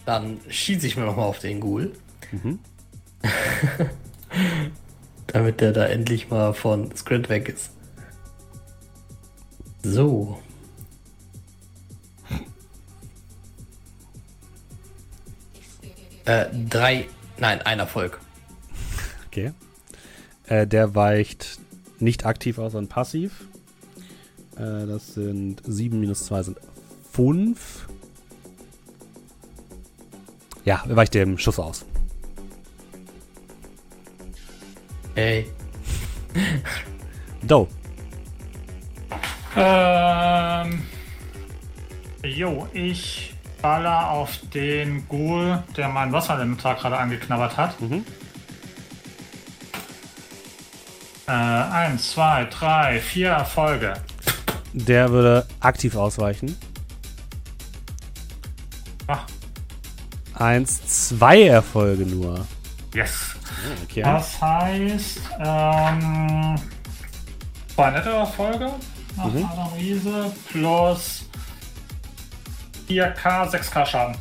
Dann 0.05 0.39
schieße 0.49 0.87
ich 0.87 0.97
mir 0.97 1.05
nochmal 1.05 1.25
auf 1.25 1.39
den 1.39 1.59
Ghoul. 1.59 1.93
Mhm. 2.31 2.59
Damit 5.27 5.61
der 5.61 5.71
da 5.71 5.85
endlich 5.85 6.29
mal 6.29 6.53
von 6.53 6.95
Scrant 6.95 7.29
weg 7.29 7.49
ist. 7.49 7.71
So. 9.83 10.39
Äh, 16.29 16.45
drei, 16.69 17.07
nein, 17.39 17.59
ein 17.63 17.79
Erfolg. 17.79 18.19
Okay. 19.25 19.51
Äh, 20.45 20.67
der 20.67 20.93
weicht 20.93 21.57
nicht 21.97 22.23
aktiv 22.23 22.59
aus, 22.59 22.73
sondern 22.73 22.87
passiv. 22.87 23.47
Äh, 24.55 24.85
das 24.85 25.15
sind 25.15 25.63
7 25.65 25.99
minus 25.99 26.25
2 26.25 26.43
sind 26.43 26.59
5. 27.13 27.87
Ja, 30.65 30.83
er 30.87 30.95
weicht 30.95 31.15
dem 31.15 31.39
Schuss 31.39 31.57
aus. 31.57 31.83
Ey. 35.15 35.47
Do. 37.41 37.67
Ähm. 39.55 40.83
Jo, 42.23 42.67
ich 42.71 43.33
baller 43.61 44.09
auf 44.09 44.37
den 44.53 45.07
Ghoul, 45.07 45.63
der 45.75 45.89
mein 45.89 46.11
Wasserelementar 46.11 46.75
gerade 46.75 46.97
angeknabbert 46.97 47.57
hat. 47.57 47.79
Mhm. 47.81 48.05
Äh, 51.27 51.31
eins, 51.31 52.11
zwei, 52.11 52.45
drei, 52.45 52.99
vier 52.99 53.29
Erfolge. 53.29 53.93
Der 54.73 55.09
würde 55.11 55.45
aktiv 55.59 55.95
ausweichen. 55.95 56.57
Ach. 59.07 59.25
Eins, 60.33 61.07
zwei 61.07 61.43
Erfolge 61.43 62.05
nur. 62.05 62.45
Yes. 62.93 63.35
Ah, 63.43 63.83
okay. 63.83 64.01
Das 64.01 64.41
heißt, 64.41 65.19
ähm, 65.39 66.55
zwei 67.75 67.91
nette 67.91 68.09
Erfolge 68.09 68.71
nach 69.15 69.25
mhm. 69.25 69.45
Analyse 69.45 70.31
plus 70.51 71.25
4K, 72.89 73.49
6K 73.49 73.85
Schaden. 73.85 74.17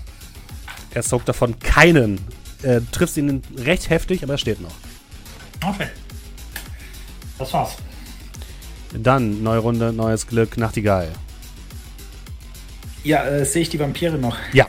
Er 0.92 1.02
saugt 1.02 1.28
davon 1.28 1.58
keinen. 1.58 2.20
Er 2.62 2.88
trifft 2.90 3.16
ihn 3.16 3.42
recht 3.56 3.88
heftig, 3.88 4.22
aber 4.22 4.34
er 4.34 4.38
steht 4.38 4.60
noch. 4.60 4.74
Okay. 5.66 5.88
Das 7.38 7.52
war's. 7.52 7.76
Dann, 8.92 9.42
neue 9.42 9.58
Runde, 9.58 9.92
neues 9.92 10.26
Glück, 10.26 10.56
Nachtigall. 10.56 11.08
Ja, 13.04 13.24
äh, 13.26 13.44
sehe 13.44 13.62
ich 13.62 13.68
die 13.68 13.78
Vampire 13.78 14.18
noch? 14.18 14.36
Ja. 14.52 14.66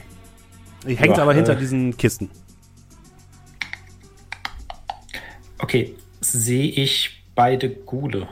Die 0.88 0.96
hängt 0.96 1.18
ja, 1.18 1.24
aber 1.24 1.34
hinter 1.34 1.54
äh, 1.54 1.58
diesen 1.58 1.98
Kisten. 1.98 2.30
Okay, 5.58 5.96
sehe 6.22 6.70
ich 6.70 7.24
beide 7.36 7.70
Gule. 7.70 8.28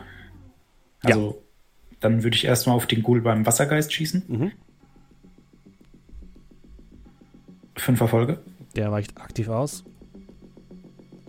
Also, 1.01 1.29
ja. 1.29 1.97
dann 1.99 2.23
würde 2.23 2.35
ich 2.35 2.45
erstmal 2.45 2.75
auf 2.75 2.85
den 2.85 3.03
Ghoul 3.03 3.21
beim 3.21 3.45
Wassergeist 3.45 3.93
schießen. 3.93 4.23
Mhm. 4.27 4.51
Fünf 7.77 8.01
Erfolge. 8.01 8.39
Der 8.75 8.91
weicht 8.91 9.19
aktiv 9.19 9.49
aus. 9.49 9.83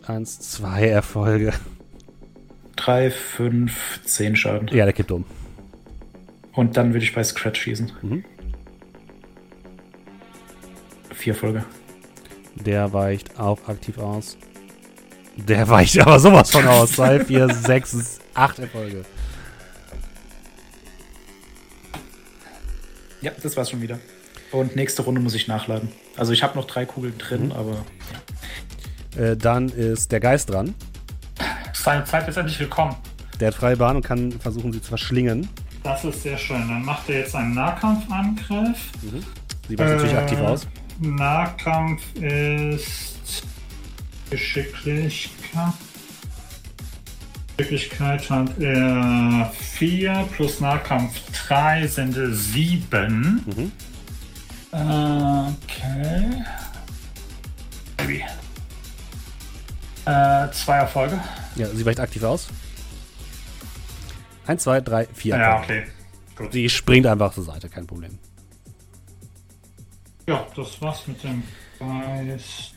Eins, 0.07 0.41
zwei 0.41 0.89
Erfolge. 0.89 1.53
3, 2.77 3.11
5, 3.11 4.01
10 4.05 4.37
Schaden. 4.37 4.69
Ja, 4.69 4.85
der 4.85 4.93
kippt 4.93 5.11
um. 5.11 5.25
Und 6.53 6.77
dann 6.77 6.93
würde 6.93 7.05
ich 7.05 7.15
bei 7.15 7.23
Scratch 7.23 7.61
schießen. 7.61 7.93
Mhm. 8.03 8.25
Vier 11.13 11.35
Folge. 11.35 11.65
Der 12.55 12.93
weicht 12.93 13.39
auch 13.39 13.69
aktiv 13.69 13.99
aus. 13.99 14.37
Der 15.37 15.69
weicht 15.69 15.99
aber 15.99 16.19
sowas 16.19 16.51
von 16.51 16.67
aus. 16.67 16.93
2, 16.93 17.25
4, 17.25 17.55
6, 17.55 18.19
8 18.35 18.59
Erfolge. 18.61 19.05
Ja, 23.21 23.33
das 23.43 23.57
war's 23.57 23.71
schon 23.71 23.83
wieder. 23.83 23.99
Und 24.53 24.77
nächste 24.77 25.03
Runde 25.03 25.21
muss 25.21 25.35
ich 25.35 25.49
nachladen. 25.49 25.91
Also 26.19 26.33
ich 26.33 26.43
habe 26.43 26.59
noch 26.59 26.67
drei 26.67 26.85
Kugeln 26.85 27.17
drin, 27.17 27.47
mhm. 27.47 27.53
aber. 27.53 27.85
Äh, 29.17 29.37
dann 29.37 29.69
ist 29.69 30.13
der 30.13 30.21
Geist 30.21 30.51
dran. 30.51 30.75
Seine 31.73 32.05
Zeit 32.05 32.29
ist 32.29 32.37
endlich 32.37 32.59
gekommen. 32.59 32.97
Der 33.41 33.49
hat 33.49 33.55
freie 33.55 33.77
Bahn 33.77 33.97
und 33.97 34.03
kann 34.03 34.33
versuchen, 34.33 34.73
sie 34.73 34.83
zu 34.83 34.89
verschlingen. 34.89 35.49
Das 35.85 36.05
ist 36.05 36.23
sehr 36.25 36.37
schön. 36.37 36.69
Dann 36.69 36.85
macht 36.85 37.09
er 37.09 37.21
jetzt 37.21 37.35
einen 37.35 37.55
Nahkampfangriff. 37.55 38.91
Mhm. 39.03 39.23
Sieht 39.69 39.81
äh, 39.81 39.85
natürlich 39.85 40.17
aktiv 40.17 40.39
aus. 40.41 40.67
Nahkampf 41.01 42.03
ist 42.17 43.45
Geschicklichkeit. 44.29 45.73
Geschicklichkeit 47.57 48.31
hat 48.31 48.59
er 48.61 49.53
4 49.53 50.29
plus 50.37 50.61
Nahkampf 50.61 51.21
3 51.49 51.87
sind 51.87 52.15
7. 52.15 53.45
Mhm. 53.47 53.73
Okay. 54.71 56.45
Baby. 57.97 58.25
Äh, 60.05 60.51
zwei 60.53 60.77
Erfolge. 60.77 61.21
Ja, 61.57 61.67
sie 61.69 61.85
weicht 61.85 62.01
aktiv 62.01 62.23
aus. 62.23 62.49
Eins, 64.47 64.63
zwei, 64.63 64.81
drei, 64.81 65.07
vier. 65.13 65.37
Ja, 65.37 65.59
okay. 65.61 65.87
Gut. 66.37 66.53
Sie 66.53 66.69
springt 66.69 67.07
einfach 67.07 67.33
zur 67.33 67.45
Seite, 67.45 67.69
kein 67.69 67.87
Problem. 67.87 68.19
Ja, 70.27 70.47
das 70.55 70.81
war's 70.81 71.07
mit 71.07 71.23
dem 71.25 71.43
Geist. 71.79 72.75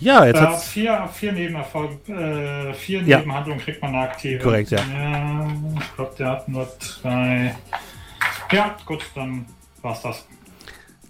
Ja, 0.00 0.24
jetzt 0.24 0.36
äh, 0.36 0.40
hat 0.40 0.62
vier, 0.62 1.08
vier 1.12 1.32
Nebenerfolge, 1.32 2.12
äh, 2.12 2.74
vier 2.74 3.02
ja. 3.02 3.18
Nebenhandlungen 3.18 3.62
kriegt 3.62 3.82
man 3.82 3.94
aktiv. 3.94 4.42
Korrekt, 4.42 4.70
ja. 4.70 4.80
ja 4.80 5.48
ich 5.78 5.94
glaube, 5.94 6.14
der 6.18 6.28
hat 6.28 6.48
nur 6.48 6.68
drei. 6.78 7.54
Ja, 8.50 8.76
gut, 8.86 9.04
dann 9.14 9.46
war's 9.82 10.02
das. 10.02 10.24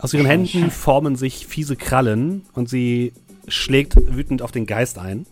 Aus 0.00 0.14
ihren 0.14 0.26
Händen 0.26 0.70
formen 0.70 1.14
sich 1.16 1.46
fiese 1.46 1.76
Krallen 1.76 2.46
und 2.54 2.70
sie 2.70 3.12
schlägt 3.48 3.96
wütend 4.14 4.40
auf 4.40 4.50
den 4.50 4.64
Geist 4.64 4.98
ein. 4.98 5.26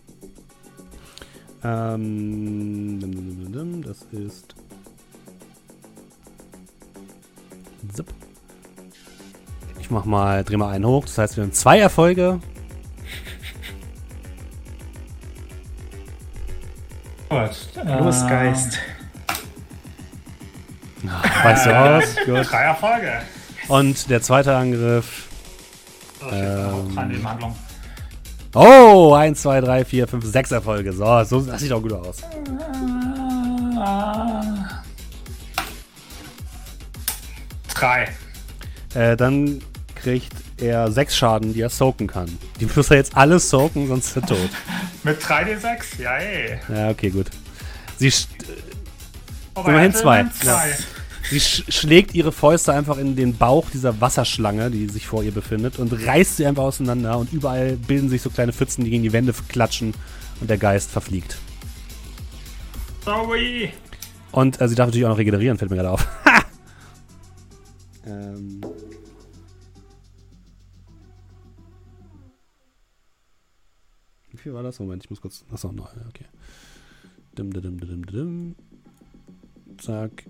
Ähm, 1.63 2.99
das 3.83 4.05
ist. 4.11 4.53
Zip. 7.93 8.05
Ich 9.79 9.89
mach 9.89 10.05
mal, 10.05 10.43
dreh 10.43 10.57
mal 10.57 10.69
einen 10.69 10.85
hoch. 10.85 11.05
Das 11.05 11.17
heißt, 11.17 11.37
wir 11.37 11.45
haben 11.45 11.53
zwei 11.53 11.79
Erfolge. 11.79 12.39
Gut. 17.29 17.49
Los, 17.85 18.27
Geist. 18.27 18.77
Ach, 21.07 21.45
weißt 21.45 21.65
du 21.65 21.79
aus? 21.79 22.15
Gut. 22.25 22.51
Drei 22.51 22.63
Erfolge. 22.63 23.21
Und 23.69 24.09
der 24.09 24.21
zweite 24.21 24.55
Angriff. 24.55 25.27
Das 26.19 26.33
ähm, 26.33 26.97
Oh, 28.55 29.13
1, 29.13 29.41
2, 29.43 29.61
3, 29.61 29.85
4, 29.85 30.07
5, 30.07 30.25
6 30.25 30.51
Erfolge. 30.51 30.91
So, 30.91 31.23
so 31.23 31.41
das 31.41 31.61
sieht 31.61 31.71
auch 31.71 31.81
gut 31.81 31.93
aus. 31.93 32.17
Drei. 37.73 38.09
Äh, 38.95 39.15
dann 39.15 39.61
kriegt 39.93 40.33
er 40.57 40.91
6 40.91 41.15
Schaden, 41.15 41.53
die 41.53 41.61
er 41.61 41.69
soaken 41.69 42.07
kann. 42.07 42.37
Die 42.59 42.65
muss 42.65 42.89
er 42.89 42.97
jetzt 42.97 43.15
alles 43.15 43.49
soaken, 43.49 43.87
sonst 43.87 44.07
ist 44.07 44.15
er 44.15 44.25
tot. 44.25 44.49
Mit 45.03 45.21
3d6? 45.21 46.01
Ja, 46.01 46.17
ey. 46.17 46.59
Ja, 46.73 46.89
okay, 46.89 47.11
gut. 47.11 47.27
Sie. 47.97 48.07
Äh, 48.07 48.11
immerhin 49.63 49.93
2. 49.93 50.25
Ja. 50.43 50.63
Sie 51.29 51.39
sch 51.39 51.63
schlägt 51.69 52.15
ihre 52.15 52.31
Fäuste 52.31 52.73
einfach 52.73 52.97
in 52.97 53.15
den 53.15 53.37
Bauch 53.37 53.69
dieser 53.69 54.01
Wasserschlange, 54.01 54.71
die 54.71 54.87
sich 54.89 55.05
vor 55.05 55.23
ihr 55.23 55.31
befindet, 55.31 55.77
und 55.77 55.93
reißt 55.93 56.37
sie 56.37 56.45
einfach 56.45 56.63
auseinander. 56.63 57.17
Und 57.19 57.31
überall 57.31 57.75
bilden 57.75 58.09
sich 58.09 58.21
so 58.21 58.31
kleine 58.31 58.51
Pfützen, 58.51 58.83
die 58.83 58.89
gegen 58.89 59.03
die 59.03 59.13
Wände 59.13 59.33
klatschen. 59.47 59.93
Und 60.41 60.49
der 60.49 60.57
Geist 60.57 60.89
verfliegt. 60.89 61.37
Sorry. 63.03 63.71
Und 64.31 64.61
äh, 64.61 64.67
sie 64.67 64.75
darf 64.75 64.87
natürlich 64.87 65.05
auch 65.05 65.09
noch 65.09 65.17
regenerieren, 65.17 65.57
fällt 65.57 65.69
mir 65.69 65.77
gerade 65.77 65.91
auf. 65.91 66.07
ähm. 68.05 68.61
Wie 74.31 74.37
viel 74.37 74.53
war 74.53 74.63
das? 74.63 74.79
Moment, 74.79 75.03
ich 75.03 75.09
muss 75.09 75.19
kurz. 75.21 75.43
Achso, 75.51 75.71
neu, 75.71 75.83
okay. 76.07 76.25
Dim, 77.37 77.51
dim, 77.51 77.61
dim, 77.61 77.79
dim, 77.79 78.05
dim. 78.05 78.55
Zack. 79.77 80.25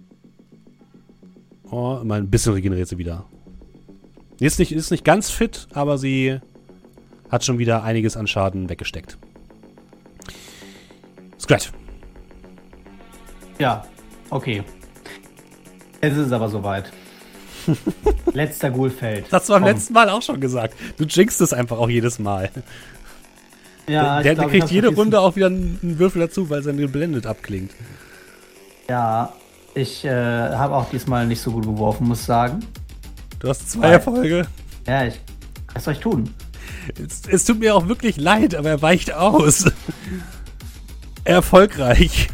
Oh, 1.71 1.99
mal 2.03 2.19
ein 2.19 2.29
bisschen 2.29 2.53
regeneriert 2.53 2.87
sie 2.87 2.97
wieder. 2.97 3.25
Ist 4.39 4.59
nicht, 4.59 4.71
ist 4.71 4.91
nicht 4.91 5.03
ganz 5.03 5.29
fit, 5.29 5.67
aber 5.73 5.97
sie 5.97 6.39
hat 7.29 7.43
schon 7.43 7.59
wieder 7.59 7.83
einiges 7.83 8.17
an 8.17 8.27
Schaden 8.27 8.69
weggesteckt. 8.69 9.17
Scratch. 11.39 11.71
Ja, 13.59 13.85
okay. 14.29 14.63
Es 16.01 16.15
ist 16.17 16.31
aber 16.31 16.49
soweit. 16.49 16.91
Letzter 18.33 18.71
Ghoul 18.71 18.89
fällt. 18.89 19.25
Das 19.25 19.33
hast 19.33 19.49
du 19.49 19.53
beim 19.53 19.63
Komm. 19.63 19.71
letzten 19.73 19.93
Mal 19.93 20.09
auch 20.09 20.21
schon 20.21 20.39
gesagt. 20.39 20.75
Du 20.97 21.03
jinkst 21.03 21.41
es 21.41 21.53
einfach 21.53 21.77
auch 21.77 21.89
jedes 21.89 22.19
Mal. 22.19 22.49
Ja, 23.87 24.21
der, 24.21 24.23
der 24.23 24.35
glaub, 24.35 24.51
kriegt 24.51 24.71
jede 24.71 24.89
Runde 24.89 25.19
auch 25.19 25.35
wieder 25.35 25.47
einen 25.47 25.97
Würfel 25.99 26.21
dazu, 26.21 26.49
weil 26.49 26.63
sein 26.63 26.77
geblendet 26.77 27.25
abklingt. 27.25 27.71
Ja, 28.87 29.33
ich 29.75 30.05
äh, 30.05 30.09
habe 30.09 30.75
auch 30.75 30.89
diesmal 30.89 31.25
nicht 31.27 31.41
so 31.41 31.51
gut 31.51 31.65
geworfen, 31.65 32.07
muss 32.07 32.25
sagen. 32.25 32.59
Du 33.39 33.49
hast 33.49 33.71
zwei 33.71 33.91
Erfolge. 33.91 34.47
Ja, 34.87 35.05
ich. 35.05 35.19
Was 35.73 35.85
soll 35.85 35.93
ich 35.93 35.99
tun? 35.99 36.33
Es, 36.97 37.21
es, 37.27 37.45
tut 37.45 37.59
mir 37.59 37.75
auch 37.75 37.87
wirklich 37.87 38.17
leid, 38.17 38.55
aber 38.55 38.69
er 38.69 38.81
weicht 38.81 39.13
aus. 39.13 39.65
Erfolgreich. 41.23 42.29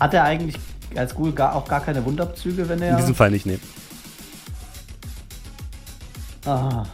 Hat 0.00 0.12
er 0.12 0.24
eigentlich 0.24 0.56
als 0.96 1.14
Ghoul 1.14 1.32
gar, 1.32 1.54
auch 1.54 1.66
gar 1.66 1.80
keine 1.80 2.04
Wundabzüge, 2.04 2.68
wenn 2.68 2.82
er. 2.82 2.92
In 2.92 2.96
diesem 2.98 3.14
Fall 3.14 3.30
nicht, 3.30 3.46
nee. 3.46 3.58
Aha. 6.44 6.86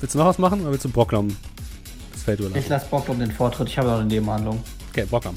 Willst 0.00 0.14
du 0.14 0.18
noch 0.18 0.26
was 0.26 0.38
machen 0.38 0.62
oder 0.62 0.72
willst 0.72 0.84
du 0.84 0.88
Brocklom 0.88 1.36
das 2.12 2.22
Feld 2.22 2.40
überlassen? 2.40 2.58
Ich 2.58 2.68
lasse 2.68 2.86
Brocklom 2.88 3.20
den 3.20 3.30
Vortritt, 3.30 3.68
ich 3.68 3.78
habe 3.78 3.92
auch 3.92 3.98
eine 3.98 4.06
Nebenhandlung. 4.06 4.62
Okay, 4.96 5.04
Brocklom. 5.10 5.36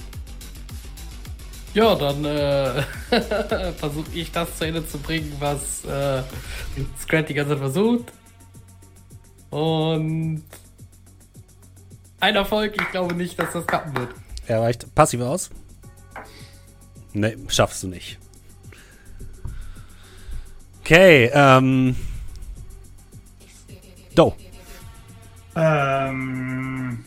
Ja, 1.74 1.94
dann 1.96 2.24
äh, 2.24 2.82
versuche 3.74 4.10
ich 4.14 4.32
das 4.32 4.58
zu 4.58 4.66
Ende 4.66 4.88
zu 4.88 4.98
bringen, 5.00 5.36
was 5.38 5.84
äh, 5.84 6.24
Scrat 6.98 7.28
die 7.28 7.34
ganze 7.34 7.52
Zeit 7.52 7.60
versucht. 7.60 8.14
Und 9.50 10.44
ein 12.22 12.36
Erfolg, 12.38 12.80
ich 12.80 12.90
glaube 12.92 13.14
nicht, 13.16 13.38
dass 13.38 13.52
das 13.52 13.68
klappen 13.68 13.98
wird. 13.98 14.16
Er 14.48 14.62
reicht 14.62 14.96
passiv 14.96 15.20
aus. 15.20 15.50
Ne, 17.12 17.36
schaffst 17.50 17.84
du 17.84 17.90
nicht. 17.90 18.18
Okay, 20.80 21.30
ähm. 21.34 21.98
Do. 24.16 24.34
Ähm. 25.58 27.04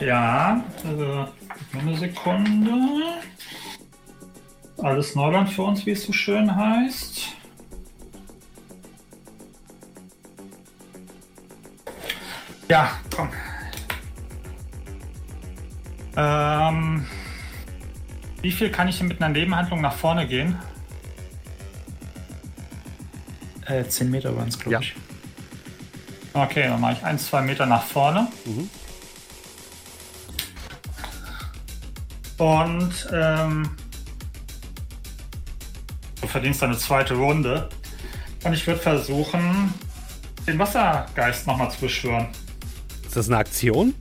Ja, 0.00 0.64
also 0.84 1.28
eine 1.72 1.96
Sekunde. 1.96 2.72
Alles 4.78 5.14
Neuland 5.14 5.50
für 5.50 5.62
uns, 5.62 5.86
wie 5.86 5.92
es 5.92 6.04
so 6.04 6.12
schön 6.12 6.54
heißt. 6.54 7.32
Ja, 12.68 12.90
komm. 13.14 13.28
Ähm, 16.16 17.06
wie 18.42 18.50
viel 18.50 18.70
kann 18.70 18.88
ich 18.88 18.98
denn 18.98 19.08
mit 19.08 19.22
einer 19.22 19.32
Nebenhandlung 19.32 19.80
nach 19.80 19.94
vorne 19.94 20.26
gehen? 20.26 20.58
Äh, 23.66 23.84
10 23.84 24.10
Meter 24.10 24.36
waren 24.36 24.48
es, 24.48 24.58
glaube 24.58 24.72
ja. 24.74 24.80
ich. 24.80 24.94
Okay, 26.32 26.64
dann 26.64 26.80
mache 26.80 26.94
ich 26.94 27.04
1, 27.04 27.26
2 27.26 27.42
Meter 27.42 27.66
nach 27.66 27.84
vorne. 27.84 28.28
Mhm. 28.44 28.68
Und 32.38 33.08
ähm, 33.12 33.70
du 36.20 36.26
verdienst 36.26 36.62
eine 36.62 36.76
zweite 36.76 37.14
Runde. 37.14 37.68
Und 38.42 38.52
ich 38.52 38.66
würde 38.66 38.80
versuchen, 38.80 39.72
den 40.46 40.58
Wassergeist 40.58 41.46
nochmal 41.46 41.70
zu 41.70 41.80
beschwören. 41.80 42.28
Ist 43.06 43.16
das 43.16 43.28
eine 43.28 43.38
Aktion? 43.38 43.94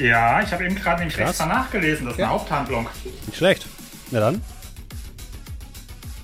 Ja, 0.00 0.42
ich 0.42 0.52
habe 0.52 0.64
eben 0.64 0.74
gerade 0.74 1.02
den 1.04 1.10
extra 1.10 1.46
nachgelesen. 1.46 2.06
Das 2.06 2.14
ist 2.14 2.20
ja. 2.20 2.26
eine 2.26 2.34
Haupthandlung. 2.34 2.88
Nicht 3.26 3.36
schlecht. 3.36 3.66
Na 4.10 4.20
dann. 4.20 4.42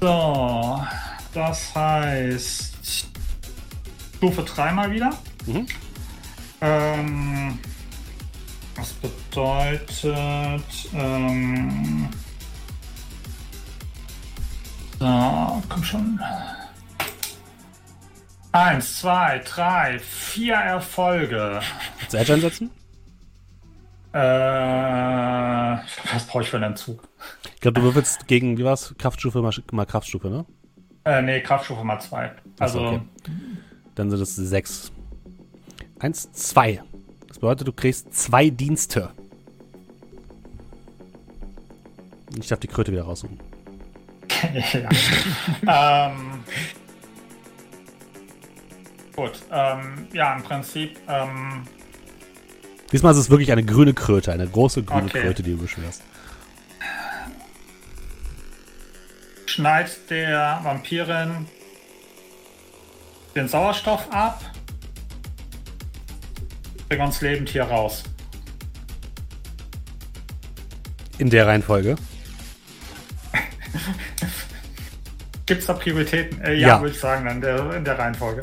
So, 0.01 0.82
das 1.34 1.74
heißt 1.74 2.74
Stufe 4.16 4.43
3 4.43 4.72
mal 4.72 4.90
wieder. 4.90 5.10
Mhm. 5.47 5.66
Ähm, 6.60 7.59
das 8.77 8.93
bedeutet. 8.93 10.65
Ähm, 10.94 12.09
so, 14.98 15.62
komm 15.69 15.85
schon. 15.85 16.20
Eins, 18.53 19.01
zwei, 19.01 19.40
drei, 19.44 19.98
vier 19.98 20.55
Erfolge. 20.55 21.61
Zu 22.09 22.16
Edge 22.16 22.35
einsetzen? 22.35 22.70
Äh, 24.12 24.19
was 24.19 26.27
brauche 26.27 26.43
ich 26.43 26.48
für 26.48 26.57
einen 26.57 26.70
Entzug? 26.70 27.07
Ich 27.55 27.61
glaube, 27.61 27.81
du 27.81 27.82
würfelst 27.82 28.27
gegen, 28.27 28.57
wie 28.57 28.65
war's? 28.65 28.94
Kraftstufe 28.97 29.43
mal, 29.43 29.53
mal 29.73 29.85
Kraftstufe, 29.85 30.31
ne? 30.31 30.47
Äh, 31.05 31.20
nee, 31.20 31.40
Kraftstufe 31.40 31.85
mal 31.85 32.01
zwei. 32.01 32.32
Also. 32.59 32.81
Okay. 32.81 33.01
Dann 33.94 34.11
sind 34.11 34.20
es 34.20 34.36
sechs. 34.36 34.90
Eins, 35.98 36.31
zwei. 36.32 36.82
Das 37.36 37.40
bedeutet, 37.42 37.68
du 37.68 37.72
kriegst 37.74 38.14
zwei 38.14 38.48
Dienste. 38.48 39.10
Ich 42.34 42.48
darf 42.48 42.60
die 42.60 42.66
Kröte 42.66 42.92
wieder 42.92 43.02
raussuchen. 43.02 43.38
ja. 44.72 46.08
ähm, 46.08 46.44
gut. 49.14 49.32
Ähm, 49.52 50.08
ja, 50.14 50.34
im 50.34 50.44
Prinzip. 50.44 50.98
Ähm, 51.06 51.64
Diesmal 52.90 53.12
ist 53.12 53.18
es 53.18 53.28
wirklich 53.28 53.52
eine 53.52 53.64
grüne 53.64 53.92
Kröte, 53.92 54.32
eine 54.32 54.48
große 54.48 54.82
grüne 54.82 55.04
okay. 55.04 55.20
Kröte, 55.20 55.42
die 55.42 55.50
du 55.50 55.58
beschwerst. 55.58 56.02
Schneidet 59.44 60.08
der 60.08 60.60
Vampirin 60.62 61.46
den 63.34 63.46
Sauerstoff 63.46 64.10
ab. 64.10 64.40
Bring 66.88 67.00
uns 67.00 67.20
lebend 67.20 67.48
hier 67.48 67.64
raus. 67.64 68.04
In 71.18 71.30
der 71.30 71.46
Reihenfolge? 71.46 71.96
Gibt 75.46 75.60
es 75.60 75.66
da 75.66 75.72
Prioritäten? 75.72 76.40
Äh, 76.42 76.54
ja, 76.54 76.68
ja. 76.68 76.80
würde 76.80 76.94
ich 76.94 77.00
sagen, 77.00 77.26
in 77.28 77.40
der, 77.40 77.72
in 77.74 77.84
der 77.84 77.98
Reihenfolge. 77.98 78.42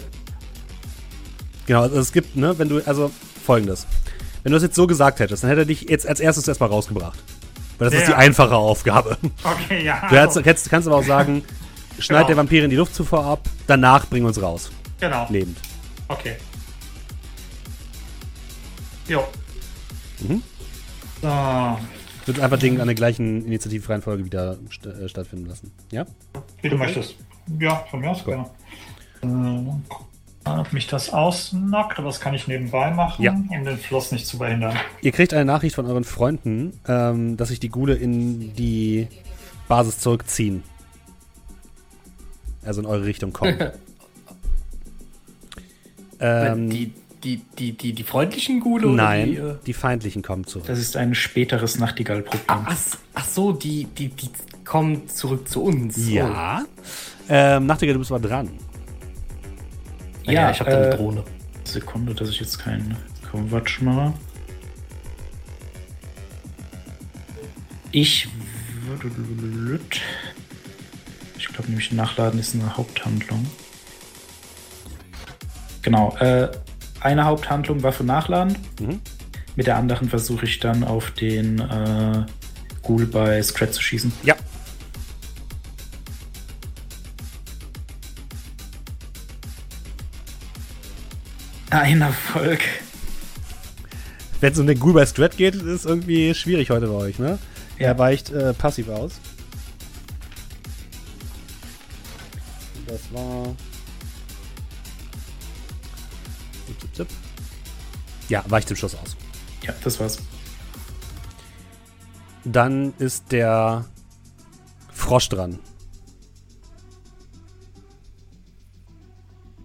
Genau, 1.65 1.83
also 1.83 1.99
es 1.99 2.11
gibt, 2.11 2.35
ne, 2.35 2.57
wenn 2.57 2.69
du, 2.69 2.81
also 2.85 3.11
folgendes. 3.45 3.87
Wenn 4.43 4.51
du 4.51 4.57
es 4.57 4.63
jetzt 4.63 4.75
so 4.75 4.87
gesagt 4.87 5.19
hättest, 5.19 5.43
dann 5.43 5.49
hätte 5.49 5.61
er 5.61 5.65
dich 5.65 5.83
jetzt 5.83 6.07
als 6.07 6.19
erstes 6.19 6.47
erstmal 6.47 6.69
rausgebracht. 6.69 7.19
Weil 7.77 7.89
das 7.89 7.93
ja. 7.93 7.99
ist 8.01 8.07
die 8.09 8.13
einfache 8.13 8.55
Aufgabe. 8.55 9.17
Okay, 9.43 9.83
ja. 9.83 10.07
Du 10.09 10.15
hättest, 10.17 10.43
kannst, 10.43 10.69
kannst 10.69 10.87
aber 10.87 10.97
auch 10.97 11.03
sagen, 11.03 11.43
schneid 11.99 12.19
genau. 12.19 12.27
der 12.27 12.37
Vampir 12.37 12.63
in 12.63 12.69
die 12.69 12.75
Luftzufuhr 12.75 13.23
ab, 13.23 13.41
danach 13.67 14.07
bring 14.07 14.25
uns 14.25 14.41
raus. 14.41 14.71
Genau. 14.99 15.27
Lebend. 15.29 15.57
Okay. 16.07 16.35
Jo. 19.13 19.23
Mhm. 20.27 20.41
So. 21.21 21.77
Ich 22.21 22.27
würde 22.27 22.43
einfach 22.43 22.57
Ding 22.57 22.79
an 22.79 22.87
der 22.87 22.95
gleichen 22.95 23.45
Initiativreihenfolge 23.45 24.25
wieder 24.25 24.57
st 24.71 24.87
äh, 24.87 25.07
stattfinden 25.07 25.45
lassen. 25.45 25.71
Ja? 25.91 26.07
Wie 26.63 26.69
du 26.69 26.77
möchtest. 26.77 27.15
Ja, 27.59 27.85
von 27.91 27.99
mir 27.99 28.09
aus 28.09 28.25
gerne. 28.25 28.49
Äh, 29.21 30.49
ob 30.49 30.73
mich 30.73 30.87
das 30.87 31.13
ausnockt, 31.13 31.99
aber 31.99 32.07
das 32.07 32.19
kann 32.19 32.33
ich 32.33 32.47
nebenbei 32.47 32.89
machen, 32.89 33.21
ja. 33.21 33.33
um 33.33 33.65
den 33.65 33.77
Fluss 33.77 34.11
nicht 34.11 34.25
zu 34.25 34.39
behindern. 34.39 34.75
Ihr 35.01 35.11
kriegt 35.11 35.31
eine 35.31 35.45
Nachricht 35.45 35.75
von 35.75 35.85
euren 35.85 36.05
Freunden, 36.05 36.79
ähm, 36.87 37.37
dass 37.37 37.49
sich 37.49 37.59
die 37.59 37.69
Gule 37.69 37.93
in 37.93 38.55
die 38.55 39.07
Basis 39.67 39.99
zurückziehen. 39.99 40.63
Also 42.65 42.81
in 42.81 42.87
eure 42.87 43.05
Richtung 43.05 43.31
kommen. 43.31 43.59
ähm, 46.19 46.69
die, 46.71 46.93
die, 47.23 47.41
die, 47.57 47.73
die, 47.73 47.93
die 47.93 48.03
freundlichen 48.03 48.59
Gule? 48.59 48.87
Nein, 48.87 49.31
die, 49.31 49.35
äh? 49.37 49.55
die, 49.65 49.73
feindlichen 49.73 50.21
kommen 50.21 50.45
zurück. 50.45 50.65
Das 50.67 50.79
ist 50.79 50.97
ein 50.97 51.15
späteres 51.15 51.79
Nachtigall-Problem. 51.79 52.43
Ach, 52.47 52.77
ach, 53.13 53.25
so, 53.25 53.51
die, 53.51 53.85
die, 53.85 54.09
die 54.09 54.29
kommen 54.65 55.07
zurück 55.07 55.47
zu 55.47 55.63
uns. 55.63 56.09
Ja. 56.09 56.63
Oh. 56.63 56.67
Ähm, 57.29 57.65
Nachtigall, 57.65 57.93
du 57.93 57.99
bist 57.99 58.11
mal 58.11 58.19
dran. 58.19 58.49
Ja, 60.25 60.33
ja 60.33 60.51
ich 60.51 60.59
habe 60.59 60.71
äh, 60.71 60.75
eine 60.75 60.89
Drohne. 60.95 61.23
Sekunde, 61.63 62.13
dass 62.13 62.29
ich 62.29 62.39
jetzt 62.39 62.59
keinen 62.59 62.97
Quatsch 63.31 63.81
mache. 63.81 64.13
Ich 67.91 68.27
würde. 68.85 69.79
Ich 71.37 71.47
glaube 71.47 71.69
nämlich, 71.69 71.91
Nachladen 71.91 72.39
ist 72.39 72.55
eine 72.55 72.75
Haupthandlung. 72.75 73.45
Genau. 75.83 76.15
Äh, 76.17 76.49
eine 77.03 77.25
Haupthandlung 77.25 77.83
Waffe 77.83 78.03
nachladen. 78.03 78.57
Mhm. 78.79 78.99
Mit 79.55 79.67
der 79.67 79.77
anderen 79.77 80.09
versuche 80.09 80.45
ich 80.45 80.59
dann 80.59 80.83
auf 80.83 81.11
den 81.11 81.59
äh, 81.59 82.25
Ghoul 82.81 83.05
bei 83.05 83.41
Scrat 83.43 83.73
zu 83.73 83.81
schießen. 83.81 84.11
Ja. 84.23 84.35
Ein 91.69 92.01
Erfolg. 92.01 92.61
Wenn 94.39 94.53
es 94.53 94.59
um 94.59 94.67
den 94.67 94.79
Ghoul 94.79 94.93
bei 94.93 95.05
Strat 95.05 95.37
geht, 95.37 95.55
ist 95.55 95.63
es 95.63 95.85
irgendwie 95.85 96.33
schwierig 96.33 96.69
heute 96.69 96.87
bei 96.87 96.93
euch, 96.93 97.19
ne? 97.19 97.39
Er 97.77 97.97
weicht 97.97 98.31
äh, 98.31 98.53
passiv 98.53 98.89
aus. 98.89 99.13
Das 102.87 103.01
war 103.11 103.55
Ja, 108.33 108.43
weicht 108.47 108.67
im 108.71 108.75
Schuss 108.75 108.95
aus. 108.95 109.15
Ja, 109.61 109.75
das 109.83 109.99
war's. 109.99 110.17
Dann 112.43 112.95
ist 112.97 113.31
der 113.31 113.85
Frosch 114.91 115.29
dran. 115.29 115.59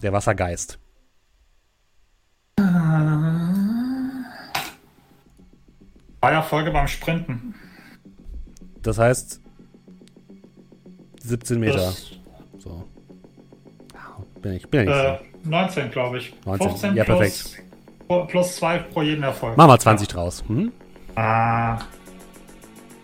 Der 0.03 0.13
Wassergeist. 0.13 0.79
Feierfolge 6.21 6.71
beim 6.71 6.89
Sprinten. 6.89 7.55
Das 8.83 8.99
heißt 8.99 9.41
17 11.23 11.59
Meter. 11.59 11.77
Das 11.77 12.11
so. 12.59 12.87
Bin 14.43 14.53
ich, 14.53 14.69
bin 14.69 14.83
ich 14.83 14.95
äh, 14.95 15.21
19, 15.45 15.91
glaube 15.91 16.19
ich. 16.19 16.35
19. 16.45 16.69
15 16.69 16.97
ja, 16.97 17.05
plus, 17.05 17.19
perfekt. 17.19 17.68
Plus 18.09 18.57
2 18.57 18.79
pro 18.79 19.03
jeden 19.03 19.23
Erfolg. 19.23 19.57
Mach 19.57 19.67
mal 19.67 19.79
20 19.79 20.09
ja. 20.09 20.15
draus. 20.15 20.43
Hm? 20.47 20.73
Ah. 21.15 21.79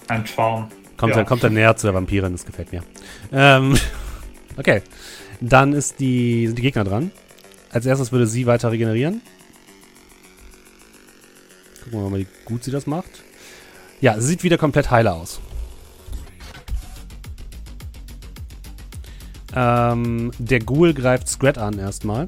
Ein 0.09 0.24
Traum. 0.24 0.68
Kommt, 0.97 1.14
ja. 1.14 1.20
er, 1.20 1.24
kommt 1.24 1.43
er 1.43 1.51
näher 1.51 1.76
zu 1.76 1.86
der 1.86 1.94
Vampirin, 1.94 2.32
das 2.32 2.47
gefällt 2.47 2.72
mir. 2.72 2.82
Ähm, 3.32 3.76
okay. 4.56 4.82
Dann 5.40 5.72
ist 5.72 6.01
die, 6.01 6.47
sind 6.47 6.59
die 6.59 6.62
Gegner 6.62 6.85
dran. 6.85 7.10
Als 7.70 7.86
erstes 7.86 8.12
würde 8.12 8.26
sie 8.26 8.47
weiter 8.47 8.70
regenerieren. 8.70 9.20
Gucken 11.82 12.02
wir 12.02 12.10
mal, 12.10 12.20
wie 12.20 12.26
gut 12.44 12.64
sie 12.64 12.70
das 12.70 12.86
macht. 12.86 13.10
Ja, 14.01 14.18
sie 14.20 14.28
sieht 14.28 14.43
wieder 14.43 14.59
komplett 14.59 14.90
heiler 14.90 15.14
aus. 15.14 15.40
Ähm, 19.55 20.32
der 20.39 20.60
Ghoul 20.60 20.94
greift 20.94 21.28
Scrat 21.28 21.59
an 21.59 21.78
erstmal. 21.78 22.26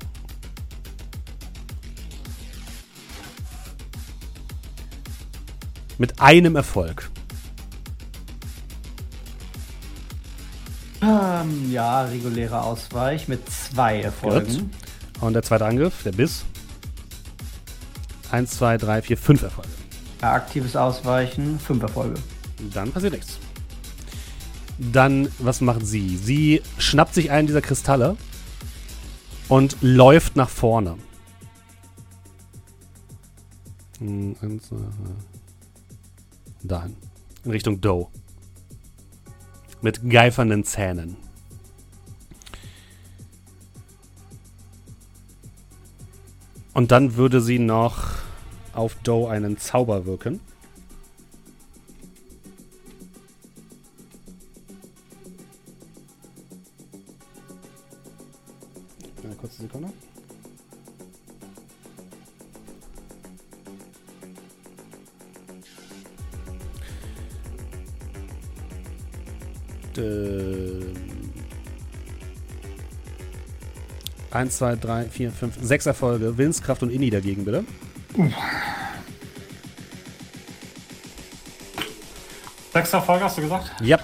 Mit 5.98 6.20
einem 6.20 6.56
Erfolg. 6.56 7.10
Ähm, 11.02 11.70
ja, 11.70 12.02
regulärer 12.02 12.64
Ausweich 12.64 13.28
mit 13.28 13.48
zwei 13.48 14.00
Erfolgen. 14.00 14.52
Gut. 14.52 15.22
Und 15.22 15.32
der 15.34 15.42
zweite 15.42 15.66
Angriff, 15.66 16.02
der 16.02 16.12
Biss. 16.12 16.44
Eins, 18.30 18.52
zwei, 18.52 18.76
drei, 18.76 19.02
vier, 19.02 19.16
fünf 19.16 19.42
Erfolge. 19.42 19.70
Ja, 20.20 20.32
aktives 20.32 20.74
Ausweichen, 20.76 21.58
fünf 21.60 21.82
Erfolge. 21.82 22.20
Dann 22.72 22.90
passiert 22.90 23.12
nichts. 23.12 23.38
Dann, 24.78 25.28
was 25.38 25.60
macht 25.60 25.86
sie? 25.86 26.16
Sie 26.16 26.62
schnappt 26.78 27.14
sich 27.14 27.30
einen 27.30 27.46
dieser 27.46 27.62
Kristalle 27.62 28.16
und 29.48 29.76
läuft 29.80 30.36
nach 30.36 30.50
vorne. 30.50 30.96
Hm, 33.98 34.36
dahin. 36.68 36.96
In 37.44 37.50
Richtung 37.50 37.80
Doe. 37.80 38.08
Mit 39.82 40.08
geifernden 40.08 40.64
Zähnen. 40.64 41.16
Und 46.74 46.92
dann 46.92 47.16
würde 47.16 47.40
sie 47.40 47.58
noch 47.58 48.16
auf 48.72 48.94
Doe 48.96 49.30
einen 49.30 49.58
Zauber 49.58 50.06
wirken. 50.06 50.40
kurze 59.46 59.62
Sekunde. 59.62 59.92
Eins, 74.30 74.58
zwei, 74.58 74.76
drei, 74.76 75.04
vier, 75.04 75.30
fünf, 75.32 75.56
sechs 75.60 75.86
Erfolge. 75.86 76.36
Willenskraft 76.36 76.82
und 76.82 76.90
Inni 76.90 77.10
dagegen, 77.10 77.44
bitte. 77.44 77.64
Uh. 78.16 78.28
Sechs 82.72 82.92
Erfolge 82.92 83.24
hast 83.24 83.38
du 83.38 83.42
gesagt? 83.42 83.70
Ja. 83.80 83.98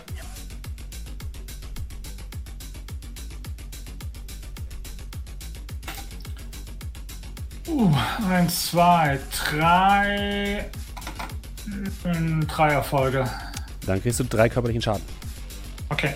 Uh, 7.68 7.94
eins, 8.30 8.70
zwei, 8.70 9.18
drei. 9.50 10.70
Drei 12.48 12.72
Erfolge. 12.72 13.30
Dann 13.86 14.00
kriegst 14.00 14.20
du 14.20 14.24
drei 14.24 14.48
körperlichen 14.48 14.80
Schaden. 14.80 15.02
Okay. 15.92 16.14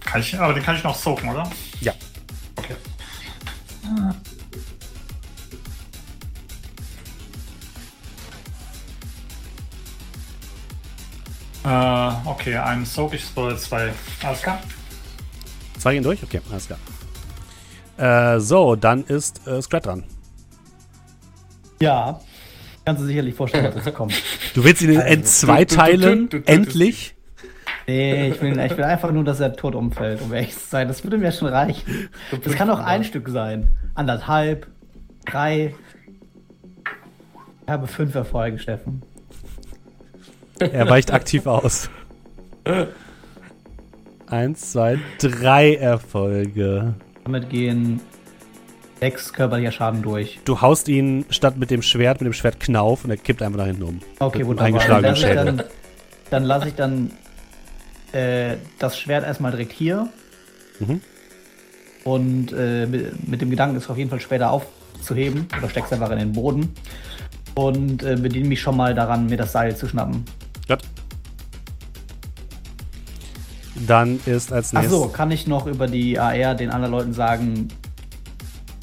Kann 0.00 0.20
ich, 0.20 0.38
aber 0.38 0.54
den 0.54 0.62
kann 0.64 0.74
ich 0.74 0.82
noch 0.82 0.96
soaken, 0.96 1.28
oder? 1.30 1.48
Ja. 1.80 1.92
Okay. 2.56 2.74
Äh, 11.64 12.28
okay, 12.28 12.56
ein 12.56 12.84
Soak, 12.84 13.14
ich 13.14 13.22
spoil 13.22 13.56
zwei. 13.56 13.92
Alles 14.24 14.42
klar. 14.42 14.60
Zwei 15.78 15.94
gehen 15.94 16.02
durch? 16.02 16.20
Okay, 16.22 16.40
alles 16.50 16.66
klar. 16.66 18.34
Äh, 18.36 18.40
so, 18.40 18.74
dann 18.74 19.04
ist 19.04 19.46
äh, 19.46 19.62
Scrat 19.62 19.86
dran. 19.86 20.02
Ja. 21.80 22.20
Kannst 22.84 23.02
du 23.02 23.06
sicherlich 23.06 23.34
vorstellen, 23.34 23.72
was 23.72 23.84
jetzt 23.84 23.94
kommt. 23.94 24.14
Du 24.54 24.64
willst 24.64 24.82
ihn 24.82 24.98
in 24.98 25.24
zwei 25.24 25.64
teilen? 25.66 26.28
Endlich? 26.46 27.14
Nee, 27.88 28.28
ich 28.28 28.42
will, 28.42 28.60
ich 28.60 28.76
will 28.76 28.84
einfach 28.84 29.10
nur, 29.12 29.24
dass 29.24 29.40
er 29.40 29.54
tot 29.54 29.74
umfällt, 29.74 30.20
um 30.20 30.34
ehrlich 30.34 30.52
zu 30.52 30.68
sein. 30.68 30.88
Das 30.88 31.02
würde 31.04 31.16
mir 31.16 31.32
schon 31.32 31.48
reichen. 31.48 32.10
Das 32.44 32.52
kann 32.52 32.68
auch 32.68 32.80
ein 32.80 33.02
Stück 33.02 33.30
sein. 33.30 33.68
Anderthalb, 33.94 34.66
drei. 35.24 35.74
Ich 37.62 37.68
habe 37.68 37.86
fünf 37.86 38.14
Erfolge, 38.14 38.58
Steffen. 38.58 39.02
Er 40.58 40.88
weicht 40.90 41.14
aktiv 41.14 41.46
aus. 41.46 41.88
Eins, 44.26 44.72
zwei, 44.72 44.98
drei 45.18 45.76
Erfolge. 45.76 46.94
Damit 47.24 47.48
gehen 47.48 48.00
sechs 49.00 49.32
körperlicher 49.32 49.72
Schaden 49.72 50.02
durch. 50.02 50.40
Du 50.44 50.60
haust 50.60 50.88
ihn 50.88 51.24
statt 51.30 51.56
mit 51.56 51.70
dem 51.70 51.80
Schwert, 51.80 52.20
mit 52.20 52.26
dem 52.26 52.34
Schwert 52.34 52.60
Knauf 52.60 53.04
und 53.04 53.10
er 53.10 53.16
kippt 53.16 53.40
einfach 53.40 53.58
nach 53.58 53.66
hinten 53.66 53.82
um. 53.84 54.00
Okay, 54.18 54.44
wunderbar. 54.44 54.66
Eingeschlagenen 54.66 55.16
Schädel. 55.16 55.44
Dann, 55.46 55.62
dann 56.28 56.44
lasse 56.44 56.68
ich 56.68 56.74
dann 56.74 57.12
äh, 58.12 58.56
das 58.78 58.98
Schwert 58.98 59.24
erstmal 59.24 59.50
direkt 59.52 59.72
hier. 59.72 60.08
Mhm. 60.80 61.00
Und 62.04 62.52
äh, 62.52 62.86
mit, 62.86 63.28
mit, 63.28 63.40
dem 63.40 63.50
Gedanken, 63.50 63.76
es 63.76 63.90
auf 63.90 63.98
jeden 63.98 64.10
Fall 64.10 64.20
später 64.20 64.50
aufzuheben. 64.50 65.48
Oder 65.58 65.68
steckst 65.68 65.92
einfach 65.92 66.10
in 66.10 66.18
den 66.18 66.32
Boden. 66.32 66.72
Und 67.54 68.02
äh, 68.02 68.16
bediene 68.16 68.48
mich 68.48 68.60
schon 68.60 68.76
mal 68.76 68.94
daran, 68.94 69.26
mir 69.26 69.36
das 69.36 69.52
Seil 69.52 69.76
zu 69.76 69.88
schnappen. 69.88 70.24
Gut. 70.68 70.78
Dann 73.86 74.20
ist 74.26 74.52
als 74.52 74.72
nächstes. 74.72 74.92
Achso, 74.92 75.08
kann 75.08 75.30
ich 75.30 75.46
noch 75.46 75.66
über 75.66 75.86
die 75.86 76.18
AR 76.18 76.54
den 76.54 76.70
anderen 76.70 76.92
Leuten 76.92 77.12
sagen, 77.12 77.68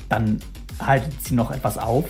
dann 0.10 0.40
haltet 0.80 1.14
sie 1.24 1.36
noch 1.36 1.52
etwas 1.52 1.78
auf? 1.78 2.06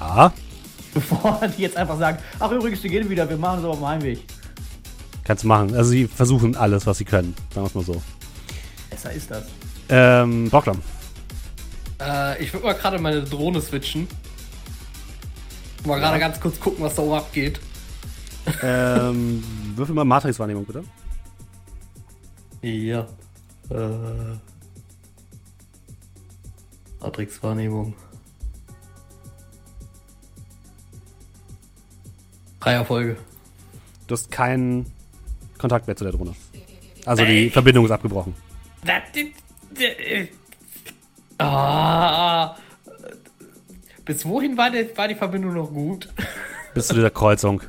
Ja. 0.00 0.32
Bevor 0.94 1.40
die 1.56 1.62
jetzt 1.62 1.76
einfach 1.76 1.98
sagen, 1.98 2.18
ach 2.38 2.50
übrigens, 2.50 2.82
wir 2.82 2.90
gehen 2.90 3.08
wieder, 3.08 3.28
wir 3.28 3.36
machen 3.36 3.58
es 3.58 3.64
aber 3.64 3.72
auf 3.74 3.78
dem 3.78 3.86
Heimweg. 3.86 4.24
Kannst 5.24 5.44
du 5.44 5.48
machen. 5.48 5.74
Also 5.74 5.90
sie 5.90 6.06
versuchen 6.06 6.56
alles, 6.56 6.86
was 6.86 6.98
sie 6.98 7.04
können. 7.04 7.34
Sagen 7.54 7.64
wir 7.64 7.68
es 7.68 7.74
mal 7.74 7.84
so. 7.84 8.02
Besser 8.90 9.12
ist 9.12 9.30
das. 9.30 9.44
Ähm, 9.88 10.50
Bocklam. 10.50 10.80
Äh, 12.00 12.42
ich 12.42 12.52
würde 12.52 12.66
mal 12.66 12.74
gerade 12.74 12.98
meine 12.98 13.22
Drohne 13.22 13.60
switchen. 13.60 14.08
Mal 15.84 15.98
gerade 15.98 16.18
ja. 16.18 16.28
ganz 16.28 16.40
kurz 16.40 16.58
gucken, 16.60 16.84
was 16.84 16.94
da 16.94 17.02
oben 17.02 17.14
abgeht. 17.14 17.60
Ähm, 18.62 19.42
würfel 19.76 19.94
mal 19.94 20.04
Matrix-Wahrnehmung, 20.04 20.64
bitte. 20.64 20.84
Ja. 22.62 23.06
Äh. 23.70 24.36
Matrix-Wahrnehmung. 27.00 27.94
Drei 32.60 32.72
Erfolge. 32.72 33.16
Du 34.06 34.12
hast 34.14 34.30
keinen 34.30 34.92
Kontakt 35.60 35.86
mehr 35.86 35.94
zu 35.94 36.04
der 36.04 36.12
Drohne. 36.12 36.34
Also 37.04 37.24
die. 37.24 37.50
Verbindung 37.50 37.84
ist 37.84 37.90
abgebrochen. 37.90 38.34
Ah. 41.38 42.56
Bis 44.04 44.24
wohin 44.24 44.56
war, 44.56 44.70
der, 44.70 44.96
war 44.96 45.06
die 45.06 45.14
Verbindung 45.14 45.54
noch 45.54 45.70
gut? 45.70 46.08
Bis 46.74 46.88
zu 46.88 46.94
dieser 46.94 47.10
Kreuzung. 47.10 47.62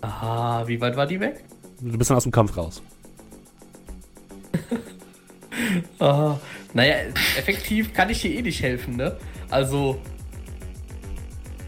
Aha, 0.00 0.66
wie 0.66 0.80
weit 0.80 0.96
war 0.96 1.06
die 1.06 1.20
weg? 1.20 1.44
Du 1.80 1.96
bist 1.96 2.10
dann 2.10 2.16
aus 2.16 2.24
dem 2.24 2.32
Kampf 2.32 2.56
raus. 2.56 2.82
oh, 6.00 6.34
naja, 6.74 6.96
effektiv 7.38 7.92
kann 7.94 8.10
ich 8.10 8.22
hier 8.22 8.32
eh 8.32 8.42
nicht 8.42 8.62
helfen, 8.62 8.96
ne? 8.96 9.16
Also. 9.50 10.00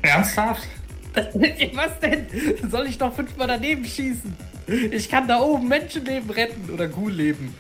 Ernsthaft? 0.02 0.68
Was 1.14 2.00
denn? 2.00 2.26
Soll 2.70 2.86
ich 2.86 2.98
doch 2.98 3.14
fünfmal 3.14 3.46
daneben 3.46 3.84
schießen? 3.84 4.36
Ich 4.66 5.08
kann 5.08 5.28
da 5.28 5.40
oben 5.40 5.68
Menschenleben 5.68 6.30
retten 6.30 6.70
oder 6.70 6.88
Ghoul-Leben. 6.88 7.54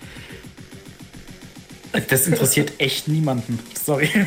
Das 2.08 2.26
interessiert 2.26 2.72
echt 2.78 3.08
niemanden. 3.08 3.58
Sorry. 3.74 4.10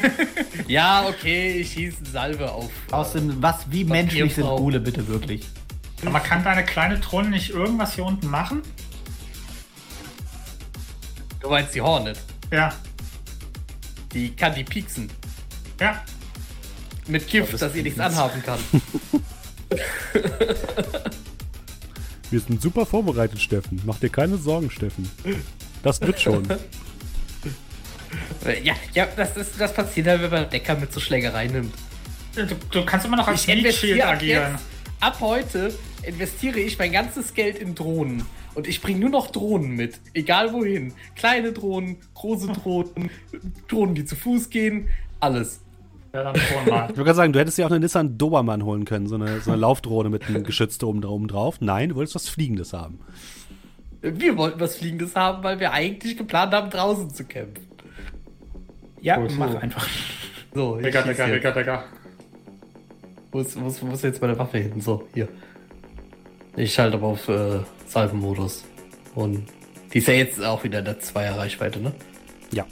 Ja, 0.68 1.08
okay, 1.08 1.60
ich 1.60 1.72
schieße 1.72 2.06
Salve 2.12 2.52
auf. 2.52 2.70
Außerdem, 2.92 3.42
was, 3.42 3.72
wie 3.72 3.86
menschlich 3.86 4.36
sind 4.36 4.44
Ghule 4.44 4.82
bitte 4.82 5.08
wirklich? 5.08 5.48
Aber 6.06 6.20
kann 6.20 6.44
deine 6.44 6.66
kleine 6.66 7.00
Drohne 7.00 7.30
nicht 7.30 7.52
irgendwas 7.52 7.96
hier 7.96 8.04
unten 8.04 8.28
machen? 8.28 8.62
Du 11.40 11.50
meinst 11.50 11.74
die 11.74 11.80
Hornet? 11.80 12.20
Ja. 12.52 12.74
Die 14.14 14.36
kann 14.36 14.54
die 14.56 14.66
pieksen. 14.66 15.10
Ja. 15.80 16.04
Mit 17.08 17.30
Gift, 17.30 17.54
das 17.54 17.62
dass 17.62 17.76
ihr 17.76 17.84
nichts 17.84 18.00
anhaben 18.00 18.44
kann. 18.44 18.60
Wir 22.30 22.40
sind 22.40 22.62
super 22.62 22.86
vorbereitet, 22.86 23.40
Steffen. 23.40 23.82
Mach 23.86 24.00
dir 24.00 24.10
keine 24.10 24.38
Sorgen, 24.38 24.70
Steffen. 24.70 25.10
Das 25.84 26.02
wird 26.02 26.20
schon. 26.20 26.48
Ja, 28.64 28.74
ja 28.94 29.06
das, 29.18 29.36
ist, 29.36 29.60
das 29.60 29.74
passiert 29.74 30.08
halt, 30.08 30.22
wenn 30.22 30.32
man 30.32 30.50
Decker 30.50 30.76
mit 30.76 30.94
so 30.94 31.02
Schlägerei 31.02 31.48
nimmt. 31.48 31.74
Du, 32.34 32.46
du 32.72 32.86
kannst 32.86 33.06
immer 33.06 33.18
noch 33.18 33.28
als 33.28 33.44
Shield 33.44 33.66
agieren. 34.02 34.54
Jetzt, 34.54 34.64
ab 35.02 35.18
heute 35.20 35.74
investiere 36.04 36.60
ich 36.60 36.80
mein 36.80 36.94
ganzes 36.94 37.34
Geld 37.34 37.58
in 37.58 37.76
Drohnen. 37.76 38.24
Und 38.56 38.68
ich 38.68 38.82
bringe 38.82 39.00
nur 39.02 39.10
noch 39.10 39.32
Drohnen 39.32 39.76
mit. 39.76 40.00
Egal 40.14 40.54
wohin. 40.54 40.94
Kleine 41.16 41.52
Drohnen, 41.52 41.98
große 42.14 42.48
Drohnen, 42.48 43.10
Drohnen, 43.68 43.94
die 43.94 44.06
zu 44.06 44.16
Fuß 44.16 44.50
gehen, 44.50 44.88
alles. 45.20 45.60
Ja, 46.18 46.24
dann 46.24 46.36
Ich 46.36 46.56
wollte 46.56 46.94
gerade 46.96 47.14
sagen, 47.14 47.34
du 47.34 47.40
hättest 47.40 47.60
ja 47.60 47.68
auch 47.68 47.70
eine 47.70 47.80
Nissan 47.80 48.18
Dobermann 48.18 48.66
holen 48.66 48.86
können, 48.86 49.06
so 49.08 49.16
eine, 49.16 49.40
so 49.40 49.52
eine 49.52 49.60
Laufdrohne 49.62 50.10
mit 50.10 50.28
einem 50.28 50.44
Geschütz 50.44 50.82
oben, 50.82 51.06
oben 51.06 51.28
drauf. 51.28 51.58
Nein, 51.62 51.90
du 51.90 51.96
wolltest 51.96 52.16
was 52.16 52.28
Fliegendes 52.28 52.74
haben. 52.74 53.00
Wir 54.02 54.36
wollten 54.36 54.60
was 54.60 54.78
Fliegendes 54.78 55.16
haben, 55.16 55.44
weil 55.44 55.60
wir 55.60 55.74
eigentlich 55.74 56.18
geplant 56.18 56.54
haben, 56.54 56.72
draußen 56.72 57.12
zu 57.12 57.24
campen. 57.24 57.68
Ja, 59.00 59.20
oh, 59.20 59.28
mach 59.38 59.52
so. 59.52 59.58
einfach. 59.58 59.88
So, 60.56 60.78
Digga, 60.78 61.04
Digga, 61.04 61.28
Digga, 61.28 61.52
Digga. 61.52 61.84
Wo 63.32 63.40
ist, 63.40 63.62
wo, 63.62 63.68
ist, 63.68 63.88
wo 63.88 63.94
ist 63.94 64.04
jetzt 64.04 64.20
meine 64.20 64.40
Waffe 64.40 64.58
hin? 64.58 64.82
So, 64.82 65.08
hier. 65.14 65.28
Ich 66.56 66.74
schalte 66.74 66.98
aber 66.98 67.08
auf 67.10 67.30
äh, 67.30 67.60
Salvenmodus. 67.86 68.66
Und 69.14 69.46
die 69.94 70.00
ist 70.00 70.08
ja 70.08 70.16
jetzt 70.16 70.44
auch 70.44 70.64
wieder 70.64 70.80
in 70.80 70.86
der 70.86 71.00
Zweier 71.00 71.38
Reichweite, 71.38 71.80
ne? 71.80 71.92
Ja. 72.52 72.66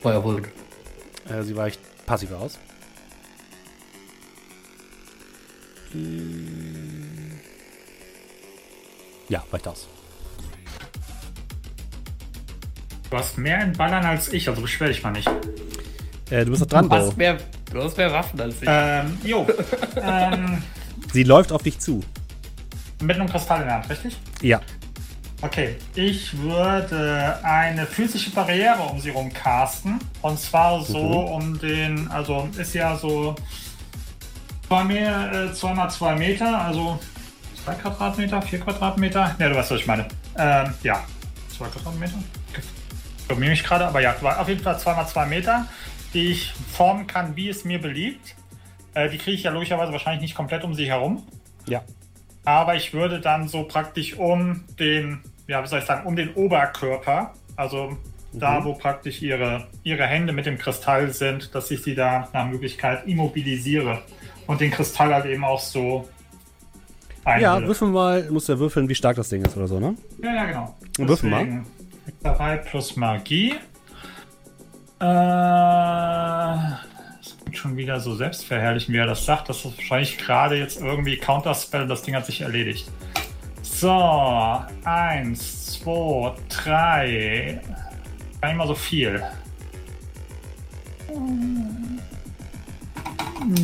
Feuerholge. 0.00 0.48
Äh, 1.28 1.42
sie 1.42 1.56
weicht 1.56 1.80
passiv 2.06 2.32
aus. 2.32 2.58
Ja, 9.28 9.42
weicht 9.50 9.68
aus. 9.68 9.88
Du 13.10 13.16
hast 13.16 13.38
mehr 13.38 13.62
in 13.62 13.72
Ballern 13.72 14.04
als 14.04 14.32
ich, 14.32 14.48
also 14.48 14.60
beschwer 14.60 14.88
dich 14.88 15.02
mal 15.02 15.12
nicht. 15.12 15.30
Äh, 16.30 16.44
du 16.44 16.50
bist 16.50 16.62
doch 16.62 16.66
dran, 16.66 16.88
du 16.88 16.96
hast, 16.96 17.16
mehr, 17.16 17.38
du 17.72 17.82
hast 17.82 17.96
mehr 17.96 18.12
Waffen 18.12 18.40
als 18.40 18.60
ich. 18.60 18.68
Ähm, 18.68 19.18
jo. 19.22 19.46
ähm, 20.02 20.62
Sie 21.12 21.22
läuft 21.22 21.52
auf 21.52 21.62
dich 21.62 21.78
zu. 21.78 22.00
Mit 23.00 23.16
einem 23.16 23.28
Kristall 23.28 23.60
in 23.60 23.66
der 23.66 23.76
Hand, 23.76 23.90
richtig? 23.90 24.16
Ja. 24.40 24.60
Okay, 25.44 25.76
ich 25.94 26.38
würde 26.38 27.38
eine 27.42 27.84
physische 27.84 28.30
Barriere 28.30 28.80
um 28.80 28.98
sie 28.98 29.10
rum 29.10 29.30
casten. 29.30 29.98
Und 30.22 30.40
zwar 30.40 30.80
so 30.80 30.98
mhm. 30.98 31.14
um 31.14 31.58
den, 31.58 32.08
also 32.08 32.48
ist 32.56 32.72
ja 32.72 32.96
so 32.96 33.34
zwei, 34.66 34.84
mehr, 34.84 35.32
äh, 35.32 35.52
zwei 35.52 35.74
mal 35.74 35.90
zwei 35.90 36.14
Meter, 36.14 36.58
also 36.62 36.98
zwei 37.62 37.74
Quadratmeter, 37.74 38.40
vier 38.40 38.60
Quadratmeter. 38.60 39.36
Ja, 39.38 39.48
du 39.50 39.54
weißt, 39.54 39.70
was 39.70 39.80
ich 39.80 39.86
meine. 39.86 40.08
Ähm, 40.38 40.72
ja, 40.82 41.04
zwei 41.54 41.66
Quadratmeter. 41.66 42.16
Ich 43.28 43.36
mich 43.36 43.64
gerade, 43.64 43.86
aber 43.86 44.00
ja, 44.00 44.16
auf 44.22 44.48
jeden 44.48 44.62
Fall 44.62 44.76
2x2 44.76 45.26
Meter, 45.26 45.66
die 46.14 46.28
ich 46.28 46.54
formen 46.72 47.06
kann, 47.06 47.36
wie 47.36 47.50
es 47.50 47.66
mir 47.66 47.82
beliebt. 47.82 48.34
Äh, 48.94 49.10
die 49.10 49.18
kriege 49.18 49.36
ich 49.36 49.42
ja 49.42 49.50
logischerweise 49.50 49.92
wahrscheinlich 49.92 50.22
nicht 50.22 50.34
komplett 50.34 50.64
um 50.64 50.72
sich 50.72 50.88
herum. 50.88 51.26
Ja. 51.66 51.82
Aber 52.46 52.76
ich 52.76 52.94
würde 52.94 53.20
dann 53.20 53.48
so 53.48 53.64
praktisch 53.64 54.14
um 54.14 54.64
den, 54.78 55.20
ja, 55.46 55.62
wie 55.62 55.66
soll 55.66 55.78
ich 55.80 55.84
sagen, 55.84 56.06
um 56.06 56.16
den 56.16 56.34
Oberkörper, 56.34 57.34
also 57.56 57.90
mhm. 57.90 57.98
da, 58.32 58.64
wo 58.64 58.74
praktisch 58.74 59.22
ihre, 59.22 59.66
ihre 59.82 60.06
Hände 60.06 60.32
mit 60.32 60.46
dem 60.46 60.58
Kristall 60.58 61.12
sind, 61.12 61.54
dass 61.54 61.70
ich 61.70 61.82
sie 61.82 61.94
da 61.94 62.28
nach 62.32 62.46
Möglichkeit 62.46 63.06
immobilisiere 63.06 64.02
und 64.46 64.60
den 64.60 64.70
Kristall 64.70 65.14
halt 65.14 65.26
eben 65.26 65.44
auch 65.44 65.60
so 65.60 66.08
ja, 67.40 67.62
würfeln 67.62 67.92
mal, 67.92 68.30
musst 68.30 68.48
du 68.48 68.52
ja 68.52 68.58
würfeln, 68.58 68.88
wie 68.88 68.94
stark 68.94 69.16
das 69.16 69.30
Ding 69.30 69.42
ist 69.42 69.56
oder 69.56 69.66
so, 69.66 69.80
ne? 69.80 69.96
Ja, 70.22 70.34
ja, 70.34 70.44
genau. 70.44 70.76
Und 70.98 71.08
würfeln 71.08 71.30
mal. 71.30 71.64
Hexerei 72.04 72.58
plus 72.58 72.96
Magie. 72.96 73.54
Äh, 75.00 75.04
schon 77.56 77.76
wieder 77.76 78.00
so 78.00 78.14
selbstverherrlichen, 78.14 78.92
wie 78.94 78.98
er 78.98 79.06
das 79.06 79.24
sagt. 79.24 79.48
Das 79.48 79.64
ist 79.64 79.76
wahrscheinlich 79.78 80.18
gerade 80.18 80.56
jetzt 80.56 80.80
irgendwie 80.80 81.16
Counterspell, 81.16 81.86
das 81.86 82.02
Ding 82.02 82.14
hat 82.14 82.26
sich 82.26 82.42
erledigt. 82.42 82.90
So, 83.74 84.62
eins, 84.84 85.80
zwei, 85.80 86.34
drei. 86.48 87.60
Gar 88.40 88.48
nicht 88.48 88.56
mal 88.56 88.68
so 88.68 88.74
viel. 88.74 89.22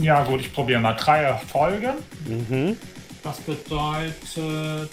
Ja, 0.00 0.24
gut, 0.24 0.40
ich 0.40 0.52
probiere 0.52 0.80
mal. 0.80 0.94
Drei 0.94 1.22
Erfolge. 1.22 1.94
Mhm. 2.26 2.76
Das 3.22 3.38
bedeutet 3.40 4.90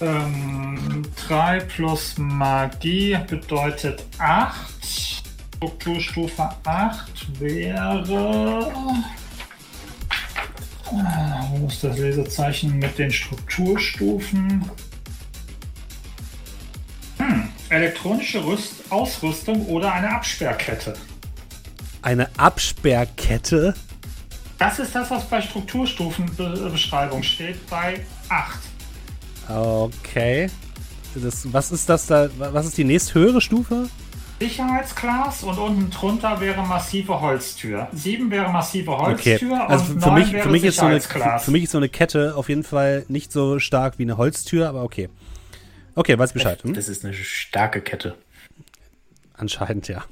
ähm, 0.00 1.02
3 1.28 1.60
plus 1.60 2.16
Magie 2.18 3.16
bedeutet 3.28 4.04
8. 4.18 5.22
Strukturstufe 5.56 6.48
8 6.64 7.40
wäre. 7.40 8.72
Ah, 10.98 11.48
wo 11.50 11.66
ist 11.66 11.82
das 11.82 11.96
Lesezeichen 11.98 12.78
mit 12.78 12.98
den 12.98 13.10
Strukturstufen? 13.10 14.70
Hm, 17.18 17.48
elektronische 17.70 18.44
Rüst 18.44 18.74
Ausrüstung 18.90 19.66
oder 19.66 19.92
eine 19.92 20.10
Absperrkette. 20.10 20.94
Eine 22.02 22.28
Absperrkette? 22.36 23.74
Das 24.58 24.78
ist 24.78 24.94
das, 24.94 25.10
was 25.10 25.24
bei 25.24 25.40
Strukturstufenbeschreibung 25.40 27.22
steht, 27.22 27.66
bei 27.68 28.00
8. 28.28 28.60
Okay. 29.48 30.50
Das, 31.14 31.52
was 31.52 31.72
ist 31.72 31.88
das 31.88 32.06
da? 32.06 32.28
Was 32.38 32.66
ist 32.66 32.78
die 32.78 32.84
nächsthöhere 32.84 33.40
Stufe? 33.40 33.88
Sicherheitsglas 34.42 35.44
und 35.44 35.56
unten 35.58 35.90
drunter 35.90 36.40
wäre 36.40 36.62
massive 36.62 37.20
Holztür. 37.20 37.86
7 37.92 38.28
wäre 38.30 38.50
massive 38.50 38.98
Holztür 38.98 39.52
okay. 39.52 39.64
also 39.68 39.92
und 39.92 40.02
für 40.02 40.10
mich, 40.10 40.32
wäre 40.32 40.42
für 40.42 40.50
mich 40.50 40.64
ist 40.64 40.78
so 40.78 40.86
eine, 40.86 41.00
für 41.00 41.50
mich 41.52 41.62
ist 41.62 41.70
so 41.70 41.78
eine 41.78 41.88
Kette 41.88 42.34
auf 42.34 42.48
jeden 42.48 42.64
Fall 42.64 43.04
nicht 43.06 43.30
so 43.30 43.60
stark 43.60 43.98
wie 43.98 44.02
eine 44.02 44.16
Holztür, 44.16 44.68
aber 44.68 44.82
okay. 44.82 45.08
Okay, 45.94 46.18
weiß 46.18 46.32
Bescheid. 46.32 46.62
Hm? 46.64 46.74
Das 46.74 46.88
ist 46.88 47.04
eine 47.04 47.14
starke 47.14 47.80
Kette. 47.80 48.16
Anscheinend, 49.34 49.86
ja. 49.86 50.04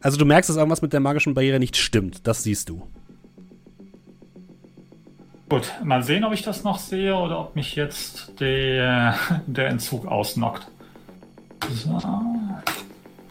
Also 0.00 0.16
du 0.16 0.24
merkst, 0.24 0.50
dass 0.50 0.56
irgendwas 0.56 0.82
mit 0.82 0.92
der 0.92 1.00
magischen 1.00 1.34
Barriere 1.34 1.60
nicht 1.60 1.76
stimmt. 1.76 2.26
Das 2.26 2.42
siehst 2.42 2.68
du. 2.68 2.86
Gut, 5.48 5.72
mal 5.84 6.02
sehen, 6.02 6.24
ob 6.24 6.32
ich 6.32 6.42
das 6.42 6.64
noch 6.64 6.80
sehe 6.80 7.14
oder 7.14 7.38
ob 7.38 7.54
mich 7.54 7.76
jetzt 7.76 8.40
der, 8.40 9.16
der 9.46 9.68
Entzug 9.68 10.06
ausnockt. 10.06 10.66
So. 11.70 12.00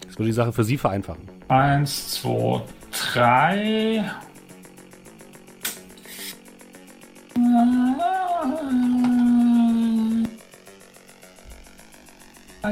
Das 0.05 0.17
würde 0.17 0.25
die 0.25 0.31
Sache 0.31 0.53
für 0.53 0.63
Sie 0.63 0.77
vereinfachen. 0.77 1.27
Eins, 1.47 2.13
zwei, 2.13 2.61
drei. 3.13 4.03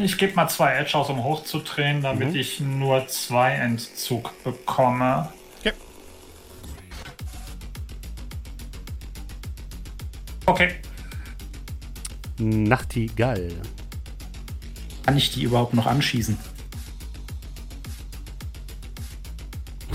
Ich 0.01 0.17
gebe 0.17 0.33
mal 0.33 0.47
zwei 0.47 0.73
Edge 0.73 0.97
aus, 0.97 1.09
um 1.09 1.23
hochzudrehen, 1.23 2.01
damit 2.01 2.29
mhm. 2.29 2.35
ich 2.35 2.59
nur 2.59 3.07
zwei 3.07 3.53
Entzug 3.53 4.31
bekomme. 4.43 5.29
Ja. 5.63 5.71
Okay. 10.45 10.75
Nachtigall. 12.37 13.51
Kann 15.05 15.17
ich 15.17 15.31
die 15.31 15.43
überhaupt 15.43 15.73
noch 15.73 15.85
anschießen? 15.85 16.37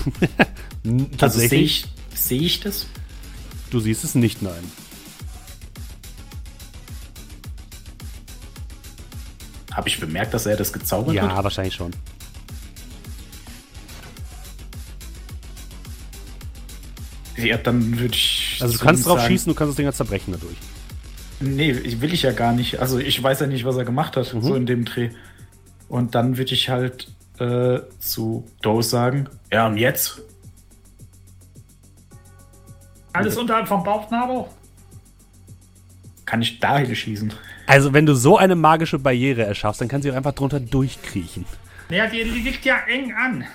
also 1.19 1.39
sehe 1.39 1.61
ich, 1.61 1.85
seh 2.13 2.37
ich 2.37 2.59
das? 2.59 2.87
Du 3.69 3.79
siehst 3.79 4.03
es 4.03 4.15
nicht, 4.15 4.41
nein. 4.41 4.71
Habe 9.71 9.87
ich 9.87 9.99
bemerkt, 9.99 10.33
dass 10.33 10.45
er 10.45 10.57
das 10.57 10.73
gezaubert 10.73 11.15
ja, 11.15 11.23
hat? 11.23 11.31
Ja, 11.31 11.43
wahrscheinlich 11.43 11.75
schon. 11.75 11.91
Ja, 17.37 17.57
dann 17.57 17.97
würde 17.97 18.13
ich. 18.13 18.57
Also 18.59 18.77
du 18.77 18.83
kannst 18.83 19.05
drauf 19.05 19.19
sagen, 19.19 19.31
schießen, 19.31 19.53
du 19.53 19.57
kannst 19.57 19.71
das 19.71 19.75
Ding 19.77 19.85
ja 19.85 19.93
zerbrechen 19.93 20.33
dadurch. 20.33 20.57
Nee, 21.39 22.01
will 22.01 22.13
ich 22.13 22.23
ja 22.23 22.31
gar 22.31 22.53
nicht. 22.53 22.79
Also 22.79 22.99
ich 22.99 23.21
weiß 23.21 23.39
ja 23.39 23.47
nicht, 23.47 23.65
was 23.65 23.77
er 23.77 23.85
gemacht 23.85 24.17
hat, 24.17 24.33
mhm. 24.33 24.41
so 24.41 24.55
in 24.55 24.65
dem 24.65 24.85
Dreh. 24.85 25.09
Und 25.87 26.15
dann 26.15 26.37
würde 26.37 26.53
ich 26.53 26.69
halt 26.69 27.07
äh, 27.39 27.79
zu 27.99 28.45
Doe 28.61 28.83
sagen, 28.83 29.29
ja 29.51 29.67
und 29.67 29.77
jetzt? 29.77 30.21
Alles 33.13 33.37
unterhalb 33.37 33.67
vom 33.67 33.83
Bauchnabel? 33.83 34.45
Kann 36.25 36.41
ich 36.41 36.59
dahin 36.59 36.95
schießen? 36.95 37.33
Also, 37.65 37.93
wenn 37.93 38.05
du 38.05 38.13
so 38.13 38.37
eine 38.37 38.55
magische 38.55 38.99
Barriere 38.99 39.43
erschaffst, 39.43 39.81
dann 39.81 39.87
kann 39.87 40.01
sie 40.01 40.11
auch 40.11 40.15
einfach 40.15 40.33
drunter 40.33 40.59
durchkriechen. 40.59 41.45
Naja, 41.89 42.07
die, 42.07 42.23
die 42.23 42.39
liegt 42.41 42.65
ja 42.65 42.77
eng 42.87 43.13
an. 43.13 43.45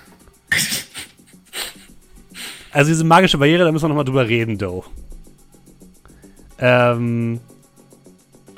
Also, 2.73 2.91
diese 2.91 3.05
magische 3.05 3.39
Barriere, 3.39 3.65
da 3.65 3.71
müssen 3.71 3.85
wir 3.85 3.89
nochmal 3.91 4.05
drüber 4.05 4.29
reden, 4.29 4.59
Doe. 4.59 4.83
Ähm. 6.59 7.41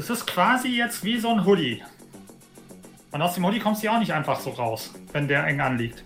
Es 0.06 0.10
ist 0.10 0.26
quasi 0.28 0.68
jetzt 0.68 1.02
wie 1.02 1.18
so 1.18 1.30
ein 1.30 1.44
Hoodie. 1.44 1.82
Und 3.10 3.20
aus 3.22 3.34
dem 3.34 3.44
Hoodie 3.44 3.58
kommst 3.58 3.82
du 3.82 3.86
ja 3.86 3.96
auch 3.96 3.98
nicht 3.98 4.12
einfach 4.12 4.38
so 4.38 4.50
raus, 4.50 4.92
wenn 5.12 5.26
der 5.26 5.44
eng 5.44 5.60
anliegt. 5.60 6.04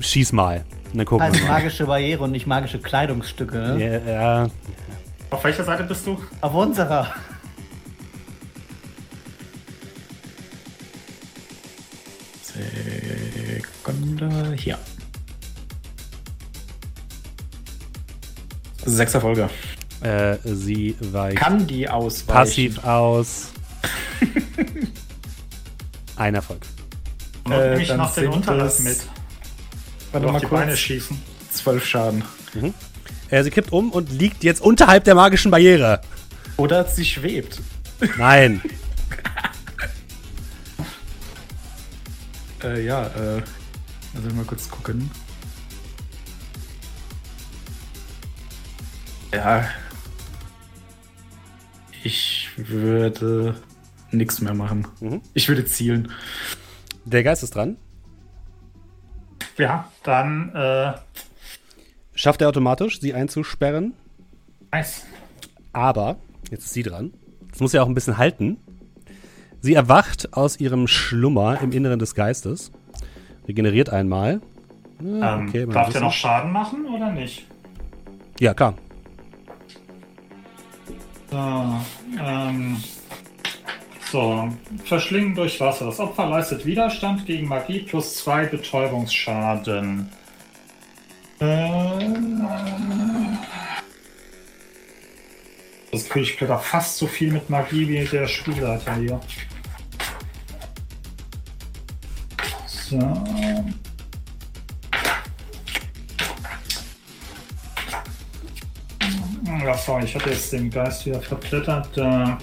Schieß 0.00 0.32
mal. 0.32 0.66
Dann 0.92 1.06
gucken 1.06 1.24
also 1.24 1.42
magische 1.46 1.86
Barriere 1.86 2.24
und 2.24 2.32
nicht 2.32 2.46
magische 2.46 2.78
Kleidungsstücke. 2.78 3.56
Ne? 3.56 4.02
Ja, 4.06 4.12
ja, 4.12 4.50
auf 5.30 5.42
welcher 5.44 5.64
Seite 5.64 5.84
bist 5.84 6.06
du? 6.06 6.22
Auf 6.42 6.52
unserer. 6.52 7.14
Sekunde. 13.82 14.52
Hier. 14.58 14.78
Sechster 18.84 19.20
Folge. 19.20 19.48
Äh, 20.00 20.38
sie 20.44 20.96
weicht. 21.00 21.36
Kann 21.36 21.66
die 21.66 21.88
ausweichen? 21.88 22.38
Passiv 22.38 22.84
aus. 22.84 23.50
Ein 26.16 26.34
Erfolg. 26.34 26.62
Und 27.44 27.52
äh, 27.52 27.80
ich 27.80 27.94
noch 27.94 28.14
den 28.14 28.28
Unterlass 28.28 28.80
mit. 28.80 28.98
Warte 30.12 30.26
mal 30.26 30.40
die 30.40 30.46
kurz. 30.46 30.60
Beine 30.60 30.76
schießen. 30.76 31.20
Zwölf 31.50 31.86
Schaden. 31.86 32.24
Mhm. 32.54 32.74
Äh, 33.28 33.42
sie 33.42 33.50
kippt 33.50 33.72
um 33.72 33.90
und 33.90 34.10
liegt 34.10 34.42
jetzt 34.44 34.60
unterhalb 34.60 35.04
der 35.04 35.14
magischen 35.14 35.50
Barriere. 35.50 36.00
Oder 36.56 36.84
sie 36.84 37.04
schwebt. 37.04 37.60
Nein. 38.18 38.62
äh, 42.64 42.84
ja, 42.84 43.06
äh. 43.06 43.42
Also 44.14 44.34
mal 44.34 44.44
kurz 44.44 44.68
gucken. 44.68 45.10
Ja. 49.32 49.68
Ich 52.02 52.48
würde 52.56 53.56
nichts 54.10 54.40
mehr 54.40 54.54
machen. 54.54 54.86
Mhm. 55.00 55.20
Ich 55.34 55.48
würde 55.48 55.64
zielen. 55.64 56.10
Der 57.04 57.22
Geist 57.22 57.42
ist 57.42 57.54
dran. 57.54 57.76
Ja, 59.56 59.90
dann 60.02 60.54
äh, 60.54 60.92
Schafft 62.20 62.42
er 62.42 62.50
automatisch, 62.50 63.00
sie 63.00 63.14
einzusperren. 63.14 63.94
Nice. 64.70 65.06
Aber, 65.72 66.16
jetzt 66.50 66.66
ist 66.66 66.74
sie 66.74 66.82
dran. 66.82 67.14
Das 67.50 67.60
muss 67.60 67.72
ja 67.72 67.82
auch 67.82 67.86
ein 67.86 67.94
bisschen 67.94 68.18
halten. 68.18 68.58
Sie 69.62 69.72
erwacht 69.72 70.34
aus 70.34 70.60
ihrem 70.60 70.86
Schlummer 70.86 71.62
im 71.62 71.72
Inneren 71.72 71.98
des 71.98 72.14
Geistes. 72.14 72.72
Regeneriert 73.48 73.88
einmal. 73.88 74.42
Ah, 74.98 75.38
ähm, 75.38 75.48
okay, 75.48 75.64
darf 75.64 75.92
der 75.92 76.02
noch 76.02 76.12
Schaden 76.12 76.52
machen 76.52 76.84
oder 76.94 77.10
nicht? 77.10 77.46
Ja, 78.38 78.52
klar. 78.52 78.74
So, 81.30 81.80
ähm, 82.20 82.82
So, 84.10 84.48
Verschlingen 84.84 85.36
durch 85.36 85.60
Wasser. 85.60 85.86
Das 85.86 86.00
Opfer 86.00 86.28
leistet 86.28 86.66
Widerstand 86.66 87.26
gegen 87.26 87.46
Magie 87.46 87.80
plus 87.80 88.16
2 88.16 88.46
Betäubungsschaden. 88.46 90.10
Äh, 91.38 91.46
das 95.92 96.08
kriege 96.08 96.26
ich 96.26 96.36
da 96.38 96.58
fast 96.58 96.98
so 96.98 97.06
viel 97.06 97.32
mit 97.32 97.48
Magie 97.48 97.86
wie 97.86 98.04
der 98.04 98.26
Spielleiter 98.26 98.96
hier. 98.96 99.20
So. 102.66 103.24
Sorry, 109.76 110.04
ich 110.04 110.14
hatte 110.14 110.30
jetzt 110.30 110.52
den 110.52 110.70
Geist 110.70 111.06
wieder 111.06 111.20
verblättert. 111.20 111.96
Äh, 111.96 112.36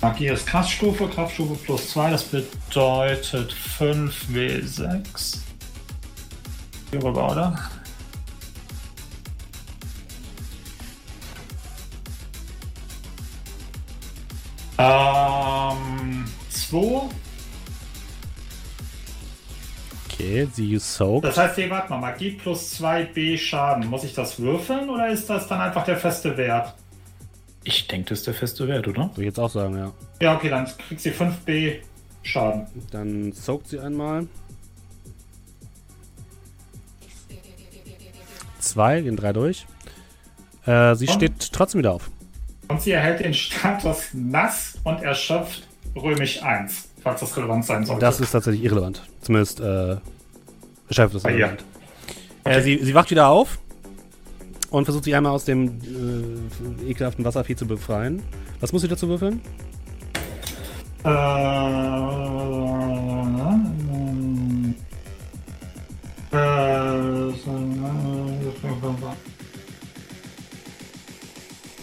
Magie 0.00 0.28
ist 0.28 0.46
Kraftstufe, 0.46 1.08
Kraftstufe 1.08 1.54
plus 1.64 1.90
2, 1.90 2.10
das 2.10 2.24
bedeutet 2.24 3.54
5W6. 3.78 5.38
Hier 6.90 7.02
rüber, 7.02 7.32
oder? 7.32 7.58
Ähm, 14.78 16.24
2. 16.50 17.25
Okay, 20.18 20.48
sie 20.52 20.78
soaked. 20.78 21.24
Das 21.24 21.36
heißt, 21.36 21.56
hier, 21.56 21.68
warte 21.68 21.90
mal, 21.90 21.98
Magie 21.98 22.30
plus 22.32 22.80
2b 22.80 23.36
Schaden. 23.36 23.86
Muss 23.86 24.04
ich 24.04 24.14
das 24.14 24.38
würfeln 24.40 24.88
oder 24.88 25.08
ist 25.08 25.28
das 25.28 25.46
dann 25.46 25.60
einfach 25.60 25.84
der 25.84 25.96
feste 25.98 26.36
Wert? 26.36 26.74
Ich 27.64 27.86
denke, 27.86 28.10
das 28.10 28.20
ist 28.20 28.26
der 28.26 28.34
feste 28.34 28.66
Wert, 28.66 28.88
oder? 28.88 29.10
Würde 29.10 29.22
ich 29.22 29.26
jetzt 29.26 29.38
auch 29.38 29.50
sagen, 29.50 29.76
ja. 29.76 29.92
Ja, 30.20 30.36
okay, 30.36 30.48
dann 30.48 30.66
kriegt 30.88 31.00
sie 31.00 31.10
5b 31.10 31.80
Schaden. 32.22 32.66
Dann 32.90 33.32
soakt 33.32 33.68
sie 33.68 33.78
einmal. 33.78 34.26
Zwei, 38.60 39.02
gehen 39.02 39.16
drei 39.16 39.32
durch. 39.32 39.66
Äh, 40.64 40.94
sie 40.94 41.06
und? 41.06 41.12
steht 41.12 41.52
trotzdem 41.52 41.80
wieder 41.80 41.92
auf. 41.92 42.10
Und 42.68 42.80
sie 42.80 42.92
erhält 42.92 43.20
den 43.20 43.34
Status 43.34 44.08
nass 44.12 44.78
und 44.82 45.02
erschöpft 45.02 45.68
römisch 45.94 46.42
1, 46.42 46.88
falls 47.06 47.20
das 47.20 47.36
relevant 47.36 47.64
sein 47.64 47.84
sollte. 47.84 48.00
Das 48.00 48.18
ist 48.18 48.32
tatsächlich 48.32 48.64
irrelevant. 48.64 49.00
Zumindest 49.20 49.60
äh, 49.60 49.96
beschreibt 50.88 51.14
das 51.14 51.22
irrelevant. 51.22 51.64
Okay. 52.44 52.56
Äh, 52.56 52.62
sie, 52.62 52.80
sie 52.82 52.94
wacht 52.94 53.12
wieder 53.12 53.28
auf 53.28 53.60
und 54.70 54.86
versucht 54.86 55.04
sich 55.04 55.14
einmal 55.14 55.30
aus 55.30 55.44
dem 55.44 55.78
äh, 56.82 56.90
ekelhaften 56.90 57.24
Wasservieh 57.24 57.54
zu 57.54 57.64
befreien. 57.64 58.24
Was 58.58 58.72
muss 58.72 58.82
sie 58.82 58.88
dazu 58.88 59.08
würfeln? 59.08 59.40
Äh, 61.04 61.10
äh, 66.32 66.76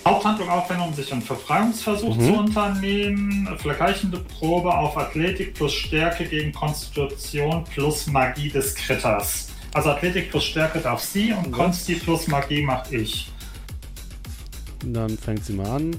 Haupthandlung 0.05 0.49
aufwenden, 0.49 0.87
um 0.87 0.93
sich 0.93 1.11
einen 1.11 1.21
Verfreiungsversuch 1.21 2.15
mhm. 2.15 2.27
zu 2.27 2.33
unternehmen. 2.33 3.57
Vergleichende 3.57 4.19
Probe 4.19 4.73
auf 4.73 4.97
Athletik 4.97 5.53
plus 5.53 5.73
Stärke 5.73 6.25
gegen 6.25 6.51
Konstitution 6.51 7.63
plus 7.63 8.07
Magie 8.07 8.49
des 8.49 8.75
Kritters. 8.75 9.47
Also 9.73 9.89
Athletik 9.89 10.29
plus 10.29 10.43
Stärke 10.43 10.79
darf 10.79 11.01
sie 11.01 11.33
und 11.33 11.51
Konsti 11.51 11.95
plus 11.95 12.27
Magie 12.27 12.61
macht 12.61 12.91
ich. 12.91 13.31
Dann 14.85 15.17
fängt 15.17 15.45
sie 15.45 15.53
mal 15.53 15.69
an. 15.69 15.95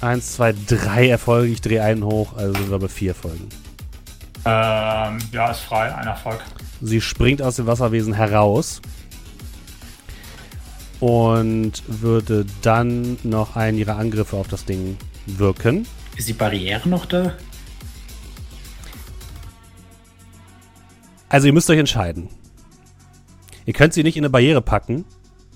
Eins, 0.00 0.34
zwei, 0.34 0.54
drei 0.66 1.08
Erfolge. 1.08 1.52
Ich 1.52 1.60
drehe 1.62 1.82
einen 1.82 2.04
hoch, 2.04 2.36
also 2.36 2.52
sind 2.52 2.70
wir 2.70 2.78
bei 2.78 2.88
vier 2.88 3.14
Folgen. 3.14 3.48
Ähm, 4.44 5.18
ja, 5.32 5.50
ist 5.50 5.60
frei, 5.60 5.92
ein 5.92 6.06
Erfolg. 6.06 6.44
Sie 6.82 7.00
springt 7.00 7.40
aus 7.40 7.56
dem 7.56 7.66
Wasserwesen 7.66 8.12
heraus 8.12 8.82
und 11.00 11.82
würde 11.86 12.46
dann 12.62 13.18
noch 13.22 13.56
einen 13.56 13.78
ihrer 13.78 13.96
Angriffe 13.96 14.36
auf 14.36 14.48
das 14.48 14.64
Ding 14.64 14.96
wirken. 15.26 15.86
Ist 16.16 16.28
die 16.28 16.32
Barriere 16.32 16.88
noch 16.88 17.06
da? 17.06 17.34
Also 21.28 21.48
ihr 21.48 21.52
müsst 21.52 21.68
euch 21.68 21.78
entscheiden. 21.78 22.28
Ihr 23.66 23.72
könnt 23.72 23.92
sie 23.94 24.02
nicht 24.02 24.16
in 24.16 24.24
eine 24.24 24.30
Barriere 24.30 24.62
packen 24.62 25.04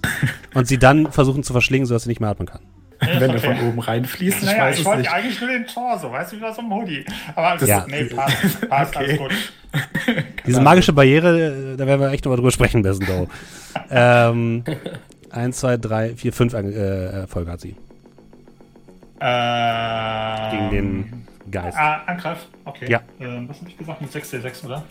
und 0.55 0.67
sie 0.67 0.79
dann 0.79 1.13
versuchen 1.13 1.43
zu 1.43 1.53
verschlingen, 1.53 1.87
sodass 1.87 2.03
sie 2.03 2.09
nicht 2.09 2.21
mehr 2.21 2.31
atmen 2.31 2.49
kann. 2.49 2.61
Wenn 3.01 3.31
er 3.31 3.39
von 3.39 3.59
oben 3.61 3.79
reinfließt, 3.79 4.39
ich 4.39 4.45
naja, 4.45 4.65
weiß 4.65 4.79
ich 4.81 4.85
wollte 4.85 5.11
eigentlich 5.11 5.41
nur 5.41 5.49
den 5.49 5.67
Torso, 5.67 6.13
weißt 6.13 6.33
du, 6.33 6.37
wie 6.37 6.41
bei 6.41 6.53
so 6.53 6.61
einem 6.61 6.75
Hoodie. 6.75 7.05
Aber 7.35 7.57
das, 7.57 7.67
ja. 7.67 7.87
nee, 7.89 8.05
passt, 8.05 8.69
passt 8.69 8.95
okay. 8.95 9.05
alles 9.05 9.19
gut. 9.19 9.33
Diese 10.47 10.61
magische 10.61 10.93
Barriere, 10.93 11.77
da 11.79 11.87
werden 11.87 12.01
wir 12.01 12.11
echt 12.11 12.25
nochmal 12.25 12.37
drüber 12.37 12.51
sprechen, 12.51 12.83
Besendow. 12.83 13.29
ähm, 13.91 14.65
1, 15.31 15.59
2, 15.59 15.77
3, 15.77 16.17
4, 16.17 16.33
5 16.33 16.55
äh, 16.55 17.05
Erfolge 17.21 17.51
hat 17.51 17.61
sie. 17.61 17.77
Ähm, 19.21 20.51
Gegen 20.51 20.71
den 20.71 21.27
Geist. 21.51 21.77
Ah, 21.79 22.03
Angriff, 22.07 22.47
okay. 22.65 22.91
Ja. 22.91 23.03
Ähm, 23.21 23.49
was 23.49 23.59
habe 23.59 23.69
ich 23.69 23.77
gesagt? 23.77 24.01
Mit 24.01 24.13
6 24.13 24.35
D6, 24.35 24.65
oder? 24.67 24.85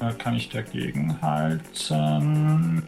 Äh, 0.00 0.12
kann 0.14 0.34
ich 0.34 0.48
dagegen 0.48 1.20
halten? 1.20 2.82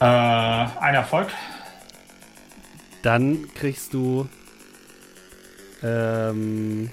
Äh, 0.00 0.04
ein 0.04 0.94
Erfolg. 0.94 1.28
Dann 3.02 3.46
kriegst 3.54 3.92
du 3.94 4.26
ähm, 5.82 6.90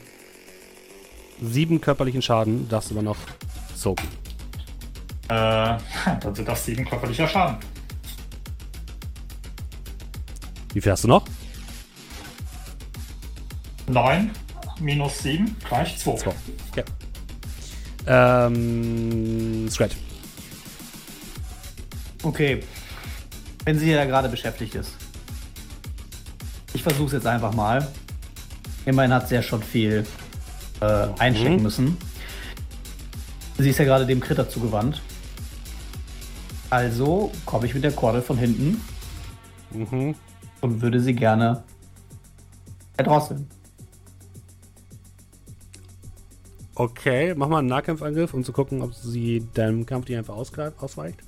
sieben 1.41 1.82
körperlichen 1.82 2.22
Schaden, 2.22 2.67
darfst 2.69 2.91
du 2.91 2.95
aber 2.95 3.03
noch 3.03 3.17
soaken. 3.74 4.20
Äh, 5.32 5.34
dann 6.19 6.35
sind 6.35 6.45
das 6.45 6.66
sieben 6.66 6.84
körperlicher 6.84 7.26
Schaden. 7.26 7.58
Wie 10.74 10.82
viel 10.82 10.92
hast 10.92 11.06
du 11.06 11.08
noch? 11.08 11.26
9 13.88 14.32
minus 14.82 15.19
7 15.19 15.56
gleich 15.68 15.98
2. 15.98 16.16
2. 16.16 16.32
Okay. 16.72 16.84
Ähm, 18.08 19.69
Scratch. 19.69 19.95
Okay. 22.24 22.64
Wenn 23.64 23.80
sie 23.80 23.90
ja 23.90 24.03
gerade 24.03 24.27
beschäftigt 24.27 24.76
ist. 24.76 24.92
Ich 26.74 26.84
versuche 26.84 27.08
es 27.08 27.11
jetzt 27.14 27.27
einfach 27.27 27.53
mal. 27.53 27.88
Immerhin 28.85 29.14
hat 29.14 29.30
sie 29.30 29.35
ja 29.35 29.43
schon 29.43 29.64
viel 29.64 30.06
äh, 30.82 31.08
einstecken 31.19 31.58
mhm. 31.58 31.64
müssen. 31.64 31.98
Sie 33.58 33.69
ist 33.69 33.77
ja 33.77 33.85
gerade 33.85 34.06
dem 34.06 34.19
Kritter 34.19 34.50
zugewandt. 34.50 35.01
Also 36.72 37.33
komme 37.45 37.66
ich 37.66 37.74
mit 37.74 37.83
der 37.83 37.91
Kordel 37.91 38.22
von 38.22 38.38
hinten 38.38 38.82
mhm. 39.72 40.16
und 40.61 40.82
würde 40.82 41.01
sie 41.01 41.14
gerne 41.14 41.66
erdrosseln. 42.95 43.50
Okay, 46.74 47.35
mach 47.35 47.50
mal 47.50 47.59
einen 47.59 47.67
Nahkampfangriff, 47.67 48.33
um 48.33 48.45
zu 48.45 48.53
gucken, 48.53 48.82
ob 48.82 48.93
sie 48.93 49.45
deinem 49.53 49.85
Kampf 49.85 50.06
die 50.06 50.16
einfach 50.16 50.35
ausweicht. 50.35 51.19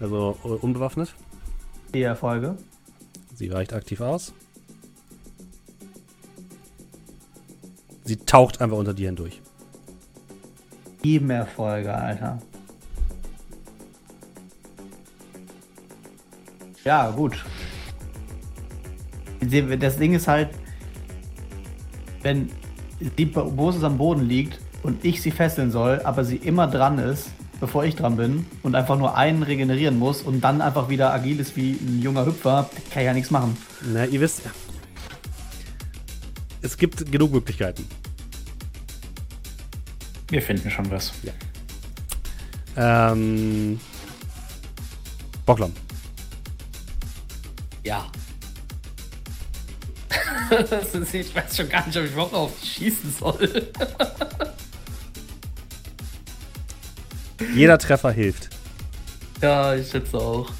Also 0.00 0.36
unbewaffnet. 0.60 1.14
Die 1.94 2.02
Erfolge. 2.02 2.58
Sie 3.36 3.52
weicht 3.52 3.72
aktiv 3.72 4.00
aus. 4.00 4.32
Sie 8.04 8.16
taucht 8.16 8.60
einfach 8.60 8.76
unter 8.76 8.94
dir 8.94 9.06
hindurch. 9.06 9.40
Sieben 11.02 11.30
Erfolge, 11.30 11.94
Alter. 11.94 12.40
Ja, 16.84 17.10
gut. 17.10 17.44
Das 19.80 19.98
Ding 19.98 20.14
ist 20.14 20.28
halt, 20.28 20.50
wenn 22.22 22.50
die 23.18 23.24
Bosis 23.24 23.82
am 23.82 23.98
Boden 23.98 24.28
liegt 24.28 24.60
und 24.82 25.04
ich 25.04 25.22
sie 25.22 25.30
fesseln 25.30 25.70
soll, 25.70 26.00
aber 26.04 26.24
sie 26.24 26.36
immer 26.36 26.66
dran 26.68 26.98
ist, 26.98 27.30
bevor 27.60 27.84
ich 27.84 27.94
dran 27.96 28.16
bin 28.16 28.46
und 28.62 28.74
einfach 28.74 28.98
nur 28.98 29.16
einen 29.16 29.42
regenerieren 29.42 29.98
muss 29.98 30.22
und 30.22 30.40
dann 30.42 30.60
einfach 30.60 30.88
wieder 30.88 31.12
agil 31.12 31.38
ist 31.40 31.56
wie 31.56 31.72
ein 31.72 32.00
junger 32.02 32.26
Hüpfer, 32.26 32.68
kann 32.92 33.02
ich 33.02 33.06
ja 33.06 33.14
nichts 33.14 33.30
machen. 33.30 33.56
Na, 33.92 34.04
ihr 34.04 34.20
wisst, 34.20 34.42
es 36.62 36.76
gibt 36.76 37.10
genug 37.10 37.32
Möglichkeiten. 37.32 37.86
Wir 40.28 40.40
finden 40.40 40.70
schon 40.70 40.90
was. 40.90 41.12
Ja. 41.22 41.32
Ähm. 43.12 43.78
Bocklam. 45.44 45.72
Ja. 47.84 48.06
ich 51.12 51.34
weiß 51.34 51.56
schon 51.56 51.68
gar 51.68 51.86
nicht, 51.86 51.98
ob 51.98 52.04
ich 52.04 52.12
überhaupt 52.12 52.34
auf 52.34 52.52
schießen 52.62 53.12
soll. 53.18 53.70
Jeder 57.54 57.76
Treffer 57.78 58.12
hilft. 58.12 58.50
Ja, 59.40 59.74
ich 59.74 59.90
schätze 59.90 60.16
auch. 60.16 60.50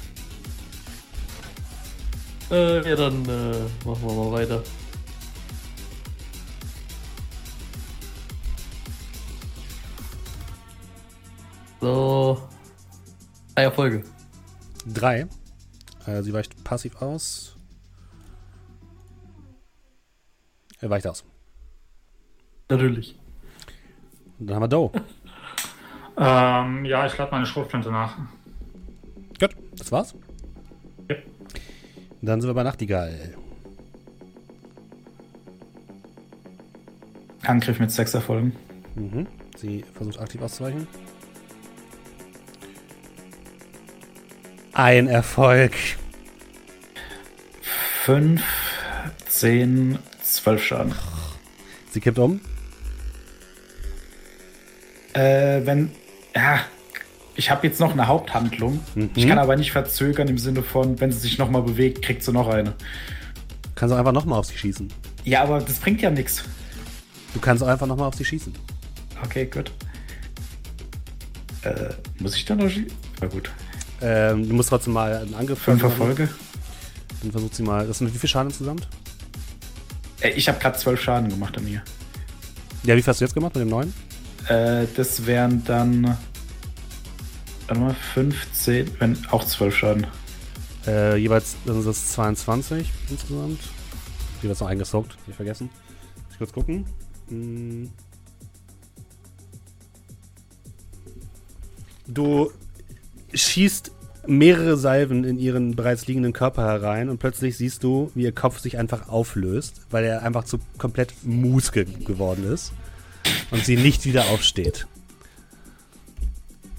Äh, 2.51 2.87
ja, 2.87 2.95
dann 2.95 3.23
äh, 3.23 3.87
machen 3.87 4.01
wir 4.01 4.13
mal 4.13 4.31
weiter. 4.33 4.61
So. 11.83 12.41
Drei 13.55 13.63
Erfolge. 13.63 14.03
Drei. 14.85 15.27
Äh, 16.05 16.21
sie 16.21 16.31
weicht 16.31 16.63
passiv 16.63 17.01
aus. 17.01 17.57
Er 20.79 20.89
weicht 20.89 21.05
aus. 21.07 21.25
Natürlich. 22.69 23.19
Und 24.39 24.47
dann 24.47 24.55
haben 24.55 24.63
wir 24.63 24.67
Doe. 24.69 24.91
ähm, 26.17 26.85
ja, 26.85 27.05
ich 27.05 27.17
lade 27.17 27.31
meine 27.31 27.45
Schrotflinte 27.45 27.91
nach. 27.91 28.15
Gut, 29.37 29.53
das 29.75 29.91
war's. 29.91 30.15
Ja. 31.09 31.17
Dann 32.21 32.39
sind 32.39 32.49
wir 32.49 32.55
bei 32.55 32.63
Nachtigall. 32.63 33.35
Angriff 37.45 37.77
mit 37.77 37.91
sechs 37.91 38.13
Erfolgen. 38.13 38.55
Mhm. 38.95 39.27
Sie 39.57 39.83
versucht 39.93 40.21
aktiv 40.21 40.41
auszuweichen. 40.41 40.87
Ein 44.73 45.07
Erfolg. 45.07 45.73
Fünf, 48.03 48.43
zehn, 49.27 49.99
zwölf 50.23 50.63
Schaden. 50.63 50.95
Sie 51.91 52.01
kippt 52.01 52.17
um. 52.17 52.41
Äh, 55.13 55.61
wenn. 55.63 55.91
Ja, 56.35 56.61
ich 57.35 57.51
habe 57.51 57.67
jetzt 57.67 57.79
noch 57.79 57.91
eine 57.91 58.07
Haupthandlung. 58.07 58.83
Mhm. 58.95 59.11
Ich 59.15 59.27
kann 59.27 59.37
aber 59.37 59.55
nicht 59.55 59.71
verzögern 59.71 60.27
im 60.27 60.39
Sinne 60.39 60.63
von, 60.63 60.99
wenn 60.99 61.11
sie 61.11 61.19
sich 61.19 61.37
nochmal 61.37 61.61
bewegt, 61.61 62.01
kriegt 62.03 62.23
sie 62.23 62.31
noch 62.31 62.47
eine. 62.47 62.73
Kannst 63.75 63.93
du 63.93 63.97
einfach 63.97 64.11
nochmal 64.11 64.39
auf 64.39 64.47
sie 64.47 64.57
schießen. 64.57 64.91
Ja, 65.23 65.43
aber 65.43 65.59
das 65.61 65.75
bringt 65.75 66.01
ja 66.01 66.09
nichts. 66.09 66.43
Du 67.35 67.39
kannst 67.39 67.63
auch 67.63 67.67
einfach 67.67 67.87
nochmal 67.87 68.07
auf 68.07 68.15
sie 68.15 68.25
schießen. 68.25 68.53
Okay, 69.23 69.45
gut. 69.45 69.71
Äh, 71.61 71.89
muss 72.19 72.35
ich 72.35 72.45
dann 72.45 72.57
noch 72.57 72.69
schießen? 72.69 72.91
Na 73.21 73.27
gut. 73.27 73.51
Ähm, 74.03 74.49
du 74.49 74.53
musst 74.53 74.67
trotzdem 74.67 74.93
mal 74.93 75.15
einen 75.15 75.33
Angriff 75.33 75.59
Fünf 75.59 75.81
Erfolge. 75.81 76.27
Dann 77.21 77.31
versucht 77.31 77.55
sie 77.55 77.63
mal. 77.63 77.87
Das 77.87 77.99
sind 77.99 78.13
wie 78.13 78.17
viel 78.17 78.29
Schaden 78.29 78.49
insgesamt? 78.49 78.87
Äh, 80.19 80.31
ich 80.31 80.49
habe 80.49 80.59
gerade 80.59 80.77
zwölf 80.77 81.01
Schaden 81.01 81.29
gemacht 81.29 81.57
an 81.57 81.65
ihr. 81.67 81.81
Ja, 82.83 82.97
wie 82.97 83.01
viel 83.01 83.07
hast 83.07 83.21
du 83.21 83.25
jetzt 83.25 83.33
gemacht 83.33 83.55
mit 83.55 83.61
dem 83.61 83.69
neuen? 83.69 83.93
Äh, 84.49 84.87
das 84.95 85.25
wären 85.25 85.63
dann. 85.63 86.17
Warte 87.67 87.79
mal, 87.79 87.95
15, 88.13 88.91
wenn 88.99 89.17
auch 89.31 89.45
zwölf 89.45 89.77
Schaden. 89.77 90.05
Äh, 90.85 91.15
jeweils 91.15 91.55
dann 91.65 91.81
sind 91.81 91.91
es 91.91 92.11
22 92.11 92.91
insgesamt. 93.09 93.59
Wird 94.41 94.59
noch 94.59 94.67
eingesaugt, 94.67 95.15
nicht 95.27 95.37
vergessen. 95.37 95.69
Ich 96.29 96.37
kurz 96.37 96.51
gucken. 96.51 96.85
Hm. 97.29 97.89
Du 102.05 102.51
schießt 103.33 103.91
mehrere 104.25 104.77
Salven 104.77 105.23
in 105.23 105.37
ihren 105.37 105.75
bereits 105.75 106.07
liegenden 106.07 106.33
Körper 106.33 106.63
herein 106.63 107.09
und 107.09 107.19
plötzlich 107.19 107.57
siehst 107.57 107.83
du, 107.83 108.11
wie 108.15 108.23
ihr 108.23 108.31
Kopf 108.31 108.59
sich 108.59 108.77
einfach 108.77 109.09
auflöst, 109.09 109.81
weil 109.91 110.05
er 110.05 110.23
einfach 110.23 110.45
zu 110.45 110.59
komplett 110.77 111.13
Muskel 111.23 111.85
geworden 111.85 112.45
ist 112.45 112.73
und 113.51 113.65
sie 113.65 113.75
nicht 113.75 114.05
wieder 114.05 114.29
aufsteht. 114.29 114.87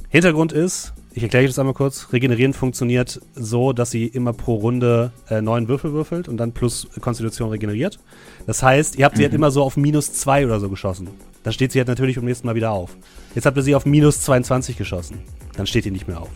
Hintergrund 0.09 0.53
ist, 0.53 0.95
ich 1.13 1.23
erkläre 1.23 1.45
euch 1.45 1.51
das 1.51 1.59
einmal 1.59 1.75
kurz, 1.75 2.13
Regenerieren 2.13 2.55
funktioniert 2.55 3.21
so, 3.35 3.73
dass 3.73 3.91
sie 3.91 4.07
immer 4.07 4.33
pro 4.33 4.55
Runde 4.55 5.13
äh, 5.29 5.41
neun 5.41 5.69
Würfel 5.69 5.93
würfelt 5.93 6.29
und 6.29 6.39
dann 6.39 6.53
plus 6.53 6.89
Konstitution 7.01 7.51
regeneriert. 7.51 7.99
Das 8.47 8.63
heißt, 8.63 8.97
ihr 8.97 9.05
habt 9.05 9.15
mhm. 9.15 9.19
sie 9.19 9.25
halt 9.25 9.35
immer 9.35 9.51
so 9.51 9.63
auf 9.63 9.77
minus 9.77 10.13
zwei 10.13 10.45
oder 10.45 10.61
so 10.61 10.69
geschossen. 10.69 11.09
Dann 11.43 11.53
steht 11.53 11.73
sie 11.73 11.79
halt 11.79 11.89
natürlich 11.89 12.17
beim 12.17 12.25
nächsten 12.25 12.47
Mal 12.47 12.55
wieder 12.55 12.73
auf. 12.73 12.97
Jetzt 13.35 13.45
habt 13.47 13.57
ihr 13.57 13.63
sie 13.63 13.75
auf 13.75 13.87
minus 13.87 14.23
22 14.23 14.77
geschossen. 14.77 15.19
Dann 15.57 15.67
steht 15.67 15.87
ihr 15.87 15.93
nicht 15.93 16.09
mehr 16.09 16.21
auf. 16.21 16.31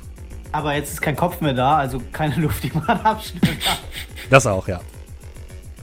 Aber 0.53 0.75
jetzt 0.75 0.93
ist 0.93 1.03
kein 1.03 1.17
Kopf 1.17 1.41
mehr 1.41 1.55
da, 1.55 1.77
also 1.77 2.01
keine 2.13 2.37
Luft, 2.37 2.63
die 2.65 2.73
man 2.73 2.87
abschnitten 2.89 3.59
kann. 3.61 3.79
Das 4.31 4.47
auch, 4.47 4.69
ja. 4.69 4.83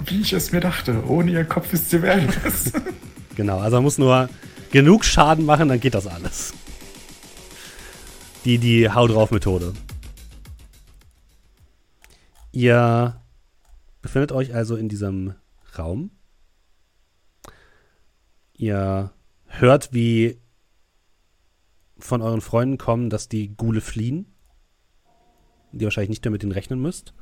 Wie 0.06 0.22
ich 0.22 0.32
es 0.32 0.52
mir 0.52 0.60
dachte, 0.60 1.03
ohne 1.08 1.32
ihr 1.32 1.45
Kopf 1.45 1.74
ist 1.74 1.90
sie 1.90 2.03
wertlos. 2.03 2.72
genau, 3.35 3.58
also 3.58 3.77
man 3.77 3.84
muss 3.84 3.98
nur 3.98 4.30
genug 4.69 5.03
Schaden 5.03 5.45
machen, 5.45 5.68
dann 5.68 5.80
geht 5.80 5.95
das 5.95 6.06
alles. 6.06 6.53
Die, 8.44 8.60
die 8.60 8.92
Hau 8.92 9.08
drauf 9.08 9.32
Methode. 9.32 9.74
Ihr 12.52 13.19
befindet 14.03 14.32
euch 14.32 14.53
also 14.53 14.76
in 14.76 14.90
diesem 14.90 15.34
Raum. 15.76 16.11
Ihr 18.53 19.11
hört, 19.48 19.92
wie 19.92 20.40
von 21.98 22.22
euren 22.22 22.42
Freunden 22.42 22.77
kommen, 22.77 23.10
dass 23.10 23.27
die 23.27 23.56
Gule 23.56 23.82
fliehen 23.82 24.35
die 25.80 25.86
wahrscheinlich 25.86 26.10
nicht 26.10 26.24
mehr 26.24 26.32
mit 26.32 26.44
denen 26.44 26.52
rechnen 26.52 26.82
müsst. 26.82 27.14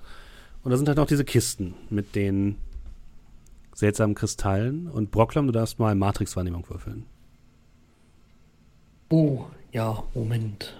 Und 0.64 0.72
da 0.72 0.78
sind 0.78 0.88
halt 0.88 0.98
noch 0.98 1.08
diese 1.08 1.26
Kisten 1.26 1.74
mit 1.90 2.16
den 2.16 2.58
seltsamen 3.74 4.16
Kristallen. 4.16 4.88
Und 4.88 5.12
Brocklam, 5.12 5.48
du 5.48 5.52
darfst 5.52 5.80
mal 5.80 5.96
Matrix-Wahrnehmung 5.96 6.70
würfeln. 6.70 7.06
Oh, 9.10 9.46
ja, 9.72 10.04
Moment. 10.14 10.76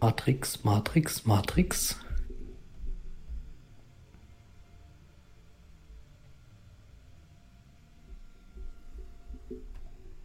Matrix, 0.00 0.62
Matrix, 0.64 1.24
Matrix. 1.24 1.96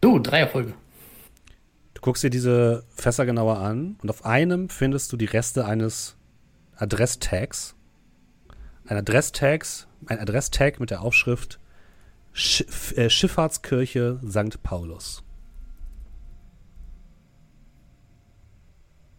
Du, 0.00 0.18
drei 0.18 0.40
Erfolge. 0.40 0.74
Du 2.00 2.06
guckst 2.06 2.22
dir 2.22 2.30
diese 2.30 2.82
Fässer 2.94 3.26
genauer 3.26 3.58
an 3.58 3.96
und 4.02 4.08
auf 4.08 4.24
einem 4.24 4.70
findest 4.70 5.12
du 5.12 5.18
die 5.18 5.26
Reste 5.26 5.66
eines 5.66 6.16
Adresstags. 6.74 7.76
Ein 8.86 8.96
Adresstags, 8.96 9.86
ein 10.06 10.18
Adresstag 10.18 10.80
mit 10.80 10.88
der 10.88 11.02
Aufschrift 11.02 11.60
Schiff, 12.32 12.96
äh, 12.96 13.10
Schifffahrtskirche 13.10 14.18
St. 14.26 14.62
Paulus. 14.62 15.22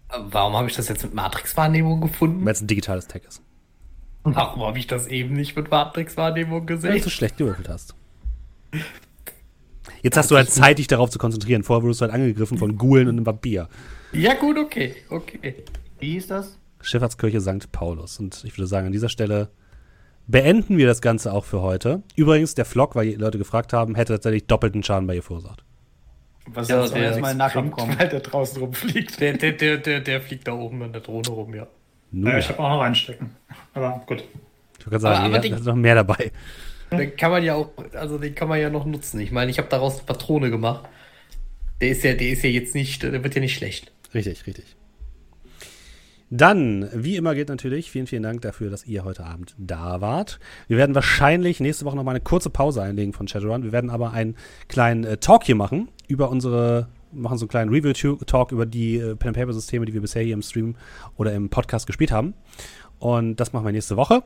Warum 0.09 0.55
habe 0.55 0.67
ich 0.67 0.75
das 0.75 0.87
jetzt 0.87 1.03
mit 1.03 1.13
Matrix-Wahrnehmung 1.13 2.01
gefunden? 2.01 2.43
Weil 2.43 2.53
es 2.53 2.61
ein 2.61 2.67
digitales 2.67 3.05
Tag 3.05 3.25
ist. 3.25 3.43
Warum 4.23 4.63
habe 4.63 4.79
ich 4.79 4.87
das 4.87 5.05
eben 5.05 5.35
nicht 5.35 5.55
mit 5.55 5.69
Matrix-Wahrnehmung 5.69 6.65
gesehen? 6.65 6.93
Weil 6.93 7.01
du 7.01 7.11
schlecht 7.11 7.37
gewürfelt 7.37 7.69
hast. 7.69 7.93
Jetzt 10.03 10.17
hast 10.17 10.31
du 10.31 10.35
halt 10.35 10.49
Zeit, 10.49 10.79
dich 10.79 10.87
darauf 10.87 11.09
zu 11.09 11.19
konzentrieren. 11.19 11.63
Vorher 11.63 11.83
wurdest 11.83 12.01
du 12.01 12.05
halt 12.05 12.13
angegriffen 12.13 12.57
von 12.57 12.77
Gulen 12.77 13.07
und 13.07 13.17
einem 13.17 13.25
Vampir. 13.25 13.69
Ja, 14.13 14.33
gut, 14.33 14.57
okay, 14.57 14.95
okay. 15.09 15.55
Wie 15.99 16.13
hieß 16.13 16.27
das? 16.27 16.57
Schifffahrtskirche 16.81 17.39
St. 17.39 17.71
Paulus. 17.71 18.19
Und 18.19 18.43
ich 18.43 18.57
würde 18.57 18.67
sagen, 18.67 18.87
an 18.87 18.91
dieser 18.91 19.09
Stelle 19.09 19.49
beenden 20.27 20.77
wir 20.77 20.87
das 20.87 21.01
Ganze 21.01 21.31
auch 21.33 21.45
für 21.45 21.61
heute. 21.61 22.01
Übrigens, 22.15 22.55
der 22.55 22.65
Flock, 22.65 22.95
weil 22.95 23.07
die 23.07 23.15
Leute 23.15 23.37
gefragt 23.37 23.73
haben, 23.73 23.95
hätte 23.95 24.13
tatsächlich 24.13 24.47
doppelten 24.47 24.83
Schaden 24.83 25.07
bei 25.07 25.15
ihr 25.15 25.23
verursacht. 25.23 25.63
Was 26.47 26.67
ja, 26.67 26.85
soll 26.87 26.99
jetzt 26.99 27.21
mal 27.21 27.35
nachkommen? 27.35 27.71
Weil 27.99 28.09
der 28.09 28.19
draußen 28.19 28.61
rumfliegt. 28.61 29.19
Der, 29.19 29.33
der, 29.33 29.51
der, 29.51 29.77
der, 29.77 29.99
der 30.01 30.21
fliegt 30.21 30.47
da 30.47 30.53
oben 30.53 30.81
in 30.81 30.91
der 30.91 31.01
Drohne 31.01 31.29
rum, 31.29 31.53
ja. 31.53 31.67
Naja, 32.11 32.39
ich 32.39 32.49
habe 32.49 32.59
auch 32.59 32.69
noch 32.69 32.81
einstecken. 32.81 33.35
Aber 33.73 34.01
gut. 34.07 34.23
Ich 34.79 34.85
würde 34.85 34.99
sagen, 34.99 35.17
aber, 35.17 35.35
aber 35.35 35.45
ja, 35.45 35.51
da 35.51 35.57
ist 35.57 35.65
noch 35.65 35.75
mehr 35.75 35.95
dabei. 35.95 36.31
Den 36.91 37.15
kann 37.15 37.31
man 37.31 37.43
ja 37.43 37.55
auch, 37.55 37.69
also 37.93 38.17
den 38.17 38.35
kann 38.35 38.49
man 38.49 38.59
ja 38.59 38.69
noch 38.69 38.85
nutzen. 38.85 39.19
Ich 39.19 39.31
meine, 39.31 39.49
ich 39.49 39.57
habe 39.57 39.69
daraus 39.69 39.97
eine 39.97 40.05
Patrone 40.05 40.49
gemacht. 40.49 40.89
Der 41.79 41.89
ist 41.89 42.03
ja, 42.03 42.13
der 42.13 42.29
ist 42.29 42.43
ja 42.43 42.49
jetzt 42.49 42.75
nicht, 42.75 43.01
der 43.03 43.23
wird 43.23 43.33
ja 43.33 43.41
nicht 43.41 43.55
schlecht. 43.55 43.91
Richtig, 44.13 44.45
richtig. 44.45 44.75
Dann, 46.33 46.89
wie 46.93 47.17
immer 47.17 47.35
gilt 47.35 47.49
natürlich, 47.49 47.91
vielen, 47.91 48.07
vielen 48.07 48.23
Dank 48.23 48.41
dafür, 48.41 48.69
dass 48.69 48.85
ihr 48.85 49.03
heute 49.03 49.25
Abend 49.25 49.53
da 49.57 49.99
wart. 49.99 50.39
Wir 50.69 50.77
werden 50.77 50.95
wahrscheinlich 50.95 51.59
nächste 51.59 51.83
Woche 51.83 51.97
noch 51.97 52.05
mal 52.05 52.11
eine 52.11 52.21
kurze 52.21 52.49
Pause 52.49 52.81
einlegen 52.81 53.11
von 53.11 53.27
Shadowrun. 53.27 53.63
Wir 53.63 53.73
werden 53.73 53.89
aber 53.89 54.13
einen 54.13 54.37
kleinen 54.69 55.03
äh, 55.03 55.17
Talk 55.17 55.43
hier 55.43 55.55
machen 55.55 55.89
über 56.07 56.29
unsere, 56.29 56.87
machen 57.11 57.37
so 57.37 57.43
einen 57.43 57.49
kleinen 57.49 57.69
Review-Talk 57.73 58.53
über 58.53 58.65
die 58.65 58.95
äh, 58.95 59.17
Pen-Paper-Systeme, 59.17 59.85
die 59.85 59.93
wir 59.93 59.99
bisher 59.99 60.23
hier 60.23 60.33
im 60.33 60.41
Stream 60.41 60.75
oder 61.17 61.33
im 61.33 61.49
Podcast 61.49 61.85
gespielt 61.85 62.11
haben. 62.13 62.33
Und 62.99 63.37
das 63.37 63.51
machen 63.51 63.65
wir 63.65 63.73
nächste 63.73 63.97
Woche. 63.97 64.23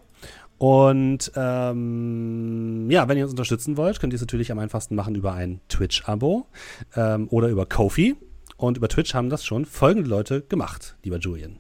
Und 0.58 1.32
ähm, 1.36 2.90
ja, 2.90 3.08
wenn 3.08 3.18
ihr 3.18 3.24
uns 3.24 3.34
unterstützen 3.34 3.78
wollt, 3.78 4.00
könnt 4.00 4.14
ihr 4.14 4.16
es 4.16 4.22
natürlich 4.22 4.52
am 4.52 4.60
einfachsten 4.60 4.96
machen 4.96 5.16
über 5.16 5.34
ein 5.34 5.60
Twitch-Abo 5.70 6.48
ähm, 6.96 7.28
oder 7.30 7.50
über 7.50 7.66
Kofi. 7.66 8.16
Und 8.58 8.78
über 8.78 8.88
Twitch 8.88 9.14
haben 9.14 9.30
das 9.30 9.46
schon 9.46 9.66
folgende 9.66 10.10
Leute 10.10 10.42
gemacht, 10.42 10.96
lieber 11.04 11.18
Julian. 11.18 11.60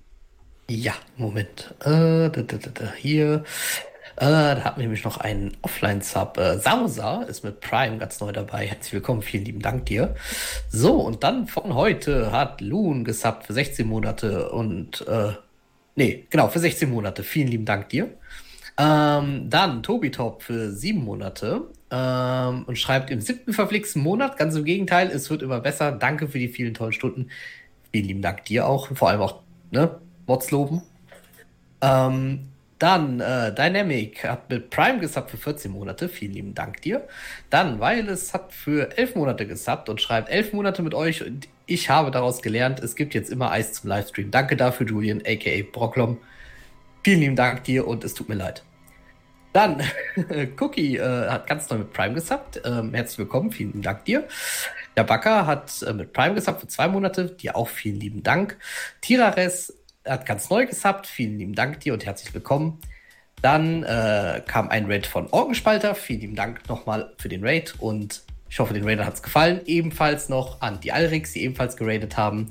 Ja, 0.69 0.93
Moment. 1.17 1.73
Äh, 1.81 2.29
da, 2.29 2.29
da, 2.29 2.57
da, 2.57 2.93
hier. 2.93 3.43
Äh, 4.15 4.25
da 4.25 4.73
wir 4.77 4.83
nämlich 4.83 5.03
noch 5.03 5.17
einen 5.17 5.57
Offline-Sub. 5.61 6.37
Äh, 6.37 6.57
Sausa 6.59 7.23
ist 7.23 7.43
mit 7.43 7.59
Prime 7.59 7.97
ganz 7.97 8.21
neu 8.21 8.31
dabei. 8.31 8.65
Herzlich 8.65 8.93
willkommen, 8.93 9.21
vielen 9.21 9.43
lieben 9.43 9.61
Dank 9.61 9.87
dir. 9.87 10.15
So, 10.69 11.01
und 11.01 11.23
dann 11.23 11.47
von 11.47 11.75
heute 11.75 12.31
hat 12.31 12.61
Loon 12.61 13.03
gesubbt 13.03 13.45
für 13.45 13.53
16 13.53 13.85
Monate 13.85 14.49
und, 14.51 15.05
äh, 15.05 15.33
nee, 15.95 16.25
genau, 16.29 16.47
für 16.47 16.59
16 16.59 16.89
Monate. 16.89 17.23
Vielen 17.23 17.49
lieben 17.49 17.65
Dank 17.65 17.89
dir. 17.89 18.09
Ähm, 18.77 19.49
dann 19.49 19.83
Tobi 19.83 20.11
Top 20.11 20.43
für 20.43 20.71
7 20.71 21.03
Monate 21.03 21.69
ähm, 21.91 22.63
und 22.65 22.77
schreibt 22.77 23.09
im 23.09 23.21
siebten 23.21 23.53
verflixten 23.53 24.01
Monat, 24.01 24.37
ganz 24.37 24.55
im 24.55 24.65
Gegenteil, 24.65 25.09
es 25.11 25.29
wird 25.29 25.41
immer 25.41 25.61
besser. 25.61 25.91
Danke 25.93 26.27
für 26.27 26.39
die 26.39 26.49
vielen 26.49 26.73
tollen 26.73 26.91
Stunden. 26.91 27.29
Vielen 27.91 28.05
lieben 28.05 28.21
Dank 28.21 28.43
dir 28.45 28.67
auch, 28.67 28.89
vor 28.95 29.09
allem 29.09 29.21
auch, 29.21 29.41
ne, 29.71 29.97
Mods 30.27 30.51
loben. 30.51 30.81
Ähm, 31.81 32.49
dann 32.79 33.21
äh, 33.21 33.55
Dynamic 33.55 34.25
hat 34.25 34.49
mit 34.49 34.69
Prime 34.69 34.99
gesubbt 34.99 35.31
für 35.31 35.37
14 35.37 35.71
Monate. 35.71 36.09
Vielen 36.09 36.33
lieben 36.33 36.53
Dank 36.53 36.81
dir. 36.81 37.07
Dann 37.49 37.79
Wireless 37.79 38.33
hat 38.33 38.51
für 38.51 38.97
11 38.97 39.15
Monate 39.15 39.47
gesubbt 39.47 39.87
und 39.87 40.01
schreibt 40.01 40.29
11 40.29 40.51
Monate 40.51 40.83
mit 40.83 40.93
euch. 40.93 41.25
Und 41.25 41.47
ich 41.65 41.89
habe 41.89 42.11
daraus 42.11 42.41
gelernt, 42.41 42.81
es 42.81 42.97
gibt 42.97 43.13
jetzt 43.13 43.29
immer 43.29 43.51
Eis 43.51 43.73
zum 43.73 43.89
Livestream. 43.89 44.29
Danke 44.29 44.57
dafür, 44.57 44.85
Julian, 44.85 45.21
aka 45.25 45.63
Brocklom. 45.71 46.17
Vielen 47.05 47.19
lieben 47.19 47.35
Dank 47.35 47.63
dir 47.65 47.85
und 47.85 48.03
es 48.03 48.15
tut 48.15 48.29
mir 48.29 48.33
leid. 48.33 48.63
Dann, 49.53 49.83
Cookie 50.59 50.97
äh, 50.97 51.29
hat 51.29 51.45
ganz 51.45 51.69
neu 51.69 51.77
mit 51.77 51.93
Prime 51.93 52.15
gesubbt. 52.15 52.59
Ähm, 52.65 52.95
herzlich 52.95 53.19
willkommen, 53.19 53.51
vielen 53.51 53.73
lieben 53.73 53.83
Dank 53.83 54.05
dir. 54.05 54.27
Der 54.97 55.03
Backer 55.03 55.45
hat 55.45 55.83
äh, 55.83 55.93
mit 55.93 56.13
Prime 56.13 56.33
gesubbt 56.33 56.61
für 56.61 56.67
zwei 56.67 56.87
Monate. 56.87 57.27
Dir 57.27 57.55
auch 57.55 57.69
vielen 57.69 57.99
lieben 57.99 58.23
Dank. 58.23 58.57
Tirares 59.01 59.77
hat 60.03 60.25
ganz 60.25 60.49
neu 60.49 60.65
gesubbt. 60.65 61.05
Vielen 61.05 61.37
lieben 61.37 61.53
Dank 61.53 61.79
dir 61.81 61.93
und 61.93 62.03
herzlich 62.07 62.33
willkommen. 62.33 62.81
Dann 63.39 63.83
äh, 63.83 64.41
kam 64.47 64.69
ein 64.69 64.87
Raid 64.87 65.05
von 65.05 65.27
Orgenspalter. 65.27 65.93
Vielen 65.93 66.21
lieben 66.21 66.35
Dank 66.35 66.67
nochmal 66.67 67.13
für 67.19 67.29
den 67.29 67.45
Raid 67.45 67.75
und 67.77 68.23
ich 68.49 68.57
hoffe, 68.57 68.73
den 68.73 68.83
Raidern 68.83 69.05
hat 69.05 69.13
es 69.13 69.21
gefallen. 69.21 69.61
Ebenfalls 69.67 70.27
noch 70.27 70.59
an 70.61 70.79
die 70.79 70.91
Alrix, 70.91 71.33
die 71.33 71.43
ebenfalls 71.43 71.77
geradet 71.77 72.17
haben. 72.17 72.49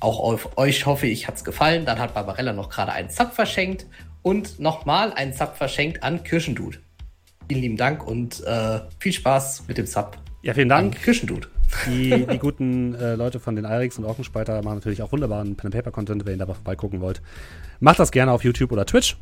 Auch 0.00 0.20
auf 0.20 0.58
euch 0.58 0.86
hoffe 0.86 1.06
ich, 1.06 1.26
hat 1.26 1.36
es 1.36 1.44
gefallen. 1.44 1.86
Dann 1.86 1.98
hat 1.98 2.14
Barbarella 2.14 2.52
noch 2.52 2.68
gerade 2.68 2.92
einen 2.92 3.10
Sub 3.10 3.32
verschenkt 3.32 3.86
und 4.22 4.58
nochmal 4.58 5.12
einen 5.12 5.32
Sub 5.32 5.56
verschenkt 5.56 6.02
an 6.02 6.22
Kirschendude. 6.22 6.78
Vielen 7.48 7.60
lieben 7.60 7.76
Dank 7.76 8.06
und 8.06 8.44
äh, 8.44 8.80
viel 8.98 9.12
Spaß 9.12 9.64
mit 9.68 9.78
dem 9.78 9.86
Sub. 9.86 10.18
Ja, 10.42 10.54
vielen 10.54 10.68
Dank. 10.68 11.00
Kirschendude. 11.02 11.48
Die, 11.86 12.26
die 12.26 12.38
guten 12.38 12.94
äh, 12.94 13.14
Leute 13.14 13.40
von 13.40 13.56
den 13.56 13.64
Alrix 13.64 13.98
und 13.98 14.04
Orkenspalter 14.04 14.62
machen 14.62 14.76
natürlich 14.76 15.02
auch 15.02 15.12
wunderbaren 15.12 15.56
Pen-and-Paper-Content, 15.56 16.24
wenn 16.26 16.38
ihr 16.38 16.46
da 16.46 16.54
vorbeigucken 16.54 17.00
wollt. 17.00 17.22
Macht 17.80 17.98
das 17.98 18.12
gerne 18.12 18.32
auf 18.32 18.44
YouTube 18.44 18.72
oder 18.72 18.86
Twitch. 18.86 19.16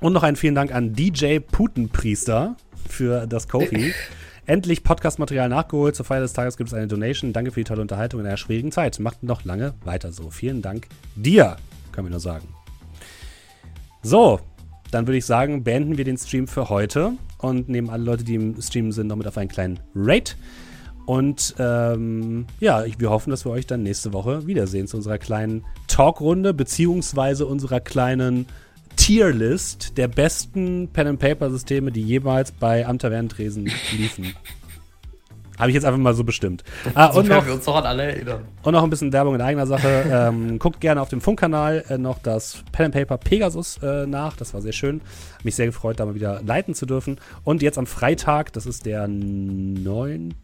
Und 0.00 0.12
noch 0.12 0.22
einen 0.22 0.36
vielen 0.36 0.54
Dank 0.54 0.74
an 0.74 0.94
DJ 0.94 1.38
Putenpriester 1.40 2.56
für 2.88 3.26
das 3.26 3.48
Kofi. 3.48 3.92
Endlich 4.50 4.82
Podcast-Material 4.82 5.48
nachgeholt. 5.48 5.94
Zur 5.94 6.04
Feier 6.04 6.22
des 6.22 6.32
Tages 6.32 6.56
gibt 6.56 6.70
es 6.70 6.74
eine 6.74 6.88
Donation. 6.88 7.32
Danke 7.32 7.52
für 7.52 7.60
die 7.60 7.64
tolle 7.64 7.82
Unterhaltung 7.82 8.18
in 8.18 8.26
einer 8.26 8.36
schwierigen 8.36 8.72
Zeit. 8.72 8.98
Macht 8.98 9.22
noch 9.22 9.44
lange 9.44 9.74
weiter 9.84 10.10
so. 10.10 10.30
Vielen 10.30 10.60
Dank 10.60 10.88
dir, 11.14 11.56
können 11.92 12.08
wir 12.08 12.10
nur 12.10 12.18
sagen. 12.18 12.48
So, 14.02 14.40
dann 14.90 15.06
würde 15.06 15.18
ich 15.18 15.24
sagen, 15.24 15.62
beenden 15.62 15.98
wir 15.98 16.04
den 16.04 16.18
Stream 16.18 16.48
für 16.48 16.68
heute 16.68 17.12
und 17.38 17.68
nehmen 17.68 17.90
alle 17.90 18.02
Leute, 18.02 18.24
die 18.24 18.34
im 18.34 18.60
Stream 18.60 18.90
sind, 18.90 19.06
noch 19.06 19.14
mit 19.14 19.28
auf 19.28 19.38
einen 19.38 19.48
kleinen 19.48 19.78
Raid. 19.94 20.36
Und 21.06 21.54
ähm, 21.60 22.46
ja, 22.58 22.84
wir 22.98 23.10
hoffen, 23.10 23.30
dass 23.30 23.44
wir 23.44 23.52
euch 23.52 23.68
dann 23.68 23.84
nächste 23.84 24.12
Woche 24.12 24.48
wiedersehen 24.48 24.88
zu 24.88 24.96
unserer 24.96 25.18
kleinen 25.18 25.64
Talkrunde, 25.86 26.54
beziehungsweise 26.54 27.46
unserer 27.46 27.78
kleinen 27.78 28.46
Tierlist 28.96 29.96
der 29.96 30.08
besten 30.08 30.88
Pen-and-Paper-Systeme, 30.92 31.90
die 31.90 32.02
jemals 32.02 32.52
bei 32.52 32.86
Am 32.86 32.98
Tavernentresen 32.98 33.70
liefen. 33.96 34.34
Habe 35.60 35.70
ich 35.70 35.74
jetzt 35.74 35.84
einfach 35.84 36.00
mal 36.00 36.14
so 36.14 36.24
bestimmt. 36.24 36.64
Ah, 36.94 37.08
und 37.08 37.28
noch. 37.28 37.44
Und 38.62 38.72
noch 38.72 38.82
ein 38.82 38.88
bisschen 38.88 39.12
Werbung 39.12 39.34
in 39.34 39.42
eigener 39.42 39.66
Sache. 39.66 40.04
ähm, 40.10 40.58
guckt 40.58 40.80
gerne 40.80 41.02
auf 41.02 41.10
dem 41.10 41.20
Funkkanal 41.20 41.84
äh, 41.90 41.98
noch 41.98 42.18
das 42.18 42.64
Pen 42.72 42.86
and 42.86 42.94
Paper 42.94 43.18
Pegasus 43.18 43.78
äh, 43.82 44.06
nach. 44.06 44.36
Das 44.36 44.54
war 44.54 44.62
sehr 44.62 44.72
schön. 44.72 45.02
Mich 45.44 45.56
sehr 45.56 45.66
gefreut, 45.66 46.00
da 46.00 46.06
mal 46.06 46.14
wieder 46.14 46.40
leiten 46.42 46.74
zu 46.74 46.86
dürfen. 46.86 47.18
Und 47.44 47.60
jetzt 47.60 47.76
am 47.76 47.86
Freitag, 47.86 48.54
das 48.54 48.64
ist 48.64 48.86
der 48.86 49.06
9. 49.06 50.34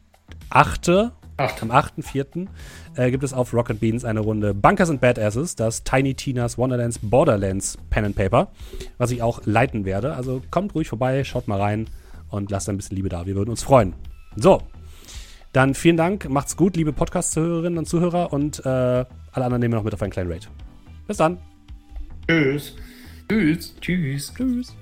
8. 0.51 1.13
Acht. 1.39 1.63
Am 1.63 1.71
8.4. 1.71 2.47
Äh, 2.97 3.11
gibt 3.11 3.23
es 3.23 3.33
auf 3.33 3.53
Rocket 3.53 3.79
Beans 3.79 4.05
eine 4.05 4.21
Runde 4.21 4.55
Bunkers 4.55 4.89
and 4.89 5.01
Badasses, 5.01 5.55
das 5.55 5.85
Tiny 5.85 6.15
Tina's 6.15 6.57
Wonderlands 6.57 6.99
Borderlands 7.03 7.77
Pen 7.91 8.07
and 8.07 8.17
Paper, 8.17 8.49
was 8.97 9.11
ich 9.11 9.23
auch 9.23 9.43
leiten 9.45 9.85
werde. 9.85 10.15
Also 10.15 10.43
kommt 10.51 10.75
ruhig 10.75 10.89
vorbei, 10.89 11.25
schaut 11.25 11.47
mal 11.47 11.61
rein 11.61 11.89
und 12.31 12.51
lasst 12.51 12.69
ein 12.69 12.77
bisschen 12.77 12.97
Liebe 12.97 13.09
da. 13.09 13.27
Wir 13.27 13.35
würden 13.35 13.51
uns 13.51 13.63
freuen. 13.63 13.95
So, 14.37 14.63
dann 15.53 15.75
vielen 15.75 15.97
Dank, 15.97 16.29
macht's 16.29 16.57
gut, 16.57 16.77
liebe 16.77 16.93
Podcast-Zuhörerinnen 16.93 17.79
und 17.79 17.87
Zuhörer 17.87 18.33
und 18.33 18.61
äh, 18.65 18.69
alle 18.69 19.07
anderen 19.33 19.61
nehmen 19.61 19.73
wir 19.73 19.79
noch 19.79 19.85
mit 19.85 19.95
auf 19.95 20.03
einen 20.03 20.13
kleinen 20.13 20.31
Raid. 20.31 20.49
Bis 21.07 21.19
dann. 21.19 21.39
Tschüss. 22.29 22.75
Tschüss. 23.29 23.75
Tschüss. 23.81 24.35
Tschüss. 24.35 24.77